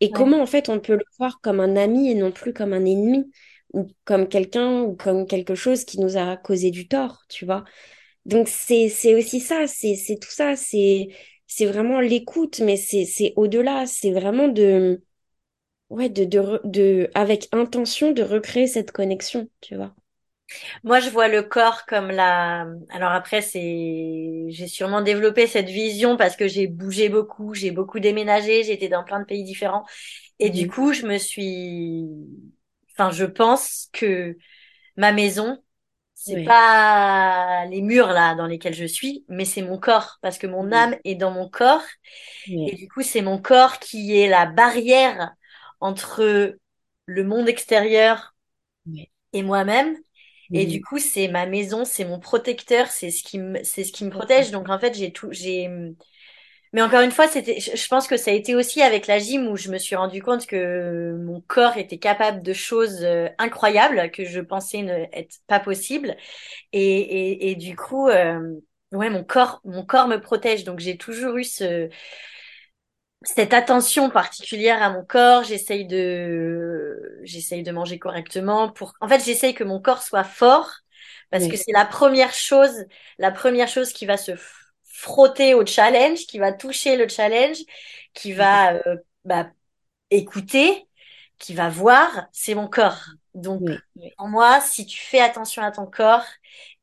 Et 0.00 0.12
comment, 0.12 0.42
en 0.42 0.46
fait, 0.46 0.68
on 0.70 0.80
peut 0.80 0.94
le 0.96 1.04
voir 1.18 1.40
comme 1.42 1.60
un 1.60 1.76
ami 1.76 2.10
et 2.10 2.14
non 2.16 2.32
plus 2.32 2.52
comme 2.54 2.72
un 2.74 2.84
ennemi, 2.86 3.30
ou 3.74 3.88
comme 4.04 4.28
quelqu'un, 4.28 4.82
ou 4.82 4.96
comme 4.96 5.26
quelque 5.26 5.54
chose 5.56 5.84
qui 5.84 6.00
nous 6.00 6.16
a 6.18 6.36
causé 6.38 6.70
du 6.70 6.88
tort, 6.88 7.24
tu 7.28 7.46
vois. 7.46 7.64
Donc, 8.28 8.48
c'est, 8.48 8.88
c'est 8.90 9.14
aussi 9.14 9.40
ça, 9.40 9.66
c'est, 9.66 9.96
c'est 9.96 10.18
tout 10.18 10.30
ça, 10.30 10.54
c'est, 10.54 11.08
c'est 11.46 11.66
vraiment 11.66 12.00
l'écoute, 12.00 12.60
mais 12.60 12.76
c'est, 12.76 13.06
c'est 13.06 13.32
au-delà, 13.36 13.86
c'est 13.86 14.12
vraiment 14.12 14.48
de, 14.48 15.02
ouais, 15.90 16.08
de, 16.10 16.24
de, 16.24 16.60
de, 16.64 17.10
avec 17.14 17.48
intention 17.52 18.12
de 18.12 18.22
recréer 18.22 18.66
cette 18.66 18.92
connexion, 18.92 19.48
tu 19.60 19.76
vois. 19.76 19.94
Moi, 20.84 21.00
je 21.00 21.10
vois 21.10 21.28
le 21.28 21.42
corps 21.42 21.84
comme 21.86 22.10
la. 22.10 22.66
Alors 22.90 23.12
après, 23.12 23.42
c'est, 23.42 24.46
j'ai 24.48 24.66
sûrement 24.66 25.02
développé 25.02 25.46
cette 25.46 25.68
vision 25.68 26.16
parce 26.16 26.36
que 26.36 26.48
j'ai 26.48 26.66
bougé 26.66 27.08
beaucoup, 27.08 27.54
j'ai 27.54 27.70
beaucoup 27.70 28.00
déménagé, 28.00 28.62
j'ai 28.64 28.72
été 28.72 28.88
dans 28.88 29.04
plein 29.04 29.20
de 29.20 29.24
pays 29.26 29.44
différents, 29.44 29.84
et 30.38 30.50
du 30.50 30.64
mhm. 30.64 30.70
coup, 30.70 30.92
je 30.92 31.06
me 31.06 31.18
suis. 31.18 32.06
Enfin, 32.92 33.10
je 33.10 33.24
pense 33.24 33.88
que 33.92 34.36
ma 34.96 35.12
maison, 35.12 35.62
c'est 36.20 36.38
pas 36.42 37.64
les 37.66 37.80
murs 37.82 38.08
là 38.08 38.34
dans 38.34 38.46
lesquels 38.46 38.74
je 38.74 38.84
suis, 38.84 39.24
mais 39.28 39.44
c'est 39.44 39.62
mon 39.62 39.78
corps 39.78 40.18
parce 40.22 40.38
que 40.38 40.46
mon 40.46 40.72
âme 40.72 40.96
est 41.04 41.14
dans 41.14 41.30
mon 41.30 41.48
corps, 41.48 41.82
et 42.66 42.76
du 42.76 42.88
coup, 42.88 43.02
c'est 43.02 43.22
mon 43.22 43.40
corps 43.40 43.78
qui 43.80 44.18
est 44.18 44.28
la 44.28 44.46
barrière 44.46 45.32
entre 45.80 46.56
le 47.06 47.24
monde 47.24 47.48
extérieur 47.48 48.34
et 49.32 49.42
moi-même. 49.42 49.96
Et 50.54 50.66
du 50.66 50.80
coup, 50.80 50.98
c'est 50.98 51.28
ma 51.28 51.46
maison, 51.46 51.84
c'est 51.84 52.04
mon 52.04 52.18
protecteur, 52.20 52.88
c'est 52.88 53.10
ce 53.10 53.22
qui 53.22 53.38
me, 53.38 53.62
c'est 53.64 53.84
ce 53.84 53.92
qui 53.92 54.04
me 54.04 54.10
protège. 54.10 54.50
Donc 54.50 54.68
en 54.70 54.78
fait, 54.78 54.94
j'ai 54.94 55.12
tout, 55.12 55.28
j'ai, 55.32 55.68
Mais 56.72 56.82
encore 56.82 57.00
une 57.00 57.10
fois, 57.10 57.28
c'était, 57.28 57.60
je 57.60 57.88
pense 57.88 58.06
que 58.08 58.16
ça 58.16 58.30
a 58.30 58.34
été 58.34 58.54
aussi 58.54 58.82
avec 58.82 59.06
la 59.06 59.18
gym 59.18 59.48
où 59.48 59.56
je 59.56 59.70
me 59.70 59.78
suis 59.78 59.96
rendu 59.96 60.22
compte 60.22 60.46
que 60.46 61.14
mon 61.18 61.40
corps 61.42 61.76
était 61.78 61.98
capable 61.98 62.42
de 62.42 62.52
choses 62.52 63.02
euh, 63.04 63.28
incroyables 63.38 64.10
que 64.10 64.24
je 64.24 64.40
pensais 64.40 64.82
ne 64.82 64.92
être 65.12 65.36
pas 65.46 65.60
possible. 65.60 66.16
Et, 66.72 66.82
et, 67.00 67.50
et 67.52 67.56
du 67.56 67.76
coup, 67.76 68.08
euh, 68.08 68.54
ouais, 68.92 69.10
mon 69.10 69.24
corps, 69.24 69.60
mon 69.64 69.84
corps 69.86 70.08
me 70.08 70.18
protège. 70.20 70.64
Donc 70.64 70.80
j'ai 70.80 70.96
toujours 70.98 71.36
eu 71.38 71.44
ce, 71.44 71.90
cette 73.22 73.52
attention 73.52 74.10
particulière 74.10 74.82
à 74.82 74.90
mon 74.90 75.04
corps. 75.04 75.44
J'essaye 75.44 75.86
de, 75.86 77.20
j'essaye 77.24 77.62
de 77.62 77.72
manger 77.72 77.98
correctement 77.98 78.70
pour, 78.70 78.94
en 79.00 79.08
fait, 79.08 79.24
j'essaye 79.24 79.54
que 79.54 79.64
mon 79.64 79.80
corps 79.80 80.02
soit 80.02 80.24
fort 80.24 80.70
parce 81.30 81.46
que 81.48 81.56
c'est 81.56 81.72
la 81.72 81.84
première 81.84 82.32
chose, 82.32 82.84
la 83.18 83.30
première 83.30 83.68
chose 83.68 83.92
qui 83.92 84.06
va 84.06 84.16
se 84.16 84.32
frotter 84.98 85.54
au 85.54 85.64
challenge, 85.64 86.26
qui 86.26 86.40
va 86.40 86.52
toucher 86.52 86.96
le 86.96 87.06
challenge, 87.06 87.58
qui 88.14 88.32
va 88.32 88.74
euh, 88.74 88.96
bah, 89.24 89.48
écouter, 90.10 90.88
qui 91.38 91.54
va 91.54 91.68
voir, 91.68 92.26
c'est 92.32 92.56
mon 92.56 92.66
corps. 92.66 93.04
Donc, 93.32 93.62
en 94.16 94.26
moi, 94.26 94.60
si 94.60 94.86
tu 94.86 95.00
fais 95.00 95.20
attention 95.20 95.62
à 95.62 95.70
ton 95.70 95.86
corps 95.86 96.26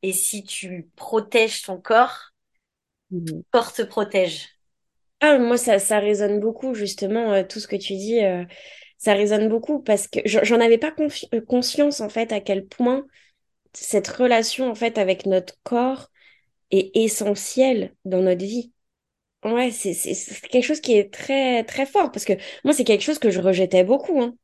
et 0.02 0.14
si 0.14 0.46
tu 0.46 0.88
protèges 0.96 1.64
ton 1.64 1.78
corps, 1.78 2.32
mmh. 3.12 3.26
ton 3.26 3.44
corps 3.52 3.74
te 3.74 3.82
protège. 3.82 4.48
Ah, 5.20 5.38
moi, 5.38 5.58
ça, 5.58 5.78
ça 5.78 6.00
résonne 6.00 6.40
beaucoup, 6.40 6.74
justement, 6.74 7.34
euh, 7.34 7.44
tout 7.44 7.60
ce 7.60 7.68
que 7.68 7.76
tu 7.76 7.96
dis, 7.96 8.24
euh, 8.24 8.46
ça 8.98 9.14
résonne 9.14 9.50
beaucoup 9.50 9.82
parce 9.82 10.08
que 10.08 10.20
j'en 10.24 10.62
avais 10.62 10.78
pas 10.78 10.96
conscience, 11.48 12.00
en 12.00 12.08
fait, 12.08 12.32
à 12.32 12.40
quel 12.40 12.66
point 12.66 13.06
cette 13.74 14.08
relation, 14.08 14.72
en 14.72 14.76
fait, 14.76 14.98
avec 14.98 15.26
notre 15.26 15.56
corps 15.64 16.10
est 16.72 16.96
essentielle 16.96 17.96
dans 18.06 18.22
notre 18.22 18.44
vie. 18.46 18.74
Ouais, 19.44 19.70
c'est 19.72 19.94
quelque 20.50 20.64
chose 20.64 20.82
qui 20.82 20.94
est 20.98 21.14
très, 21.14 21.64
très 21.64 21.86
fort 21.86 22.12
parce 22.12 22.26
que 22.26 22.34
moi, 22.64 22.74
c'est 22.74 22.84
quelque 22.84 23.04
chose 23.04 23.20
que 23.20 23.30
je 23.30 23.40
rejetais 23.42 23.84
beaucoup, 23.84 24.22
hein. 24.22 24.36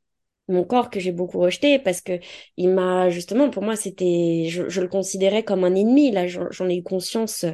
Mon 0.50 0.66
corps 0.66 0.90
que 0.90 1.00
j'ai 1.00 1.12
beaucoup 1.14 1.40
rejeté 1.40 1.80
parce 1.80 2.02
que 2.02 2.20
il 2.58 2.70
m'a, 2.70 3.10
justement, 3.10 3.50
pour 3.50 3.64
moi, 3.64 3.76
c'était, 3.78 4.48
je, 4.50 4.82
le 4.82 4.88
considérais 4.90 5.44
comme 5.44 5.64
un 5.64 5.76
ennemi. 5.76 6.12
Là, 6.12 6.28
j'en 6.28 6.70
ai 6.70 6.78
eu 6.78 6.84
conscience 6.84 7.46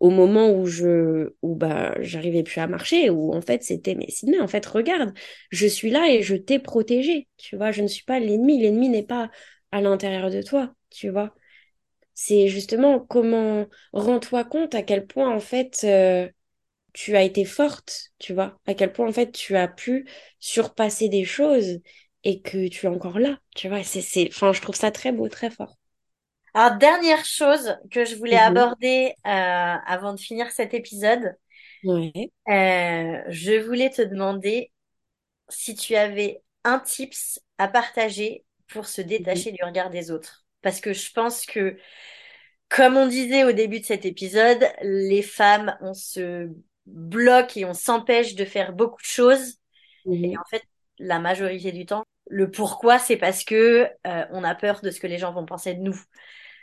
au 0.00 0.10
moment 0.10 0.50
où 0.52 0.66
je 0.66 1.30
où 1.42 1.54
bah 1.56 1.94
j'arrivais 2.00 2.42
plus 2.42 2.60
à 2.60 2.66
marcher 2.66 3.08
où 3.10 3.32
en 3.34 3.40
fait 3.40 3.62
c'était 3.62 3.94
mais 3.94 4.10
Sydney 4.10 4.38
en 4.40 4.48
fait 4.48 4.64
regarde 4.66 5.14
je 5.50 5.66
suis 5.66 5.90
là 5.90 6.10
et 6.10 6.22
je 6.22 6.36
t'ai 6.36 6.58
protégé 6.58 7.28
tu 7.38 7.56
vois 7.56 7.72
je 7.72 7.82
ne 7.82 7.86
suis 7.88 8.04
pas 8.04 8.18
l'ennemi 8.20 8.60
l'ennemi 8.60 8.88
n'est 8.90 9.02
pas 9.02 9.30
à 9.72 9.80
l'intérieur 9.80 10.30
de 10.30 10.42
toi 10.42 10.74
tu 10.90 11.08
vois 11.08 11.34
c'est 12.16 12.48
justement 12.48 12.98
comment 12.98 13.66
rends-toi 13.92 14.44
compte 14.44 14.74
à 14.74 14.82
quel 14.82 15.06
point 15.06 15.30
en 15.32 15.38
fait 15.38 15.82
euh, 15.84 16.28
tu 16.94 17.14
as 17.14 17.22
été 17.22 17.44
forte 17.44 18.10
tu 18.18 18.32
vois? 18.32 18.58
À 18.66 18.74
quel 18.74 18.92
point 18.92 19.06
en 19.06 19.12
fait 19.12 19.30
tu 19.30 19.54
as 19.54 19.68
pu 19.68 20.08
surpasser 20.40 21.08
des 21.08 21.24
choses 21.24 21.80
et 22.24 22.40
que 22.40 22.68
tu 22.68 22.86
es 22.86 22.88
encore 22.88 23.18
là 23.18 23.38
tu 23.54 23.68
vois? 23.68 23.84
C'est 23.84 24.00
c'est 24.00 24.28
enfin 24.28 24.52
je 24.52 24.62
trouve 24.62 24.74
ça 24.74 24.90
très 24.90 25.12
beau 25.12 25.28
très 25.28 25.50
fort 25.50 25.76
alors, 26.54 26.78
dernière 26.78 27.22
chose 27.26 27.76
que 27.90 28.06
je 28.06 28.16
voulais 28.16 28.36
mhm. 28.36 28.56
aborder 28.56 29.12
euh, 29.26 29.76
avant 29.86 30.14
de 30.14 30.18
finir 30.18 30.50
cet 30.50 30.72
épisode. 30.72 31.36
Euh, 31.84 32.32
je 33.28 33.60
voulais 33.60 33.90
te 33.90 34.00
demander 34.00 34.72
si 35.50 35.74
tu 35.74 35.94
avais 35.96 36.40
un 36.64 36.78
tips 36.78 37.40
à 37.58 37.68
partager 37.68 38.42
pour 38.68 38.86
se 38.86 39.02
détacher 39.02 39.50
mhm. 39.50 39.56
du 39.56 39.64
regard 39.64 39.90
des 39.90 40.10
autres. 40.10 40.45
Parce 40.66 40.80
que 40.80 40.92
je 40.92 41.12
pense 41.12 41.46
que, 41.46 41.76
comme 42.68 42.96
on 42.96 43.06
disait 43.06 43.44
au 43.44 43.52
début 43.52 43.78
de 43.78 43.84
cet 43.84 44.04
épisode, 44.04 44.66
les 44.82 45.22
femmes, 45.22 45.78
on 45.80 45.94
se 45.94 46.50
bloque 46.86 47.56
et 47.56 47.64
on 47.64 47.72
s'empêche 47.72 48.34
de 48.34 48.44
faire 48.44 48.72
beaucoup 48.72 49.00
de 49.00 49.06
choses. 49.06 49.58
Mhm. 50.06 50.24
Et 50.24 50.36
en 50.36 50.42
fait, 50.50 50.64
la 50.98 51.20
majorité 51.20 51.70
du 51.70 51.86
temps, 51.86 52.02
le 52.28 52.50
pourquoi, 52.50 52.98
c'est 52.98 53.16
parce 53.16 53.44
que 53.44 53.88
euh, 54.08 54.24
on 54.32 54.42
a 54.42 54.56
peur 54.56 54.80
de 54.80 54.90
ce 54.90 54.98
que 54.98 55.06
les 55.06 55.18
gens 55.18 55.32
vont 55.32 55.46
penser 55.46 55.74
de 55.74 55.82
nous. 55.82 56.02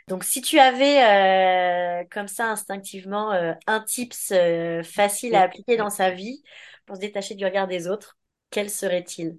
Donc, 0.08 0.24
si 0.24 0.42
tu 0.42 0.58
avais 0.58 1.02
euh, 1.02 2.04
comme 2.10 2.28
ça 2.28 2.50
instinctivement 2.50 3.32
euh, 3.32 3.54
un 3.66 3.80
tips 3.80 4.34
facile 4.82 5.34
à 5.34 5.40
appliquer 5.40 5.78
dans 5.78 5.88
sa 5.88 6.10
vie 6.10 6.42
pour 6.84 6.96
se 6.96 7.00
détacher 7.00 7.36
du 7.36 7.46
regard 7.46 7.68
des 7.68 7.88
autres, 7.88 8.18
quel 8.50 8.68
serait-il? 8.68 9.38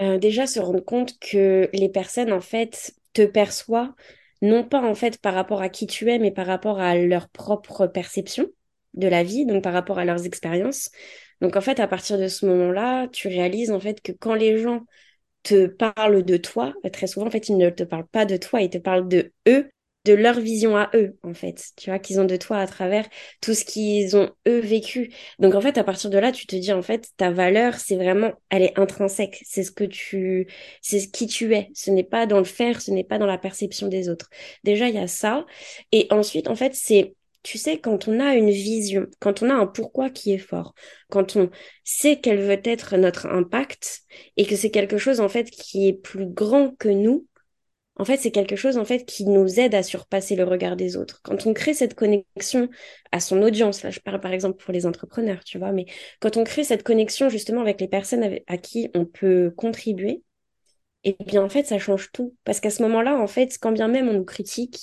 Déjà, 0.00 0.46
se 0.46 0.58
rendre 0.58 0.80
compte 0.80 1.18
que 1.18 1.68
les 1.74 1.90
personnes, 1.90 2.32
en 2.32 2.40
fait, 2.40 2.94
te 3.12 3.22
perçoivent 3.26 3.92
non 4.42 4.64
pas 4.64 4.80
en 4.82 4.94
fait 4.94 5.18
par 5.20 5.34
rapport 5.34 5.60
à 5.62 5.68
qui 5.68 5.86
tu 5.86 6.10
es, 6.10 6.18
mais 6.18 6.30
par 6.30 6.46
rapport 6.46 6.80
à 6.80 6.96
leur 6.96 7.28
propre 7.28 7.86
perception 7.86 8.46
de 8.94 9.06
la 9.08 9.22
vie, 9.22 9.44
donc 9.46 9.62
par 9.62 9.72
rapport 9.72 9.98
à 9.98 10.04
leurs 10.04 10.24
expériences. 10.26 10.90
Donc 11.40 11.56
en 11.56 11.60
fait, 11.60 11.78
à 11.80 11.86
partir 11.88 12.18
de 12.18 12.28
ce 12.28 12.46
moment-là, 12.46 13.08
tu 13.08 13.28
réalises 13.28 13.70
en 13.70 13.80
fait 13.80 14.00
que 14.00 14.12
quand 14.12 14.34
les 14.34 14.58
gens 14.58 14.84
te 15.42 15.66
parlent 15.66 16.24
de 16.24 16.36
toi, 16.36 16.74
très 16.92 17.06
souvent 17.06 17.26
en 17.26 17.30
fait, 17.30 17.48
ils 17.48 17.56
ne 17.58 17.70
te 17.70 17.82
parlent 17.84 18.06
pas 18.08 18.26
de 18.26 18.36
toi, 18.36 18.60
ils 18.62 18.70
te 18.70 18.78
parlent 18.78 19.08
de 19.08 19.32
eux 19.48 19.70
de 20.04 20.14
leur 20.14 20.40
vision 20.40 20.76
à 20.76 20.90
eux, 20.94 21.18
en 21.22 21.34
fait, 21.34 21.72
tu 21.76 21.90
vois, 21.90 21.98
qu'ils 21.98 22.20
ont 22.20 22.24
de 22.24 22.36
toi 22.36 22.58
à 22.58 22.66
travers 22.66 23.06
tout 23.42 23.52
ce 23.52 23.64
qu'ils 23.64 24.16
ont, 24.16 24.30
eux, 24.48 24.60
vécu. 24.60 25.12
Donc, 25.38 25.54
en 25.54 25.60
fait, 25.60 25.76
à 25.76 25.84
partir 25.84 26.08
de 26.08 26.18
là, 26.18 26.32
tu 26.32 26.46
te 26.46 26.56
dis, 26.56 26.72
en 26.72 26.82
fait, 26.82 27.10
ta 27.18 27.30
valeur, 27.30 27.74
c'est 27.74 27.96
vraiment, 27.96 28.32
elle 28.48 28.62
est 28.62 28.78
intrinsèque. 28.78 29.42
C'est 29.46 29.62
ce 29.62 29.70
que 29.70 29.84
tu, 29.84 30.46
c'est 30.80 31.10
qui 31.10 31.26
tu 31.26 31.54
es. 31.54 31.68
Ce 31.74 31.90
n'est 31.90 32.04
pas 32.04 32.26
dans 32.26 32.38
le 32.38 32.44
faire, 32.44 32.80
ce 32.80 32.90
n'est 32.90 33.04
pas 33.04 33.18
dans 33.18 33.26
la 33.26 33.38
perception 33.38 33.88
des 33.88 34.08
autres. 34.08 34.30
Déjà, 34.64 34.88
il 34.88 34.94
y 34.94 34.98
a 34.98 35.06
ça. 35.06 35.44
Et 35.92 36.06
ensuite, 36.10 36.48
en 36.48 36.56
fait, 36.56 36.74
c'est, 36.74 37.14
tu 37.42 37.58
sais, 37.58 37.78
quand 37.78 38.08
on 38.08 38.20
a 38.20 38.34
une 38.34 38.50
vision, 38.50 39.06
quand 39.18 39.42
on 39.42 39.50
a 39.50 39.54
un 39.54 39.66
pourquoi 39.66 40.10
qui 40.10 40.32
est 40.32 40.38
fort, 40.38 40.74
quand 41.10 41.36
on 41.36 41.50
sait 41.84 42.20
quel 42.20 42.38
veut 42.40 42.60
être 42.64 42.96
notre 42.96 43.26
impact 43.26 44.00
et 44.36 44.46
que 44.46 44.56
c'est 44.56 44.70
quelque 44.70 44.98
chose, 44.98 45.20
en 45.20 45.28
fait, 45.28 45.50
qui 45.50 45.88
est 45.88 45.92
plus 45.94 46.26
grand 46.26 46.70
que 46.76 46.88
nous, 46.88 47.26
en 47.96 48.04
fait, 48.04 48.16
c'est 48.16 48.30
quelque 48.30 48.56
chose 48.56 48.78
en 48.78 48.84
fait 48.84 49.04
qui 49.04 49.26
nous 49.26 49.60
aide 49.60 49.74
à 49.74 49.82
surpasser 49.82 50.34
le 50.34 50.44
regard 50.44 50.76
des 50.76 50.96
autres. 50.96 51.20
Quand 51.22 51.46
on 51.46 51.52
crée 51.52 51.74
cette 51.74 51.94
connexion 51.94 52.68
à 53.12 53.20
son 53.20 53.42
audience, 53.42 53.82
là 53.82 53.90
je 53.90 54.00
parle 54.00 54.20
par 54.20 54.32
exemple 54.32 54.62
pour 54.62 54.72
les 54.72 54.86
entrepreneurs, 54.86 55.44
tu 55.44 55.58
vois, 55.58 55.72
mais 55.72 55.86
quand 56.20 56.36
on 56.38 56.44
crée 56.44 56.64
cette 56.64 56.82
connexion 56.82 57.28
justement 57.28 57.60
avec 57.60 57.80
les 57.80 57.88
personnes 57.88 58.38
à 58.46 58.56
qui 58.56 58.88
on 58.94 59.04
peut 59.04 59.52
contribuer, 59.56 60.22
et 61.04 61.16
eh 61.18 61.24
bien 61.24 61.42
en 61.42 61.48
fait 61.48 61.66
ça 61.66 61.78
change 61.78 62.10
tout 62.12 62.34
parce 62.44 62.60
qu'à 62.60 62.70
ce 62.70 62.82
moment-là 62.82 63.16
en 63.18 63.26
fait 63.26 63.56
quand 63.60 63.72
bien 63.72 63.88
même 63.88 64.08
on 64.08 64.14
nous 64.14 64.24
critique, 64.24 64.78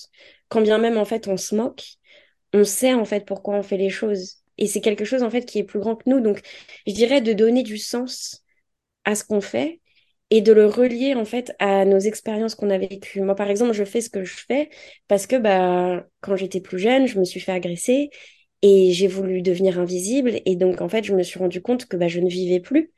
quand 0.49 0.61
bien 0.61 0.77
même 0.77 0.97
en 0.97 1.05
fait 1.05 1.27
on 1.27 1.37
se 1.37 1.55
moque, 1.55 1.83
on 2.53 2.63
sait 2.63 2.93
en 2.93 3.05
fait 3.05 3.25
pourquoi 3.25 3.55
on 3.55 3.63
fait 3.63 3.77
les 3.77 3.89
choses 3.89 4.37
et 4.57 4.67
c'est 4.67 4.81
quelque 4.81 5.05
chose 5.05 5.23
en 5.23 5.29
fait 5.29 5.45
qui 5.45 5.59
est 5.59 5.63
plus 5.63 5.79
grand 5.79 5.95
que 5.95 6.09
nous. 6.09 6.19
Donc 6.19 6.41
je 6.87 6.93
dirais 6.93 7.21
de 7.21 7.33
donner 7.33 7.63
du 7.63 7.77
sens 7.77 8.43
à 9.05 9.15
ce 9.15 9.23
qu'on 9.23 9.41
fait 9.41 9.81
et 10.29 10.41
de 10.41 10.51
le 10.53 10.65
relier 10.65 11.15
en 11.15 11.25
fait 11.25 11.53
à 11.59 11.85
nos 11.85 11.99
expériences 11.99 12.55
qu'on 12.55 12.69
a 12.69 12.77
vécues. 12.77 13.21
Moi, 13.21 13.35
par 13.35 13.49
exemple, 13.49 13.73
je 13.73 13.83
fais 13.85 14.01
ce 14.01 14.09
que 14.09 14.23
je 14.23 14.35
fais 14.47 14.69
parce 15.07 15.27
que 15.27 15.35
bah, 15.37 16.05
quand 16.21 16.35
j'étais 16.35 16.61
plus 16.61 16.79
jeune, 16.79 17.07
je 17.07 17.19
me 17.19 17.25
suis 17.25 17.39
fait 17.39 17.53
agresser 17.53 18.09
et 18.61 18.91
j'ai 18.93 19.07
voulu 19.07 19.41
devenir 19.41 19.79
invisible. 19.79 20.41
Et 20.45 20.55
donc, 20.55 20.81
en 20.81 20.89
fait, 20.89 21.03
je 21.03 21.13
me 21.13 21.23
suis 21.23 21.39
rendu 21.39 21.61
compte 21.61 21.85
que 21.85 21.97
bah, 21.97 22.07
je 22.07 22.19
ne 22.19 22.29
vivais 22.29 22.59
plus. 22.59 22.91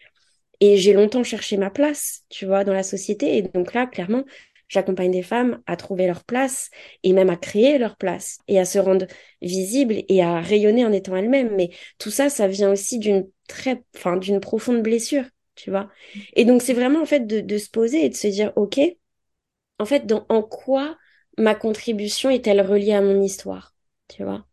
Et 0.61 0.77
j'ai 0.77 0.93
longtemps 0.93 1.23
cherché 1.23 1.57
ma 1.57 1.69
place, 1.69 2.23
tu 2.29 2.45
vois, 2.45 2.63
dans 2.63 2.73
la 2.73 2.83
société. 2.83 3.37
Et 3.37 3.41
donc 3.43 3.73
là, 3.73 3.87
clairement, 3.87 4.25
j'accompagne 4.67 5.11
des 5.11 5.23
femmes 5.23 5.61
à 5.67 5.77
trouver 5.77 6.05
leur 6.07 6.23
place 6.25 6.69
et 7.03 7.13
même 7.13 7.29
à 7.29 7.37
créer 7.37 7.77
leur 7.77 7.97
place 7.97 8.39
et 8.47 8.59
à 8.59 8.65
se 8.65 8.77
rendre 8.79 9.05
visible 9.41 9.95
et 10.09 10.21
à 10.21 10.41
rayonner 10.41 10.85
en 10.85 10.91
étant 10.91 11.15
elles-mêmes. 11.15 11.55
Mais 11.55 11.69
tout 11.97 12.11
ça, 12.11 12.29
ça 12.29 12.47
vient 12.47 12.71
aussi 12.71 12.99
d'une 12.99 13.27
très, 13.47 13.83
enfin, 13.95 14.17
d'une 14.17 14.39
profonde 14.41 14.81
blessure 14.83 15.23
tu 15.59 15.71
vois. 15.71 15.89
Et 16.35 16.45
donc, 16.45 16.61
c'est 16.61 16.73
vraiment, 16.73 17.01
en 17.01 17.05
fait, 17.05 17.27
de, 17.27 17.57
se 17.57 17.69
poser 17.69 18.05
et 18.05 18.09
de 18.09 18.15
se 18.15 18.27
dire, 18.27 18.53
OK, 18.55 18.79
en 19.77 19.85
fait, 19.85 20.05
dans, 20.05 20.25
en 20.29 20.41
quoi 20.41 20.97
ma 21.37 21.53
contribution 21.55 22.29
est-elle 22.29 22.61
reliée 22.61 22.93
à 22.93 23.01
mon 23.01 23.21
histoire, 23.21 23.75
tu 24.07 24.23
vois? 24.23 24.45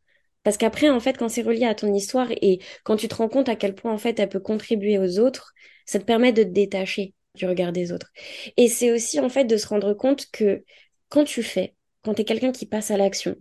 Parce 0.42 0.56
qu'après, 0.56 0.90
en 0.90 1.00
fait, 1.00 1.16
quand 1.16 1.28
c'est 1.28 1.42
relié 1.42 1.64
à 1.64 1.74
ton 1.74 1.92
histoire 1.94 2.28
et 2.30 2.60
quand 2.84 2.96
tu 2.96 3.08
te 3.08 3.14
rends 3.14 3.28
compte 3.28 3.48
à 3.48 3.56
quel 3.56 3.74
point, 3.74 3.92
en 3.92 3.98
fait, 3.98 4.18
elle 4.18 4.28
peut 4.28 4.40
contribuer 4.40 4.98
aux 4.98 5.18
autres, 5.20 5.52
ça 5.86 5.98
te 6.00 6.04
permet 6.04 6.32
de 6.32 6.42
te 6.42 6.48
détacher 6.48 7.14
du 7.34 7.46
regard 7.46 7.72
des 7.72 7.92
autres. 7.92 8.10
Et 8.56 8.68
c'est 8.68 8.90
aussi, 8.92 9.20
en 9.20 9.28
fait, 9.28 9.44
de 9.44 9.56
se 9.56 9.68
rendre 9.68 9.94
compte 9.94 10.26
que 10.32 10.64
quand 11.08 11.24
tu 11.24 11.42
fais, 11.42 11.74
quand 12.02 12.14
tu 12.14 12.22
es 12.22 12.24
quelqu'un 12.24 12.52
qui 12.52 12.66
passe 12.66 12.90
à 12.90 12.96
l'action, 12.96 13.36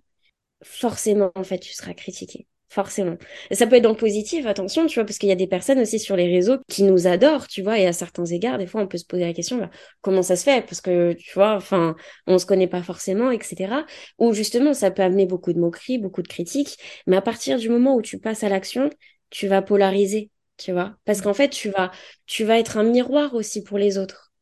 forcément, 0.63 1.32
en 1.36 1.43
fait, 1.43 1.59
tu 1.59 1.74
seras 1.74 1.93
critiqué 1.93 2.47
forcément. 2.76 3.15
Ça 3.51 3.65
peut 3.67 3.78
être 3.78 3.84
dans 3.84 3.91
le 3.91 3.95
positif, 3.95 4.45
attention, 4.45 4.86
tu 4.86 4.95
vois, 4.95 5.05
parce 5.05 5.17
qu'il 5.17 5.30
y 5.30 5.32
a 5.32 5.36
des 5.36 5.47
personnes 5.47 5.80
aussi 5.80 5.97
sur 5.97 6.15
les 6.17 6.28
réseaux 6.28 6.57
qui 6.69 6.84
nous 6.84 7.07
adorent, 7.07 7.47
tu 7.47 7.61
vois, 7.63 7.80
et 7.80 7.88
à 7.88 7.93
certains 7.93 8.26
égards, 8.26 8.57
des 8.57 8.67
fois, 8.67 8.82
on 8.82 8.88
peut 8.88 8.97
se 8.97 9.05
poser 9.05 9.23
la 9.26 9.34
question, 9.34 9.57
bah, 9.57 9.69
comment 10.01 10.21
ça 10.21 10.36
se 10.36 10.43
fait? 10.43 10.61
Parce 10.65 10.82
que, 10.82 11.13
tu 11.13 11.34
vois, 11.34 11.55
enfin, 11.55 11.95
on 12.28 12.38
se 12.38 12.45
connaît 12.45 12.67
pas 12.67 12.84
forcément, 12.84 13.32
etc. 13.32 13.86
Ou 14.19 14.34
justement, 14.34 14.73
ça 14.73 14.91
peut 14.91 15.03
amener 15.03 15.26
beaucoup 15.26 15.53
de 15.53 15.59
moqueries, 15.59 15.97
beaucoup 15.97 16.21
de 16.21 16.28
critiques, 16.28 16.78
mais 17.07 17.15
à 17.15 17.21
partir 17.21 17.57
du 17.57 17.69
moment 17.69 17.95
où 17.95 18.01
tu 18.01 18.19
passes 18.19 18.43
à 18.43 18.49
l'action, 18.49 18.89
tu 19.30 19.47
vas 19.47 19.61
polariser, 19.61 20.30
tu 20.57 20.71
vois, 20.73 20.95
parce 21.05 21.21
qu'en 21.21 21.34
fait, 21.34 21.49
tu 21.49 21.69
vas, 21.69 21.91
tu 22.26 22.43
vas 22.43 22.59
être 22.59 22.78
un 22.78 22.84
miroir 22.84 23.34
aussi 23.36 23.63
pour 23.63 23.78
les 23.78 23.97
autres. 23.97 24.34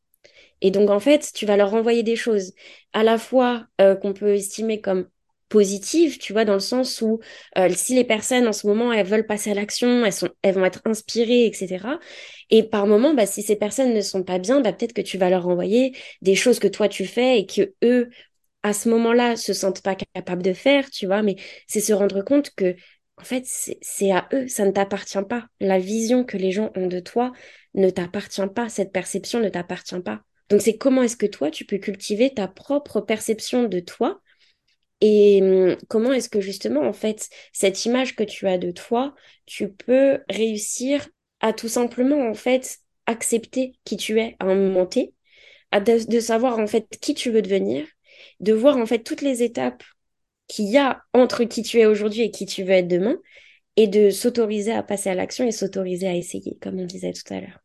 Et 0.60 0.70
donc, 0.70 0.90
en 0.90 1.00
fait, 1.00 1.30
tu 1.34 1.46
vas 1.46 1.56
leur 1.56 1.70
renvoyer 1.70 2.02
des 2.02 2.16
choses, 2.16 2.52
à 2.92 3.02
la 3.04 3.18
fois 3.18 3.66
euh, 3.80 3.94
qu'on 3.96 4.14
peut 4.14 4.34
estimer 4.34 4.80
comme 4.80 5.08
positive, 5.54 6.18
tu 6.18 6.32
vois, 6.32 6.44
dans 6.44 6.54
le 6.54 6.58
sens 6.58 7.00
où 7.00 7.20
euh, 7.58 7.68
si 7.70 7.94
les 7.94 8.02
personnes 8.02 8.48
en 8.48 8.52
ce 8.52 8.66
moment 8.66 8.92
elles 8.92 9.06
veulent 9.06 9.24
passer 9.26 9.52
à 9.52 9.54
l'action, 9.54 10.04
elles 10.42 10.54
vont 10.54 10.64
être 10.64 10.82
inspirées, 10.84 11.46
etc. 11.46 12.00
Et 12.50 12.64
par 12.64 12.88
moment, 12.88 13.14
bah, 13.14 13.24
si 13.24 13.40
ces 13.42 13.54
personnes 13.54 13.94
ne 13.94 14.00
sont 14.00 14.24
pas 14.24 14.40
bien, 14.40 14.60
bah, 14.60 14.72
peut-être 14.72 14.92
que 14.92 15.00
tu 15.00 15.16
vas 15.16 15.30
leur 15.30 15.46
envoyer 15.46 15.96
des 16.22 16.34
choses 16.34 16.58
que 16.58 16.66
toi 16.66 16.88
tu 16.88 17.06
fais 17.06 17.38
et 17.38 17.46
que 17.46 17.72
eux, 17.84 18.10
à 18.64 18.72
ce 18.72 18.88
moment-là, 18.88 19.36
se 19.36 19.52
sentent 19.52 19.82
pas 19.82 19.94
capables 19.94 20.42
de 20.42 20.52
faire, 20.54 20.90
tu 20.90 21.06
vois. 21.06 21.22
Mais 21.22 21.36
c'est 21.68 21.80
se 21.80 21.92
rendre 21.92 22.22
compte 22.22 22.50
que 22.56 22.74
en 23.16 23.24
fait, 23.24 23.44
c'est 23.46 24.10
à 24.10 24.28
eux, 24.32 24.48
ça 24.48 24.66
ne 24.66 24.72
t'appartient 24.72 25.22
pas. 25.28 25.46
La 25.60 25.78
vision 25.78 26.24
que 26.24 26.36
les 26.36 26.50
gens 26.50 26.72
ont 26.74 26.88
de 26.88 26.98
toi 26.98 27.32
ne 27.74 27.90
t'appartient 27.90 28.48
pas, 28.52 28.68
cette 28.68 28.92
perception 28.92 29.38
ne 29.38 29.48
t'appartient 29.50 30.00
pas. 30.00 30.22
Donc 30.48 30.62
c'est 30.62 30.76
comment 30.76 31.02
est-ce 31.04 31.16
que 31.16 31.26
toi, 31.26 31.52
tu 31.52 31.64
peux 31.64 31.78
cultiver 31.78 32.34
ta 32.34 32.48
propre 32.48 33.00
perception 33.00 33.64
de 33.64 33.78
toi 33.78 34.20
et 35.06 35.42
hum, 35.42 35.76
comment 35.88 36.14
est-ce 36.14 36.30
que 36.30 36.40
justement, 36.40 36.80
en 36.80 36.94
fait, 36.94 37.28
cette 37.52 37.84
image 37.84 38.16
que 38.16 38.24
tu 38.24 38.48
as 38.48 38.56
de 38.56 38.70
toi, 38.70 39.14
tu 39.44 39.70
peux 39.70 40.20
réussir 40.30 41.06
à 41.40 41.52
tout 41.52 41.68
simplement, 41.68 42.26
en 42.26 42.32
fait, 42.32 42.78
accepter 43.04 43.74
qui 43.84 43.98
tu 43.98 44.18
es 44.18 44.34
à 44.40 44.46
un 44.46 44.54
moment 44.54 44.86
T, 44.86 45.12
à 45.72 45.80
de, 45.80 46.20
savoir, 46.20 46.58
en 46.58 46.66
fait, 46.66 46.88
qui 47.02 47.12
tu 47.12 47.30
veux 47.30 47.42
devenir, 47.42 47.86
de 48.40 48.54
voir, 48.54 48.78
en 48.78 48.86
fait, 48.86 49.00
toutes 49.00 49.20
les 49.20 49.42
étapes 49.42 49.82
qu'il 50.46 50.70
y 50.70 50.78
a 50.78 51.02
entre 51.12 51.44
qui 51.44 51.62
tu 51.62 51.80
es 51.80 51.84
aujourd'hui 51.86 52.22
et 52.22 52.30
qui 52.30 52.46
tu 52.46 52.62
veux 52.62 52.70
être 52.70 52.88
demain, 52.88 53.18
et 53.76 53.88
de 53.88 54.08
s'autoriser 54.08 54.72
à 54.72 54.82
passer 54.82 55.10
à 55.10 55.14
l'action 55.14 55.46
et 55.46 55.52
s'autoriser 55.52 56.08
à 56.08 56.14
essayer, 56.14 56.56
comme 56.62 56.80
on 56.80 56.86
disait 56.86 57.12
tout 57.12 57.34
à 57.34 57.40
l'heure. 57.42 57.60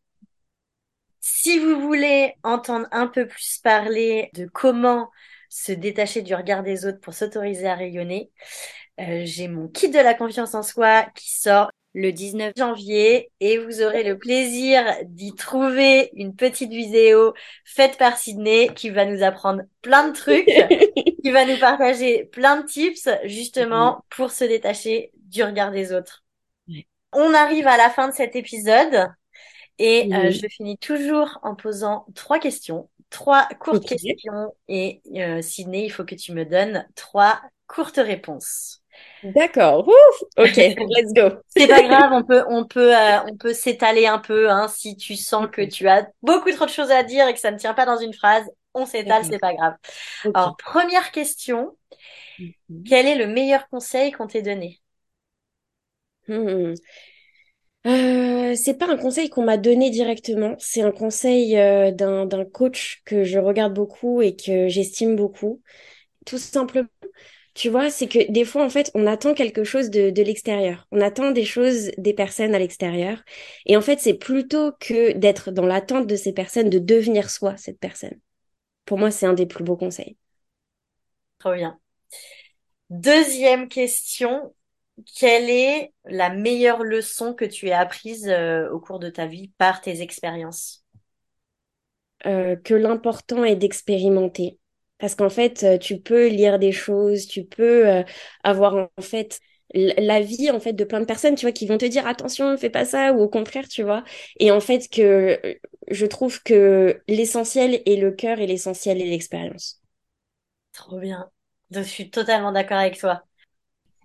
Si 1.20 1.58
vous 1.58 1.80
voulez 1.80 2.34
entendre 2.42 2.86
un 2.92 3.06
peu 3.06 3.26
plus 3.26 3.60
parler 3.62 4.28
de 4.34 4.44
comment 4.44 5.08
se 5.50 5.72
détacher 5.72 6.22
du 6.22 6.34
regard 6.34 6.62
des 6.62 6.86
autres 6.86 7.00
pour 7.00 7.12
s'autoriser 7.12 7.66
à 7.66 7.74
rayonner, 7.74 8.30
euh, 9.00 9.22
j'ai 9.24 9.48
mon 9.48 9.68
kit 9.68 9.90
de 9.90 9.98
la 9.98 10.14
confiance 10.14 10.54
en 10.54 10.62
soi 10.62 11.06
qui 11.14 11.38
sort 11.38 11.70
le 11.92 12.12
19 12.12 12.52
janvier 12.56 13.32
et 13.40 13.58
vous 13.58 13.82
aurez 13.82 14.04
le 14.04 14.16
plaisir 14.16 14.84
d'y 15.06 15.34
trouver 15.34 16.10
une 16.14 16.36
petite 16.36 16.70
vidéo 16.70 17.34
faite 17.64 17.98
par 17.98 18.16
Sydney 18.16 18.70
qui 18.74 18.90
va 18.90 19.04
nous 19.04 19.24
apprendre 19.24 19.62
plein 19.82 20.08
de 20.08 20.12
trucs, 20.12 20.46
qui 21.24 21.30
va 21.30 21.44
nous 21.44 21.58
partager 21.58 22.26
plein 22.26 22.60
de 22.60 22.66
tips 22.66 23.08
justement 23.24 24.04
pour 24.10 24.30
se 24.30 24.44
détacher 24.44 25.10
du 25.14 25.42
regard 25.42 25.72
des 25.72 25.92
autres. 25.92 26.24
On 27.12 27.34
arrive 27.34 27.66
à 27.66 27.76
la 27.76 27.90
fin 27.90 28.08
de 28.08 28.14
cet 28.14 28.36
épisode 28.36 29.08
et 29.78 30.14
euh, 30.14 30.30
je 30.30 30.46
finis 30.46 30.78
toujours 30.78 31.40
en 31.42 31.56
posant 31.56 32.06
trois 32.14 32.38
questions, 32.38 32.88
trois 33.10 33.46
courtes 33.58 33.86
questions 33.86 34.54
et 34.68 35.02
euh, 35.16 35.42
Sydney, 35.42 35.84
il 35.86 35.90
faut 35.90 36.04
que 36.04 36.14
tu 36.14 36.32
me 36.32 36.44
donnes 36.44 36.86
trois 36.94 37.40
courtes 37.66 38.00
réponses. 38.02 38.82
D'accord. 39.22 39.88
Ok, 40.36 40.56
let's 40.56 41.12
go. 41.12 41.38
C'est 41.48 41.68
pas 41.68 41.82
grave, 41.88 42.12
on 42.12 42.24
peut, 42.24 42.44
on 42.48 42.64
peut, 42.64 42.96
euh, 42.96 43.20
on 43.30 43.36
peut 43.36 43.52
s'étaler 43.52 44.06
un 44.06 44.18
peu. 44.18 44.50
Hein, 44.50 44.68
si 44.68 44.96
tu 44.96 45.16
sens 45.16 45.48
que 45.50 45.62
tu 45.62 45.88
as 45.88 46.08
beaucoup 46.22 46.50
trop 46.52 46.66
de 46.66 46.70
choses 46.70 46.90
à 46.90 47.02
dire 47.02 47.26
et 47.28 47.34
que 47.34 47.40
ça 47.40 47.50
ne 47.50 47.58
tient 47.58 47.74
pas 47.74 47.86
dans 47.86 47.98
une 47.98 48.14
phrase, 48.14 48.50
on 48.74 48.86
s'étale, 48.86 49.24
c'est 49.24 49.38
pas 49.38 49.54
grave. 49.54 49.74
Alors, 50.34 50.56
première 50.56 51.10
question. 51.10 51.76
Mhm. 52.38 52.84
Quel 52.84 53.06
est 53.06 53.16
le 53.16 53.26
meilleur 53.26 53.68
conseil 53.68 54.12
qu'on 54.12 54.26
t'ait 54.26 54.42
donné? 54.42 54.80
Hmm. 56.26 56.74
Euh, 57.86 58.54
c'est 58.56 58.74
pas 58.78 58.88
un 58.90 58.96
conseil 58.98 59.30
qu'on 59.30 59.42
m'a 59.44 59.56
donné 59.56 59.90
directement, 59.90 60.54
c'est 60.58 60.82
un 60.82 60.90
conseil 60.92 61.56
euh, 61.56 61.90
d'un 61.92 62.26
d'un 62.26 62.44
coach 62.44 63.02
que 63.06 63.24
je 63.24 63.38
regarde 63.38 63.72
beaucoup 63.74 64.20
et 64.22 64.36
que 64.36 64.68
j'estime 64.68 65.16
beaucoup. 65.16 65.62
Tout 66.26 66.38
simplement, 66.38 66.88
tu 67.54 67.70
vois, 67.70 67.90
c'est 67.90 68.08
que 68.08 68.30
des 68.32 68.44
fois, 68.46 68.64
en 68.64 68.70
fait, 68.70 68.90
on 68.94 69.06
attend 69.06 69.34
quelque 69.34 69.64
chose 69.64 69.90
de, 69.90 70.10
de 70.10 70.22
l'extérieur. 70.22 70.86
On 70.92 71.00
attend 71.00 71.32
des 71.32 71.44
choses 71.46 71.90
des 71.98 72.14
personnes 72.14 72.54
à 72.54 72.60
l'extérieur. 72.60 73.22
Et 73.66 73.76
en 73.76 73.82
fait, 73.82 74.00
c'est 74.00 74.14
plutôt 74.14 74.72
que 74.80 75.12
d'être 75.12 75.50
dans 75.52 75.66
l'attente 75.66 76.06
de 76.08 76.16
ces 76.16 76.32
personnes, 76.34 76.70
de 76.70 76.78
devenir 76.80 77.30
soi, 77.30 77.56
cette 77.58 77.80
personne. 77.80 78.18
Pour 78.86 78.98
moi, 78.98 79.10
c'est 79.12 79.26
un 79.26 79.34
des 79.34 79.46
plus 79.46 79.64
beaux 79.64 79.76
conseils. 79.78 80.16
Trop 81.38 81.54
bien. 81.54 81.80
Deuxième 82.90 83.68
question. 83.68 84.54
Quelle 85.16 85.50
est 85.50 85.92
la 86.04 86.30
meilleure 86.30 86.82
leçon 86.84 87.34
que 87.34 87.44
tu 87.44 87.70
as 87.70 87.80
apprise 87.80 88.28
euh, 88.28 88.70
au 88.70 88.80
cours 88.80 88.98
de 88.98 89.10
ta 89.10 89.26
vie 89.26 89.48
par 89.58 89.80
tes 89.80 90.00
expériences? 90.02 90.84
Euh, 92.26 92.56
Que 92.56 92.74
l'important 92.74 93.44
est 93.44 93.56
d'expérimenter. 93.56 94.58
Parce 94.98 95.14
qu'en 95.14 95.30
fait, 95.30 95.62
euh, 95.64 95.78
tu 95.78 96.00
peux 96.00 96.28
lire 96.28 96.58
des 96.58 96.72
choses, 96.72 97.26
tu 97.26 97.44
peux 97.44 97.88
euh, 97.88 98.02
avoir 98.44 98.90
en 98.96 99.02
fait 99.02 99.40
la 99.74 100.20
vie 100.20 100.50
en 100.50 100.58
fait 100.60 100.72
de 100.72 100.82
plein 100.84 100.98
de 101.00 101.04
personnes 101.04 101.36
tu 101.36 101.46
vois 101.46 101.52
qui 101.52 101.64
vont 101.68 101.78
te 101.78 101.84
dire 101.84 102.04
attention 102.04 102.56
fais 102.56 102.70
pas 102.70 102.84
ça 102.84 103.12
ou 103.12 103.20
au 103.22 103.28
contraire 103.28 103.68
tu 103.68 103.84
vois. 103.84 104.02
Et 104.40 104.50
en 104.50 104.58
fait 104.60 104.88
que 104.90 105.40
je 105.90 106.06
trouve 106.06 106.42
que 106.42 107.00
l'essentiel 107.06 107.80
est 107.86 107.96
le 107.96 108.10
cœur 108.10 108.40
et 108.40 108.46
l'essentiel 108.48 109.00
est 109.00 109.06
l'expérience. 109.06 109.80
Trop 110.72 110.98
bien. 111.00 111.30
Je 111.70 111.80
suis 111.80 112.10
totalement 112.10 112.50
d'accord 112.52 112.78
avec 112.78 112.98
toi 112.98 113.24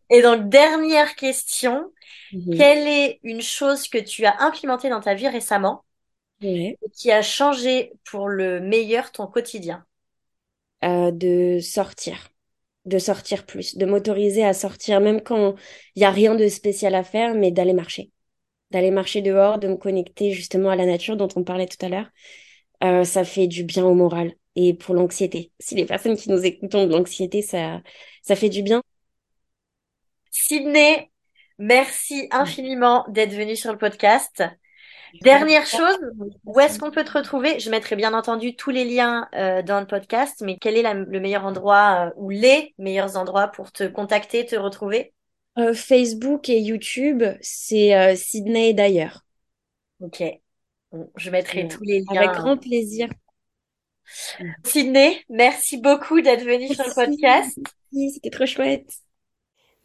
et 0.09 0.21
donc 0.21 0.49
dernière 0.49 1.15
question 1.15 1.91
quelle 2.51 2.87
est 2.87 3.19
une 3.23 3.41
chose 3.41 3.87
que 3.89 3.97
tu 3.99 4.25
as 4.25 4.41
implémentée 4.43 4.89
dans 4.89 5.01
ta 5.01 5.15
vie 5.15 5.27
récemment 5.29 5.85
qui 6.93 7.11
a 7.11 7.21
changé 7.21 7.93
pour 8.05 8.27
le 8.29 8.59
meilleur 8.59 9.11
ton 9.11 9.27
quotidien? 9.27 9.85
Euh, 10.83 11.09
de 11.11 11.59
sortir, 11.61 12.29
de 12.85 12.99
sortir 12.99 13.45
plus, 13.45 13.77
de 13.77 13.85
m'autoriser 13.85 14.45
à 14.45 14.53
sortir, 14.53 15.01
même 15.01 15.21
quand 15.21 15.55
il 15.95 15.99
n'y 15.99 16.05
a 16.05 16.11
rien 16.11 16.35
de 16.35 16.47
spécial 16.49 16.93
à 16.95 17.03
faire, 17.03 17.33
mais 17.33 17.51
d'aller 17.51 17.73
marcher. 17.73 18.11
D'aller 18.71 18.91
marcher 18.91 19.21
dehors, 19.21 19.59
de 19.59 19.67
me 19.69 19.75
connecter 19.77 20.31
justement 20.31 20.69
à 20.71 20.75
la 20.77 20.85
nature 20.87 21.17
dont 21.17 21.29
on 21.35 21.43
parlait 21.43 21.67
tout 21.67 21.83
à 21.85 21.89
l'heure. 21.89 22.09
Euh, 22.83 23.03
ça 23.05 23.23
fait 23.25 23.47
du 23.47 23.63
bien 23.63 23.85
au 23.85 23.95
moral 23.95 24.33
et 24.55 24.73
pour 24.73 24.95
l'anxiété. 24.95 25.51
Si 25.59 25.75
les 25.75 25.85
personnes 25.85 26.17
qui 26.17 26.29
nous 26.31 26.45
écoutent 26.45 26.75
ont 26.75 26.87
de 26.87 26.93
l'anxiété, 26.93 27.41
ça, 27.41 27.81
ça 28.23 28.35
fait 28.35 28.49
du 28.49 28.63
bien. 28.63 28.83
Sydney, 30.37 31.09
merci 31.57 32.27
infiniment 32.29 33.05
d'être 33.07 33.33
venue 33.33 33.55
sur 33.55 33.71
le 33.71 33.77
podcast. 33.77 34.43
Dernière 35.21 35.65
chose, 35.65 35.97
où 36.43 36.59
est-ce 36.59 36.77
qu'on 36.77 36.91
peut 36.91 37.05
te 37.05 37.13
retrouver? 37.13 37.57
Je 37.59 37.69
mettrai 37.69 37.95
bien 37.95 38.13
entendu 38.13 38.53
tous 38.53 38.69
les 38.69 38.83
liens 38.83 39.29
euh, 39.33 39.61
dans 39.61 39.79
le 39.79 39.87
podcast, 39.87 40.43
mais 40.45 40.57
quel 40.59 40.75
est 40.75 40.93
le 40.93 41.19
meilleur 41.21 41.45
endroit 41.45 42.07
euh, 42.07 42.13
ou 42.17 42.31
les 42.31 42.75
meilleurs 42.77 43.15
endroits 43.15 43.47
pour 43.47 43.71
te 43.71 43.85
contacter, 43.85 44.45
te 44.45 44.57
retrouver? 44.57 45.13
Euh, 45.57 45.73
Facebook 45.73 46.49
et 46.49 46.59
YouTube, 46.59 47.23
c'est 47.39 48.15
Sydney 48.17 48.73
d'ailleurs. 48.73 49.21
Ok. 50.01 50.21
je 51.15 51.29
mettrai 51.29 51.69
tous 51.69 51.83
les 51.83 52.01
liens. 52.01 52.21
Avec 52.21 52.31
grand 52.31 52.57
plaisir. 52.57 53.07
Sydney, 54.65 55.23
merci 55.29 55.77
beaucoup 55.77 56.19
d'être 56.19 56.43
venue 56.43 56.67
sur 56.73 56.85
le 56.85 56.93
podcast. 56.93 57.57
C'était 57.89 58.29
trop 58.29 58.45
chouette. 58.45 59.04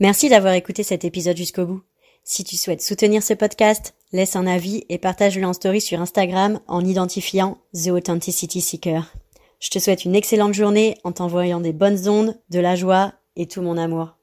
Merci 0.00 0.30
d'avoir 0.30 0.54
écouté 0.54 0.82
cet 0.82 1.04
épisode 1.04 1.36
jusqu'au 1.36 1.66
bout. 1.66 1.82
Si 2.24 2.42
tu 2.42 2.56
souhaites 2.56 2.80
soutenir 2.80 3.22
ce 3.22 3.34
podcast, 3.34 3.94
laisse 4.12 4.34
un 4.34 4.46
avis 4.46 4.84
et 4.88 4.96
partage-le 4.96 5.44
en 5.44 5.52
story 5.52 5.82
sur 5.82 6.00
Instagram 6.00 6.58
en 6.68 6.82
identifiant 6.82 7.58
The 7.74 7.88
Authenticity 7.88 8.62
Seeker. 8.62 9.14
Je 9.60 9.68
te 9.68 9.78
souhaite 9.78 10.06
une 10.06 10.16
excellente 10.16 10.54
journée 10.54 10.96
en 11.04 11.12
t'envoyant 11.12 11.60
des 11.60 11.74
bonnes 11.74 12.08
ondes, 12.08 12.34
de 12.48 12.60
la 12.60 12.76
joie 12.76 13.12
et 13.36 13.46
tout 13.46 13.60
mon 13.60 13.76
amour. 13.76 14.16